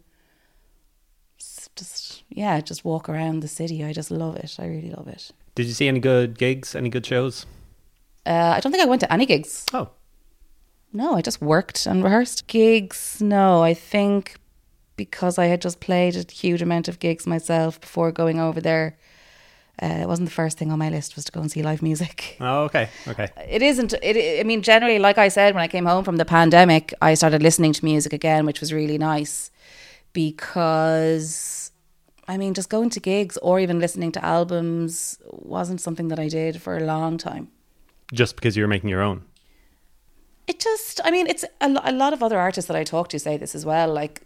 just 1.77 2.23
yeah, 2.31 2.61
just 2.61 2.85
walk 2.85 3.09
around 3.09 3.41
the 3.41 3.49
city. 3.49 3.85
I 3.85 3.93
just 3.93 4.11
love 4.11 4.37
it. 4.37 4.57
I 4.59 4.67
really 4.67 4.91
love 4.91 5.09
it. 5.09 5.31
Did 5.55 5.67
you 5.67 5.73
see 5.73 5.89
any 5.89 6.01
good 6.01 6.39
gigs? 6.39 6.75
Any 6.75 6.89
good 6.89 7.05
shows? 7.05 7.47
Uh, 8.25 8.55
I 8.57 8.61
don't 8.61 8.73
think 8.73 8.83
I 8.83 8.87
went 8.87 9.01
to 9.01 9.13
any 9.13 9.27
gigs. 9.27 9.67
Oh, 9.75 9.91
No, 10.93 11.15
I 11.17 11.23
just 11.23 11.43
worked 11.43 11.87
and 11.87 12.03
rehearsed. 12.05 12.47
Gigs, 12.47 13.21
no, 13.21 13.63
I 13.63 13.75
think 13.75 14.37
because 14.97 15.39
I 15.39 15.47
had 15.47 15.61
just 15.61 15.81
played 15.81 16.15
a 16.17 16.31
huge 16.33 16.63
amount 16.63 16.89
of 16.89 16.99
gigs 17.01 17.27
myself 17.27 17.81
before 17.81 18.13
going 18.13 18.39
over 18.39 18.61
there. 18.61 18.97
Uh, 19.81 20.01
it 20.03 20.07
wasn't 20.09 20.29
the 20.29 20.35
first 20.35 20.59
thing 20.59 20.71
on 20.71 20.79
my 20.79 20.91
list 20.91 21.17
was 21.17 21.25
to 21.25 21.33
go 21.33 21.41
and 21.41 21.51
see 21.51 21.63
live 21.63 21.83
music. 21.83 22.37
oh, 22.41 22.65
okay, 22.65 22.89
okay. 23.09 23.29
It 23.49 23.63
isn't. 23.63 23.95
It. 24.03 24.41
I 24.41 24.43
mean, 24.45 24.63
generally, 24.63 24.99
like 24.99 25.19
I 25.19 25.29
said, 25.29 25.55
when 25.55 25.63
I 25.63 25.69
came 25.69 25.87
home 25.87 26.05
from 26.05 26.17
the 26.17 26.25
pandemic, 26.25 26.93
I 27.01 27.15
started 27.15 27.43
listening 27.43 27.73
to 27.73 27.85
music 27.85 28.13
again, 28.13 28.45
which 28.47 28.61
was 28.61 28.73
really 28.73 28.99
nice 28.99 29.51
because, 30.13 31.73
I 32.29 32.37
mean, 32.37 32.55
just 32.55 32.69
going 32.69 32.91
to 32.91 33.01
gigs 33.01 33.39
or 33.39 33.61
even 33.61 33.79
listening 33.81 34.13
to 34.13 34.25
albums 34.25 35.19
wasn't 35.31 35.81
something 35.81 36.09
that 36.09 36.19
I 36.19 36.29
did 36.29 36.61
for 36.61 36.77
a 36.77 36.85
long 36.85 37.17
time. 37.19 37.49
Just 38.13 38.37
because 38.37 38.57
you 38.57 38.63
were 38.63 38.69
making 38.69 38.91
your 38.91 39.03
own. 39.03 39.23
it 40.47 40.59
just 40.61 41.01
i 41.05 41.11
mean 41.11 41.27
it's 41.33 41.45
a, 41.61 41.69
a 41.85 41.93
lot 41.93 42.13
of 42.13 42.21
other 42.23 42.39
artists 42.39 42.67
that 42.69 42.77
i 42.77 42.85
talk 42.85 43.07
to 43.09 43.19
say 43.19 43.37
this 43.37 43.55
as 43.55 43.65
well 43.65 43.89
like 43.93 44.23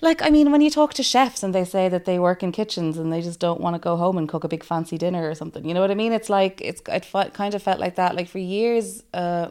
like 0.00 0.22
i 0.22 0.30
mean 0.30 0.50
when 0.50 0.60
you 0.60 0.70
talk 0.70 0.94
to 0.94 1.02
chefs 1.02 1.42
and 1.42 1.54
they 1.54 1.64
say 1.64 1.88
that 1.88 2.04
they 2.04 2.18
work 2.18 2.42
in 2.42 2.52
kitchens 2.52 2.98
and 2.98 3.12
they 3.12 3.20
just 3.20 3.40
don't 3.40 3.60
want 3.60 3.74
to 3.74 3.78
go 3.78 3.96
home 3.96 4.16
and 4.18 4.28
cook 4.28 4.44
a 4.44 4.48
big 4.48 4.64
fancy 4.64 4.96
dinner 4.98 5.28
or 5.28 5.34
something 5.34 5.64
you 5.66 5.74
know 5.74 5.80
what 5.80 5.90
i 5.90 5.94
mean? 5.94 6.12
It's 6.12 6.30
like 6.30 6.60
it's 6.60 6.82
it 6.88 7.34
kind 7.34 7.54
of 7.54 7.62
felt 7.62 7.80
like 7.80 7.96
that. 7.96 8.14
Like 8.14 8.28
for 8.28 8.38
years 8.38 9.02
uh 9.14 9.50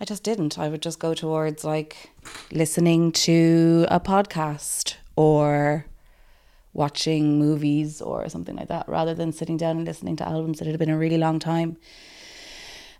i 0.00 0.04
just 0.04 0.22
didn't. 0.22 0.58
I 0.58 0.68
would 0.68 0.82
just 0.82 0.98
go 0.98 1.14
towards 1.14 1.64
like 1.64 2.10
listening 2.52 3.12
to 3.12 3.86
a 3.90 4.00
podcast 4.00 4.96
or 5.16 5.86
watching 6.72 7.38
movies 7.38 8.00
or 8.00 8.28
something 8.28 8.56
like 8.56 8.68
that 8.68 8.88
rather 8.88 9.14
than 9.14 9.32
sitting 9.32 9.56
down 9.56 9.78
and 9.78 9.86
listening 9.86 10.16
to 10.16 10.28
albums 10.28 10.58
that 10.58 10.66
had 10.66 10.78
been 10.78 10.90
a 10.90 10.98
really 10.98 11.18
long 11.18 11.38
time 11.38 11.76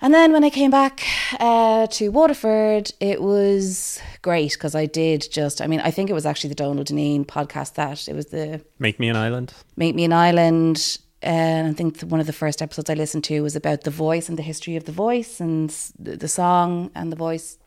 and 0.01 0.15
then 0.15 0.33
when 0.33 0.45
I 0.45 0.51
came 0.51 0.71
back 0.71 1.05
uh, 1.41 1.87
to 1.89 2.11
Waterford, 2.11 2.93
it 3.01 3.21
was 3.21 4.01
great 4.23 4.53
because 4.53 4.75
I 4.75 4.87
did 4.87 5.27
just, 5.31 5.61
I 5.61 5.67
mean, 5.67 5.81
I 5.81 5.91
think 5.91 6.09
it 6.09 6.15
was 6.15 6.27
actually 6.27 6.49
the 6.49 6.55
Donal 6.55 6.85
Dineen 6.85 7.25
podcast 7.25 7.75
that 7.75 8.09
it 8.09 8.15
was 8.15 8.27
the 8.27 8.65
Make 8.79 9.01
me 9.01 9.09
an 9.09 9.17
island. 9.17 9.55
Make 9.77 9.95
Me 9.95 10.05
an 10.05 10.13
Island. 10.13 10.99
And 11.21 11.69
I 11.69 11.73
think 11.73 12.01
one 12.03 12.21
of 12.21 12.29
the 12.29 12.33
first 12.33 12.63
episodes 12.63 12.89
I 12.89 12.95
listened 12.95 13.25
to 13.25 13.41
was 13.43 13.57
about 13.57 13.83
the 13.83 13.91
voice 13.91 14.29
and 14.29 14.39
the 14.39 14.43
history 14.43 14.77
of 14.77 14.85
the 14.85 14.93
voice 14.93 15.41
and 15.41 15.71
the 15.99 16.17
the 16.17 16.29
song 16.29 16.93
and 16.95 17.11
the 17.11 17.17
voice. 17.17 17.59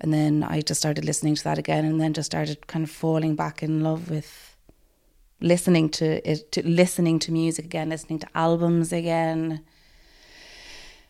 And 0.00 0.12
then 0.12 0.44
I 0.44 0.60
just 0.60 0.80
started 0.80 1.04
listening 1.04 1.34
to 1.34 1.44
that 1.44 1.58
again 1.58 1.84
and 1.84 2.00
then 2.00 2.12
just 2.12 2.26
started 2.26 2.68
kind 2.68 2.84
of 2.84 2.90
falling 2.90 3.34
back 3.34 3.62
in 3.62 3.80
love 3.82 4.08
with 4.08 4.56
listening 5.40 5.88
to 5.88 6.30
it, 6.30 6.52
to 6.52 6.66
listening 6.66 7.18
to 7.20 7.32
music 7.32 7.64
again, 7.64 7.88
listening 7.88 8.20
to 8.20 8.28
albums 8.36 8.92
again 8.92 9.64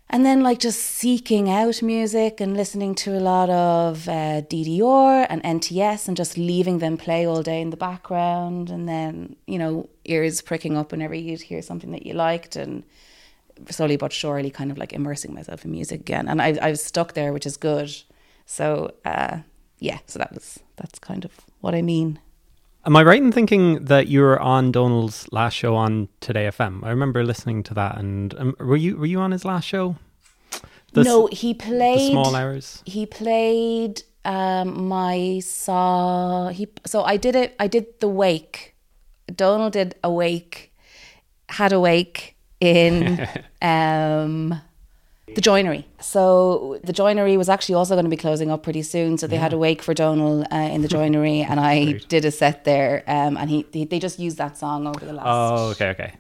and 0.08 0.24
then 0.24 0.42
like 0.42 0.60
just 0.60 0.80
seeking 0.80 1.50
out 1.50 1.82
music 1.82 2.40
and 2.40 2.56
listening 2.56 2.94
to 2.94 3.18
a 3.18 3.20
lot 3.20 3.50
of 3.50 4.08
uh, 4.08 4.42
DDR 4.42 5.26
and 5.28 5.42
NTS 5.42 6.06
and 6.06 6.16
just 6.16 6.38
leaving 6.38 6.78
them 6.78 6.96
play 6.96 7.26
all 7.26 7.42
day 7.42 7.60
in 7.60 7.70
the 7.70 7.76
background. 7.76 8.70
And 8.70 8.88
then 8.88 9.36
you 9.46 9.58
know 9.58 9.88
ears 10.04 10.40
pricking 10.42 10.76
up 10.76 10.92
whenever 10.92 11.14
you'd 11.14 11.42
hear 11.42 11.60
something 11.60 11.90
that 11.90 12.06
you 12.06 12.14
liked 12.14 12.54
and 12.54 12.84
slowly 13.70 13.96
but 13.96 14.12
surely 14.12 14.50
kind 14.50 14.70
of 14.70 14.78
like 14.78 14.92
immersing 14.92 15.34
myself 15.34 15.64
in 15.64 15.72
music 15.72 16.00
again. 16.00 16.28
And 16.28 16.40
I, 16.40 16.56
I 16.62 16.70
was 16.70 16.84
stuck 16.84 17.14
there 17.14 17.32
which 17.32 17.46
is 17.46 17.56
good. 17.56 17.90
So 18.44 18.94
uh, 19.04 19.38
yeah 19.80 19.98
so 20.06 20.18
that 20.18 20.32
was 20.32 20.60
that's 20.76 20.98
kind 20.98 21.24
of 21.24 21.32
what 21.60 21.74
I 21.74 21.82
mean 21.82 22.20
Am 22.86 22.94
I 22.94 23.02
right 23.02 23.20
in 23.20 23.32
thinking 23.32 23.84
that 23.86 24.06
you 24.06 24.20
were 24.20 24.40
on 24.40 24.70
Donal's 24.70 25.26
last 25.32 25.54
show 25.54 25.74
on 25.74 26.08
Today 26.20 26.46
FM? 26.46 26.84
I 26.84 26.90
remember 26.90 27.24
listening 27.24 27.64
to 27.64 27.74
that, 27.74 27.98
and 27.98 28.32
um, 28.38 28.54
were 28.60 28.76
you 28.76 28.96
were 28.96 29.06
you 29.06 29.18
on 29.18 29.32
his 29.32 29.44
last 29.44 29.64
show? 29.64 29.96
The 30.92 31.02
no 31.02 31.26
he 31.32 31.52
the 31.52 31.64
played 31.64 32.12
small 32.12 32.36
hours. 32.36 32.84
he 32.86 33.04
played 33.04 34.04
um 34.24 34.86
my 34.86 35.40
saw 35.40 36.48
he 36.50 36.68
so 36.86 37.02
I 37.02 37.16
did 37.16 37.34
it 37.34 37.56
I 37.58 37.66
did 37.66 37.98
the 37.98 38.08
wake 38.08 38.76
Donald 39.34 39.72
did 39.72 39.96
awake 40.04 40.72
had 41.48 41.72
awake 41.72 42.36
in 42.60 43.26
um 43.62 44.60
the 45.34 45.40
joinery 45.40 45.86
so 46.00 46.78
the 46.84 46.92
joinery 46.92 47.36
was 47.36 47.48
actually 47.48 47.74
also 47.74 47.94
going 47.94 48.04
to 48.04 48.10
be 48.10 48.16
closing 48.16 48.50
up 48.50 48.62
pretty 48.62 48.82
soon 48.82 49.18
so 49.18 49.26
they 49.26 49.36
had 49.36 49.52
a 49.52 49.58
wake 49.58 49.82
for 49.82 49.92
Donal 49.92 50.44
uh, 50.52 50.56
in 50.56 50.82
the 50.82 50.88
joinery 50.96 51.40
and 51.40 51.58
I 51.58 51.84
Great. 51.84 52.08
did 52.08 52.24
a 52.24 52.30
set 52.30 52.64
there 52.64 53.02
um 53.08 53.36
and 53.36 53.50
he, 53.50 53.66
he 53.72 53.84
they 53.84 53.98
just 53.98 54.18
used 54.18 54.38
that 54.38 54.56
song 54.56 54.86
over 54.86 55.04
the 55.04 55.12
last 55.12 55.26
Oh, 55.26 55.70
okay, 55.70 55.88
okay. 55.88 56.14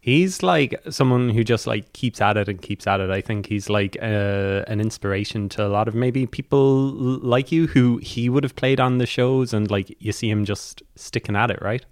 He's 0.00 0.42
like 0.42 0.74
someone 0.88 1.28
who 1.28 1.44
just 1.44 1.66
like 1.66 1.92
keeps 1.92 2.20
at 2.20 2.36
it 2.36 2.48
and 2.48 2.62
keeps 2.62 2.86
at 2.86 3.00
it. 3.00 3.10
I 3.10 3.20
think 3.20 3.46
he's 3.46 3.68
like 3.68 3.96
uh, 4.00 4.62
an 4.68 4.80
inspiration 4.80 5.48
to 5.50 5.66
a 5.66 5.68
lot 5.68 5.86
of 5.88 5.94
maybe 5.94 6.26
people 6.26 6.88
l- 6.88 7.18
like 7.22 7.52
you 7.52 7.66
who 7.66 7.98
he 7.98 8.30
would 8.30 8.42
have 8.42 8.56
played 8.56 8.80
on 8.80 8.98
the 8.98 9.06
shows, 9.06 9.52
and 9.52 9.70
like 9.70 9.94
you 9.98 10.12
see 10.12 10.30
him 10.30 10.44
just 10.44 10.82
sticking 10.94 11.36
at 11.36 11.50
it, 11.50 11.58
right? 11.60 11.84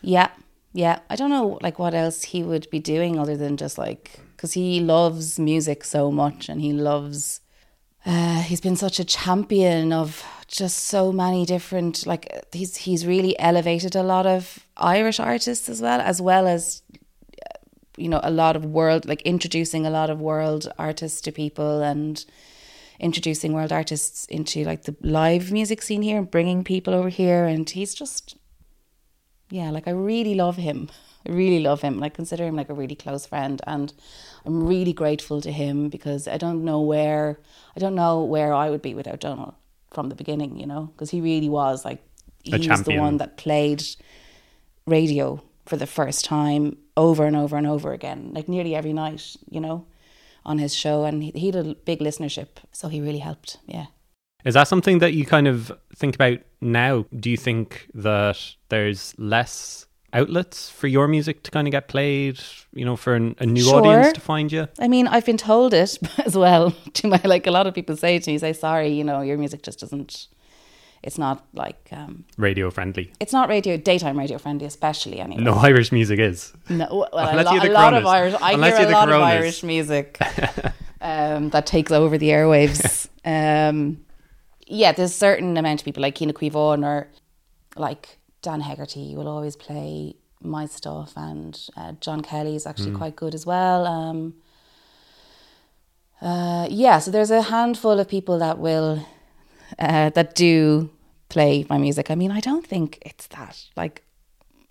Yeah, 0.00 0.30
yeah. 0.72 1.00
I 1.10 1.16
don't 1.16 1.30
know 1.30 1.58
like 1.60 1.78
what 1.78 1.94
else 1.94 2.22
he 2.22 2.42
would 2.42 2.70
be 2.70 2.78
doing 2.78 3.18
other 3.18 3.36
than 3.36 3.56
just 3.58 3.76
like 3.76 4.20
because 4.38 4.54
he 4.54 4.80
loves 4.80 5.38
music 5.38 5.84
so 5.84 6.10
much 6.10 6.48
and 6.48 6.62
he 6.62 6.72
loves. 6.72 7.40
Uh, 8.06 8.40
he's 8.40 8.60
been 8.60 8.76
such 8.76 8.98
a 8.98 9.04
champion 9.04 9.92
of 9.92 10.24
just 10.46 10.78
so 10.84 11.12
many 11.12 11.44
different 11.44 12.06
like 12.06 12.26
he's 12.52 12.76
he's 12.76 13.06
really 13.06 13.38
elevated 13.38 13.94
a 13.94 14.02
lot 14.02 14.26
of 14.26 14.60
Irish 14.78 15.20
artists 15.20 15.68
as 15.68 15.82
well 15.82 16.00
as 16.00 16.22
well 16.22 16.46
as 16.46 16.80
uh, 16.94 17.58
you 17.98 18.08
know 18.08 18.20
a 18.22 18.30
lot 18.30 18.56
of 18.56 18.64
world 18.64 19.04
like 19.04 19.20
introducing 19.22 19.84
a 19.84 19.90
lot 19.90 20.08
of 20.08 20.22
world 20.22 20.72
artists 20.78 21.20
to 21.22 21.32
people 21.32 21.82
and 21.82 22.24
introducing 23.00 23.52
world 23.52 23.72
artists 23.72 24.26
into 24.26 24.64
like 24.64 24.82
the 24.82 24.96
live 25.00 25.52
music 25.52 25.82
scene 25.82 26.02
here 26.02 26.18
and 26.18 26.30
bringing 26.30 26.64
people 26.64 26.94
over 26.94 27.08
here. 27.08 27.44
And 27.44 27.68
he's 27.68 27.94
just, 27.94 28.36
yeah, 29.50 29.70
like 29.70 29.86
I 29.86 29.92
really 29.92 30.34
love 30.34 30.56
him. 30.56 30.88
I 31.26 31.32
really 31.32 31.60
love 31.60 31.82
him. 31.82 31.94
and 31.94 32.04
I 32.04 32.08
consider 32.08 32.46
him 32.46 32.56
like 32.56 32.68
a 32.68 32.74
really 32.74 32.94
close 32.94 33.26
friend, 33.26 33.60
and 33.66 33.92
I'm 34.48 34.66
really 34.66 34.94
grateful 34.94 35.42
to 35.42 35.52
him 35.52 35.90
because 35.90 36.26
I 36.26 36.38
don't 36.38 36.64
know 36.64 36.80
where 36.80 37.38
I 37.76 37.80
don't 37.80 37.94
know 37.94 38.24
where 38.24 38.54
I 38.54 38.70
would 38.70 38.80
be 38.80 38.94
without 38.94 39.20
Donal 39.20 39.54
from 39.90 40.08
the 40.08 40.14
beginning. 40.14 40.58
You 40.58 40.66
know, 40.66 40.90
because 40.92 41.10
he 41.10 41.20
really 41.20 41.50
was 41.50 41.84
like 41.84 42.02
he 42.42 42.66
was 42.66 42.82
the 42.84 42.98
one 42.98 43.18
that 43.18 43.36
played 43.36 43.84
radio 44.86 45.42
for 45.66 45.76
the 45.76 45.86
first 45.86 46.24
time 46.24 46.78
over 46.96 47.26
and 47.26 47.36
over 47.36 47.58
and 47.58 47.66
over 47.66 47.92
again, 47.92 48.30
like 48.32 48.48
nearly 48.48 48.74
every 48.74 48.94
night. 48.94 49.36
You 49.50 49.60
know, 49.60 49.86
on 50.46 50.56
his 50.56 50.74
show, 50.74 51.04
and 51.04 51.22
he, 51.22 51.30
he 51.32 51.46
had 51.46 51.66
a 51.66 51.74
big 51.74 52.00
listenership, 52.00 52.48
so 52.72 52.88
he 52.88 53.02
really 53.02 53.18
helped. 53.18 53.58
Yeah. 53.66 53.86
Is 54.46 54.54
that 54.54 54.68
something 54.68 55.00
that 55.00 55.12
you 55.12 55.26
kind 55.26 55.46
of 55.46 55.70
think 55.94 56.14
about 56.14 56.38
now? 56.62 57.04
Do 57.20 57.28
you 57.28 57.36
think 57.36 57.88
that 57.92 58.38
there's 58.70 59.14
less 59.18 59.87
outlets 60.12 60.70
for 60.70 60.86
your 60.86 61.06
music 61.08 61.42
to 61.42 61.50
kind 61.50 61.66
of 61.68 61.72
get 61.72 61.88
played, 61.88 62.40
you 62.72 62.84
know, 62.84 62.96
for 62.96 63.14
an, 63.14 63.34
a 63.38 63.46
new 63.46 63.62
Sure. 63.62 63.76
audience 63.84 64.12
to 64.14 64.20
find 64.20 64.50
you? 64.50 64.66
I 64.78 64.88
mean, 64.88 65.06
I've 65.06 65.26
been 65.26 65.36
told 65.36 65.74
it 65.74 65.98
as 66.26 66.36
well. 66.36 66.72
To 66.94 67.08
my 67.08 67.20
like, 67.24 67.46
a 67.46 67.50
lot 67.50 67.66
of 67.66 67.74
people 67.74 67.96
say 67.96 68.18
to 68.18 68.30
me, 68.30 68.38
say, 68.38 68.52
"Sorry, 68.52 68.88
you 68.88 69.04
know, 69.04 69.20
your 69.20 69.36
music 69.38 69.62
just 69.62 69.80
doesn't. 69.80 70.28
It's 71.00 71.16
not 71.18 71.46
like 71.54 71.88
um, 71.92 72.24
Radio 72.38 72.70
friendly. 72.70 73.12
it's 73.20 73.32
not 73.32 73.48
radio 73.48 73.76
daytime 73.76 74.18
radio 74.18 74.36
friendly, 74.38 74.66
especially 74.66 75.20
anyway. 75.20 75.42
No 75.42 75.54
Irish 75.54 75.92
music 75.92 76.18
is. 76.18 76.52
No, 76.68 76.86
well, 76.90 77.08
a, 77.12 77.42
lo- 77.44 77.52
a 77.62 77.70
lot 77.70 77.94
of 77.94 78.04
Irish. 78.04 78.34
I 78.42 78.52
Unless 78.54 78.78
hear 78.78 78.88
a 78.88 78.90
lot 78.90 79.08
of 79.08 79.20
Irish 79.22 79.62
music 79.62 80.18
um, 81.00 81.50
that 81.50 81.66
takes 81.66 81.92
over 81.92 82.18
the 82.18 82.30
airwaves. 82.30 83.08
um, 83.24 83.98
yeah, 84.66 84.90
there's 84.92 85.10
a 85.12 85.14
certain 85.14 85.56
amount 85.56 85.80
of 85.80 85.84
people 85.84 86.02
like 86.02 86.18
Cian 86.18 86.30
Ó 86.30 86.34
Cíobháin 86.34 86.84
or 86.84 87.06
like 87.76 88.18
Dan 88.42 88.60
Hegarty 88.60 89.14
will 89.14 89.28
always 89.28 89.56
play 89.56 90.14
my 90.40 90.66
stuff, 90.66 91.12
and 91.16 91.60
uh, 91.76 91.92
John 92.00 92.22
Kelly 92.22 92.54
is 92.54 92.66
actually 92.66 92.92
quite 92.92 93.16
good 93.16 93.34
as 93.34 93.44
well. 93.44 93.86
Um, 93.86 94.34
uh, 96.20 96.66
yeah, 96.70 96.98
so 96.98 97.10
there's 97.10 97.30
a 97.30 97.42
handful 97.42 97.98
of 97.98 98.08
people 98.08 98.38
that 98.38 98.58
will 98.58 99.06
uh, 99.78 100.10
that 100.10 100.34
do 100.34 100.90
play 101.28 101.66
my 101.68 101.78
music. 101.78 102.10
I 102.10 102.14
mean, 102.14 102.30
I 102.30 102.40
don't 102.40 102.66
think 102.66 102.98
it's 103.02 103.26
that 103.28 103.66
like 103.76 104.04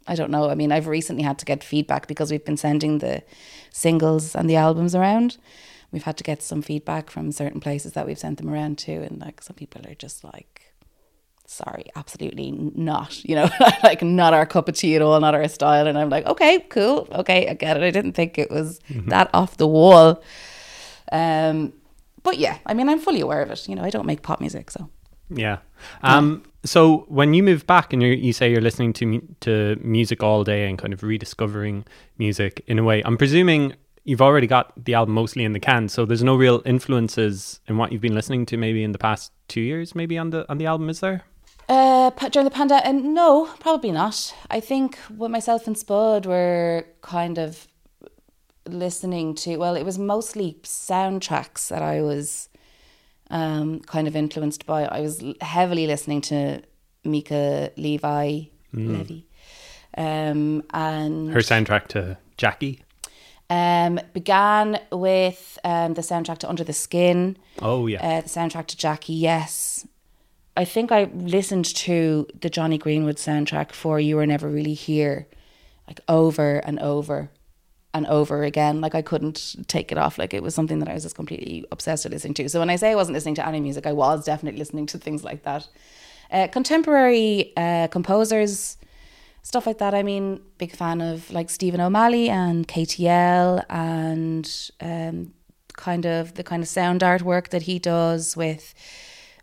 I 0.07 0.15
don't 0.15 0.31
know. 0.31 0.49
I 0.49 0.55
mean, 0.55 0.71
I've 0.71 0.87
recently 0.87 1.23
had 1.23 1.37
to 1.39 1.45
get 1.45 1.63
feedback 1.63 2.07
because 2.07 2.31
we've 2.31 2.45
been 2.45 2.57
sending 2.57 2.99
the 2.99 3.23
singles 3.71 4.35
and 4.35 4.49
the 4.49 4.55
albums 4.55 4.95
around. 4.95 5.37
We've 5.91 6.03
had 6.03 6.17
to 6.17 6.23
get 6.23 6.41
some 6.41 6.61
feedback 6.61 7.09
from 7.09 7.31
certain 7.31 7.59
places 7.59 7.93
that 7.93 8.05
we've 8.05 8.19
sent 8.19 8.37
them 8.37 8.49
around 8.49 8.77
to, 8.79 8.91
and 8.91 9.19
like 9.19 9.41
some 9.41 9.55
people 9.55 9.81
are 9.87 9.95
just 9.95 10.23
like, 10.23 10.66
"Sorry, 11.47 11.85
absolutely 11.95 12.51
not," 12.51 13.23
you 13.25 13.35
know, 13.35 13.49
like 13.83 14.03
not 14.03 14.33
our 14.33 14.45
cup 14.45 14.69
of 14.69 14.75
tea 14.75 14.95
at 14.95 15.01
all, 15.01 15.19
not 15.19 15.33
our 15.33 15.47
style. 15.47 15.87
And 15.87 15.97
I'm 15.97 16.09
like, 16.09 16.25
"Okay, 16.27 16.59
cool, 16.69 17.07
okay, 17.11 17.47
I 17.49 17.53
get 17.55 17.77
it. 17.77 17.83
I 17.83 17.89
didn't 17.91 18.13
think 18.13 18.37
it 18.37 18.51
was 18.51 18.79
that 19.07 19.29
off 19.33 19.57
the 19.57 19.67
wall." 19.67 20.21
Um, 21.11 21.73
but 22.23 22.37
yeah, 22.37 22.57
I 22.65 22.73
mean, 22.73 22.89
I'm 22.89 22.99
fully 22.99 23.21
aware 23.21 23.41
of 23.41 23.49
it. 23.49 23.67
You 23.67 23.75
know, 23.75 23.83
I 23.83 23.89
don't 23.89 24.05
make 24.05 24.21
pop 24.21 24.39
music, 24.39 24.69
so 24.71 24.89
Yeah. 25.29 25.57
Um. 26.03 26.43
So 26.65 27.05
when 27.07 27.33
you 27.33 27.43
move 27.43 27.65
back 27.65 27.93
and 27.93 28.03
you 28.03 28.09
you 28.09 28.33
say 28.33 28.51
you're 28.51 28.61
listening 28.61 28.91
to 28.93 29.05
mu- 29.05 29.21
to 29.41 29.77
music 29.81 30.21
all 30.21 30.43
day 30.43 30.67
and 30.67 30.77
kind 30.77 30.93
of 30.93 31.01
rediscovering 31.01 31.85
music 32.17 32.63
in 32.67 32.77
a 32.79 32.83
way, 32.83 33.01
I'm 33.05 33.17
presuming 33.17 33.73
you've 34.03 34.21
already 34.21 34.47
got 34.47 34.73
the 34.85 34.93
album 34.93 35.13
mostly 35.13 35.43
in 35.43 35.53
the 35.53 35.59
can. 35.59 35.89
So 35.89 36.05
there's 36.05 36.23
no 36.23 36.35
real 36.35 36.61
influences 36.65 37.59
in 37.67 37.77
what 37.77 37.91
you've 37.91 38.01
been 38.01 38.15
listening 38.15 38.45
to 38.47 38.57
maybe 38.57 38.83
in 38.83 38.91
the 38.93 38.97
past 38.97 39.31
two 39.47 39.61
years, 39.61 39.95
maybe 39.95 40.17
on 40.17 40.29
the 40.31 40.49
on 40.49 40.57
the 40.57 40.65
album. 40.65 40.89
Is 40.89 40.99
there? 40.99 41.23
Uh, 41.69 42.09
during 42.29 42.45
the 42.45 42.51
pandemic, 42.51 42.85
uh, 42.85 42.91
no, 42.93 43.45
probably 43.59 43.91
not. 43.91 44.33
I 44.49 44.59
think 44.61 44.97
what 45.09 45.29
myself 45.31 45.67
and 45.67 45.77
Spud 45.77 46.25
were 46.25 46.85
kind 47.01 47.37
of 47.37 47.67
listening 48.65 49.35
to. 49.35 49.57
Well, 49.57 49.75
it 49.75 49.83
was 49.83 49.97
mostly 49.99 50.57
soundtracks 50.63 51.67
that 51.67 51.81
I 51.81 52.01
was 52.01 52.47
um, 53.29 53.81
kind 53.81 54.07
of 54.07 54.15
influenced 54.15 54.65
by. 54.65 54.85
I 54.85 55.01
was 55.01 55.23
heavily 55.41 55.87
listening 55.87 56.21
to 56.21 56.61
Mica 57.03 57.71
Levi, 57.75 58.43
Levy, 58.73 59.25
um, 59.97 60.63
and 60.73 61.31
Her 61.31 61.39
soundtrack 61.39 61.87
to 61.89 62.17
Jackie. 62.37 62.83
um, 63.49 63.99
began 64.13 64.79
with 64.91 65.57
um, 65.63 65.95
the 65.95 66.01
soundtrack 66.01 66.37
to 66.39 66.49
Under 66.49 66.63
the 66.63 66.73
Skin. 66.73 67.37
Oh 67.61 67.87
yeah. 67.87 68.01
Uh, 68.01 68.21
the 68.21 68.29
soundtrack 68.29 68.67
to 68.67 68.77
Jackie, 68.77 69.13
yes. 69.13 69.85
I 70.57 70.65
think 70.65 70.91
I 70.91 71.03
listened 71.13 71.65
to 71.65 72.27
the 72.41 72.49
Jonny 72.49 72.79
Greenwood 72.79 73.17
soundtrack 73.17 73.73
for 73.73 73.99
You 73.99 74.15
Were 74.15 74.25
Never 74.25 74.49
Really 74.49 74.73
Here, 74.73 75.27
like 75.87 75.99
over 76.07 76.57
and 76.65 76.79
over 76.79 77.29
and 77.93 78.07
over 78.07 78.41
again. 78.41 78.81
Like 78.81 78.95
I 78.95 79.03
couldn't 79.03 79.67
take 79.67 79.91
it 79.91 79.99
off. 79.99 80.17
Like 80.17 80.33
it 80.33 80.41
was 80.41 80.55
something 80.55 80.79
that 80.79 80.89
I 80.89 80.95
was 80.95 81.03
just 81.03 81.15
completely 81.15 81.63
obsessed 81.71 82.05
with 82.05 82.13
listening 82.13 82.33
to. 82.33 82.49
So 82.49 82.59
when 82.59 82.71
I 82.71 82.75
say 82.75 82.89
I 82.89 82.95
wasn't 82.95 83.13
listening 83.13 83.35
to 83.35 83.47
any 83.47 83.61
music, 83.61 83.85
I 83.85 83.93
was 83.93 84.25
definitely 84.25 84.57
listening 84.57 84.87
to 84.87 84.97
things 84.97 85.23
like 85.23 85.43
that. 85.43 85.67
Uh, 86.31 86.47
contemporary 86.47 87.53
uh, 87.55 87.87
composers, 87.89 88.77
stuff 89.43 89.67
like 89.67 89.77
that. 89.77 89.93
I 89.93 90.01
mean, 90.01 90.41
big 90.57 90.75
fan 90.75 91.01
of 91.01 91.29
like 91.29 91.51
Stephen 91.51 91.79
O'Malley 91.79 92.29
and 92.29 92.67
KTL 92.67 93.63
and 93.69 94.71
um, 94.81 95.33
kind 95.73 96.07
of 96.07 96.33
the 96.33 96.43
kind 96.43 96.63
of 96.63 96.67
sound 96.67 97.01
artwork 97.01 97.49
that 97.49 97.61
he 97.61 97.77
does 97.77 98.35
with 98.35 98.73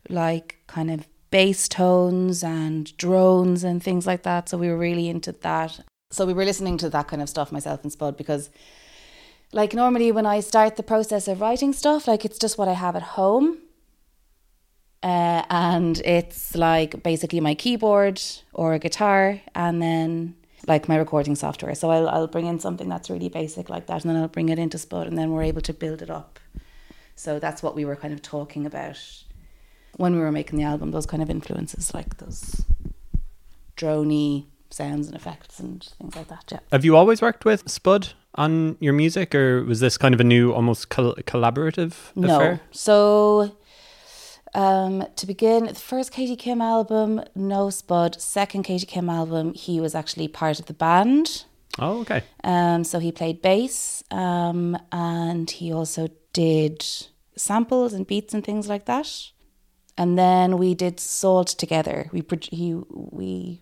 like 0.09 0.59
kind 0.75 0.91
of 0.91 1.07
bass 1.31 1.69
tones 1.69 2.43
and 2.43 2.97
drones 2.97 3.63
and 3.65 3.83
things 3.83 4.07
like 4.07 4.23
that. 4.25 4.49
So 4.49 4.59
we 4.59 4.69
were 4.69 4.79
really 4.79 5.09
into 5.09 5.33
that. 5.33 5.81
So 6.11 6.27
we 6.27 6.33
were 6.33 6.45
listening 6.45 6.79
to 6.79 6.91
that 6.91 7.07
kind 7.09 7.23
of 7.23 7.29
stuff 7.29 7.53
myself 7.53 7.83
and 7.83 7.93
Spud 7.93 8.17
because 8.17 8.51
like 9.53 9.73
normally 9.73 10.11
when 10.11 10.27
I 10.27 10.41
start 10.41 10.77
the 10.77 10.83
process 10.83 11.29
of 11.29 11.41
writing 11.41 11.73
stuff, 11.73 12.09
like 12.09 12.25
it's 12.25 12.39
just 12.39 12.59
what 12.59 12.69
I 12.69 12.73
have 12.73 12.97
at 12.97 13.03
home. 13.19 13.59
Uh, 15.03 15.43
and 15.51 15.99
it's 16.05 16.57
like 16.57 17.03
basically 17.03 17.41
my 17.41 17.55
keyboard 17.55 18.21
or 18.53 18.75
a 18.75 18.79
guitar 18.79 19.41
and 19.55 19.81
then 19.81 20.35
like 20.67 20.89
my 20.89 20.97
recording 20.97 21.37
software. 21.37 21.75
So 21.75 21.91
I'll, 21.91 22.09
I'll 22.09 22.27
bring 22.27 22.47
in 22.47 22.59
something 22.59 22.89
that's 22.89 23.11
really 23.11 23.29
basic 23.29 23.69
like 23.69 23.87
that 23.87 24.03
and 24.03 24.11
then 24.11 24.21
I'll 24.21 24.37
bring 24.39 24.49
it 24.49 24.59
into 24.59 24.79
Spud 24.79 25.07
and 25.07 25.17
then 25.19 25.31
we're 25.31 25.43
able 25.43 25.63
to 25.63 25.75
build 25.75 26.03
it 26.03 26.11
up. 26.11 26.41
So 27.15 27.39
that's 27.39 27.63
what 27.63 27.77
we 27.77 27.85
were 27.85 27.97
kind 27.97 28.15
of 28.15 28.23
talking 28.23 28.67
about 28.67 29.24
when 29.97 30.15
we 30.15 30.21
were 30.21 30.33
making 30.33 30.59
the 30.59 30.65
album, 30.65 30.91
those 30.91 31.07
kind 31.07 31.23
of 31.23 31.31
influences, 31.31 31.95
like 31.95 32.17
those 32.19 32.65
drony 33.77 34.47
sounds 34.71 35.07
and 35.07 35.17
effects 35.17 35.61
and 35.61 35.83
things 35.99 36.17
like 36.17 36.29
that. 36.29 36.45
Yeah. 36.51 36.59
Have 36.73 36.85
you 36.85 36.97
always 36.97 37.23
worked 37.23 37.45
with 37.45 37.69
Spud 37.69 38.09
on 38.35 38.77
your 38.81 38.93
music, 38.93 39.35
or 39.35 39.63
was 39.65 39.81
this 39.81 39.97
kind 39.97 40.15
of 40.15 40.21
a 40.21 40.25
new, 40.25 40.53
almost 40.53 40.89
col- 40.89 41.15
collaborative 41.27 41.95
No. 42.17 42.35
affair? 42.37 42.61
So, 42.73 43.57
um, 44.55 45.05
to 45.17 45.27
begin, 45.27 45.67
the 45.67 45.75
first 45.75 46.11
Katie 46.13 46.37
Kim 46.37 46.61
album, 46.61 47.23
no 47.35 47.71
Spud. 47.71 48.21
Second 48.21 48.65
Katie 48.65 48.87
Kim 48.87 49.09
album, 49.09 49.55
he 49.55 49.81
was 49.81 49.95
actually 49.95 50.29
part 50.29 50.59
of 50.61 50.67
the 50.67 50.75
band. 50.75 51.45
Oh, 51.79 52.01
okay. 52.01 52.23
Um, 52.45 52.85
so 52.85 52.99
he 53.01 53.11
played 53.13 53.43
bass, 53.43 54.03
um, 54.11 54.77
and 54.93 55.51
he 55.51 55.73
also 55.73 56.09
did 56.33 56.85
samples 57.37 57.93
and 57.93 58.07
beats 58.07 58.33
and 58.35 58.45
things 58.45 58.69
like 58.69 58.85
that. 58.87 59.09
And 59.97 60.19
then 60.19 60.59
we 60.59 60.75
did 60.75 60.99
Salt 60.99 61.49
together. 61.49 62.11
We 62.13 62.25
he 62.51 62.75
we 62.91 63.61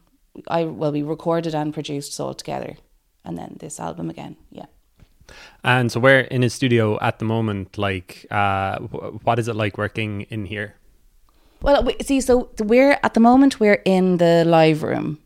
I 0.48 0.64
well 0.64 0.92
we 0.92 1.02
recorded 1.02 1.54
and 1.54 1.74
produced 1.74 2.14
Salt 2.14 2.38
together, 2.38 2.76
and 3.24 3.36
then 3.36 3.56
this 3.60 3.78
album 3.78 4.08
again. 4.08 4.36
Yeah. 4.50 4.66
And 5.64 5.92
so 5.92 6.00
we're 6.00 6.20
in 6.20 6.42
his 6.42 6.54
studio 6.54 6.98
at 7.00 7.18
the 7.18 7.24
moment. 7.24 7.78
Like, 7.78 8.26
uh, 8.30 8.78
what 8.78 9.38
is 9.38 9.48
it 9.48 9.56
like 9.56 9.78
working 9.78 10.22
in 10.22 10.46
here? 10.46 10.74
Well, 11.62 11.88
see, 12.02 12.20
so 12.20 12.50
we're 12.58 12.98
at 13.02 13.14
the 13.14 13.20
moment 13.20 13.60
we're 13.60 13.82
in 13.84 14.16
the 14.16 14.44
live 14.44 14.82
room. 14.82 15.18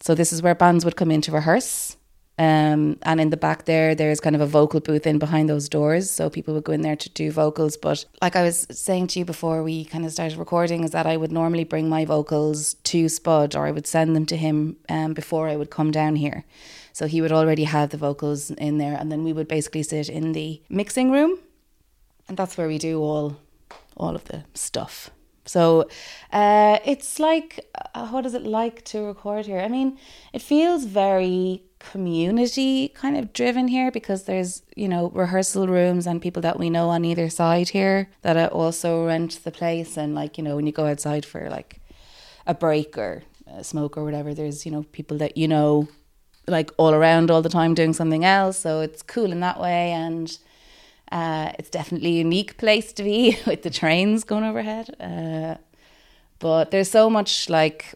So 0.00 0.14
this 0.14 0.32
is 0.32 0.42
where 0.42 0.54
bands 0.54 0.84
would 0.84 0.96
come 0.96 1.10
in 1.10 1.20
to 1.22 1.32
rehearse. 1.32 1.96
Um, 2.42 2.98
and 3.02 3.20
in 3.20 3.30
the 3.30 3.36
back 3.36 3.66
there, 3.66 3.94
there's 3.94 4.18
kind 4.18 4.34
of 4.34 4.42
a 4.42 4.46
vocal 4.46 4.80
booth 4.80 5.06
in 5.06 5.20
behind 5.20 5.48
those 5.48 5.68
doors. 5.68 6.10
So 6.10 6.28
people 6.28 6.54
would 6.54 6.64
go 6.64 6.72
in 6.72 6.82
there 6.82 6.96
to 6.96 7.08
do 7.10 7.30
vocals. 7.30 7.76
But 7.76 8.04
like 8.20 8.34
I 8.34 8.42
was 8.42 8.66
saying 8.70 9.06
to 9.08 9.20
you 9.20 9.24
before 9.24 9.62
we 9.62 9.84
kind 9.84 10.04
of 10.04 10.10
started 10.10 10.36
recording, 10.36 10.82
is 10.82 10.90
that 10.90 11.06
I 11.06 11.16
would 11.16 11.30
normally 11.30 11.62
bring 11.62 11.88
my 11.88 12.04
vocals 12.04 12.74
to 12.90 13.08
Spud 13.08 13.54
or 13.54 13.64
I 13.68 13.70
would 13.70 13.86
send 13.86 14.16
them 14.16 14.26
to 14.26 14.36
him 14.36 14.76
um, 14.88 15.14
before 15.14 15.48
I 15.48 15.54
would 15.54 15.70
come 15.70 15.92
down 15.92 16.16
here. 16.16 16.42
So 16.92 17.06
he 17.06 17.20
would 17.22 17.30
already 17.30 17.64
have 17.64 17.90
the 17.90 17.96
vocals 17.96 18.50
in 18.50 18.78
there. 18.78 18.96
And 18.98 19.12
then 19.12 19.22
we 19.22 19.32
would 19.32 19.46
basically 19.46 19.84
sit 19.84 20.08
in 20.08 20.32
the 20.32 20.60
mixing 20.68 21.12
room. 21.12 21.38
And 22.26 22.36
that's 22.36 22.56
where 22.58 22.66
we 22.66 22.78
do 22.78 23.00
all 23.00 23.36
all 23.96 24.16
of 24.16 24.24
the 24.24 24.42
stuff 24.54 25.10
So 25.44 25.88
uh, 26.32 26.78
it's 26.84 27.18
like, 27.18 27.50
uh, 27.94 28.08
what 28.08 28.24
is 28.26 28.34
it 28.34 28.42
like 28.42 28.84
to 28.86 29.02
record 29.02 29.46
here? 29.46 29.60
I 29.60 29.68
mean, 29.68 29.98
it 30.32 30.42
feels 30.42 30.84
very 30.84 31.62
community 31.90 32.88
kind 32.88 33.16
of 33.16 33.32
driven 33.32 33.68
here 33.68 33.90
because 33.90 34.24
there's, 34.24 34.62
you 34.76 34.88
know, 34.88 35.10
rehearsal 35.10 35.66
rooms 35.66 36.06
and 36.06 36.22
people 36.22 36.42
that 36.42 36.58
we 36.58 36.70
know 36.70 36.88
on 36.88 37.04
either 37.04 37.28
side 37.28 37.70
here 37.70 38.08
that 38.22 38.52
also 38.52 39.04
rent 39.04 39.40
the 39.44 39.50
place. 39.50 39.96
And 39.96 40.14
like, 40.14 40.38
you 40.38 40.44
know, 40.44 40.56
when 40.56 40.66
you 40.66 40.72
go 40.72 40.86
outside 40.86 41.24
for 41.26 41.50
like 41.50 41.80
a 42.46 42.54
break 42.54 42.96
or 42.96 43.22
a 43.46 43.64
smoke 43.64 43.96
or 43.96 44.04
whatever, 44.04 44.32
there's, 44.32 44.64
you 44.64 44.72
know, 44.72 44.84
people 44.92 45.18
that 45.18 45.36
you 45.36 45.48
know 45.48 45.88
like 46.46 46.70
all 46.76 46.94
around 46.94 47.30
all 47.30 47.42
the 47.42 47.48
time 47.48 47.74
doing 47.74 47.92
something 47.92 48.24
else. 48.24 48.58
So 48.58 48.80
it's 48.80 49.02
cool 49.02 49.32
in 49.32 49.40
that 49.40 49.60
way. 49.60 49.90
And 49.90 50.38
uh, 51.10 51.52
it's 51.58 51.70
definitely 51.70 52.14
a 52.14 52.18
unique 52.18 52.56
place 52.58 52.92
to 52.94 53.02
be 53.02 53.38
with 53.46 53.62
the 53.62 53.70
trains 53.70 54.24
going 54.24 54.44
overhead. 54.44 54.94
Uh, 55.00 55.56
but 56.38 56.70
there's 56.70 56.90
so 56.90 57.10
much 57.10 57.48
like 57.50 57.94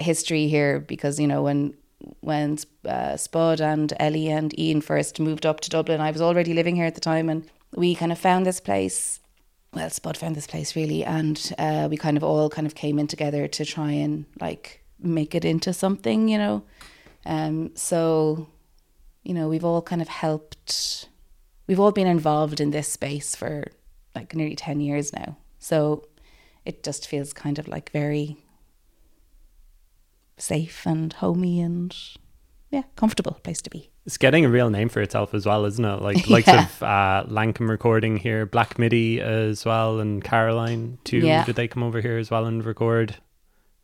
history 0.00 0.48
here 0.48 0.80
because 0.80 1.20
you 1.20 1.26
know 1.26 1.42
when 1.42 1.74
when 2.20 2.58
uh, 2.84 3.16
Spud 3.16 3.60
and 3.60 3.92
Ellie 3.98 4.28
and 4.28 4.58
Ian 4.58 4.80
first 4.80 5.20
moved 5.20 5.46
up 5.46 5.60
to 5.60 5.70
Dublin, 5.70 6.00
I 6.00 6.10
was 6.10 6.22
already 6.22 6.54
living 6.54 6.76
here 6.76 6.86
at 6.86 6.94
the 6.94 7.00
time, 7.00 7.28
and 7.28 7.48
we 7.74 7.94
kind 7.94 8.12
of 8.12 8.18
found 8.18 8.46
this 8.46 8.60
place. 8.60 9.20
Well, 9.72 9.90
Spud 9.90 10.16
found 10.16 10.36
this 10.36 10.46
place 10.46 10.74
really, 10.74 11.04
and 11.04 11.52
uh, 11.58 11.88
we 11.90 11.96
kind 11.96 12.16
of 12.16 12.24
all 12.24 12.48
kind 12.48 12.66
of 12.66 12.74
came 12.74 12.98
in 12.98 13.06
together 13.06 13.46
to 13.48 13.64
try 13.64 13.90
and 13.90 14.24
like 14.40 14.82
make 14.98 15.34
it 15.34 15.44
into 15.44 15.72
something, 15.72 16.28
you 16.28 16.38
know. 16.38 16.62
Um, 17.26 17.72
so, 17.74 18.48
you 19.22 19.34
know, 19.34 19.48
we've 19.48 19.64
all 19.64 19.82
kind 19.82 20.00
of 20.00 20.08
helped 20.08 21.08
we've 21.66 21.80
all 21.80 21.92
been 21.92 22.06
involved 22.06 22.60
in 22.60 22.70
this 22.70 22.88
space 22.88 23.34
for 23.34 23.64
like 24.14 24.34
nearly 24.34 24.56
10 24.56 24.80
years 24.80 25.12
now. 25.12 25.36
So 25.58 26.06
it 26.64 26.82
just 26.82 27.06
feels 27.06 27.32
kind 27.32 27.58
of 27.58 27.68
like 27.68 27.90
very 27.90 28.36
safe 30.38 30.86
and 30.86 31.12
homey 31.14 31.60
and 31.60 31.96
yeah, 32.70 32.82
comfortable 32.96 33.38
place 33.42 33.62
to 33.62 33.70
be. 33.70 33.90
It's 34.04 34.18
getting 34.18 34.44
a 34.44 34.48
real 34.48 34.70
name 34.70 34.88
for 34.88 35.00
itself 35.00 35.34
as 35.34 35.46
well, 35.46 35.64
isn't 35.64 35.84
it? 35.84 36.02
Like 36.02 36.26
likes 36.28 36.46
Yeah. 36.48 36.64
of 36.64 36.82
uh, 36.82 37.24
Lankum 37.28 37.68
recording 37.68 38.16
here, 38.16 38.46
Black 38.46 38.78
Midi 38.78 39.20
as 39.20 39.64
well, 39.64 39.98
and 40.00 40.22
Caroline 40.22 40.98
too. 41.04 41.18
Yeah. 41.18 41.44
Did 41.44 41.56
they 41.56 41.68
come 41.68 41.82
over 41.82 42.00
here 42.00 42.18
as 42.18 42.30
well 42.30 42.44
and 42.44 42.64
record? 42.64 43.16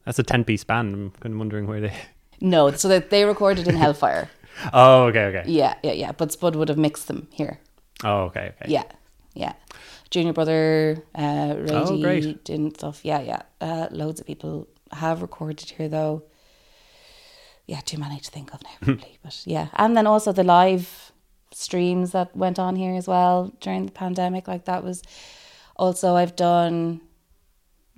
That's 0.04 0.18
a 0.18 0.22
ten 0.22 0.44
piece 0.44 0.64
band. 0.64 0.94
I'm 0.94 1.10
kind 1.20 1.34
of 1.34 1.38
wondering 1.38 1.66
where 1.66 1.80
they. 1.80 1.92
No, 2.44 2.72
so 2.72 2.88
that 2.88 3.10
they 3.10 3.24
recorded 3.24 3.68
in 3.68 3.76
Hellfire. 3.76 4.28
Oh, 4.74 5.04
okay, 5.04 5.26
okay. 5.26 5.44
yeah, 5.46 5.74
yeah, 5.82 5.92
yeah. 5.92 6.12
But 6.12 6.30
Spud 6.32 6.56
would 6.56 6.68
have 6.68 6.76
mixed 6.76 7.06
them 7.08 7.26
here. 7.30 7.58
Oh, 8.04 8.24
okay, 8.24 8.52
okay. 8.60 8.70
Yeah, 8.70 8.82
yeah. 9.32 9.54
Junior 10.10 10.32
brother, 10.34 11.02
uh, 11.14 11.54
Radie 11.54 11.70
Oh, 11.70 12.00
great. 12.02 12.48
and 12.50 12.74
stuff. 12.74 13.00
Yeah, 13.02 13.20
yeah. 13.22 13.42
Uh, 13.62 13.86
loads 13.92 14.20
of 14.20 14.26
people 14.26 14.68
have 14.92 15.22
recorded 15.22 15.70
here 15.70 15.88
though. 15.88 16.24
Yeah, 17.72 17.80
too 17.80 17.96
many 17.96 18.20
to 18.20 18.30
think 18.30 18.52
of 18.52 18.62
now, 18.62 18.76
probably. 18.82 19.18
but 19.22 19.42
yeah, 19.46 19.68
and 19.76 19.96
then 19.96 20.06
also 20.06 20.30
the 20.30 20.44
live 20.44 21.10
streams 21.52 22.12
that 22.12 22.36
went 22.36 22.58
on 22.58 22.76
here 22.76 22.94
as 22.94 23.08
well 23.08 23.50
during 23.60 23.86
the 23.86 23.92
pandemic. 23.92 24.46
Like 24.46 24.66
that 24.66 24.84
was 24.84 25.02
also 25.76 26.14
I've 26.14 26.36
done 26.36 27.00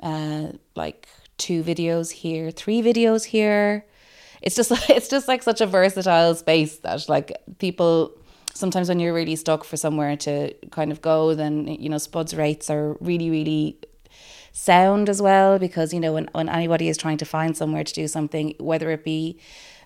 uh, 0.00 0.52
like 0.76 1.08
two 1.38 1.64
videos 1.64 2.12
here, 2.12 2.52
three 2.52 2.82
videos 2.82 3.24
here. 3.24 3.84
It's 4.42 4.54
just 4.54 4.70
it's 4.88 5.08
just 5.08 5.26
like 5.26 5.42
such 5.42 5.60
a 5.60 5.66
versatile 5.66 6.36
space 6.36 6.78
that 6.78 7.08
like 7.08 7.32
people 7.58 8.12
sometimes 8.54 8.88
when 8.88 9.00
you're 9.00 9.12
really 9.12 9.34
stuck 9.34 9.64
for 9.64 9.76
somewhere 9.76 10.16
to 10.18 10.54
kind 10.70 10.92
of 10.92 11.02
go, 11.02 11.34
then 11.34 11.66
you 11.66 11.88
know 11.88 11.98
Spud's 11.98 12.36
rates 12.36 12.70
are 12.70 12.96
really 13.00 13.28
really 13.28 13.80
sound 14.56 15.08
as 15.08 15.20
well 15.20 15.58
because 15.58 15.92
you 15.92 15.98
know 15.98 16.12
when, 16.12 16.28
when 16.30 16.48
anybody 16.48 16.88
is 16.88 16.96
trying 16.96 17.16
to 17.18 17.24
find 17.24 17.56
somewhere 17.56 17.82
to 17.82 17.92
do 17.92 18.06
something 18.06 18.54
whether 18.60 18.88
it 18.92 19.02
be 19.02 19.36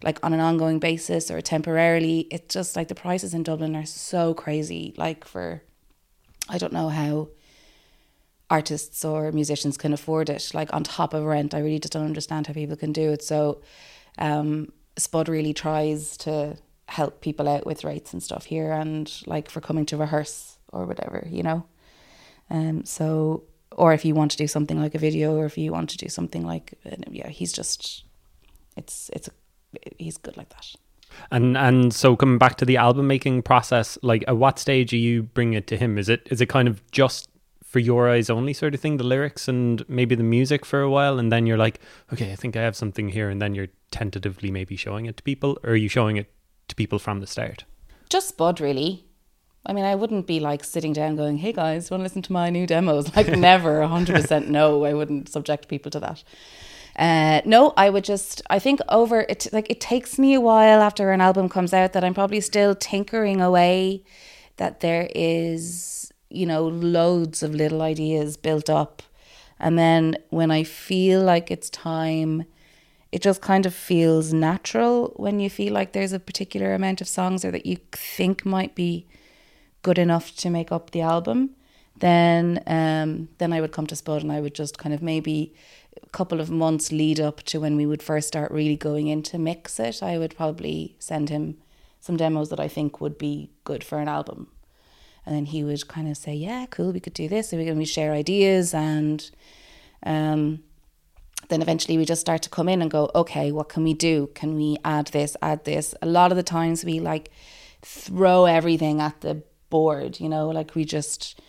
like 0.02 0.22
on 0.22 0.34
an 0.34 0.40
ongoing 0.40 0.78
basis 0.78 1.30
or 1.30 1.40
temporarily 1.40 2.28
it's 2.30 2.52
just 2.52 2.76
like 2.76 2.88
the 2.88 2.94
prices 2.94 3.32
in 3.32 3.42
dublin 3.42 3.74
are 3.74 3.86
so 3.86 4.34
crazy. 4.34 4.94
Like 4.98 5.24
for 5.24 5.62
i 6.50 6.58
don't 6.58 6.72
know 6.72 6.90
how 6.90 7.28
artists 8.50 9.06
or 9.06 9.32
musicians 9.32 9.78
can 9.78 9.94
afford 9.94 10.28
it 10.28 10.50
like 10.52 10.72
on 10.74 10.84
top 10.84 11.14
of 11.14 11.24
rent. 11.24 11.54
I 11.54 11.60
really 11.60 11.78
just 11.78 11.94
don't 11.94 12.04
understand 12.04 12.46
how 12.46 12.52
people 12.52 12.76
can 12.76 12.92
do 12.92 13.10
it. 13.12 13.22
So 13.22 13.62
um 14.18 14.70
spud 14.98 15.30
really 15.30 15.54
tries 15.54 16.18
to 16.18 16.58
help 16.88 17.22
people 17.22 17.48
out 17.48 17.64
with 17.64 17.84
rates 17.84 18.12
and 18.12 18.22
stuff 18.22 18.44
here 18.44 18.70
and 18.70 19.10
like 19.26 19.50
for 19.50 19.62
coming 19.62 19.86
to 19.86 19.96
rehearse 19.96 20.58
or 20.74 20.84
whatever 20.84 21.26
you 21.30 21.42
know? 21.42 21.64
Um 22.50 22.84
so 22.84 23.44
or 23.78 23.92
if 23.92 24.04
you 24.04 24.14
want 24.14 24.30
to 24.30 24.36
do 24.36 24.46
something 24.46 24.80
like 24.80 24.94
a 24.94 24.98
video 24.98 25.34
or 25.36 25.46
if 25.46 25.56
you 25.56 25.72
want 25.72 25.88
to 25.90 25.96
do 25.96 26.08
something 26.08 26.44
like 26.44 26.74
yeah 27.10 27.28
he's 27.28 27.52
just 27.52 28.04
it's 28.76 29.10
it's 29.12 29.28
a, 29.28 29.32
he's 29.98 30.18
good 30.18 30.36
like 30.36 30.48
that 30.50 30.66
And 31.30 31.56
and 31.56 31.94
so 31.94 32.16
coming 32.16 32.38
back 32.38 32.56
to 32.56 32.64
the 32.64 32.76
album 32.76 33.06
making 33.06 33.42
process, 33.42 33.98
like 34.02 34.24
at 34.28 34.36
what 34.36 34.58
stage 34.58 34.92
are 34.92 35.04
you 35.08 35.22
bringing 35.22 35.54
it 35.54 35.66
to 35.68 35.76
him? 35.76 35.98
Is 35.98 36.08
it 36.08 36.20
is 36.30 36.40
it 36.40 36.48
kind 36.48 36.68
of 36.68 36.82
just 36.90 37.28
for 37.64 37.80
your 37.80 38.08
eyes 38.08 38.30
only 38.30 38.54
sort 38.54 38.74
of 38.74 38.80
thing, 38.80 38.96
the 38.98 39.04
lyrics 39.04 39.48
and 39.48 39.84
maybe 39.88 40.14
the 40.14 40.22
music 40.22 40.64
for 40.64 40.80
a 40.80 40.90
while, 40.90 41.18
and 41.18 41.30
then 41.30 41.46
you're 41.46 41.58
like, 41.58 41.80
okay, 42.12 42.32
I 42.32 42.36
think 42.36 42.56
I 42.56 42.62
have 42.62 42.76
something 42.76 43.10
here, 43.10 43.28
and 43.30 43.42
then 43.42 43.54
you're 43.54 43.68
tentatively 43.90 44.50
maybe 44.50 44.76
showing 44.76 45.06
it 45.06 45.16
to 45.16 45.22
people, 45.22 45.58
or 45.62 45.70
are 45.70 45.76
you 45.76 45.88
showing 45.88 46.16
it 46.16 46.32
to 46.68 46.74
people 46.74 46.98
from 46.98 47.20
the 47.20 47.26
start? 47.26 47.64
just 48.08 48.36
bud 48.36 48.60
really. 48.60 49.04
I 49.68 49.74
mean, 49.74 49.84
I 49.84 49.94
wouldn't 49.94 50.26
be 50.26 50.40
like 50.40 50.64
sitting 50.64 50.94
down 50.94 51.16
going, 51.16 51.36
"Hey 51.38 51.52
guys, 51.52 51.90
want 51.90 52.00
to 52.00 52.04
listen 52.04 52.22
to 52.22 52.32
my 52.32 52.48
new 52.48 52.66
demos?" 52.66 53.12
Like 53.16 53.28
never, 53.28 53.86
hundred 53.86 54.22
percent 54.22 54.48
no. 54.48 54.84
I 54.84 54.94
wouldn't 54.94 55.28
subject 55.28 55.68
people 55.68 55.90
to 55.90 56.00
that. 56.00 56.24
Uh, 56.96 57.42
no, 57.44 57.74
I 57.76 57.90
would 57.90 58.04
just. 58.04 58.40
I 58.48 58.58
think 58.58 58.80
over 58.88 59.20
it, 59.20 59.46
like 59.52 59.70
it 59.70 59.80
takes 59.80 60.18
me 60.18 60.34
a 60.34 60.40
while 60.40 60.80
after 60.80 61.12
an 61.12 61.20
album 61.20 61.48
comes 61.48 61.74
out 61.74 61.92
that 61.92 62.02
I'm 62.02 62.14
probably 62.14 62.40
still 62.40 62.74
tinkering 62.74 63.40
away. 63.42 64.02
That 64.56 64.80
there 64.80 65.08
is, 65.14 66.12
you 66.30 66.46
know, 66.46 66.66
loads 66.66 67.42
of 67.42 67.54
little 67.54 67.82
ideas 67.82 68.36
built 68.36 68.70
up, 68.70 69.02
and 69.60 69.78
then 69.78 70.16
when 70.30 70.50
I 70.50 70.64
feel 70.64 71.22
like 71.22 71.50
it's 71.50 71.70
time 71.70 72.44
it 73.10 73.22
just 73.22 73.40
kind 73.40 73.64
of 73.64 73.74
feels 73.74 74.34
natural 74.34 75.14
when 75.16 75.40
you 75.40 75.48
feel 75.48 75.72
like 75.72 75.92
there's 75.92 76.12
a 76.12 76.20
particular 76.20 76.74
amount 76.74 77.00
of 77.00 77.08
songs 77.08 77.42
or 77.42 77.50
that 77.50 77.64
you 77.64 77.78
think 77.92 78.44
might 78.44 78.74
be 78.74 79.06
good 79.82 79.98
enough 79.98 80.34
to 80.36 80.50
make 80.50 80.72
up 80.72 80.90
the 80.90 81.00
album 81.00 81.50
then 81.98 82.62
um 82.66 83.28
then 83.38 83.52
I 83.52 83.60
would 83.60 83.72
come 83.72 83.86
to 83.88 83.96
Spud 83.96 84.22
and 84.22 84.32
I 84.32 84.40
would 84.40 84.54
just 84.54 84.78
kind 84.78 84.94
of 84.94 85.02
maybe 85.02 85.54
a 86.02 86.08
couple 86.10 86.40
of 86.40 86.50
months 86.50 86.92
lead 86.92 87.20
up 87.20 87.42
to 87.44 87.60
when 87.60 87.76
we 87.76 87.86
would 87.86 88.02
first 88.02 88.28
start 88.28 88.50
really 88.52 88.76
going 88.76 89.08
in 89.08 89.22
to 89.24 89.38
mix 89.38 89.80
it 89.80 90.02
I 90.02 90.18
would 90.18 90.36
probably 90.36 90.96
send 90.98 91.28
him 91.28 91.58
some 92.00 92.16
demos 92.16 92.50
that 92.50 92.60
I 92.60 92.68
think 92.68 93.00
would 93.00 93.18
be 93.18 93.50
good 93.64 93.82
for 93.82 93.98
an 93.98 94.08
album 94.08 94.48
and 95.26 95.34
then 95.34 95.46
he 95.46 95.64
would 95.64 95.88
kind 95.88 96.08
of 96.08 96.16
say 96.16 96.34
yeah 96.34 96.66
cool 96.66 96.92
we 96.92 97.00
could 97.00 97.14
do 97.14 97.28
this 97.28 97.52
and 97.52 97.60
we 97.60 97.66
can 97.66 97.78
we 97.78 97.84
share 97.84 98.12
ideas 98.12 98.74
and 98.74 99.30
um 100.04 100.62
then 101.48 101.62
eventually 101.62 101.96
we 101.96 102.04
just 102.04 102.20
start 102.20 102.42
to 102.42 102.50
come 102.50 102.68
in 102.68 102.82
and 102.82 102.90
go, 102.90 103.10
okay, 103.14 103.52
what 103.52 103.68
can 103.68 103.84
we 103.84 103.94
do? 103.94 104.28
Can 104.34 104.54
we 104.54 104.76
add 104.84 105.08
this, 105.08 105.36
add 105.40 105.64
this? 105.64 105.94
A 106.02 106.06
lot 106.06 106.30
of 106.30 106.36
the 106.36 106.42
times 106.42 106.84
we 106.84 107.00
like 107.00 107.30
throw 107.82 108.44
everything 108.44 109.00
at 109.00 109.20
the 109.20 109.42
board, 109.70 110.20
you 110.20 110.28
know, 110.28 110.48
like 110.48 110.74
we 110.74 110.84
just 110.84 111.40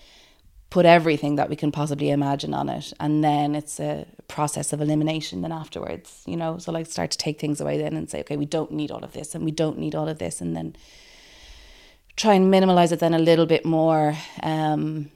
put 0.69 0.85
everything 0.85 1.35
that 1.35 1.49
we 1.49 1.55
can 1.55 1.71
possibly 1.71 2.11
imagine 2.11 2.53
on 2.53 2.69
it. 2.69 2.93
And 2.99 3.23
then 3.23 3.55
it's 3.55 3.79
a 3.79 4.05
process 4.27 4.71
of 4.71 4.81
elimination 4.81 5.41
then 5.41 5.51
afterwards, 5.51 6.23
you 6.27 6.37
know. 6.37 6.57
So 6.59 6.71
like 6.71 6.85
start 6.85 7.11
to 7.11 7.17
take 7.17 7.39
things 7.39 7.59
away 7.59 7.77
then 7.77 7.95
and 7.95 8.09
say, 8.09 8.19
okay, 8.21 8.37
we 8.37 8.45
don't 8.45 8.71
need 8.71 8.91
all 8.91 9.03
of 9.03 9.13
this 9.13 9.33
and 9.33 9.43
we 9.43 9.51
don't 9.51 9.79
need 9.79 9.95
all 9.95 10.07
of 10.07 10.19
this 10.19 10.41
and 10.41 10.55
then 10.55 10.75
try 12.15 12.33
and 12.33 12.53
minimalize 12.53 12.91
it 12.91 12.99
then 12.99 13.13
a 13.13 13.19
little 13.19 13.45
bit 13.45 13.65
more. 13.65 14.15
Um 14.43 15.09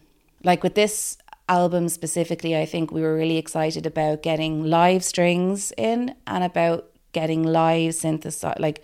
like 0.44 0.64
with 0.64 0.76
this 0.76 1.18
album 1.48 1.88
specifically, 1.88 2.58
I 2.58 2.66
think 2.66 2.92
we 2.92 3.02
were 3.02 3.16
really 3.16 3.38
excited 3.38 3.86
about 3.86 4.24
getting 4.24 4.66
live 4.66 5.04
strings 5.04 5.72
in 5.78 6.16
and 6.26 6.44
about 6.44 6.90
getting 7.12 7.44
live 7.44 7.94
synthesize 7.94 8.60
like 8.60 8.84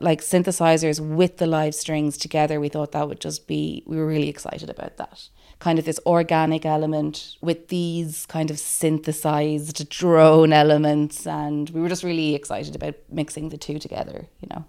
like 0.00 0.20
synthesizers 0.20 1.00
with 1.00 1.38
the 1.38 1.46
live 1.46 1.74
strings 1.74 2.16
together. 2.16 2.60
We 2.60 2.68
thought 2.68 2.92
that 2.92 3.08
would 3.08 3.20
just 3.20 3.46
be 3.46 3.82
we 3.86 3.96
were 3.96 4.06
really 4.06 4.28
excited 4.28 4.70
about 4.70 4.96
that. 4.96 5.28
Kind 5.58 5.78
of 5.78 5.84
this 5.84 5.98
organic 6.06 6.64
element 6.64 7.36
with 7.40 7.68
these 7.68 8.26
kind 8.26 8.50
of 8.50 8.58
synthesized 8.58 9.88
drone 9.88 10.52
elements 10.52 11.26
and 11.26 11.68
we 11.70 11.80
were 11.80 11.88
just 11.88 12.04
really 12.04 12.34
excited 12.34 12.76
about 12.76 12.94
mixing 13.10 13.48
the 13.48 13.58
two 13.58 13.78
together, 13.78 14.28
you 14.40 14.48
know. 14.50 14.64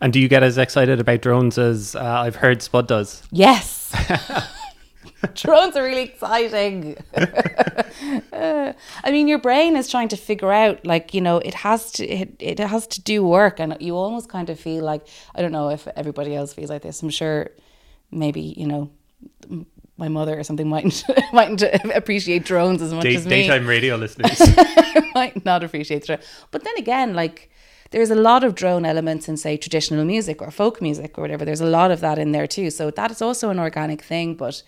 And 0.00 0.12
do 0.12 0.20
you 0.20 0.28
get 0.28 0.42
as 0.42 0.58
excited 0.58 1.00
about 1.00 1.20
drones 1.20 1.58
as 1.58 1.94
uh, 1.94 2.02
I've 2.02 2.36
heard 2.36 2.62
Spud 2.62 2.88
does? 2.88 3.22
Yes. 3.30 3.92
Drones 5.34 5.76
are 5.76 5.82
really 5.84 6.02
exciting. 6.02 6.96
Uh, 8.32 8.72
I 9.04 9.10
mean, 9.10 9.28
your 9.28 9.38
brain 9.38 9.76
is 9.76 9.88
trying 9.88 10.08
to 10.08 10.16
figure 10.16 10.52
out, 10.52 10.84
like 10.86 11.14
you 11.14 11.20
know, 11.20 11.38
it 11.38 11.54
has 11.54 11.92
to 11.92 12.06
it, 12.06 12.36
it 12.38 12.58
has 12.58 12.86
to 12.88 13.00
do 13.02 13.24
work, 13.24 13.60
and 13.60 13.76
you 13.80 13.96
almost 13.96 14.28
kind 14.28 14.50
of 14.50 14.58
feel 14.60 14.84
like 14.84 15.06
I 15.34 15.42
don't 15.42 15.52
know 15.52 15.70
if 15.70 15.86
everybody 15.96 16.34
else 16.34 16.52
feels 16.54 16.70
like 16.70 16.82
this. 16.82 17.02
I'm 17.02 17.10
sure, 17.10 17.50
maybe 18.10 18.40
you 18.56 18.66
know, 18.66 18.90
m- 19.50 19.66
my 19.96 20.08
mother 20.08 20.38
or 20.38 20.44
something 20.44 20.68
mightn't 20.74 21.04
mightn't 21.32 21.62
appreciate 21.94 22.44
drones 22.44 22.82
as 22.82 22.92
much 22.92 23.04
Day, 23.04 23.14
as 23.16 23.24
me. 23.24 23.30
daytime 23.30 23.66
radio 23.66 23.96
listeners. 23.96 24.40
might 25.14 25.44
not 25.44 25.62
appreciate 25.62 26.04
drone. 26.04 26.18
But 26.50 26.64
then 26.64 26.74
again, 26.78 27.14
like 27.14 27.50
there's 27.90 28.10
a 28.10 28.16
lot 28.16 28.42
of 28.42 28.56
drone 28.56 28.84
elements 28.84 29.28
in 29.28 29.36
say 29.36 29.56
traditional 29.56 30.04
music 30.04 30.42
or 30.42 30.50
folk 30.50 30.82
music 30.82 31.16
or 31.16 31.20
whatever. 31.22 31.44
There's 31.44 31.60
a 31.60 31.66
lot 31.66 31.92
of 31.92 32.00
that 32.00 32.18
in 32.18 32.32
there 32.32 32.48
too. 32.48 32.70
So 32.70 32.90
that 32.90 33.10
is 33.12 33.22
also 33.22 33.50
an 33.50 33.60
organic 33.60 34.02
thing. 34.02 34.34
But 34.34 34.64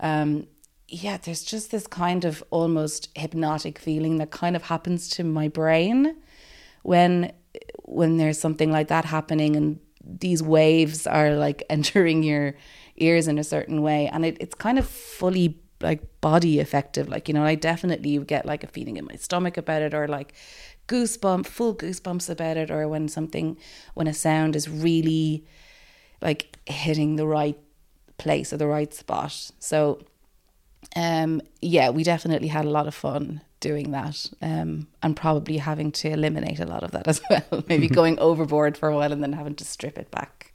um, 0.00 0.46
yeah, 0.88 1.16
there's 1.16 1.42
just 1.42 1.70
this 1.70 1.86
kind 1.86 2.24
of 2.24 2.44
almost 2.50 3.08
hypnotic 3.14 3.78
feeling 3.78 4.18
that 4.18 4.30
kind 4.30 4.54
of 4.54 4.64
happens 4.64 5.08
to 5.10 5.24
my 5.24 5.48
brain 5.48 6.16
when 6.82 7.32
when 7.84 8.16
there's 8.16 8.38
something 8.38 8.70
like 8.70 8.88
that 8.88 9.04
happening 9.04 9.56
and 9.56 9.78
these 10.04 10.42
waves 10.42 11.06
are 11.06 11.34
like 11.34 11.62
entering 11.70 12.22
your 12.22 12.54
ears 12.96 13.28
in 13.28 13.38
a 13.38 13.44
certain 13.44 13.82
way. 13.82 14.08
And 14.12 14.24
it, 14.24 14.36
it's 14.40 14.54
kind 14.54 14.78
of 14.78 14.86
fully 14.86 15.58
like 15.80 16.20
body 16.20 16.60
effective. 16.60 17.08
Like 17.08 17.28
you 17.28 17.34
know 17.34 17.44
i 17.44 17.54
definitely 17.54 18.18
get 18.18 18.46
like 18.46 18.64
a 18.64 18.68
feeling 18.68 18.96
in 18.96 19.06
my 19.06 19.16
stomach 19.16 19.56
about 19.56 19.82
it 19.82 19.94
or 19.94 20.06
like 20.08 20.34
goosebump 20.86 21.46
full 21.46 21.74
goosebumps 21.74 22.28
about 22.28 22.56
it 22.56 22.70
or 22.70 22.86
when 22.88 23.08
something 23.08 23.56
when 23.94 24.06
a 24.06 24.14
sound 24.14 24.54
is 24.54 24.68
really 24.68 25.46
like 26.20 26.58
hitting 26.66 27.16
the 27.16 27.26
right 27.26 27.58
place 28.18 28.52
or 28.52 28.56
the 28.56 28.66
right 28.66 28.94
spot 28.94 29.50
so 29.58 30.00
um, 30.96 31.42
yeah, 31.60 31.90
we 31.90 32.02
definitely 32.02 32.48
had 32.48 32.64
a 32.64 32.70
lot 32.70 32.86
of 32.86 32.94
fun 32.94 33.40
doing 33.60 33.90
that, 33.92 34.30
um, 34.42 34.86
and 35.02 35.16
probably 35.16 35.58
having 35.58 35.90
to 35.92 36.10
eliminate 36.10 36.60
a 36.60 36.66
lot 36.66 36.82
of 36.82 36.90
that 36.92 37.08
as 37.08 37.20
well. 37.30 37.64
Maybe 37.68 37.88
going 38.00 38.18
overboard 38.18 38.76
for 38.76 38.88
a 38.88 38.94
while 38.94 39.12
and 39.12 39.22
then 39.22 39.32
having 39.32 39.54
to 39.56 39.64
strip 39.64 39.98
it 39.98 40.10
back. 40.10 40.52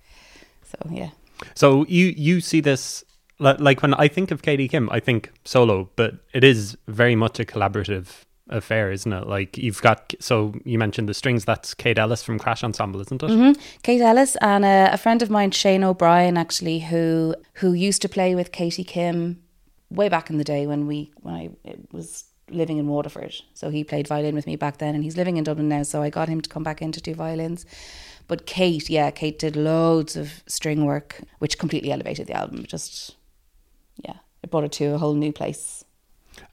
So 0.64 0.78
yeah, 0.90 1.10
So 1.56 1.86
you 1.88 2.14
you 2.16 2.42
see 2.42 2.62
this 2.62 3.04
like 3.40 3.82
when 3.82 3.94
I 3.94 4.08
think 4.08 4.32
of 4.32 4.42
Katie 4.42 4.68
Kim, 4.68 4.90
I 4.92 5.00
think 5.00 5.32
solo, 5.46 5.90
but 5.96 6.16
it 6.34 6.44
is 6.44 6.78
very 6.88 7.16
much 7.16 7.40
a 7.40 7.46
collaborative 7.46 8.26
affair, 8.50 8.92
isn't 8.92 9.12
it? 9.12 9.28
Like 9.28 9.58
you've 9.58 9.82
got 9.82 10.14
so 10.20 10.54
you 10.66 10.78
mentioned 10.78 11.08
the 11.08 11.14
strings. 11.14 11.46
That's 11.46 11.74
Kate 11.74 11.98
Ellis 11.98 12.24
from 12.24 12.40
Crash 12.40 12.64
Ensemble, 12.64 13.02
isn't 13.02 13.24
it? 13.24 13.30
Mm-hmm. 13.30 13.62
Kate 13.84 14.02
Ellis 14.02 14.36
and 14.38 14.66
a, 14.66 14.90
a 14.92 14.98
friend 14.98 15.22
of 15.22 15.30
mine, 15.30 15.52
Shane 15.52 15.84
O'Brien, 15.84 16.38
actually, 16.38 16.80
who 16.80 17.36
who 17.56 17.74
used 17.74 18.02
to 18.02 18.10
play 18.10 18.36
with 18.36 18.52
Katie 18.52 18.84
Kim 18.84 19.42
way 19.90 20.10
back 20.10 20.30
in 20.30 20.38
the 20.38 20.44
day 20.44 20.68
when 20.68 20.88
we 20.88 21.12
when 21.22 21.36
I 21.36 21.50
was 21.92 22.26
living 22.50 22.78
in 22.78 22.88
Waterford. 22.88 23.36
So 23.54 23.70
he 23.70 23.84
played 23.84 24.08
violin 24.08 24.36
with 24.36 24.48
me 24.48 24.56
back 24.56 24.78
then, 24.78 24.96
and 24.96 25.04
he's 25.04 25.18
living 25.18 25.38
in 25.38 25.44
Dublin 25.44 25.70
now. 25.70 25.84
So 25.84 26.02
I 26.02 26.10
got 26.10 26.30
him 26.30 26.42
to 26.42 26.50
come 26.50 26.64
back 26.64 26.82
in 26.82 26.92
to 26.92 27.02
do 27.02 27.14
violins. 27.14 27.66
But 28.28 28.46
Kate, 28.46 28.90
yeah, 28.90 29.10
Kate 29.10 29.40
did 29.40 29.56
loads 29.56 30.16
of 30.16 30.44
string 30.46 30.86
work, 30.86 31.22
which 31.40 31.58
completely 31.58 31.92
elevated 31.92 32.28
the 32.28 32.34
album. 32.34 32.66
Just 32.66 33.16
yeah, 34.04 34.18
it 34.44 34.52
brought 34.52 34.64
it 34.64 34.72
to 34.74 34.94
a 34.94 34.98
whole 34.98 35.16
new 35.16 35.32
place. 35.32 35.84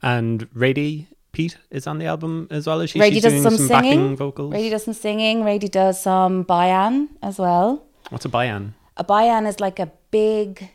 And 0.02 0.51
Radie 0.52 1.06
Peat 1.37 1.59
is 1.71 1.87
on 1.87 1.99
the 1.99 2.07
album 2.07 2.49
as 2.51 2.67
well 2.67 2.81
as 2.81 2.89
she. 2.89 2.99
Radie 2.99 3.21
does 3.21 3.31
doing 3.31 3.43
some, 3.43 3.59
some 3.59 3.67
singing. 3.67 4.01
backing 4.01 4.17
vocals. 4.17 4.55
Radie 4.55 4.71
does 4.71 4.85
some 4.85 4.95
singing. 4.95 5.43
Radie 5.43 5.71
does 5.71 6.01
some 6.01 6.45
bayan 6.45 7.11
as 7.23 7.39
well. 7.39 7.85
What's 8.09 8.25
a 8.25 8.31
bayan? 8.31 8.75
A 8.97 9.05
bayan 9.05 9.45
is 9.45 9.61
like 9.61 9.79
a 9.79 9.93
big. 10.11 10.71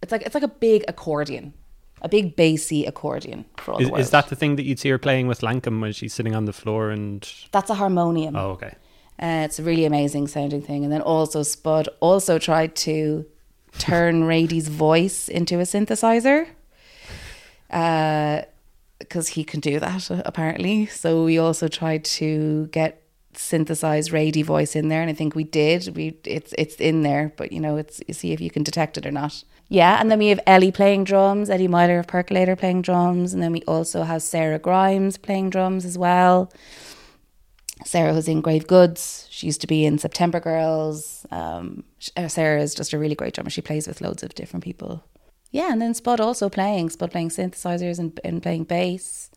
It's 0.00 0.10
like 0.10 0.22
it's 0.22 0.34
like 0.34 0.42
a 0.42 0.48
big 0.48 0.84
accordion, 0.88 1.52
a 2.00 2.08
big 2.08 2.34
bassy 2.34 2.86
accordion 2.86 3.44
for 3.58 3.74
all 3.74 3.82
Is, 3.82 3.90
the 3.90 3.96
is 3.96 4.10
that 4.10 4.28
the 4.28 4.36
thing 4.36 4.56
that 4.56 4.62
you'd 4.62 4.78
see 4.78 4.88
her 4.88 4.96
playing 4.96 5.26
with 5.26 5.40
Lankum 5.42 5.82
when 5.82 5.92
she's 5.92 6.14
sitting 6.14 6.34
on 6.34 6.46
the 6.46 6.54
floor 6.54 6.88
and? 6.88 7.30
That's 7.52 7.68
a 7.68 7.74
harmonium. 7.74 8.36
Oh, 8.36 8.52
okay. 8.52 8.76
Uh, 9.20 9.44
it's 9.44 9.58
a 9.58 9.62
really 9.62 9.84
amazing 9.84 10.28
sounding 10.28 10.62
thing. 10.62 10.84
And 10.84 10.90
then 10.90 11.02
also 11.02 11.42
Spud 11.42 11.90
also 12.00 12.38
tried 12.38 12.74
to 12.76 13.26
turn 13.78 14.22
Radie's 14.22 14.68
voice 14.68 15.28
into 15.28 15.56
a 15.60 15.64
synthesizer. 15.64 16.46
Because 19.08 19.28
he 19.28 19.44
can 19.44 19.60
do 19.60 19.80
that 19.80 20.10
uh, 20.10 20.22
apparently. 20.24 20.86
So 20.86 21.24
we 21.24 21.38
also 21.38 21.68
tried 21.68 22.04
to 22.04 22.66
get 22.68 23.02
synthesized 23.36 24.12
Radie 24.12 24.44
voice 24.44 24.76
in 24.76 24.88
there, 24.88 25.00
and 25.00 25.10
I 25.10 25.14
think 25.14 25.34
we 25.34 25.44
did. 25.44 25.94
We 25.96 26.18
it's 26.24 26.54
it's 26.58 26.76
in 26.76 27.02
there, 27.02 27.32
but 27.36 27.52
you 27.52 27.60
know, 27.60 27.76
it's 27.76 28.00
you 28.06 28.14
see 28.14 28.32
if 28.32 28.40
you 28.40 28.50
can 28.50 28.62
detect 28.62 28.98
it 28.98 29.06
or 29.06 29.10
not. 29.10 29.44
Yeah, 29.68 29.98
and 29.98 30.10
then 30.10 30.18
we 30.18 30.28
have 30.28 30.40
Ellie 30.46 30.72
playing 30.72 31.04
drums, 31.04 31.48
Eddie 31.48 31.68
Myler 31.68 31.98
of 31.98 32.06
Percolator 32.06 32.54
playing 32.54 32.82
drums, 32.82 33.32
and 33.32 33.42
then 33.42 33.52
we 33.52 33.62
also 33.62 34.02
have 34.02 34.22
Sarah 34.22 34.58
Grimes 34.58 35.16
playing 35.16 35.50
drums 35.50 35.84
as 35.84 35.96
well. 35.96 36.52
Sarah 37.84 38.12
was 38.12 38.28
in 38.28 38.40
Grave 38.40 38.66
Goods. 38.66 39.26
She 39.30 39.46
used 39.46 39.60
to 39.62 39.66
be 39.66 39.84
in 39.84 39.98
September 39.98 40.38
Girls. 40.38 41.26
Um, 41.30 41.84
uh, 42.16 42.28
Sarah 42.28 42.62
is 42.62 42.74
just 42.74 42.92
a 42.92 42.98
really 42.98 43.14
great 43.14 43.34
drummer. 43.34 43.50
She 43.50 43.62
plays 43.62 43.86
with 43.86 44.00
loads 44.00 44.22
of 44.22 44.34
different 44.34 44.64
people. 44.64 45.02
Yeah, 45.54 45.70
and 45.70 45.80
then 45.80 45.94
Spud 45.94 46.20
also 46.20 46.48
playing. 46.48 46.90
Spud 46.90 47.12
playing 47.12 47.28
synthesizers 47.28 48.00
and, 48.00 48.18
and 48.24 48.42
playing 48.42 48.64
bass. 48.64 49.30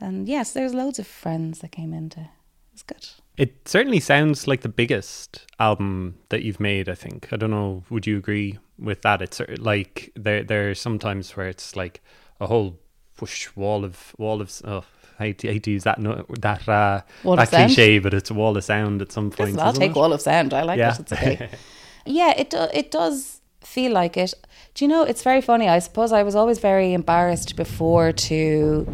And 0.00 0.28
yes, 0.28 0.52
there's 0.52 0.72
loads 0.72 1.00
of 1.00 1.06
friends 1.08 1.58
that 1.58 1.72
came 1.72 1.92
into. 1.92 2.28
It's 2.72 2.84
good. 2.84 3.08
It 3.36 3.66
certainly 3.66 3.98
sounds 3.98 4.46
like 4.46 4.60
the 4.60 4.68
biggest 4.68 5.44
album 5.58 6.14
that 6.28 6.44
you've 6.44 6.60
made. 6.60 6.88
I 6.88 6.94
think. 6.94 7.28
I 7.32 7.36
don't 7.36 7.50
know. 7.50 7.82
Would 7.90 8.06
you 8.06 8.16
agree 8.18 8.60
with 8.78 9.02
that? 9.02 9.20
It's 9.20 9.40
like 9.58 10.12
there. 10.14 10.44
There 10.44 10.70
are 10.70 10.76
sometimes 10.76 11.36
where 11.36 11.48
it's 11.48 11.74
like 11.74 12.00
a 12.38 12.46
whole 12.46 12.78
whoosh 13.18 13.48
wall 13.56 13.84
of 13.84 14.14
wall 14.18 14.40
of. 14.40 14.62
Oh, 14.64 14.84
I 15.18 15.24
hate 15.24 15.38
to, 15.38 15.48
I 15.50 15.52
hate 15.54 15.64
to 15.64 15.72
use 15.72 15.82
that 15.82 15.98
no, 15.98 16.24
that 16.38 16.68
uh, 16.68 17.00
that 17.24 17.38
of 17.40 17.48
sound? 17.48 17.74
cliche, 17.74 17.98
but 17.98 18.14
it's 18.14 18.30
a 18.30 18.34
wall 18.34 18.56
of 18.56 18.62
sound 18.62 19.02
at 19.02 19.10
some 19.10 19.30
point. 19.30 19.50
Listen, 19.54 19.66
I'll 19.66 19.72
take 19.72 19.90
it? 19.90 19.96
Wall 19.96 20.12
of 20.12 20.20
Sound. 20.20 20.54
I 20.54 20.62
like 20.62 20.78
Yeah. 20.78 20.94
it. 20.94 21.00
It's 21.00 21.12
okay. 21.12 21.50
yeah, 22.06 22.32
it 22.36 22.48
do, 22.50 22.68
it 22.72 22.92
does 22.92 23.41
feel 23.64 23.92
like 23.92 24.16
it. 24.16 24.34
Do 24.74 24.84
you 24.84 24.88
know? 24.88 25.02
It's 25.02 25.22
very 25.22 25.40
funny. 25.40 25.68
I 25.68 25.78
suppose 25.78 26.12
I 26.12 26.22
was 26.22 26.34
always 26.34 26.58
very 26.58 26.92
embarrassed 26.92 27.56
before 27.56 28.12
to 28.12 28.86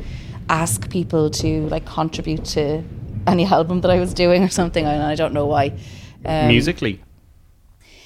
ask 0.48 0.90
people 0.90 1.30
to 1.30 1.68
like 1.68 1.84
contribute 1.86 2.44
to 2.56 2.82
any 3.26 3.44
album 3.58 3.80
that 3.82 3.90
I 3.90 3.98
was 3.98 4.14
doing 4.14 4.42
or 4.42 4.48
something, 4.48 4.84
and 4.84 5.02
I 5.02 5.14
don't 5.14 5.32
know 5.32 5.46
why. 5.46 5.78
Um, 6.24 6.48
Musically, 6.48 7.00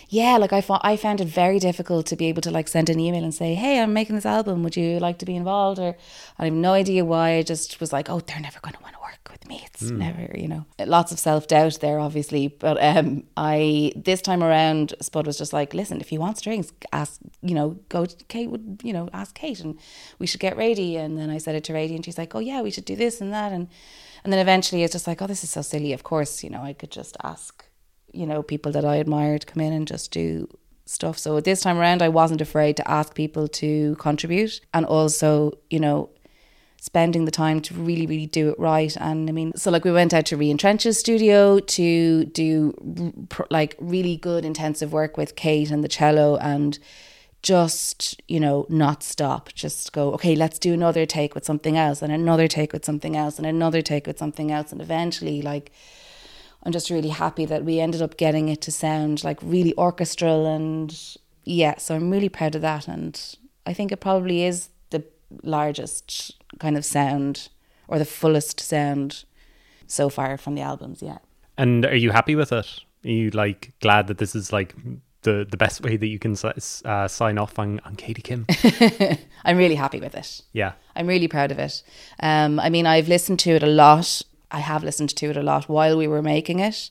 yeah, 0.09 0.37
like 0.37 0.53
I 0.53 0.61
found 0.61 0.83
I 0.85 0.97
found 0.97 1.21
it 1.23 1.29
very 1.29 1.59
difficult 1.59 2.07
to 2.07 2.17
be 2.17 2.27
able 2.27 2.43
to 2.43 2.51
like 2.51 2.69
send 2.69 2.91
an 2.91 3.01
email 3.01 3.25
and 3.25 3.35
say, 3.35 3.55
"Hey, 3.55 3.81
I'm 3.81 3.93
making 3.95 4.17
this 4.17 4.27
album. 4.27 4.63
Would 4.63 4.77
you 4.77 4.99
like 4.99 5.19
to 5.19 5.25
be 5.25 5.35
involved?" 5.35 5.79
Or 5.79 5.97
I 6.39 6.45
have 6.45 6.53
no 6.53 6.73
idea 6.73 7.05
why. 7.05 7.37
I 7.37 7.43
just 7.43 7.81
was 7.81 7.93
like, 7.93 8.11
"Oh, 8.11 8.21
they're 8.21 8.41
never 8.41 8.61
going 8.61 8.75
to 8.75 8.83
want 8.83 8.95
to 8.95 9.01
work 9.23 9.33
with 9.33 9.49
me. 9.49 9.63
It's 9.67 9.83
never, 9.83 10.31
you 10.35 10.49
know." 10.49 10.67
Lots 10.79 11.13
of 11.13 11.19
self 11.19 11.49
doubt 11.49 11.81
there, 11.81 11.99
obviously. 11.99 12.49
But 12.49 12.83
um, 12.83 13.25
I 13.37 13.93
this 13.97 14.23
time 14.23 14.43
around, 14.43 14.95
Spud 15.01 15.27
was 15.27 15.39
just 15.39 15.53
like, 15.53 15.75
"Listen, 15.75 16.01
if 16.01 16.13
you 16.13 16.21
want 16.21 16.39
strings, 16.39 16.73
ask. 16.93 17.21
You 17.43 17.55
know, 17.55 17.79
go 17.89 18.05
to 18.07 18.25
Kate. 18.25 18.51
Would 18.51 18.81
you 18.83 18.93
know 18.93 19.09
ask 19.13 19.35
Kate, 19.35 19.61
and 19.61 19.79
we 20.19 20.27
should 20.27 20.41
get 20.41 20.57
Radie." 20.57 20.97
And 20.97 21.17
then 21.19 21.31
I 21.31 21.39
said 21.39 21.55
it 21.55 21.65
to 21.65 21.73
Radie, 21.73 21.95
and 21.95 22.05
she's 22.05 22.19
like, 22.19 22.35
"Oh 22.35 22.41
yeah, 22.41 22.63
we 22.63 22.71
should 22.71 22.85
do 22.85 22.97
this 22.97 23.21
and 23.21 23.33
that." 23.33 23.53
And 23.53 23.69
and 24.25 24.33
then 24.33 24.41
eventually, 24.41 24.83
it's 24.83 24.93
just 24.93 25.07
like, 25.07 25.23
"Oh, 25.23 25.27
this 25.27 25.45
is 25.45 25.51
so 25.51 25.63
silly." 25.63 25.93
Of 25.93 26.03
course, 26.03 26.45
you 26.45 26.51
know, 26.51 26.63
I 26.63 26.73
could 26.73 26.91
just 26.91 27.17
ask 27.23 27.65
you 28.13 28.27
know, 28.27 28.43
people 28.43 28.73
that 28.73 28.85
I 28.85 28.97
admired 28.97 29.47
come 29.47 29.63
in 29.63 29.73
and 29.73 29.89
just 29.89 30.11
do 30.11 30.47
stuff. 30.87 31.19
So 31.19 31.41
this 31.41 31.61
time 31.61 31.79
around, 31.79 32.03
I 32.03 32.09
wasn't 32.09 32.41
afraid 32.41 32.77
to 32.77 32.91
ask 32.91 33.15
people 33.15 33.49
to 33.49 33.97
contribute 33.97 34.61
and 34.75 34.85
also, 34.85 35.53
you 35.71 35.81
know, 35.81 36.11
spending 36.83 37.27
the 37.27 37.31
time 37.31 37.61
to 37.61 37.73
really, 37.75 38.07
really 38.07 38.27
do 38.27 38.49
it 38.49 38.59
right. 38.59 38.97
And 38.97 39.29
I 39.29 39.33
mean, 39.33 39.53
so 39.55 39.71
like 39.71 39.85
we 39.85 39.93
went 39.93 40.13
out 40.13 40.27
to 40.27 40.37
Reentrench's 40.37 40.99
studio 40.99 41.61
to 41.61 42.25
do 42.25 42.75
like 43.51 43.77
really 43.79 44.17
good 44.17 44.45
intensive 44.45 44.93
work 44.93 45.17
with 45.17 45.37
Kate 45.37 45.71
and 45.71 45.85
the 45.85 45.89
cello 45.89 46.39
and 46.39 46.81
just, 47.41 48.21
you 48.27 48.41
know, 48.41 48.67
not 48.69 49.05
stop. 49.05 49.53
Just 49.55 49.93
go, 49.93 50.13
okay, 50.15 50.35
let's 50.35 50.59
do 50.59 50.75
another 50.75 51.07
take 51.07 51.37
with 51.37 51.45
something 51.45 51.79
else 51.79 52.03
and 52.03 52.13
another 52.13 52.49
take 52.49 52.73
with 52.73 52.85
something 52.85 53.17
else 53.17 53.39
and 53.39 53.47
another 53.47 53.81
take 53.81 54.09
with 54.09 54.19
something 54.19 54.51
else. 54.51 54.73
And 54.73 54.81
eventually, 54.81 55.41
like, 55.41 55.71
I'm 56.65 56.73
just 56.73 56.91
really 56.91 57.11
happy 57.11 57.45
that 57.45 57.65
we 57.65 57.79
ended 57.79 58.03
up 58.03 58.17
getting 58.17 58.49
it 58.49 58.61
to 58.63 58.73
sound 58.73 59.23
like 59.23 59.39
really 59.41 59.73
orchestral 59.79 60.47
and 60.47 60.93
yeah, 61.45 61.79
so 61.79 61.95
I'm 61.95 62.11
really 62.11 62.29
proud 62.29 62.57
of 62.57 62.63
that 62.63 62.89
and 62.89 63.21
I 63.67 63.73
think 63.73 63.93
it 63.93 64.01
probably 64.01 64.45
is 64.45 64.71
the 64.91 65.05
largest 65.45 66.42
kind 66.63 66.77
of 66.77 66.85
sound 66.85 67.49
or 67.89 67.99
the 67.99 68.05
fullest 68.05 68.61
sound 68.61 69.25
so 69.87 70.09
far 70.09 70.39
from 70.39 70.55
the 70.55 70.63
albums, 70.63 71.03
yeah. 71.03 71.19
and 71.59 71.85
are 71.85 71.97
you 72.05 72.11
happy 72.13 72.35
with 72.35 72.53
it? 72.53 72.81
Are 73.05 73.11
you 73.11 73.31
like 73.31 73.73
glad 73.81 74.07
that 74.07 74.19
this 74.19 74.35
is 74.35 74.53
like 74.53 74.75
the 75.23 75.47
the 75.51 75.57
best 75.57 75.83
way 75.83 75.97
that 75.97 76.07
you 76.07 76.19
can 76.19 76.37
uh, 76.85 77.09
sign 77.09 77.39
off 77.39 77.59
on 77.59 77.81
on 77.85 77.97
Katie 77.97 78.23
Kim? 78.23 78.47
I'm 79.45 79.59
really 79.59 79.75
happy 79.75 80.01
with 80.01 80.15
it. 80.15 80.43
yeah. 80.53 80.73
I'm 80.95 81.07
really 81.07 81.29
proud 81.29 81.51
of 81.51 81.59
it. 81.59 81.83
Um, 82.21 82.61
I 82.61 82.69
mean, 82.71 82.87
I've 82.87 83.09
listened 83.09 83.41
to 83.41 83.51
it 83.51 83.63
a 83.63 83.73
lot. 83.85 84.23
I 84.51 84.61
have 84.61 84.85
listened 84.85 85.11
to 85.17 85.31
it 85.31 85.37
a 85.37 85.43
lot 85.43 85.69
while 85.69 85.97
we 85.97 86.07
were 86.07 86.23
making 86.23 86.61
it. 86.61 86.91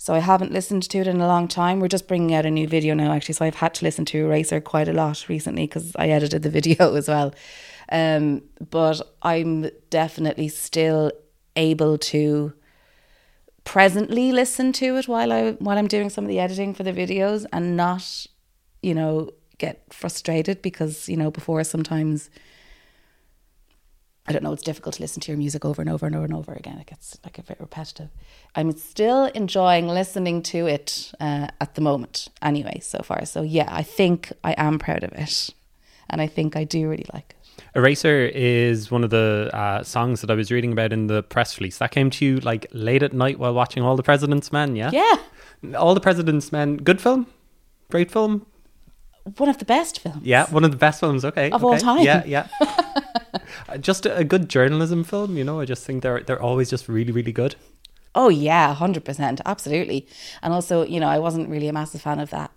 So 0.00 0.14
I 0.14 0.20
haven't 0.20 0.52
listened 0.52 0.84
to 0.90 0.98
it 0.98 1.08
in 1.08 1.20
a 1.20 1.26
long 1.26 1.48
time. 1.48 1.80
We're 1.80 1.88
just 1.88 2.06
bringing 2.06 2.32
out 2.32 2.46
a 2.46 2.50
new 2.50 2.68
video 2.68 2.94
now, 2.94 3.12
actually. 3.12 3.34
So 3.34 3.44
I've 3.44 3.56
had 3.56 3.74
to 3.74 3.84
listen 3.84 4.04
to 4.06 4.18
Eraser 4.18 4.60
quite 4.60 4.88
a 4.88 4.92
lot 4.92 5.28
recently 5.28 5.66
because 5.66 5.94
I 5.96 6.08
edited 6.08 6.44
the 6.44 6.50
video 6.58 6.94
as 6.94 7.08
well. 7.08 7.34
Um, 7.90 8.42
but 8.70 9.00
I'm 9.22 9.70
definitely 9.90 10.48
still 10.48 11.12
able 11.56 11.98
to 11.98 12.52
presently 13.64 14.32
listen 14.32 14.72
to 14.72 14.96
it 14.96 15.08
while 15.08 15.32
I 15.32 15.52
while 15.52 15.78
I'm 15.78 15.88
doing 15.88 16.10
some 16.10 16.24
of 16.24 16.28
the 16.28 16.38
editing 16.38 16.74
for 16.74 16.82
the 16.84 16.92
videos 16.92 17.44
and 17.52 17.76
not, 17.76 18.26
you 18.82 18.94
know, 18.94 19.30
get 19.58 19.82
frustrated 19.92 20.62
because 20.62 21.08
you 21.08 21.16
know 21.16 21.30
before 21.30 21.62
sometimes 21.64 22.30
I 24.28 24.32
don't 24.32 24.42
know 24.42 24.52
it's 24.52 24.62
difficult 24.62 24.96
to 24.96 25.02
listen 25.02 25.20
to 25.22 25.32
your 25.32 25.38
music 25.38 25.64
over 25.64 25.80
and 25.80 25.90
over 25.90 26.06
and 26.06 26.14
over 26.14 26.24
and 26.26 26.34
over 26.34 26.52
again. 26.52 26.78
It 26.78 26.86
gets 26.86 27.18
like 27.24 27.38
a 27.38 27.42
bit 27.42 27.58
repetitive. 27.58 28.10
I'm 28.54 28.72
still 28.72 29.24
enjoying 29.26 29.88
listening 29.88 30.42
to 30.44 30.66
it 30.66 31.12
uh, 31.18 31.48
at 31.60 31.74
the 31.74 31.80
moment, 31.80 32.28
anyway. 32.42 32.80
So 32.82 33.00
far, 33.02 33.24
so 33.24 33.40
yeah, 33.40 33.68
I 33.70 33.82
think 33.82 34.32
I 34.44 34.52
am 34.58 34.78
proud 34.78 35.02
of 35.02 35.12
it, 35.12 35.50
and 36.10 36.20
I 36.20 36.26
think 36.26 36.56
I 36.56 36.64
do 36.64 36.90
really 36.90 37.06
like 37.12 37.36
it. 37.37 37.37
Eraser 37.74 38.26
is 38.26 38.90
one 38.90 39.04
of 39.04 39.10
the 39.10 39.50
uh, 39.52 39.82
songs 39.82 40.20
that 40.20 40.30
I 40.30 40.34
was 40.34 40.50
reading 40.50 40.72
about 40.72 40.92
in 40.92 41.06
the 41.06 41.22
press 41.22 41.58
release. 41.58 41.78
That 41.78 41.90
came 41.90 42.10
to 42.10 42.24
you 42.24 42.40
like 42.40 42.66
late 42.72 43.02
at 43.02 43.12
night 43.12 43.38
while 43.38 43.54
watching 43.54 43.82
All 43.82 43.96
the 43.96 44.02
President's 44.02 44.52
Men, 44.52 44.76
yeah? 44.76 44.90
Yeah, 44.92 45.76
All 45.76 45.94
the 45.94 46.00
President's 46.00 46.52
Men, 46.52 46.76
good 46.76 47.00
film? 47.00 47.26
Great 47.90 48.10
film? 48.10 48.46
one 49.36 49.48
of 49.48 49.58
the 49.58 49.64
best 49.64 50.00
films. 50.00 50.24
Yeah, 50.24 50.46
one 50.50 50.64
of 50.64 50.70
the 50.70 50.76
best 50.76 51.00
films, 51.00 51.24
okay. 51.24 51.50
Of 51.50 51.64
all 51.64 51.76
time. 51.76 52.02
Yeah, 52.02 52.24
yeah. 52.24 52.48
Just 53.80 54.06
a, 54.06 54.16
a 54.16 54.24
good 54.24 54.48
journalism 54.48 55.04
film, 55.04 55.36
you 55.36 55.44
know. 55.44 55.60
I 55.60 55.64
just 55.64 55.84
think 55.84 56.02
they're 56.02 56.20
they're 56.20 56.40
always 56.40 56.70
just 56.70 56.88
really, 56.88 57.12
really 57.12 57.32
good. 57.32 57.54
Oh 58.14 58.30
yeah, 58.30 58.74
hundred 58.74 59.04
percent, 59.04 59.40
absolutely. 59.44 60.06
And 60.42 60.54
also, 60.54 60.84
you 60.84 60.98
know, 60.98 61.08
I 61.08 61.18
wasn't 61.18 61.48
really 61.48 61.68
a 61.68 61.72
massive 61.72 62.00
fan 62.00 62.18
of 62.18 62.30
that. 62.30 62.50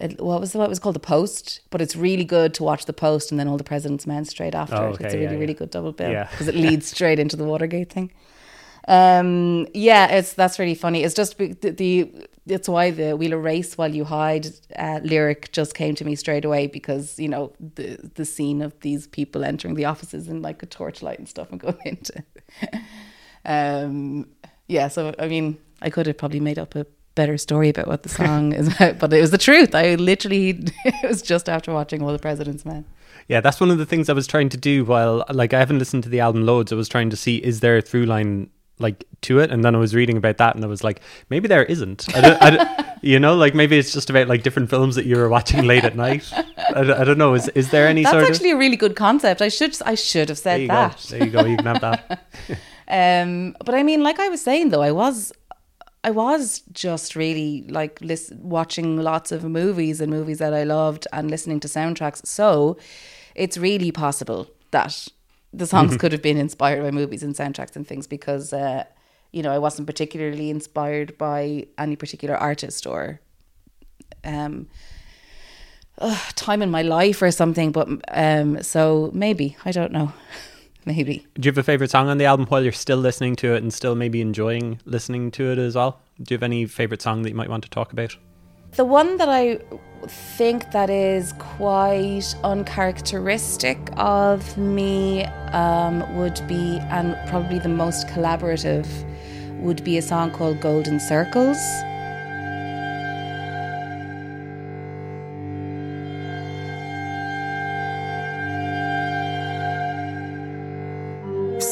It, 0.00 0.20
what 0.20 0.40
was 0.40 0.52
the, 0.52 0.58
what 0.58 0.68
was 0.68 0.78
called 0.78 0.94
the 0.94 1.00
post? 1.00 1.60
But 1.70 1.80
it's 1.80 1.96
really 1.96 2.24
good 2.24 2.54
to 2.54 2.62
watch 2.62 2.84
the 2.84 2.92
post 2.92 3.30
and 3.32 3.38
then 3.40 3.48
all 3.48 3.56
the 3.56 3.64
president's 3.64 4.06
men 4.06 4.24
straight 4.24 4.54
after. 4.54 4.76
Oh, 4.76 4.92
it. 4.92 5.00
it's 5.00 5.14
a 5.14 5.16
really 5.16 5.22
yeah, 5.24 5.30
yeah. 5.32 5.38
really 5.38 5.54
good 5.54 5.70
double 5.70 5.92
bill 5.92 6.10
Yeah. 6.10 6.28
because 6.30 6.46
it 6.48 6.54
leads 6.66 6.86
straight 6.86 7.18
into 7.18 7.36
the 7.36 7.44
Watergate 7.44 7.92
thing. 7.92 8.12
Um, 8.86 9.66
yeah, 9.74 10.06
it's 10.12 10.32
that's 10.32 10.58
really 10.58 10.74
funny. 10.74 11.02
It's 11.02 11.14
just 11.14 11.36
the, 11.36 11.52
the 11.52 12.26
it's 12.46 12.68
why 12.68 12.90
the 12.90 13.16
"We'll 13.16 13.34
erase 13.34 13.76
while 13.76 13.94
you 13.94 14.04
hide" 14.04 14.46
uh, 14.76 15.00
lyric 15.02 15.52
just 15.52 15.74
came 15.74 15.94
to 15.96 16.04
me 16.06 16.14
straight 16.14 16.46
away 16.46 16.68
because 16.68 17.18
you 17.18 17.28
know 17.28 17.52
the 17.74 17.98
the 18.14 18.24
scene 18.24 18.62
of 18.62 18.78
these 18.80 19.06
people 19.06 19.44
entering 19.44 19.74
the 19.74 19.84
offices 19.84 20.28
in 20.28 20.40
like 20.40 20.62
a 20.62 20.66
torchlight 20.66 21.18
and 21.18 21.28
stuff 21.28 21.50
and 21.50 21.60
going 21.66 21.76
into. 21.84 22.22
um, 23.44 24.26
yeah, 24.68 24.88
so 24.88 25.14
I 25.18 25.28
mean, 25.28 25.58
I 25.82 25.90
could 25.90 26.06
have 26.06 26.16
probably 26.16 26.40
made 26.40 26.58
up 26.58 26.74
a 26.74 26.86
better 27.20 27.36
story 27.38 27.68
about 27.74 27.86
what 27.92 28.02
the 28.04 28.08
song 28.08 28.52
is 28.60 28.68
about, 28.74 28.98
but 28.98 29.12
it 29.12 29.20
was 29.20 29.30
the 29.32 29.38
truth. 29.48 29.74
I 29.74 29.94
literally 29.96 30.50
it 30.84 31.08
was 31.08 31.20
just 31.22 31.48
after 31.48 31.72
watching 31.72 32.00
All 32.02 32.12
the 32.12 32.18
President's 32.28 32.64
Men. 32.64 32.84
Yeah, 33.28 33.40
that's 33.42 33.60
one 33.60 33.70
of 33.70 33.78
the 33.78 33.84
things 33.86 34.08
I 34.08 34.14
was 34.14 34.26
trying 34.26 34.48
to 34.50 34.56
do 34.56 34.84
while 34.84 35.24
like 35.42 35.52
I 35.52 35.58
haven't 35.58 35.78
listened 35.80 36.02
to 36.04 36.08
the 36.08 36.20
album 36.20 36.46
loads. 36.46 36.72
I 36.72 36.76
was 36.76 36.88
trying 36.88 37.10
to 37.10 37.16
see 37.16 37.36
is 37.36 37.60
there 37.60 37.76
a 37.76 37.82
through 37.82 38.06
line 38.06 38.48
like 38.80 39.04
to 39.22 39.40
it, 39.40 39.50
and 39.50 39.64
then 39.64 39.74
I 39.74 39.78
was 39.78 39.92
reading 39.94 40.16
about 40.16 40.36
that, 40.38 40.54
and 40.54 40.64
I 40.64 40.68
was 40.68 40.84
like, 40.84 41.00
maybe 41.30 41.48
there 41.48 41.64
isn't. 41.64 42.06
I 42.16 42.20
don't, 42.20 42.42
I 42.42 42.50
don't- 42.50 42.86
you 43.02 43.18
know, 43.18 43.34
like 43.34 43.52
maybe 43.54 43.76
it's 43.76 43.92
just 43.92 44.08
about 44.08 44.28
like 44.28 44.44
different 44.44 44.70
films 44.70 44.94
that 44.94 45.04
you 45.04 45.16
were 45.16 45.28
watching 45.28 45.64
late 45.66 45.82
at 45.84 45.96
night. 45.96 46.24
I, 46.32 46.84
don't- 46.84 46.98
I 47.00 47.04
don't 47.04 47.18
know. 47.18 47.34
Is 47.34 47.48
is 47.62 47.70
there 47.72 47.88
any 47.88 48.04
That's 48.04 48.28
actually 48.30 48.52
a 48.52 48.56
really 48.56 48.76
good 48.84 48.94
concept. 48.94 49.42
I 49.42 49.48
should 49.48 49.74
I 49.84 49.96
should 49.96 50.28
have 50.28 50.38
of? 50.38 50.44
There 50.44 50.58
said 50.60 50.70
that. 50.70 50.96
go. 50.96 51.18
There 51.18 51.24
you 51.26 51.32
go. 51.32 51.44
You 51.44 51.56
can 51.56 51.66
have 51.66 51.80
that. 51.80 52.00
Um, 52.90 53.56
but 53.64 53.74
I 53.74 53.82
mean, 53.82 54.02
like 54.02 54.18
I 54.18 54.28
was 54.28 54.40
saying 54.40 54.70
though, 54.70 54.80
I 54.82 54.92
was, 54.92 55.32
I 56.08 56.10
was 56.10 56.62
just 56.72 57.14
really 57.14 57.66
like 57.68 58.00
listen, 58.00 58.38
watching 58.42 58.96
lots 58.96 59.30
of 59.30 59.44
movies 59.44 60.00
and 60.00 60.10
movies 60.10 60.38
that 60.38 60.54
I 60.54 60.64
loved 60.64 61.06
and 61.12 61.30
listening 61.30 61.60
to 61.60 61.68
soundtracks. 61.68 62.26
So 62.26 62.78
it's 63.34 63.58
really 63.58 63.92
possible 63.92 64.48
that 64.70 65.08
the 65.52 65.66
songs 65.66 65.98
could 65.98 66.12
have 66.12 66.22
been 66.22 66.38
inspired 66.38 66.82
by 66.82 66.90
movies 66.90 67.22
and 67.22 67.34
soundtracks 67.34 67.76
and 67.76 67.86
things 67.86 68.06
because, 68.06 68.54
uh, 68.54 68.84
you 69.32 69.42
know, 69.42 69.52
I 69.52 69.58
wasn't 69.58 69.86
particularly 69.86 70.48
inspired 70.48 71.18
by 71.18 71.66
any 71.76 71.94
particular 71.94 72.36
artist 72.38 72.86
or 72.86 73.20
um, 74.24 74.66
uh, 75.98 76.18
time 76.36 76.62
in 76.62 76.70
my 76.70 76.80
life 76.80 77.20
or 77.20 77.30
something. 77.30 77.70
But 77.70 77.86
um, 78.08 78.62
so 78.62 79.10
maybe 79.12 79.58
I 79.66 79.72
don't 79.72 79.92
know, 79.92 80.14
maybe. 80.88 81.26
Do 81.34 81.46
you 81.46 81.52
have 81.52 81.58
a 81.58 81.62
favorite 81.62 81.90
song 81.90 82.08
on 82.08 82.18
the 82.18 82.24
album 82.24 82.46
while 82.46 82.62
you're 82.62 82.72
still 82.72 82.98
listening 82.98 83.36
to 83.36 83.54
it 83.54 83.62
and 83.62 83.72
still 83.72 83.94
maybe 83.94 84.20
enjoying 84.20 84.80
listening 84.84 85.30
to 85.32 85.52
it 85.52 85.58
as 85.58 85.76
well? 85.76 86.00
Do 86.20 86.34
you 86.34 86.36
have 86.36 86.42
any 86.42 86.66
favorite 86.66 87.02
song 87.02 87.22
that 87.22 87.28
you 87.28 87.36
might 87.36 87.50
want 87.50 87.62
to 87.64 87.70
talk 87.70 87.92
about? 87.92 88.16
The 88.72 88.84
one 88.84 89.16
that 89.18 89.28
I 89.28 89.60
think 90.06 90.72
that 90.72 90.90
is 90.90 91.32
quite 91.38 92.34
uncharacteristic 92.42 93.78
of 93.96 94.56
me 94.56 95.24
um, 95.52 96.16
would 96.16 96.40
be, 96.48 96.78
and 96.90 97.16
probably 97.28 97.58
the 97.58 97.68
most 97.68 98.06
collaborative, 98.08 98.86
would 99.60 99.84
be 99.84 99.98
a 99.98 100.02
song 100.02 100.30
called 100.30 100.60
Golden 100.60 101.00
Circles. 101.00 101.58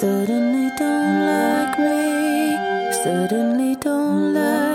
Suddenly 0.07 0.71
don't 0.79 1.27
like 1.27 1.79
me. 1.81 2.93
Suddenly 3.03 3.75
don't 3.75 4.35
like 4.35 4.66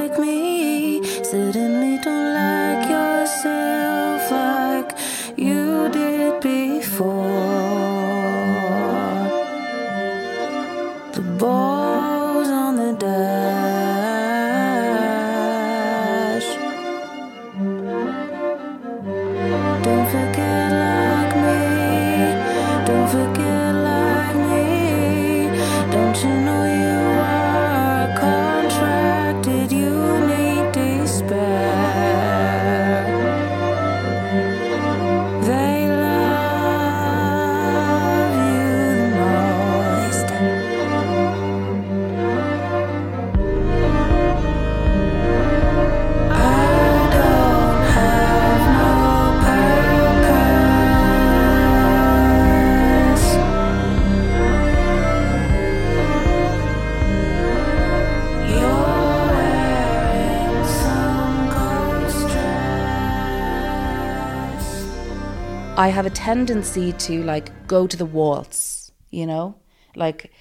tendency 66.25 66.93
to 66.93 67.23
like 67.23 67.49
go 67.67 67.87
to 67.87 67.97
the 67.97 68.05
waltz, 68.05 68.91
you 69.09 69.25
know, 69.25 69.55
like 69.95 70.31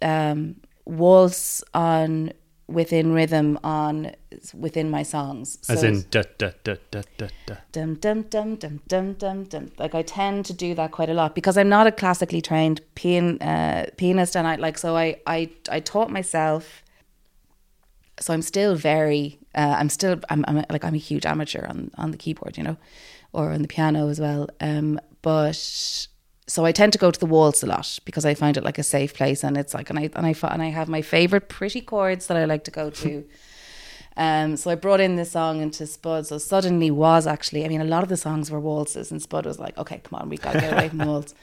um, 0.00 0.56
waltz 0.86 1.62
on 1.74 2.32
within 2.66 3.12
rhythm 3.12 3.58
on 3.62 4.12
within 4.54 4.90
my 4.90 5.02
songs. 5.02 5.58
As 5.68 5.80
So 5.80 5.86
in 5.86 6.04
da 6.10 6.22
da 6.38 6.52
da 6.64 6.76
da 6.90 7.02
da 7.18 7.28
da. 7.44 7.56
dum 7.72 7.96
dum 7.96 8.22
dum 8.22 8.56
dum 8.56 8.80
dum 8.88 9.12
dum 9.12 9.44
dum. 9.44 9.70
Like 9.78 9.94
I 9.94 10.02
tend 10.02 10.46
to 10.46 10.54
do 10.54 10.74
that 10.76 10.92
quite 10.92 11.10
a 11.10 11.14
lot 11.14 11.34
because 11.34 11.58
I'm 11.58 11.68
not 11.68 11.86
a 11.86 11.92
classically 11.92 12.40
trained 12.40 12.80
pian, 12.94 13.36
uh, 13.42 13.90
pianist, 13.98 14.34
and 14.34 14.48
I 14.48 14.56
like 14.56 14.78
so 14.78 14.96
I 14.96 15.16
I 15.26 15.50
I 15.70 15.80
taught 15.80 16.10
myself. 16.10 16.82
So 18.18 18.32
I'm 18.32 18.42
still 18.42 18.76
very 18.76 19.38
uh, 19.54 19.74
I'm 19.78 19.90
still 19.90 20.20
I'm, 20.30 20.42
I'm 20.48 20.64
like 20.70 20.84
I'm 20.84 20.94
a 20.94 21.04
huge 21.10 21.26
amateur 21.26 21.66
on 21.66 21.90
on 21.98 22.12
the 22.12 22.16
keyboard, 22.16 22.56
you 22.56 22.64
know, 22.64 22.78
or 23.32 23.52
on 23.52 23.62
the 23.62 23.68
piano 23.68 24.08
as 24.08 24.20
well. 24.20 24.48
Um, 24.60 25.00
but 25.22 25.56
so 26.46 26.64
I 26.64 26.72
tend 26.72 26.92
to 26.92 26.98
go 26.98 27.10
to 27.10 27.18
the 27.18 27.26
waltz 27.26 27.62
a 27.62 27.66
lot 27.66 27.98
because 28.04 28.24
I 28.24 28.34
find 28.34 28.56
it 28.56 28.64
like 28.64 28.78
a 28.78 28.82
safe 28.82 29.14
place, 29.14 29.42
and 29.42 29.56
it's 29.56 29.74
like 29.74 29.90
and 29.90 29.98
I 29.98 30.10
and 30.14 30.26
I 30.26 30.34
and 30.48 30.62
I 30.62 30.70
have 30.70 30.88
my 30.88 31.02
favorite 31.02 31.48
pretty 31.48 31.80
chords 31.80 32.26
that 32.26 32.36
I 32.36 32.44
like 32.44 32.64
to 32.64 32.70
go 32.70 32.90
to. 32.90 33.24
Um, 34.14 34.56
so 34.56 34.70
I 34.70 34.74
brought 34.74 35.00
in 35.00 35.16
this 35.16 35.30
song 35.30 35.62
into 35.62 35.86
Spud. 35.86 36.26
So 36.26 36.36
suddenly 36.36 36.90
was 36.90 37.26
actually, 37.26 37.64
I 37.64 37.68
mean, 37.68 37.80
a 37.80 37.84
lot 37.84 38.02
of 38.02 38.10
the 38.10 38.16
songs 38.18 38.50
were 38.50 38.60
waltzes, 38.60 39.10
and 39.10 39.22
Spud 39.22 39.46
was 39.46 39.58
like, 39.58 39.76
"Okay, 39.78 40.02
come 40.04 40.20
on, 40.20 40.28
we 40.28 40.36
got 40.36 40.52
to 40.52 40.60
get 40.60 40.72
away 40.72 40.88
from 40.90 40.98
waltz." 41.06 41.34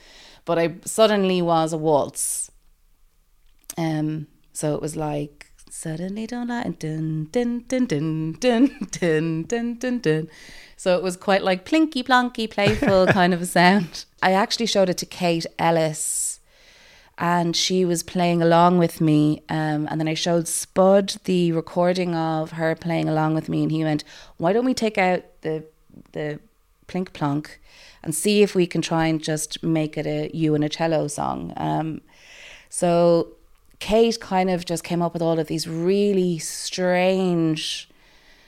But 0.44 0.58
I 0.58 0.76
suddenly 0.84 1.42
was 1.42 1.72
a 1.72 1.76
waltz. 1.76 2.50
Um, 3.76 4.28
so 4.52 4.74
it 4.74 4.80
was 4.80 4.94
like 4.96 5.49
suddenly 5.72 6.26
don't 6.26 6.50
I 6.50 6.64
dun 6.64 7.28
dun 7.32 7.64
dun 7.68 7.86
dun 7.86 8.32
dun 8.40 8.88
dun 8.90 9.42
dun 9.44 9.74
dun 9.78 9.98
dun. 10.00 10.28
So 10.76 10.96
it 10.96 11.02
was 11.02 11.16
quite 11.16 11.42
like 11.42 11.64
plinky 11.64 12.02
plonky, 12.02 12.50
playful 12.50 13.06
kind 13.18 13.34
of 13.34 13.42
a 13.42 13.46
sound. 13.46 14.04
I 14.22 14.32
actually 14.32 14.66
showed 14.66 14.88
it 14.88 14.98
to 14.98 15.06
Kate 15.06 15.46
Ellis 15.58 16.40
and 17.18 17.54
she 17.54 17.84
was 17.84 18.02
playing 18.02 18.42
along 18.42 18.78
with 18.78 19.00
me. 19.00 19.42
Um, 19.48 19.86
and 19.90 20.00
then 20.00 20.08
I 20.08 20.14
showed 20.14 20.48
Spud 20.48 21.16
the 21.24 21.52
recording 21.52 22.14
of 22.14 22.52
her 22.52 22.74
playing 22.74 23.08
along 23.08 23.34
with 23.34 23.48
me, 23.48 23.62
and 23.62 23.70
he 23.70 23.84
went, 23.84 24.04
"Why 24.38 24.52
don't 24.52 24.64
we 24.64 24.74
take 24.74 24.98
out 24.98 25.22
the 25.42 25.64
the 26.12 26.40
plink 26.88 27.12
plonk 27.12 27.60
and 28.02 28.14
see 28.14 28.42
if 28.42 28.54
we 28.54 28.66
can 28.66 28.82
try 28.82 29.06
and 29.06 29.22
just 29.22 29.62
make 29.62 29.96
it 29.96 30.06
a 30.06 30.30
you 30.34 30.54
and 30.54 30.64
a 30.64 30.68
cello 30.68 31.06
song. 31.06 31.52
Um, 31.56 32.00
so 32.68 33.28
Kate 33.80 34.20
kind 34.20 34.48
of 34.50 34.64
just 34.64 34.84
came 34.84 35.02
up 35.02 35.12
with 35.12 35.22
all 35.22 35.38
of 35.38 35.48
these 35.48 35.66
really 35.66 36.38
strange, 36.38 37.88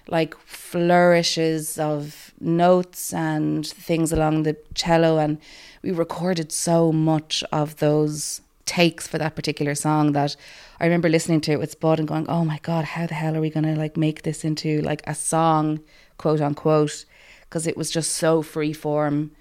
like 0.06 0.36
flourishes 0.38 1.78
of 1.78 2.32
notes 2.40 3.12
and 3.12 3.66
things 3.66 4.12
along 4.12 4.44
the 4.44 4.56
cello, 4.74 5.18
and 5.18 5.38
we 5.82 5.90
recorded 5.90 6.52
so 6.52 6.92
much 6.92 7.42
of 7.50 7.78
those 7.78 8.40
takes 8.64 9.08
for 9.08 9.18
that 9.18 9.34
particular 9.34 9.74
song 9.74 10.12
that 10.12 10.36
I 10.78 10.84
remember 10.84 11.08
listening 11.08 11.40
to 11.42 11.52
it 11.52 11.58
with 11.58 11.72
Spud 11.72 11.98
and 11.98 12.08
going, 12.08 12.28
"Oh 12.28 12.44
my 12.44 12.58
god, 12.62 12.84
how 12.84 13.06
the 13.06 13.14
hell 13.14 13.36
are 13.36 13.40
we 13.40 13.50
gonna 13.50 13.74
like 13.74 13.96
make 13.96 14.22
this 14.22 14.44
into 14.44 14.80
like 14.82 15.02
a 15.06 15.14
song, 15.14 15.80
quote 16.18 16.40
unquote?" 16.40 17.04
Because 17.42 17.66
it 17.66 17.76
was 17.76 17.90
just 17.90 18.12
so 18.12 18.42
free 18.42 18.72
form. 18.72 19.32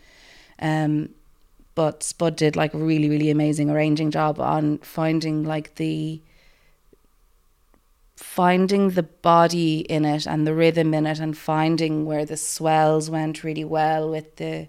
Um, 0.60 1.10
but 1.76 2.04
Spud 2.04 2.36
did 2.36 2.56
like 2.56 2.74
a 2.74 2.78
really, 2.78 3.10
really 3.10 3.30
amazing 3.30 3.70
arranging 3.70 4.12
job 4.12 4.40
on 4.40 4.78
finding 4.80 5.44
like 5.44 5.76
the 5.76 6.22
finding 8.16 8.92
the 8.92 9.04
body 9.04 9.80
in 9.80 10.06
it 10.06 10.28
and 10.28 10.46
the 10.46 10.54
rhythm 10.54 10.94
in 10.94 11.06
it 11.08 11.20
and 11.20 11.38
finding 11.38 12.06
where 12.06 12.24
the 12.24 12.38
swells 12.38 13.10
went 13.10 13.44
really 13.44 13.64
well 13.64 14.10
with 14.10 14.36
the 14.36 14.68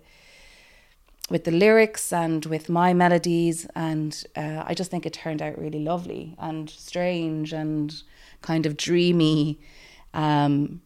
with 1.30 1.44
the 1.44 1.50
lyrics 1.50 2.12
and 2.12 2.44
with 2.46 2.68
my 2.68 2.92
melodies. 2.92 3.66
And 3.74 4.22
uh, 4.36 4.64
I 4.66 4.74
just 4.74 4.90
think 4.90 5.06
it 5.06 5.14
turned 5.14 5.40
out 5.40 5.58
really 5.58 5.78
lovely 5.78 6.34
and 6.38 6.68
strange 6.68 7.52
and 7.52 7.94
kind 8.42 8.66
of 8.66 8.76
dreamy. 8.76 9.58
Um, 10.12 10.82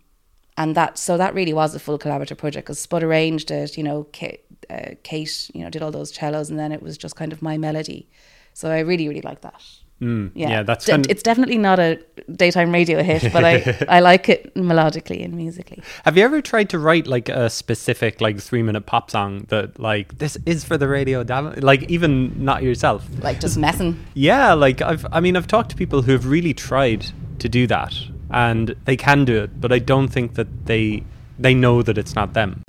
and 0.57 0.75
that 0.75 0.99
so 0.99 1.17
that 1.19 1.35
really 1.35 1.53
was 1.53 1.75
a 1.75 1.79
full 1.79 1.99
collaborative 1.99 2.39
project 2.39 2.67
because 2.67 2.79
Spud 2.79 3.03
arranged 3.03 3.51
it 3.51 3.77
you 3.77 3.83
know 3.83 4.05
Kate, 4.13 4.45
uh, 4.71 4.91
Kate 5.03 5.51
you 5.55 5.63
know 5.63 5.71
did 5.71 5.83
all 5.83 5.91
those 5.91 6.13
cellos 6.15 6.51
and 6.51 6.59
then 6.59 6.73
it 6.73 6.83
was 6.83 6.97
just 6.99 7.17
kind 7.17 7.33
of 7.33 7.43
my 7.43 7.57
melody 7.59 8.09
so 8.53 8.71
I 8.71 8.81
really 8.81 9.09
really 9.09 9.23
like 9.23 9.41
that 9.43 9.63
Mm, 9.99 10.33
yeah, 10.35 10.51
yeah, 10.51 10.63
that's 10.63 10.85
D- 10.85 10.93
kind 10.93 11.07
of- 11.07 11.11
it's 11.11 11.23
definitely 11.23 11.57
not 11.57 11.79
a 11.79 11.99
daytime 12.31 12.71
radio 12.71 13.03
hit 13.03 13.33
but 13.33 13.43
I, 13.47 13.55
I 13.89 14.01
like 14.01 14.29
it 14.29 14.55
melodically 14.55 15.25
and 15.25 15.33
musically 15.33 15.83
Have 16.05 16.19
you 16.19 16.25
ever 16.25 16.43
tried 16.43 16.69
to 16.69 16.79
write 16.79 17.07
like 17.07 17.31
a 17.31 17.49
specific 17.49 18.21
like 18.21 18.39
three 18.39 18.63
minute 18.63 18.85
pop 18.85 19.11
song 19.11 19.47
that 19.49 19.79
like 19.81 20.19
this 20.19 20.37
is 20.45 20.65
for 20.65 20.77
the 20.77 20.87
radio? 20.87 21.25
Damn 21.25 21.47
it. 21.47 21.65
Like 21.65 21.85
even 21.91 22.45
not 22.45 22.63
yourself. 22.63 23.07
like 23.23 23.41
just 23.41 23.57
messing 23.57 23.99
Yeah, 24.13 24.53
like 24.53 24.83
I've 24.83 25.07
I 25.13 25.21
mean 25.21 25.35
I've 25.35 25.47
talked 25.47 25.71
to 25.71 25.77
people 25.77 26.03
who 26.03 26.13
have 26.13 26.27
really 26.27 26.53
tried 26.53 27.07
to 27.39 27.49
do 27.49 27.67
that 27.69 27.95
and 28.31 28.77
they 28.85 28.99
can 28.99 29.25
do 29.25 29.43
it, 29.45 29.59
but 29.63 29.73
I 29.73 29.79
don't 29.79 30.09
think 30.09 30.35
that 30.35 30.67
they 30.67 31.05
they 31.39 31.55
know 31.55 31.81
that 31.81 31.97
it's 31.97 32.15
not 32.15 32.35
them. 32.35 32.61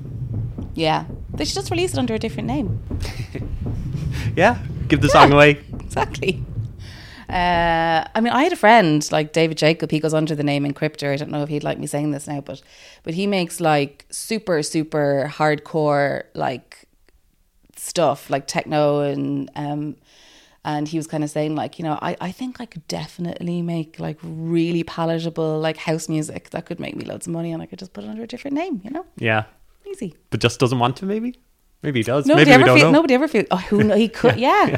Yeah 0.77 1.05
they 1.33 1.43
should 1.45 1.55
just 1.55 1.71
release 1.71 1.93
it 1.93 1.99
under 1.99 2.13
a 2.13 2.19
different 2.19 2.47
name 2.47 2.67
Yeah, 4.35 4.59
give 4.87 5.01
the 5.01 5.09
song 5.09 5.31
away. 5.31 5.51
exactly. 5.85 6.43
Uh, 7.27 8.05
I 8.15 8.21
mean, 8.21 8.31
I 8.33 8.43
had 8.43 8.53
a 8.53 8.61
friend 8.65 9.05
like 9.11 9.33
David 9.33 9.57
Jacob. 9.57 9.89
He 9.91 9.99
goes 9.99 10.13
under 10.13 10.35
the 10.35 10.43
name 10.43 10.63
Encryptor. 10.63 11.11
I 11.11 11.15
don't 11.17 11.31
know 11.31 11.41
if 11.43 11.49
he'd 11.49 11.63
like 11.63 11.79
me 11.79 11.87
saying 11.87 12.11
this 12.11 12.27
now, 12.27 12.41
but 12.41 12.61
but 13.03 13.13
he 13.15 13.25
makes 13.25 13.59
like 13.59 14.05
super 14.11 14.61
super 14.63 15.29
hardcore 15.33 16.23
like 16.35 16.85
stuff 17.75 18.29
like 18.29 18.47
techno 18.47 19.01
and 19.01 19.49
um 19.55 19.95
and 20.63 20.87
he 20.87 20.97
was 20.97 21.07
kind 21.07 21.23
of 21.23 21.29
saying 21.29 21.55
like 21.55 21.79
you 21.79 21.85
know 21.85 21.97
I 22.01 22.15
I 22.21 22.31
think 22.31 22.61
I 22.61 22.65
could 22.65 22.87
definitely 22.87 23.61
make 23.61 23.99
like 23.99 24.19
really 24.21 24.83
palatable 24.83 25.59
like 25.59 25.77
house 25.77 26.07
music 26.09 26.51
that 26.51 26.65
could 26.67 26.79
make 26.79 26.95
me 26.95 27.05
loads 27.05 27.27
of 27.27 27.33
money 27.33 27.51
and 27.51 27.61
I 27.61 27.65
could 27.65 27.79
just 27.79 27.93
put 27.93 28.03
it 28.03 28.09
under 28.09 28.23
a 28.23 28.27
different 28.27 28.55
name. 28.55 28.81
You 28.83 28.91
know, 28.91 29.05
Yeah, 29.17 29.43
easy. 29.91 30.15
but 30.29 30.39
just 30.39 30.59
doesn't 30.59 30.79
want 30.79 30.97
to. 30.97 31.05
Maybe, 31.05 31.35
maybe 31.83 31.99
he 31.99 32.03
does. 32.03 32.25
Nobody 32.25 32.49
maybe 32.49 32.49
we 32.49 32.53
ever 32.55 32.65
don't 32.65 32.77
feel. 32.77 32.87
know. 32.87 32.97
Nobody 32.99 33.13
ever 33.13 33.27
feels. 33.27 33.47
Oh, 33.51 33.57
who 33.57 33.83
know? 33.83 33.95
He 33.95 34.09
could. 34.19 34.37
Yeah. 34.37 34.77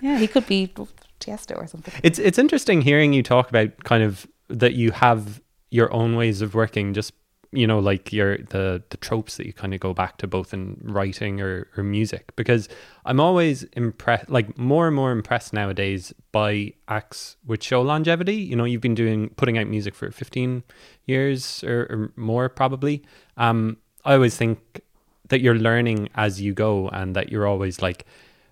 yeah, 0.00 0.18
He 0.18 0.26
could 0.26 0.46
be 0.46 0.72
Tiesto 1.20 1.56
or 1.56 1.66
something. 1.66 1.94
It's 2.02 2.18
it's 2.18 2.38
interesting 2.38 2.82
hearing 2.82 3.12
you 3.12 3.22
talk 3.22 3.48
about 3.48 3.84
kind 3.84 4.02
of 4.02 4.26
that 4.48 4.74
you 4.74 4.90
have 4.90 5.40
your 5.70 5.92
own 5.92 6.16
ways 6.16 6.42
of 6.42 6.54
working. 6.54 6.92
Just 6.94 7.12
you 7.54 7.66
know, 7.66 7.78
like 7.78 8.12
your 8.14 8.38
the 8.38 8.82
the 8.88 8.96
tropes 8.96 9.36
that 9.36 9.46
you 9.46 9.52
kind 9.52 9.74
of 9.74 9.80
go 9.80 9.92
back 9.94 10.16
to 10.18 10.26
both 10.26 10.52
in 10.54 10.78
writing 10.82 11.40
or 11.40 11.68
or 11.76 11.84
music. 11.84 12.32
Because 12.34 12.68
I'm 13.04 13.20
always 13.20 13.62
impressed, 13.74 14.30
like 14.30 14.56
more 14.58 14.86
and 14.86 14.96
more 14.96 15.12
impressed 15.12 15.52
nowadays 15.52 16.12
by 16.32 16.72
acts 16.88 17.36
which 17.44 17.62
show 17.62 17.82
longevity. 17.82 18.36
You 18.36 18.56
know, 18.56 18.64
you've 18.64 18.80
been 18.80 18.94
doing 18.94 19.28
putting 19.36 19.58
out 19.58 19.66
music 19.66 19.94
for 19.94 20.10
15 20.10 20.62
years 21.04 21.62
or, 21.62 21.82
or 21.90 22.12
more 22.16 22.48
probably. 22.48 23.02
Um, 23.36 23.76
I 24.04 24.14
always 24.14 24.36
think 24.36 24.80
that 25.28 25.40
you're 25.40 25.54
learning 25.54 26.08
as 26.14 26.40
you 26.40 26.52
go 26.52 26.88
and 26.88 27.16
that 27.16 27.30
you're 27.30 27.46
always 27.46 27.80
like 27.80 28.04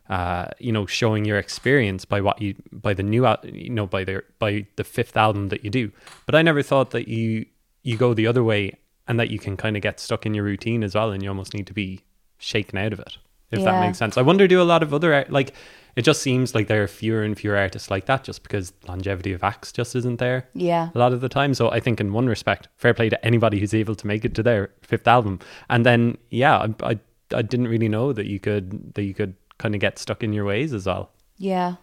uh, 0.09 0.47
you 0.59 0.73
know 0.73 0.87
showing 0.87 1.25
your 1.25 1.39
experience 1.39 2.05
by 2.05 2.21
what 2.21 2.41
you 2.43 2.55
by 2.73 2.95
the 2.95 3.03
new 3.03 3.27
you 3.45 3.71
know 3.71 3.87
by 3.87 4.05
the 4.05 4.23
by 4.39 4.67
the 4.77 4.85
fifth 4.85 5.17
album 5.17 5.49
that 5.49 5.65
you 5.65 5.71
do. 5.71 5.93
But 6.27 6.35
i 6.35 6.43
never 6.43 6.63
thought 6.63 6.91
that 6.91 7.09
you 7.09 7.47
you 7.83 7.97
go 7.97 8.15
the 8.15 8.27
other 8.27 8.43
way 8.43 8.77
and 9.07 9.19
that 9.19 9.31
you 9.31 9.39
can 9.39 9.57
kind 9.57 9.77
of 9.77 9.83
get 9.83 10.01
stuck 10.01 10.27
in 10.27 10.35
your 10.35 10.45
routine 10.45 10.83
as 10.85 10.95
well 10.95 11.11
and 11.11 11.23
you 11.23 11.29
almost 11.29 11.55
need 11.55 11.67
to 11.67 11.73
be 11.73 12.01
shaken 12.39 12.79
out 12.79 12.93
of 12.93 13.01
it 13.01 13.19
if 13.51 13.65
that 13.65 13.81
makes 13.81 13.99
sense. 13.99 14.17
I 14.17 14.23
wonder 14.23 14.47
do 14.47 14.63
a 14.63 14.65
lot 14.65 14.83
of 14.83 14.95
other 14.95 15.27
like 15.29 15.55
it 15.97 16.03
just 16.03 16.23
seems 16.23 16.55
like 16.55 16.67
there 16.69 16.83
are 16.83 16.89
fewer 16.89 17.23
and 17.23 17.39
fewer 17.39 17.57
artists 17.57 17.91
like 17.91 18.07
that 18.07 18.25
just 18.25 18.43
because 18.43 18.73
longevity 18.89 19.33
of 19.33 19.43
acts 19.45 19.73
just 19.73 19.95
isn't 19.97 20.19
there 20.19 20.49
Yeah. 20.55 20.91
a 20.95 20.99
lot 20.99 21.13
of 21.13 21.21
the 21.21 21.29
time. 21.29 21.55
So 21.55 21.71
I 21.71 21.81
think 21.81 22.01
in 22.01 22.13
one 22.13 22.27
respect, 22.27 22.69
fair 22.77 22.95
play 22.95 23.09
to 23.09 23.25
anybody 23.25 23.59
who's 23.61 23.75
able 23.75 23.95
to 23.97 24.07
make 24.07 24.25
it 24.25 24.35
to 24.37 24.43
their 24.43 24.71
fifth 24.83 25.09
album. 25.09 25.39
And 25.69 25.85
then 25.87 26.17
yeah, 26.31 26.57
I 26.59 26.91
I, 26.93 26.99
I 27.35 27.43
didn't 27.43 27.69
really 27.69 27.89
know 27.89 28.13
that 28.13 28.27
you 28.27 28.39
could 28.41 28.95
that 28.95 29.03
you 29.03 29.15
could 29.15 29.35
kind 29.59 29.75
of 29.75 29.81
get 29.81 29.99
stuck 29.99 30.23
in 30.23 30.33
your 30.33 30.45
ways 30.45 30.73
as 30.73 30.87
well. 30.87 31.11
Yeah. 31.39 31.75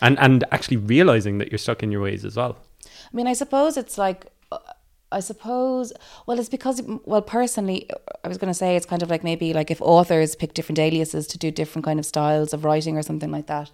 And 0.00 0.18
and 0.18 0.44
actually 0.50 0.78
realizing 0.78 1.38
that 1.38 1.50
you're 1.50 1.58
stuck 1.58 1.82
in 1.82 1.92
your 1.92 2.02
ways 2.02 2.24
as 2.24 2.36
well. 2.36 2.56
I 2.84 3.16
mean, 3.16 3.26
I 3.26 3.32
suppose 3.34 3.76
it's 3.76 3.96
like, 3.96 4.26
uh, 4.52 4.58
I 5.12 5.20
suppose, 5.20 5.92
well, 6.26 6.38
it's 6.38 6.48
because, 6.48 6.82
well, 7.04 7.22
personally, 7.22 7.88
I 8.24 8.28
was 8.28 8.38
going 8.38 8.50
to 8.50 8.54
say 8.54 8.74
it's 8.74 8.86
kind 8.86 9.02
of 9.02 9.10
like 9.10 9.22
maybe 9.22 9.52
like 9.52 9.70
if 9.70 9.80
authors 9.80 10.34
pick 10.34 10.54
different 10.54 10.78
aliases 10.78 11.26
to 11.28 11.38
do 11.38 11.50
different 11.50 11.84
kind 11.84 12.00
of 12.00 12.06
styles 12.06 12.52
of 12.52 12.64
writing 12.64 12.96
or 12.96 13.02
something 13.02 13.30
like 13.30 13.46
that. 13.46 13.70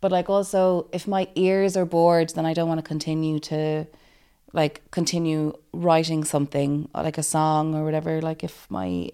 But 0.00 0.12
like 0.12 0.28
also, 0.28 0.88
if 0.92 1.08
my 1.08 1.28
ears 1.34 1.76
are 1.76 1.86
bored, 1.86 2.30
then 2.30 2.46
I 2.46 2.54
don't 2.54 2.68
want 2.68 2.78
to 2.78 2.86
continue 2.86 3.38
to 3.40 3.86
like 4.52 4.90
continue 4.90 5.52
writing 5.72 6.24
something 6.24 6.88
like 6.94 7.18
a 7.18 7.22
song 7.22 7.74
or 7.74 7.84
whatever. 7.84 8.20
Like 8.20 8.44
if 8.44 8.70
my 8.70 9.10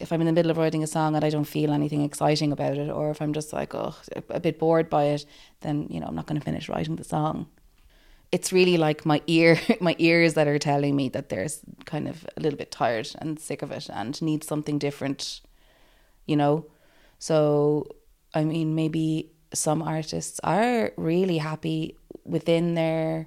if 0.00 0.12
I'm 0.12 0.20
in 0.20 0.26
the 0.26 0.32
middle 0.32 0.50
of 0.50 0.56
writing 0.56 0.82
a 0.82 0.86
song 0.86 1.14
and 1.14 1.24
I 1.24 1.30
don't 1.30 1.44
feel 1.44 1.72
anything 1.72 2.02
exciting 2.02 2.52
about 2.52 2.78
it, 2.78 2.90
or 2.90 3.10
if 3.10 3.20
I'm 3.20 3.34
just 3.34 3.52
like, 3.52 3.74
oh, 3.74 3.94
a 4.30 4.40
bit 4.40 4.58
bored 4.58 4.88
by 4.88 5.04
it, 5.04 5.26
then 5.60 5.86
you 5.90 6.00
know 6.00 6.06
I'm 6.06 6.14
not 6.14 6.26
going 6.26 6.40
to 6.40 6.44
finish 6.44 6.68
writing 6.68 6.96
the 6.96 7.04
song. 7.04 7.46
It's 8.32 8.52
really 8.52 8.76
like 8.76 9.04
my 9.04 9.22
ear, 9.26 9.58
my 9.80 9.96
ears 9.98 10.34
that 10.34 10.46
are 10.46 10.58
telling 10.58 10.94
me 10.94 11.08
that 11.10 11.28
there's 11.28 11.60
kind 11.84 12.08
of 12.08 12.26
a 12.36 12.40
little 12.40 12.58
bit 12.58 12.70
tired 12.70 13.08
and 13.18 13.38
sick 13.38 13.62
of 13.62 13.70
it 13.72 13.88
and 13.92 14.20
need 14.22 14.44
something 14.44 14.78
different, 14.78 15.40
you 16.26 16.36
know. 16.36 16.66
So 17.18 17.86
I 18.32 18.44
mean, 18.44 18.74
maybe 18.74 19.32
some 19.52 19.82
artists 19.82 20.40
are 20.44 20.92
really 20.96 21.38
happy 21.38 21.96
within 22.24 22.74
their 22.74 23.26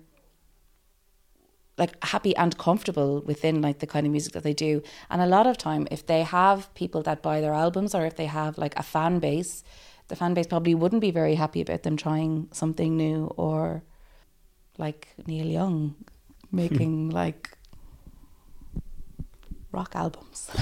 like 1.78 2.02
happy 2.04 2.36
and 2.36 2.58
comfortable 2.58 3.22
within 3.26 3.62
like 3.62 3.80
the 3.80 3.88
kind 3.88 4.06
of 4.06 4.12
music 4.12 4.34
that 4.34 4.44
they 4.44 4.54
do 4.54 4.82
and 5.10 5.22
a 5.22 5.26
lot 5.26 5.48
of 5.48 5.58
time 5.58 5.88
if 5.90 6.06
they 6.06 6.22
have 6.22 6.74
people 6.76 7.02
that 7.02 7.24
buy 7.24 7.42
their 7.42 7.54
albums 7.54 7.96
or 7.96 8.06
if 8.06 8.16
they 8.16 8.28
have 8.28 8.58
like 8.58 8.78
a 8.78 8.84
fan 8.84 9.20
base 9.20 9.64
the 10.08 10.16
fan 10.16 10.36
base 10.36 10.46
probably 10.46 10.76
wouldn't 10.76 11.02
be 11.02 11.10
very 11.10 11.36
happy 11.36 11.62
about 11.62 11.82
them 11.84 11.98
trying 11.98 12.48
something 12.52 12.96
new 12.96 13.26
or 13.38 13.84
like 14.78 15.08
Neil 15.28 15.46
Young 15.48 15.96
making 16.52 17.10
like 17.22 17.50
rock 19.72 19.92
albums. 19.96 20.50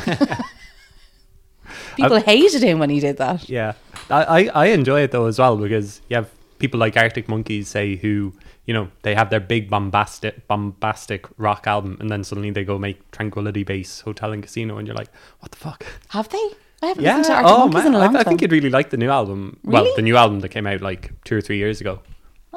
People 1.95 2.19
hated 2.19 2.63
him 2.63 2.79
when 2.79 2.89
he 2.89 2.99
did 2.99 3.17
that. 3.17 3.47
Yeah, 3.47 3.73
I, 4.09 4.23
I 4.23 4.49
I 4.53 4.65
enjoy 4.67 5.01
it 5.01 5.11
though 5.11 5.25
as 5.27 5.39
well 5.39 5.55
because 5.57 6.01
you 6.09 6.15
have 6.17 6.29
people 6.59 6.79
like 6.79 6.97
Arctic 6.97 7.29
Monkeys 7.29 7.67
say 7.69 7.95
who 7.95 8.33
you 8.65 8.73
know 8.73 8.89
they 9.03 9.15
have 9.15 9.29
their 9.29 9.39
big 9.39 9.69
bombastic 9.69 10.47
bombastic 10.47 11.27
rock 11.37 11.67
album 11.67 11.97
and 12.01 12.09
then 12.09 12.23
suddenly 12.23 12.51
they 12.51 12.65
go 12.65 12.77
make 12.77 13.09
Tranquility 13.11 13.63
Base 13.63 14.01
Hotel 14.01 14.33
and 14.33 14.43
Casino 14.43 14.77
and 14.77 14.87
you're 14.87 14.95
like 14.95 15.09
what 15.39 15.51
the 15.51 15.57
fuck? 15.57 15.85
Have 16.09 16.27
they? 16.29 16.49
I 16.83 16.87
haven't 16.87 17.03
yeah. 17.03 17.17
listened 17.17 17.37
to 17.37 17.43
Arctic 17.43 17.53
oh 17.53 17.57
Monkeys 17.67 17.85
in 17.85 17.91
man. 17.93 17.93
A 17.93 18.03
I, 18.03 18.05
long 18.07 18.15
I 18.15 18.23
time. 18.23 18.29
think 18.31 18.41
you'd 18.41 18.51
really 18.51 18.69
like 18.69 18.89
the 18.89 18.97
new 18.97 19.09
album. 19.09 19.57
Well 19.63 19.83
Really? 19.83 19.95
the 19.95 20.01
new 20.01 20.17
album 20.17 20.39
that 20.41 20.49
came 20.49 20.67
out 20.67 20.81
like 20.81 21.11
two 21.23 21.37
or 21.37 21.41
three 21.41 21.57
years 21.57 21.79
ago. 21.79 22.01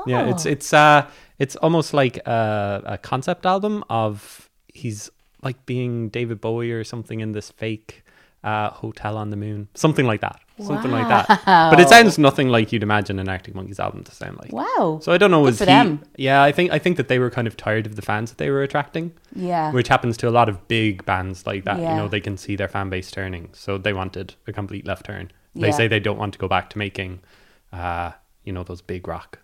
Yeah 0.06 0.26
it's 0.28 0.44
Oh. 0.46 0.50
it's 0.50 0.72
uh 0.72 1.08
it's 1.38 1.56
almost 1.56 1.92
like 1.94 2.16
a, 2.26 2.82
a 2.86 2.98
concept 2.98 3.44
album 3.46 3.84
of 3.90 4.48
he's 4.72 5.10
like 5.42 5.64
being 5.66 6.08
David 6.08 6.40
Bowie 6.40 6.70
or 6.72 6.84
something 6.84 7.20
in 7.20 7.32
this 7.32 7.50
fake 7.50 8.02
uh, 8.42 8.70
Hotel 8.70 9.16
on 9.16 9.30
the 9.30 9.36
Moon, 9.36 9.68
something 9.74 10.04
like 10.06 10.20
that, 10.20 10.38
something 10.58 10.90
like 10.90 11.08
that. 11.08 11.42
But 11.46 11.80
it 11.80 11.88
sounds 11.88 12.18
nothing 12.18 12.48
like 12.50 12.72
you'd 12.72 12.82
imagine 12.82 13.18
an 13.18 13.26
Arctic 13.28 13.54
Monkeys 13.54 13.80
album 13.80 14.04
to 14.04 14.12
sound 14.12 14.36
like. 14.38 14.52
Wow. 14.52 15.00
So 15.02 15.12
I 15.12 15.18
don't 15.18 15.30
know. 15.30 15.40
Good 15.40 15.46
Was 15.46 15.58
for 15.58 15.64
he? 15.64 15.70
them. 15.70 16.02
Yeah, 16.16 16.42
I 16.42 16.52
think 16.52 16.70
I 16.70 16.78
think 16.78 16.98
that 16.98 17.08
they 17.08 17.18
were 17.18 17.30
kind 17.30 17.46
of 17.46 17.56
tired 17.56 17.86
of 17.86 17.96
the 17.96 18.02
fans 18.02 18.30
that 18.30 18.36
they 18.38 18.50
were 18.50 18.62
attracting, 18.62 19.12
yeah. 19.34 19.72
which 19.72 19.88
happens 19.88 20.16
to 20.18 20.28
a 20.28 20.30
lot 20.30 20.48
of 20.50 20.68
big 20.68 21.04
bands 21.06 21.46
like 21.46 21.64
that. 21.64 21.78
Yeah. 21.80 21.90
You 21.92 21.96
know, 22.02 22.08
they 22.08 22.20
can 22.20 22.36
see 22.36 22.54
their 22.54 22.68
fan 22.68 22.90
base 22.90 23.10
turning, 23.10 23.48
so 23.54 23.78
they 23.78 23.94
wanted 23.94 24.34
a 24.46 24.52
complete 24.52 24.86
left 24.86 25.06
turn. 25.06 25.30
They 25.54 25.68
Yeah. 25.68 25.72
say 25.72 25.88
they 25.88 26.00
don't 26.00 26.18
want 26.18 26.34
to 26.34 26.38
go 26.38 26.46
back 26.48 26.68
to 26.70 26.78
making, 26.78 27.20
uh, 27.72 28.10
you 28.44 28.52
know, 28.52 28.62
those 28.62 28.82
big 28.82 29.08
rock. 29.08 29.38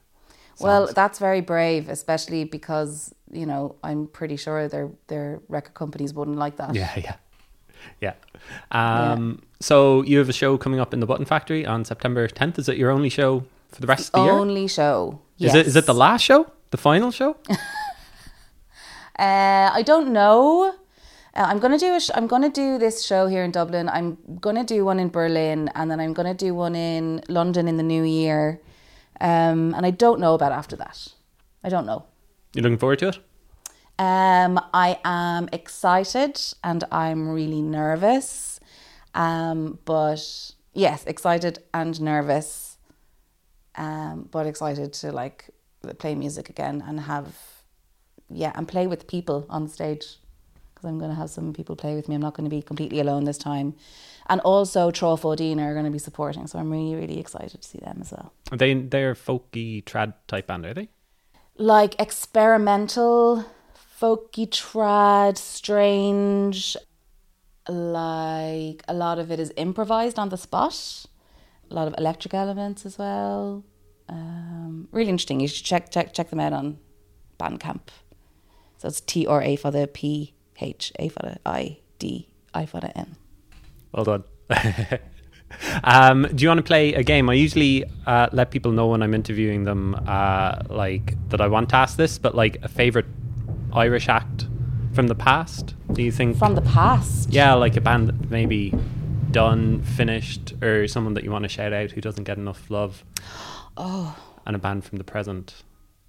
Well, 0.61 0.89
that's 0.95 1.19
very 1.19 1.41
brave, 1.41 1.89
especially 1.89 2.45
because 2.45 3.15
you 3.33 3.47
know 3.47 3.75
I'm 3.83 4.07
pretty 4.07 4.37
sure 4.37 4.69
their 4.69 4.89
their 5.09 5.41
record 5.49 5.75
companies 5.75 6.13
wouldn't 6.15 6.39
like 6.39 6.57
that. 6.57 6.75
Yeah, 6.75 6.93
yeah, 6.97 7.17
yeah. 8.01 8.15
Um, 8.73 9.43
So 9.61 10.03
you 10.03 10.19
have 10.19 10.29
a 10.29 10.33
show 10.33 10.57
coming 10.59 10.81
up 10.81 10.95
in 10.95 11.01
the 11.01 11.07
Button 11.07 11.27
Factory 11.27 11.67
on 11.67 11.85
September 11.85 12.27
10th. 12.29 12.59
Is 12.59 12.69
it 12.69 12.77
your 12.77 12.91
only 12.91 13.11
show 13.11 13.45
for 13.73 13.81
the 13.81 13.87
rest 13.87 14.09
of 14.09 14.13
the 14.13 14.23
year? 14.25 14.33
Only 14.33 14.67
show. 14.69 15.21
Is 15.39 15.55
it 15.55 15.67
is 15.67 15.77
it 15.77 15.87
the 15.87 15.95
last 15.95 16.23
show? 16.23 16.47
The 16.71 16.79
final 16.79 17.11
show? 17.11 17.37
Uh, 19.19 19.69
I 19.75 19.83
don't 19.83 20.13
know. 20.13 20.75
Uh, 21.37 21.45
I'm 21.47 21.59
gonna 21.59 21.79
do 21.79 21.95
a 21.95 22.01
sh- 22.01 22.11
I'm 22.15 22.27
gonna 22.27 22.49
do 22.51 22.79
this 22.79 23.05
show 23.05 23.27
here 23.27 23.45
in 23.45 23.51
Dublin. 23.51 23.89
I'm 23.89 24.17
gonna 24.41 24.65
do 24.65 24.85
one 24.85 24.99
in 24.99 25.11
Berlin, 25.11 25.69
and 25.75 25.91
then 25.91 26.01
I'm 26.01 26.13
gonna 26.15 26.35
do 26.35 26.55
one 26.55 26.75
in 26.75 27.21
London 27.29 27.69
in 27.69 27.77
the 27.77 27.83
new 27.83 28.03
year. 28.03 28.61
Um, 29.21 29.75
and 29.75 29.85
I 29.85 29.91
don't 29.91 30.21
know 30.21 30.35
about 30.35 30.53
after 30.53 30.77
that. 30.77 31.09
I 31.63 31.69
don't 31.69 31.87
know. 31.87 32.07
You're 32.55 32.63
looking 32.63 32.79
forward 32.79 32.99
to 33.01 33.09
it? 33.09 33.19
Um, 33.99 34.59
I 34.73 34.99
am 35.05 35.49
excited 35.53 36.41
and 36.65 36.85
I'm 36.91 37.29
really 37.29 37.61
nervous. 37.61 38.61
Um, 39.15 39.79
but 39.85 40.53
yes, 40.73 41.05
excited 41.05 41.59
and 41.75 42.01
nervous. 42.01 42.79
Um, 43.77 44.29
but 44.31 44.47
excited 44.47 44.93
to 44.95 45.13
like 45.13 45.51
play 45.99 46.15
music 46.15 46.49
again 46.49 46.83
and 46.87 47.01
have, 47.01 47.37
yeah, 48.31 48.53
and 48.55 48.67
play 48.67 48.87
with 48.87 49.07
people 49.07 49.47
on 49.51 49.69
stage 49.69 50.17
because 50.81 50.89
I'm 50.89 50.99
going 50.99 51.11
to 51.11 51.17
have 51.17 51.29
some 51.29 51.53
people 51.53 51.77
play 51.77 51.95
with 51.95 52.09
me. 52.09 52.15
I'm 52.15 52.23
not 52.23 52.35
going 52.35 52.49
to 52.49 52.55
be 52.55 52.63
completely 52.63 53.01
alone 53.01 53.25
this 53.25 53.39
time. 53.39 53.75
And 54.31 54.41
also, 54.41 54.91
Trá 54.91 55.21
Pháidín 55.21 55.59
are 55.61 55.75
going 55.75 55.85
to 55.85 55.91
be 55.91 55.99
supporting. 55.99 56.47
So 56.47 56.59
I'm 56.59 56.71
really, 56.71 56.95
really 56.95 57.19
excited 57.19 57.61
to 57.61 57.69
see 57.69 57.81
them 57.81 57.99
as 58.01 58.13
well. 58.13 58.33
Are 58.53 58.57
they 58.57 58.73
they're 58.75 59.15
folky 59.15 59.85
trad 59.85 60.15
type 60.29 60.47
band, 60.47 60.65
are 60.65 60.73
they? 60.73 60.89
like 61.61 62.01
experimental, 62.01 63.45
folky 64.01 64.49
trad, 64.49 65.37
strange. 65.37 66.77
Like 67.69 68.83
a 68.89 68.95
lot 68.95 69.19
of 69.19 69.31
it 69.31 69.39
is 69.39 69.53
improvised 69.57 70.19
on 70.19 70.31
the 70.31 70.39
spot. 70.39 71.07
A 71.71 71.75
lot 71.75 71.87
of 71.87 71.95
electric 71.99 72.35
elements 72.35 72.85
as 72.85 72.99
well. 72.99 73.63
Um, 74.09 74.89
really 74.91 75.11
interesting. 75.11 75.39
You 75.39 75.49
should 75.49 75.67
check 75.67 75.93
check 75.93 76.13
check 76.15 76.31
them 76.31 76.41
out 76.41 76.53
on 76.53 76.79
Bandcamp. 77.39 77.89
So 78.79 78.89
it's 78.89 79.01
T 79.01 79.27
R 79.27 79.43
A 79.43 79.55
for 79.57 79.71
the 79.71 79.87
P 79.87 80.35
H 80.61 80.93
A 80.99 81.09
for 81.09 81.21
the 81.21 81.39
I 81.45 81.79
D 81.99 82.29
I 82.55 82.67
for 82.67 82.81
the 82.81 82.97
N. 82.97 83.17
Well 83.93 84.05
done. 84.05 84.25
um, 85.85 86.27
do 86.35 86.43
you 86.43 86.49
want 86.49 86.59
to 86.59 86.65
play 86.65 86.95
a 86.95 87.03
game? 87.03 87.29
I 87.29 87.35
usually 87.35 87.85
uh, 88.07 88.29
let 88.33 88.51
people 88.51 88.73
know 88.73 88.89
when 88.89 89.03
I'm 89.03 89.15
interviewing 89.15 89.65
them, 89.65 89.95
uh, 90.07 90.63
like 90.69 91.17
that 91.31 91.41
I 91.41 91.49
want 91.49 91.71
to 91.71 91.77
ask 91.77 91.97
this, 91.97 92.19
but 92.19 92.35
like 92.35 92.59
a 92.63 92.69
favorite 92.69 93.07
Irish 93.73 94.09
act 94.09 94.47
from 94.93 95.07
the 95.07 95.15
past. 95.15 95.75
Do 95.93 96.03
you 96.03 96.13
think? 96.13 96.37
From 96.37 96.55
the 96.55 96.63
past. 96.63 97.31
yeah, 97.31 97.55
like 97.55 97.77
a 97.77 97.81
band 97.81 98.09
that 98.09 98.31
maybe 98.31 98.75
done, 99.31 99.83
finished, 99.83 100.55
or 100.63 100.89
someone 100.89 101.15
that 101.15 101.25
you 101.25 101.31
want 101.31 101.45
to 101.45 101.49
shout 101.49 101.73
out 101.73 101.93
who 101.93 102.01
doesn't 102.01 102.25
get 102.25 102.39
enough 102.39 102.71
love. 102.71 103.05
Oh. 103.77 104.15
And 104.45 104.57
a 104.57 104.59
band 104.59 104.85
from 104.85 104.99
the 104.99 105.05
present, 105.05 105.63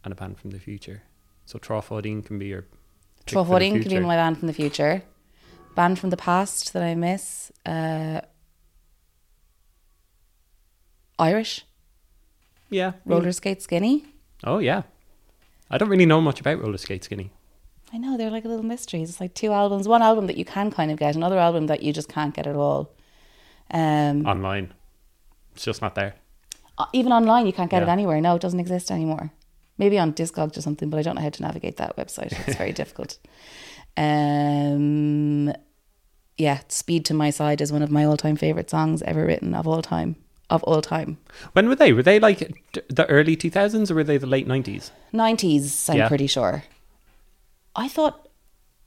and 0.03 0.11
a 0.11 0.15
band 0.15 0.39
from 0.39 0.49
the 0.49 0.59
future. 0.59 1.03
So 1.45 1.59
Trá 1.59 1.81
Pháidín 1.81 2.25
can 2.25 2.39
be 2.39 2.47
your. 2.47 2.63
pick 2.63 3.27
Troll 3.27 3.45
for 3.45 3.59
the 3.59 3.65
Fodine 3.65 3.81
could 3.81 3.89
be 3.89 3.99
my 3.99 4.15
band 4.15 4.39
from 4.39 4.47
the 4.47 4.53
future. 4.53 5.03
Band 5.75 5.99
from 5.99 6.09
the 6.09 6.17
past 6.17 6.73
that 6.73 6.83
I 6.83 6.95
miss. 6.95 7.51
Uh, 7.65 8.21
Irish. 11.19 11.65
Yeah. 12.69 12.93
Roller 13.05 13.31
Skate 13.31 13.61
Skinny. 13.61 14.05
Oh 14.43 14.59
yeah. 14.59 14.83
I 15.69 15.77
don't 15.77 15.89
really 15.89 16.05
know 16.05 16.21
much 16.21 16.39
about 16.39 16.59
Roller 16.61 16.77
Skate 16.77 17.03
Skinny. 17.03 17.31
I 17.93 17.97
know 17.97 18.17
they're 18.17 18.31
like 18.31 18.45
a 18.45 18.47
little 18.47 18.63
mysteries. 18.65 19.09
It's 19.09 19.19
like 19.21 19.33
two 19.33 19.51
albums, 19.51 19.87
one 19.87 20.01
album 20.01 20.27
that 20.27 20.37
you 20.37 20.45
can 20.45 20.71
kind 20.71 20.91
of 20.91 20.97
get, 20.97 21.15
another 21.15 21.37
album 21.37 21.67
that 21.67 21.83
you 21.83 21.91
just 21.91 22.07
can't 22.09 22.33
get 22.33 22.47
at 22.47 22.55
all. 22.55 22.93
Um, 23.69 24.25
Online. 24.25 24.73
It's 25.53 25.65
just 25.65 25.81
not 25.81 25.95
there. 25.95 26.15
uh, 26.77 26.85
even 26.93 27.11
online, 27.11 27.45
you 27.45 27.53
can't 27.53 27.69
get 27.69 27.83
it 27.83 27.89
anywhere. 27.89 28.21
No, 28.21 28.35
it 28.35 28.41
doesn't 28.41 28.59
exist 28.61 28.89
anymore. 28.91 29.31
Maybe 29.77 29.99
on 29.99 30.13
Discogs 30.13 30.57
or 30.57 30.61
something, 30.61 30.89
but 30.89 30.97
I 30.99 31.01
don't 31.01 31.15
know 31.15 31.21
how 31.21 31.29
to 31.29 31.41
navigate 31.41 31.77
that 31.77 31.97
website. 31.97 32.31
It's 32.47 32.57
very 32.57 32.71
difficult. 32.81 33.17
Um, 33.97 35.53
yeah, 36.37 36.59
"Speed 36.67 37.05
to 37.05 37.13
My 37.13 37.29
Side" 37.29 37.61
is 37.61 37.71
one 37.71 37.81
of 37.83 37.91
my 37.91 38.03
all-time 38.05 38.35
favorite 38.35 38.69
songs 38.69 39.01
ever 39.03 39.25
written 39.25 39.53
of 39.53 39.67
all 39.67 39.81
time. 39.81 40.15
Of 40.49 40.63
all 40.63 40.81
time, 40.81 41.17
When 41.53 41.69
were 41.69 41.75
they? 41.75 41.93
Were 41.93 42.03
they 42.03 42.19
like 42.19 42.39
the 42.89 43.05
early 43.07 43.37
2000s 43.37 43.89
or 43.89 43.95
were 43.95 44.03
they 44.03 44.17
the 44.17 44.27
late 44.27 44.47
90s? 44.47 44.91
nineties. 45.13 45.89
I'm 45.89 45.97
Yeah. 45.97 46.07
pretty 46.09 46.27
sure. 46.27 46.63
I 47.73 47.87
thought 47.87 48.27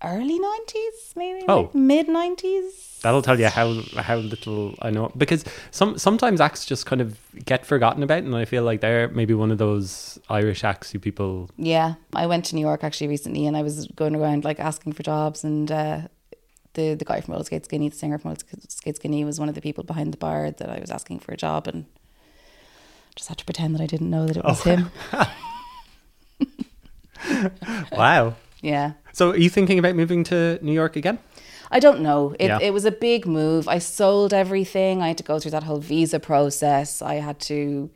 early 0.05 0.39
nineties, 0.39 1.13
maybe 1.17 1.45
Oh. 1.49 1.71
mid 1.75 2.09
nineties. 2.09 2.99
That'll 3.03 3.23
tell 3.23 3.39
you 3.39 3.49
how 3.49 3.83
how 3.97 4.17
little 4.17 4.75
I 4.81 4.91
know 4.91 5.11
because 5.17 5.45
some 5.71 5.99
sometimes 5.99 6.41
acts 6.41 6.65
just 6.65 6.87
kind 6.87 7.01
of 7.03 7.19
get 7.45 7.67
forgotten 7.67 8.03
about, 8.03 8.23
and 8.23 8.35
I 8.35 8.45
feel 8.47 8.63
like 8.65 8.81
they're 8.81 9.09
maybe 9.09 9.35
one 9.35 9.51
of 9.51 9.59
those 9.59 10.19
Irish 10.31 10.65
acts 10.65 10.91
who 10.93 10.99
people. 10.99 11.51
Yeah, 11.57 11.95
I 12.15 12.27
went 12.27 12.45
to 12.47 12.55
New 12.55 12.63
York 12.63 12.83
actually 12.83 13.09
recently, 13.09 13.47
and 13.47 13.57
I 13.57 13.63
was 13.63 13.87
going 13.89 14.15
around 14.17 14.45
like 14.45 14.59
asking 14.59 14.93
for 14.95 15.03
jobs, 15.03 15.45
and 15.45 15.71
uh, 15.71 16.01
the 16.75 16.95
the 16.95 17.05
guy 17.05 17.21
from 17.21 17.33
Roller 17.33 17.45
Skate 17.45 17.65
Skinny, 17.67 17.89
the 17.91 17.97
singer 17.97 18.17
from 18.19 18.31
Roller 18.31 18.39
Skate 18.69 18.97
Skinny, 18.97 19.25
was 19.25 19.39
one 19.39 19.49
of 19.51 19.55
the 19.55 19.61
people 19.61 19.85
behind 19.85 20.13
the 20.13 20.19
bar 20.19 20.51
that 20.51 20.71
I 20.71 20.79
was 20.81 20.91
asking 20.91 21.19
for 21.21 21.33
a 21.33 21.37
job, 21.37 21.67
and 21.69 21.85
just 23.17 23.29
had 23.29 23.37
to 23.39 23.45
pretend 23.45 23.75
that 23.75 23.83
I 23.83 23.87
didn't 23.87 24.09
know 24.11 24.27
that 24.27 24.37
it 24.39 24.45
was 24.45 24.63
him. 24.63 24.91
Wow. 27.93 28.35
Yeah, 28.65 28.93
So 29.13 29.31
are 29.31 29.37
you 29.37 29.51
thinking 29.51 29.79
about 29.79 29.95
moving 29.95 30.25
to 30.25 30.59
New 30.63 30.73
York 30.73 30.97
again? 30.97 31.19
I 31.71 31.81
don't 31.81 32.01
know. 32.01 32.35
It 32.39 32.47
Yeah. 32.49 32.59
it 32.63 32.73
was 32.73 32.85
a 32.87 32.91
big 32.91 33.27
move. 33.27 33.69
I 33.69 33.79
sold 33.81 34.33
everything. 34.33 35.03
I 35.03 35.09
had 35.09 35.19
to 35.19 35.25
go 35.25 35.39
through 35.39 35.51
that 35.51 35.65
whole 35.65 35.81
visa 35.81 36.19
process. 36.19 37.03
I 37.03 37.15
had 37.17 37.39
to, 37.41 37.91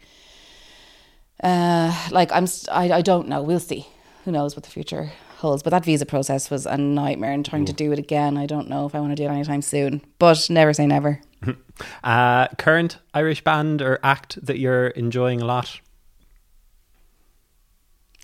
uh, 1.43 1.93
like 2.11 2.31
I'm. 2.33 2.47
st- 2.47 2.69
I 2.77 2.99
I 2.99 3.03
don't 3.03 3.29
know. 3.29 3.43
We'll 3.43 3.61
see. 3.61 3.87
Who 4.25 4.31
knows 4.33 4.57
what 4.57 4.65
the 4.65 4.71
future 4.71 5.13
holds? 5.39 5.63
But 5.63 5.71
that 5.71 5.85
visa 5.85 6.05
process 6.05 6.51
was 6.51 6.67
a 6.67 6.77
nightmare, 6.77 7.33
and 7.33 7.45
trying 7.47 7.65
to 7.67 7.73
do 7.73 7.93
it 7.93 7.99
again, 7.99 8.37
I 8.37 8.47
don't 8.47 8.69
know 8.69 8.85
if 8.87 8.95
I 8.95 9.01
want 9.01 9.17
to 9.17 9.23
do 9.23 9.29
it 9.29 9.33
anytime 9.33 9.63
soon. 9.63 10.01
But 10.19 10.51
never 10.51 10.73
say 10.75 10.87
never. 10.87 11.21
Uh, 12.03 12.49
current 12.59 12.99
Irish 13.15 13.45
band 13.45 13.81
or 13.81 14.01
act 14.03 14.45
that 14.45 14.59
you're 14.59 14.89
enjoying 14.89 15.41
a 15.41 15.45
lot? 15.45 15.81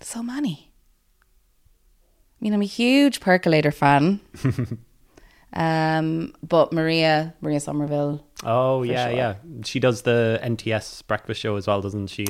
So 0.01 0.21
many. 0.21 0.64
I 2.39 2.43
mean, 2.43 2.53
I'm 2.53 2.61
a 2.61 2.65
huge 2.65 3.21
Percolator 3.21 3.71
fan. 3.71 4.19
um, 5.53 6.33
but 6.43 6.73
Maria, 6.73 7.33
Maria 7.41 7.59
Somerville, 7.59 8.25
Oh 8.43 8.83
yeah, 8.83 9.07
sure. 9.07 9.17
yeah. 9.17 9.35
She 9.63 9.79
does 9.79 10.03
the 10.03 10.39
NTS 10.43 11.05
breakfast 11.07 11.41
show 11.41 11.55
as 11.55 11.65
well, 11.65 11.81
doesn't 11.81 12.07
she? 12.07 12.25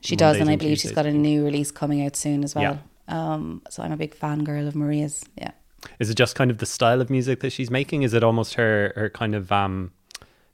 She 0.00 0.16
does, 0.16 0.38
Mondays 0.38 0.40
and 0.40 0.50
I 0.50 0.56
believe 0.56 0.78
she's 0.78 0.92
got 0.92 1.06
a 1.06 1.12
new 1.12 1.44
release 1.44 1.70
coming 1.70 2.04
out 2.04 2.16
soon 2.16 2.42
as 2.44 2.54
well. 2.54 2.80
Um, 3.08 3.62
so 3.68 3.82
I'm 3.82 3.92
a 3.92 3.96
big 3.96 4.16
fangirl 4.16 4.66
of 4.66 4.74
Maria's. 4.74 5.24
Yeah. 5.36 5.50
Is 5.98 6.08
it 6.10 6.14
just 6.14 6.34
kind 6.34 6.50
of 6.50 6.58
the 6.58 6.66
style 6.66 7.00
of 7.00 7.10
music 7.10 7.40
that 7.40 7.50
she's 7.50 7.70
making? 7.70 8.02
Is 8.02 8.14
it 8.14 8.22
almost 8.22 8.54
her 8.54 8.92
her 8.96 9.10
kind 9.10 9.34
of 9.34 9.50
um 9.50 9.92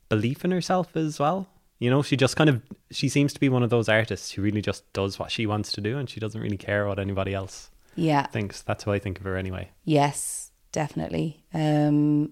belief 0.09 0.43
in 0.43 0.51
herself 0.51 0.95
as 0.95 1.19
well? 1.19 1.47
You 1.79 1.89
know, 1.89 2.01
she 2.01 2.17
just 2.17 2.35
kind 2.35 2.49
of 2.49 2.61
she 2.91 3.07
seems 3.07 3.33
to 3.33 3.39
be 3.39 3.49
one 3.49 3.63
of 3.63 3.69
those 3.69 3.87
artists 3.87 4.31
who 4.31 4.41
really 4.41 4.61
just 4.61 4.91
does 4.93 5.19
what 5.19 5.31
she 5.31 5.45
wants 5.45 5.71
to 5.73 5.81
do 5.81 5.97
and 5.97 6.09
she 6.09 6.19
doesn't 6.19 6.41
really 6.41 6.57
care 6.57 6.87
what 6.87 6.99
anybody 6.99 7.33
else 7.33 7.69
Yeah. 7.97 8.27
thinks. 8.27 8.61
That's 8.61 8.83
how 8.85 8.91
I 8.93 8.99
think 8.99 9.19
of 9.19 9.25
her 9.25 9.35
anyway. 9.35 9.71
Yes, 9.83 10.51
definitely. 10.71 11.43
Um, 11.53 12.31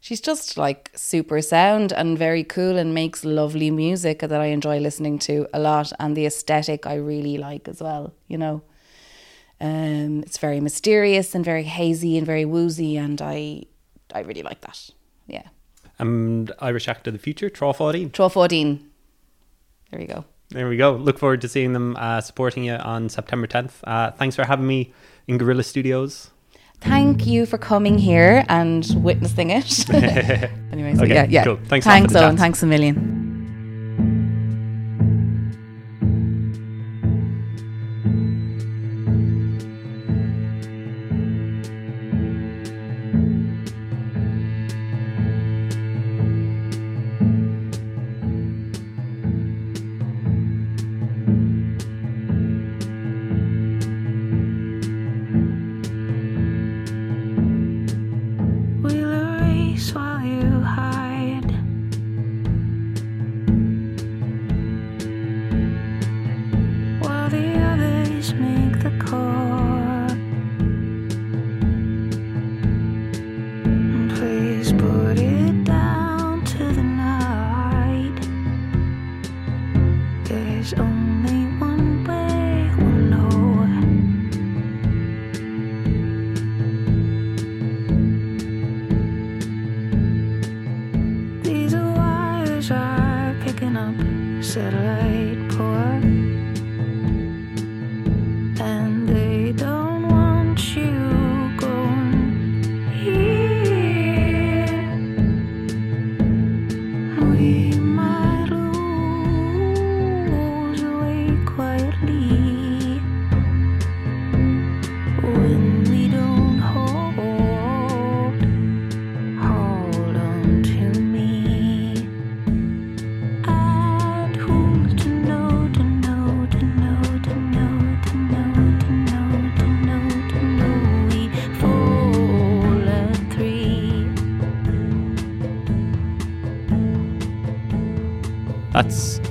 she's 0.00 0.20
just 0.20 0.56
like 0.56 0.90
super 0.94 1.40
sound 1.42 1.92
and 1.92 2.18
very 2.18 2.44
cool 2.44 2.78
and 2.78 2.94
makes 2.94 3.24
lovely 3.24 3.70
music 3.70 4.20
that 4.20 4.40
I 4.40 4.46
enjoy 4.46 4.78
listening 4.78 5.18
to 5.20 5.46
a 5.52 5.58
lot. 5.58 5.92
And 5.98 6.16
the 6.16 6.26
aesthetic 6.26 6.86
I 6.86 6.94
really 6.94 7.36
like 7.38 7.68
as 7.68 7.80
well, 7.82 8.14
you 8.28 8.38
know. 8.38 8.62
Um, 9.60 10.22
it's 10.24 10.38
very 10.38 10.60
mysterious 10.60 11.34
and 11.34 11.44
very 11.44 11.62
hazy 11.62 12.18
and 12.18 12.26
very 12.26 12.44
woozy, 12.44 12.96
and 12.96 13.22
I 13.22 13.64
I 14.14 14.20
really 14.20 14.42
like 14.42 14.60
that. 14.62 14.90
Yeah. 15.26 15.48
And 15.98 16.52
Irish 16.58 16.88
Act 16.88 17.06
of 17.06 17.12
the 17.12 17.18
Future, 17.18 17.48
Trá 17.48 17.74
Pháidín. 17.74 18.12
Troll 18.12 18.28
14. 18.28 18.90
There 19.90 20.00
you 20.00 20.06
go. 20.08 20.24
There 20.50 20.68
we 20.68 20.76
go. 20.76 20.92
Look 20.92 21.18
forward 21.18 21.40
to 21.40 21.48
seeing 21.48 21.72
them 21.72 21.96
uh, 21.98 22.20
supporting 22.20 22.64
you 22.64 22.74
on 22.74 23.08
September 23.08 23.46
10th. 23.46 23.72
Uh, 23.84 24.10
thanks 24.12 24.36
for 24.36 24.44
having 24.44 24.66
me 24.66 24.92
in 25.26 25.38
Guerrilla 25.38 25.62
Studios. 25.62 26.30
Thank 26.80 27.26
you 27.26 27.46
for 27.46 27.56
coming 27.56 27.98
here 27.98 28.44
and 28.48 28.86
witnessing 29.02 29.50
it. 29.50 29.88
anyway, 30.72 30.94
so 30.94 31.04
Okay, 31.04 31.14
yeah, 31.14 31.26
yeah. 31.28 31.44
cool. 31.44 31.58
Thanks 31.64 31.86
a 31.86 31.88
lot 31.88 31.94
for 31.94 32.08
Thanks, 32.08 32.14
Owen. 32.14 32.36
Thanks 32.36 32.62
a 32.62 32.66
million. 32.66 33.23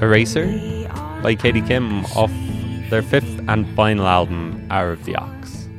Eraser 0.03 0.47
by 1.23 1.33
Katie 1.33 1.61
Kim 1.61 2.03
off 2.07 2.29
their 2.89 3.01
fifth 3.01 3.39
and 3.47 3.65
final 3.73 4.05
album, 4.05 4.67
Hour 4.69 4.91
of 4.91 5.05
the 5.05 5.15
Ox. 5.15 5.69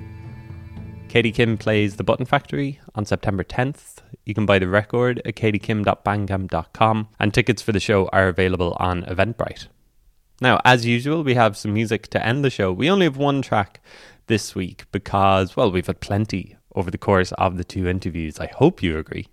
Katie 1.08 1.30
Kim 1.30 1.58
plays 1.58 1.96
The 1.96 2.04
Button 2.04 2.24
Factory 2.24 2.80
on 2.94 3.04
September 3.04 3.44
10th. 3.44 3.98
You 4.24 4.32
can 4.32 4.46
buy 4.46 4.58
the 4.58 4.66
record 4.66 5.20
at 5.26 5.36
katiekim.bandcamp.com, 5.36 7.08
and 7.20 7.34
tickets 7.34 7.60
for 7.60 7.72
the 7.72 7.80
show 7.80 8.08
are 8.14 8.28
available 8.28 8.74
on 8.80 9.02
Eventbrite. 9.02 9.66
Now, 10.40 10.58
as 10.64 10.86
usual, 10.86 11.22
we 11.22 11.34
have 11.34 11.54
some 11.54 11.74
music 11.74 12.08
to 12.08 12.26
end 12.26 12.42
the 12.42 12.50
show. 12.50 12.72
We 12.72 12.88
only 12.88 13.04
have 13.04 13.18
one 13.18 13.42
track 13.42 13.82
this 14.26 14.54
week 14.54 14.86
because, 14.90 15.54
well, 15.54 15.70
we've 15.70 15.86
had 15.86 16.00
plenty 16.00 16.56
over 16.74 16.90
the 16.90 16.96
course 16.96 17.32
of 17.32 17.58
the 17.58 17.64
two 17.64 17.86
interviews. 17.86 18.40
I 18.40 18.46
hope 18.46 18.82
you 18.82 18.96
agree. 18.96 19.28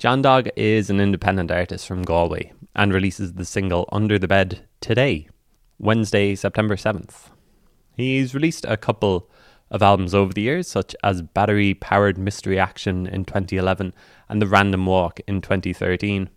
John 0.00 0.22
Dog 0.22 0.48
is 0.56 0.88
an 0.88 0.98
independent 0.98 1.50
artist 1.50 1.86
from 1.86 2.04
Galway 2.04 2.54
and 2.74 2.90
releases 2.90 3.34
the 3.34 3.44
single 3.44 3.86
Under 3.92 4.18
the 4.18 4.26
Bed 4.26 4.66
today, 4.80 5.28
Wednesday, 5.78 6.34
September 6.34 6.74
7th. 6.74 7.28
He's 7.98 8.34
released 8.34 8.64
a 8.66 8.78
couple 8.78 9.28
of 9.70 9.82
albums 9.82 10.14
over 10.14 10.32
the 10.32 10.40
years, 10.40 10.68
such 10.68 10.96
as 11.04 11.20
Battery 11.20 11.74
Powered 11.74 12.16
Mystery 12.16 12.58
Action 12.58 13.06
in 13.06 13.26
2011 13.26 13.92
and 14.30 14.40
The 14.40 14.46
Random 14.46 14.86
Walk 14.86 15.20
in 15.26 15.42
2013. 15.42 16.30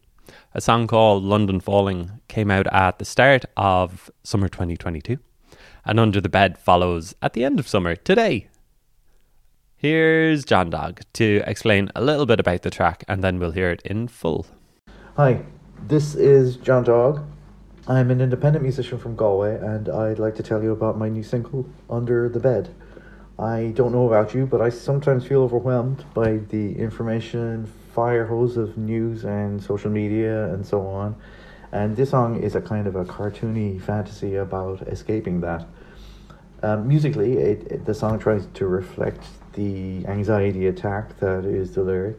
A 0.53 0.59
song 0.59 0.85
called 0.85 1.23
London 1.23 1.61
Falling 1.61 2.19
came 2.27 2.51
out 2.51 2.67
at 2.67 2.99
the 2.99 3.05
start 3.05 3.45
of 3.55 4.11
summer 4.25 4.49
2022, 4.49 5.19
and 5.85 6.01
Under 6.01 6.19
the 6.19 6.27
Bed 6.27 6.57
follows 6.57 7.15
at 7.21 7.31
the 7.31 7.45
end 7.45 7.61
of 7.61 7.69
summer 7.69 7.95
today. 7.95 8.49
Here's 9.83 10.45
John 10.45 10.69
Dog 10.69 11.01
to 11.11 11.43
explain 11.45 11.91
a 11.93 12.01
little 12.01 12.25
bit 12.25 12.39
about 12.39 12.61
the 12.61 12.69
track, 12.69 13.03
and 13.09 13.21
then 13.21 13.37
we'll 13.37 13.51
hear 13.51 13.69
it 13.69 13.81
in 13.81 14.07
full. 14.07 14.45
Hi, 15.17 15.41
this 15.89 16.15
is 16.15 16.55
John 16.55 16.85
Dog. 16.85 17.21
I'm 17.85 18.09
an 18.09 18.21
independent 18.21 18.63
musician 18.63 18.97
from 18.97 19.17
Galway, 19.17 19.57
and 19.57 19.89
I'd 19.89 20.19
like 20.19 20.35
to 20.35 20.41
tell 20.41 20.63
you 20.63 20.71
about 20.71 20.97
my 20.97 21.09
new 21.09 21.21
single, 21.21 21.67
Under 21.89 22.29
the 22.29 22.39
Bed. 22.39 22.73
I 23.37 23.73
don't 23.75 23.91
know 23.91 24.07
about 24.07 24.33
you, 24.33 24.45
but 24.45 24.61
I 24.61 24.69
sometimes 24.69 25.27
feel 25.27 25.41
overwhelmed 25.41 26.05
by 26.13 26.37
the 26.37 26.79
information 26.79 27.69
fire 27.93 28.27
hose 28.27 28.55
of 28.55 28.77
news 28.77 29.25
and 29.25 29.61
social 29.61 29.91
media 29.91 30.45
and 30.53 30.65
so 30.65 30.87
on. 30.87 31.13
And 31.73 31.97
this 31.97 32.11
song 32.11 32.41
is 32.41 32.55
a 32.55 32.61
kind 32.61 32.87
of 32.87 32.95
a 32.95 33.03
cartoony 33.03 33.81
fantasy 33.81 34.35
about 34.35 34.83
escaping 34.83 35.41
that. 35.41 35.67
Um, 36.61 36.87
musically, 36.87 37.33
it, 37.33 37.69
it, 37.69 37.85
the 37.85 37.93
song 37.93 38.17
tries 38.17 38.45
to 38.53 38.65
reflect 38.65 39.25
the 39.53 40.05
anxiety 40.07 40.67
attack 40.67 41.17
that 41.19 41.45
is 41.45 41.73
the 41.75 41.83
lyric. 41.83 42.17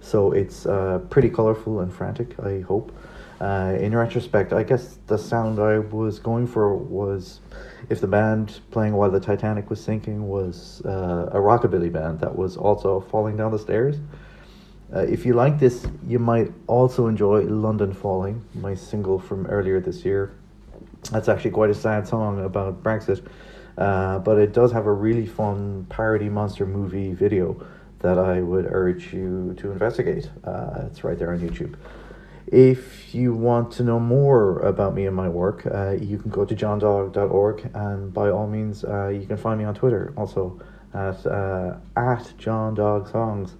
So 0.00 0.32
it's 0.32 0.66
uh, 0.66 1.00
pretty 1.10 1.30
colorful 1.30 1.80
and 1.80 1.92
frantic, 1.92 2.38
I 2.40 2.60
hope. 2.60 2.92
Uh, 3.40 3.76
in 3.80 3.94
retrospect, 3.94 4.52
I 4.52 4.62
guess 4.62 4.98
the 5.08 5.16
sound 5.16 5.58
I 5.58 5.78
was 5.78 6.20
going 6.20 6.46
for 6.46 6.76
was 6.76 7.40
if 7.88 8.00
the 8.00 8.06
band 8.06 8.60
playing 8.70 8.92
while 8.92 9.10
the 9.10 9.18
Titanic 9.18 9.68
was 9.68 9.82
sinking 9.82 10.28
was 10.28 10.80
uh, 10.84 11.30
a 11.32 11.38
rockabilly 11.38 11.92
band 11.92 12.20
that 12.20 12.36
was 12.36 12.56
also 12.56 13.00
falling 13.00 13.36
down 13.36 13.50
the 13.50 13.58
stairs. 13.58 13.96
Uh, 14.94 15.00
if 15.00 15.24
you 15.24 15.32
like 15.32 15.58
this, 15.58 15.86
you 16.06 16.18
might 16.18 16.52
also 16.66 17.06
enjoy 17.06 17.40
London 17.42 17.92
Falling, 17.92 18.44
my 18.54 18.74
single 18.74 19.18
from 19.18 19.46
earlier 19.46 19.80
this 19.80 20.04
year. 20.04 20.34
That's 21.10 21.28
actually 21.28 21.50
quite 21.50 21.70
a 21.70 21.74
sad 21.74 22.06
song 22.06 22.44
about 22.44 22.82
Brexit, 22.82 23.26
uh, 23.78 24.18
but 24.18 24.38
it 24.38 24.52
does 24.52 24.72
have 24.72 24.86
a 24.86 24.92
really 24.92 25.26
fun 25.26 25.86
parody 25.88 26.28
monster 26.28 26.66
movie 26.66 27.12
video 27.12 27.64
that 28.00 28.18
I 28.18 28.40
would 28.40 28.66
urge 28.68 29.12
you 29.12 29.54
to 29.58 29.70
investigate. 29.70 30.30
Uh, 30.44 30.86
it's 30.86 31.04
right 31.04 31.18
there 31.18 31.32
on 31.32 31.38
YouTube. 31.38 31.76
If 32.48 33.14
you 33.14 33.32
want 33.34 33.72
to 33.74 33.82
know 33.82 33.98
more 33.98 34.58
about 34.58 34.94
me 34.94 35.06
and 35.06 35.16
my 35.16 35.28
work, 35.28 35.64
uh, 35.64 35.92
you 35.92 36.18
can 36.18 36.30
go 36.30 36.44
to 36.44 36.54
johndog.org 36.54 37.70
and 37.72 38.12
by 38.12 38.28
all 38.28 38.46
means, 38.46 38.84
uh, 38.84 39.08
you 39.08 39.26
can 39.26 39.36
find 39.36 39.58
me 39.58 39.64
on 39.64 39.74
Twitter 39.74 40.12
also 40.16 40.60
at, 40.92 41.24
uh, 41.24 41.76
at 41.96 42.32
johndog.songs. 42.38 43.54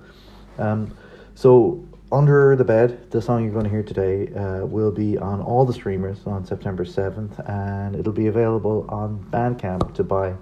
Um, 0.59 0.95
so, 1.35 1.89
Under 2.13 2.55
the 2.57 2.65
Bed, 2.65 3.11
the 3.11 3.23
song 3.23 3.43
you're 3.43 3.55
going 3.55 3.65
to 3.65 3.71
hear 3.71 3.83
today, 3.83 4.31
uh, 4.35 4.67
will 4.67 4.91
be 4.91 5.17
on 5.17 5.41
all 5.41 5.65
the 5.65 5.73
streamers 5.73 6.27
on 6.27 6.45
September 6.45 6.85
7th 6.85 7.49
and 7.49 7.97
it'll 7.97 8.13
be 8.13 8.27
available 8.27 8.85
on 8.91 9.19
Bandcamp 9.31 9.95
to 9.95 10.05
buy, 10.05 10.35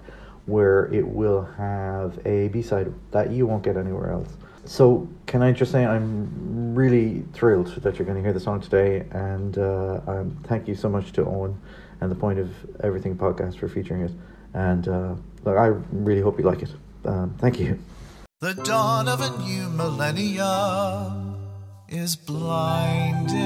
where 0.47 0.93
it 0.93 1.07
will 1.07 1.43
have 1.57 2.19
a 2.25 2.49
B 2.49 2.61
side 2.61 2.93
that 3.11 3.31
you 3.31 3.47
won't 3.47 3.63
get 3.63 3.77
anywhere 3.77 4.11
else. 4.11 4.27
So, 4.65 5.07
can 5.27 5.41
I 5.41 5.53
just 5.53 5.71
say 5.71 5.85
I'm 5.85 6.75
really 6.75 7.23
thrilled 7.31 7.67
that 7.67 7.97
you're 7.97 8.05
going 8.05 8.17
to 8.17 8.21
hear 8.21 8.33
the 8.33 8.41
song 8.41 8.59
today, 8.59 9.05
and 9.11 9.57
uh, 9.57 10.01
um, 10.07 10.37
thank 10.43 10.67
you 10.67 10.75
so 10.75 10.89
much 10.89 11.13
to 11.13 11.25
Owen 11.25 11.57
and 12.01 12.11
the 12.11 12.15
Point 12.15 12.37
of 12.37 12.51
Everything 12.83 13.15
podcast 13.15 13.57
for 13.57 13.69
featuring 13.69 14.01
it. 14.01 14.11
And 14.53 14.89
uh, 14.89 15.15
look, 15.45 15.57
I 15.57 15.67
really 15.93 16.21
hope 16.21 16.37
you 16.37 16.43
like 16.43 16.63
it. 16.63 16.73
Um, 17.05 17.33
thank 17.39 17.61
you. 17.61 17.79
The 18.41 18.55
dawn 18.55 19.07
of 19.07 19.21
a 19.21 19.37
new 19.41 19.69
millennia 19.69 21.30
is 21.91 22.15
blinding. 22.15 23.37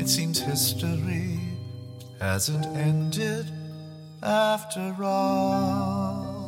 It 0.00 0.08
seems 0.08 0.40
history 0.40 1.38
hasn't 2.18 2.64
ended 2.74 3.46
after 4.22 4.96
all. 5.02 6.40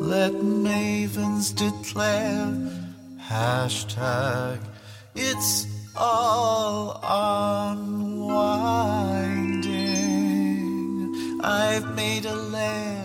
Let 0.00 0.32
mavens 0.32 1.54
declare 1.56 2.54
hashtag 3.20 4.58
it's 5.14 5.66
all 5.96 7.00
unwinding. 7.72 8.18
I've 11.42 11.94
made 11.96 12.26
a 12.26 12.34
land 12.36 12.97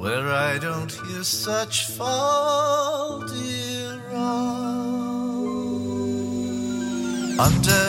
where 0.00 0.28
I 0.32 0.56
don't 0.56 0.90
hear 0.90 1.22
such 1.22 1.84
faulty 1.88 3.84
wrong. 4.08 4.58
Under 7.38 7.84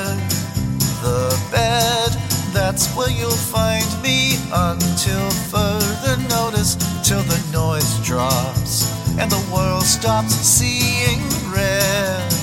the 1.05 1.39
bed, 1.51 2.11
that's 2.51 2.93
where 2.97 3.09
you'll 3.09 3.31
find 3.31 3.87
me 4.03 4.35
until 4.51 5.29
further 5.55 6.17
notice, 6.27 6.75
till 7.07 7.23
the 7.23 7.39
noise 7.53 7.97
drops 8.05 8.91
and 9.17 9.31
the 9.31 9.43
world 9.53 9.83
stops 9.83 10.33
seeing 10.33 11.21
red. 11.55 12.33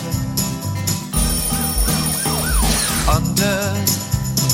Under 3.06 3.60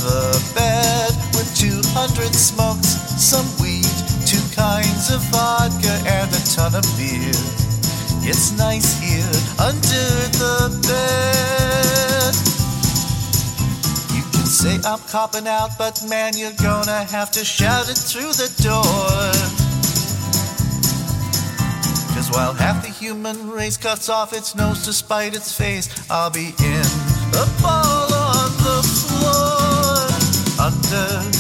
the 0.03 0.43
bed 0.57 1.15
with 1.35 1.49
200 1.57 2.35
smokes, 2.35 2.89
some 3.17 3.47
weed, 3.63 3.74
kinds 5.05 5.15
of 5.15 5.31
vodka, 5.31 5.95
and 6.07 6.31
a 6.33 6.41
ton 6.55 6.75
of 6.75 6.85
beer. 6.97 7.33
It's 8.27 8.57
nice 8.57 8.99
here 9.01 9.35
under 9.59 10.07
the 10.41 10.71
bed. 10.89 12.35
You 14.15 14.23
can 14.33 14.47
say 14.47 14.77
I'm 14.89 15.01
copping 15.11 15.47
out, 15.47 15.71
but 15.79 16.03
man, 16.09 16.37
you're 16.37 16.57
gonna 16.63 17.05
have 17.05 17.31
to 17.33 17.45
shout 17.45 17.91
it 17.91 17.99
through 17.99 18.33
the 18.33 18.51
door. 18.63 19.33
Cause 22.15 22.31
while 22.31 22.55
half 22.55 22.83
the 22.83 22.91
human 22.91 23.51
race 23.51 23.77
cuts 23.77 24.09
off 24.09 24.33
its 24.33 24.55
nose 24.55 24.85
to 24.85 24.93
spite 24.93 25.35
its 25.35 25.57
face, 25.57 25.89
I'll 26.11 26.31
be 26.31 26.55
in 26.61 26.87
a 27.35 27.47
ball 27.61 28.15
on 28.15 28.51
the 28.65 28.81
floor 29.05 30.05
under 30.67 31.31
the 31.31 31.34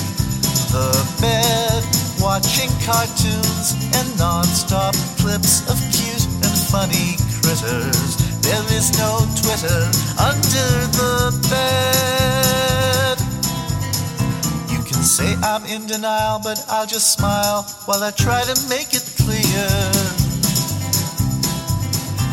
watching 2.35 2.70
cartoons 2.85 3.78
and 3.94 4.19
non-stop 4.19 4.93
clips 5.23 5.62
of 5.70 5.78
cute 5.94 6.27
and 6.43 6.56
funny 6.66 7.15
critters. 7.40 8.16
There 8.43 8.66
is 8.74 8.90
no 8.98 9.23
Twitter 9.39 9.86
under 10.19 10.70
the 10.98 11.31
bed. 11.48 13.19
You 14.69 14.82
can 14.82 15.05
say 15.05 15.36
I'm 15.44 15.65
in 15.66 15.86
denial, 15.86 16.40
but 16.43 16.59
I'll 16.69 16.89
just 16.89 17.12
smile 17.12 17.62
while 17.85 18.02
I 18.02 18.11
try 18.11 18.43
to 18.43 18.69
make 18.69 18.94
it 18.94 19.06
clear. 19.16 19.69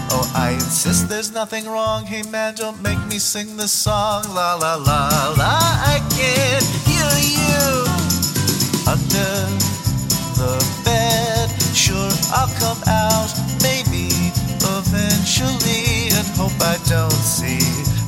Oh, 0.10 0.26
I 0.36 0.54
insist 0.54 1.10
there's 1.10 1.32
nothing 1.32 1.68
wrong. 1.68 2.08
Hey 2.08 2.24
man, 2.24 2.56
don't 2.56 2.82
make 2.82 3.06
me 3.06 3.20
sing 3.20 3.56
this 3.56 3.72
song. 3.72 4.24
La 4.30 4.56
la 4.56 4.74
la 4.78 5.36
la, 5.38 5.60
I 5.94 6.02
can't 6.10 6.66
hear 6.90 7.12
you 7.38 7.86
under 8.92 9.81
the 10.36 10.82
bed. 10.84 11.50
Sure, 11.74 12.12
I'll 12.34 12.52
come 12.60 12.82
out, 12.88 13.32
maybe 13.62 14.10
eventually, 14.78 16.10
and 16.12 16.28
hope 16.36 16.60
I 16.60 16.78
don't 16.88 17.24
see 17.24 17.62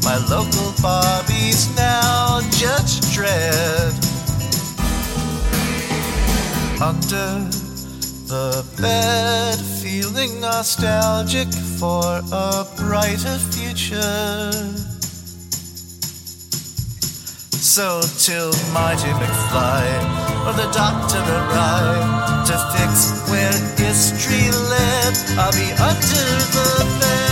my 0.03 0.17
local 0.29 0.71
Barbies 0.83 1.73
now. 1.75 2.41
Judge 2.51 3.01
Dredd 3.13 3.93
under 6.81 7.47
the 8.27 8.65
bed, 8.81 9.57
feeling 9.81 10.41
nostalgic 10.41 11.47
for 11.79 12.21
a 12.31 12.65
brighter 12.75 13.37
future. 13.37 14.93
So 17.64 18.02
till 18.18 18.52
Marty 18.73 19.07
McFly 19.07 19.88
or 20.45 20.52
the 20.52 20.69
doctor 20.73 21.19
arrive 21.19 22.45
to 22.45 22.57
fix 22.76 23.23
where 23.31 23.53
history 23.77 24.52
led, 24.52 25.15
I'll 25.40 25.52
be 25.53 25.72
under 25.72 26.26
the 26.52 26.84
bed. 26.99 27.23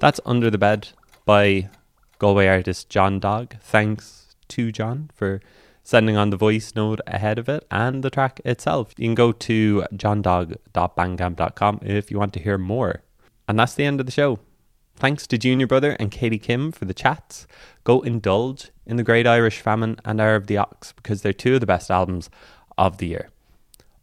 That's 0.00 0.20
Under 0.24 0.50
the 0.50 0.58
Bed 0.58 0.90
by 1.26 1.68
Galway 2.20 2.46
artist 2.46 2.88
John 2.88 3.18
Dog. 3.18 3.56
Thanks 3.60 4.36
to 4.46 4.70
John 4.70 5.10
for 5.12 5.40
sending 5.88 6.18
on 6.18 6.28
the 6.28 6.36
voice 6.36 6.74
note 6.76 7.00
ahead 7.06 7.38
of 7.38 7.48
it 7.48 7.66
and 7.70 8.04
the 8.04 8.10
track 8.10 8.42
itself. 8.44 8.92
You 8.98 9.06
can 9.06 9.14
go 9.14 9.32
to 9.32 9.86
johndog.bandcamp.com 9.94 11.80
if 11.82 12.10
you 12.10 12.18
want 12.18 12.34
to 12.34 12.40
hear 12.40 12.58
more. 12.58 13.00
And 13.48 13.58
that's 13.58 13.72
the 13.72 13.86
end 13.86 13.98
of 13.98 14.04
the 14.04 14.12
show. 14.12 14.38
Thanks 14.96 15.26
to 15.28 15.38
Junior 15.38 15.66
Brother 15.66 15.96
and 15.98 16.10
Katie 16.10 16.38
Kim 16.38 16.72
for 16.72 16.84
the 16.84 16.92
chats. 16.92 17.46
Go 17.84 18.02
indulge 18.02 18.70
in 18.84 18.96
The 18.96 19.02
Great 19.02 19.26
Irish 19.26 19.62
Famine 19.62 19.98
and 20.04 20.20
Hour 20.20 20.34
of 20.34 20.46
the 20.46 20.58
Ox 20.58 20.92
because 20.92 21.22
they're 21.22 21.32
two 21.32 21.54
of 21.54 21.60
the 21.60 21.66
best 21.66 21.90
albums 21.90 22.28
of 22.76 22.98
the 22.98 23.06
year. 23.06 23.30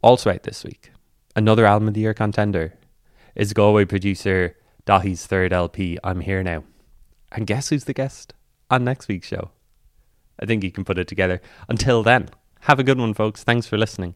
Also 0.02 0.28
out 0.32 0.42
this 0.42 0.64
week, 0.64 0.90
another 1.36 1.66
album 1.66 1.86
of 1.86 1.94
the 1.94 2.00
year 2.00 2.14
contender 2.14 2.74
is 3.36 3.52
Galway 3.52 3.84
producer 3.84 4.56
Daithí's 4.88 5.24
third 5.26 5.52
LP, 5.52 5.98
I'm 6.02 6.18
Here 6.18 6.42
Now. 6.42 6.64
And 7.30 7.46
guess 7.46 7.68
who's 7.68 7.84
the 7.84 7.94
guest 7.94 8.34
on 8.72 8.82
next 8.82 9.06
week's 9.06 9.28
show? 9.28 9.52
I 10.40 10.46
think 10.46 10.64
you 10.64 10.70
can 10.70 10.84
put 10.84 10.98
it 10.98 11.08
together. 11.08 11.40
Until 11.68 12.02
then, 12.02 12.28
have 12.60 12.78
a 12.78 12.84
good 12.84 12.98
one, 12.98 13.14
folks. 13.14 13.44
Thanks 13.44 13.66
for 13.66 13.76
listening. 13.76 14.14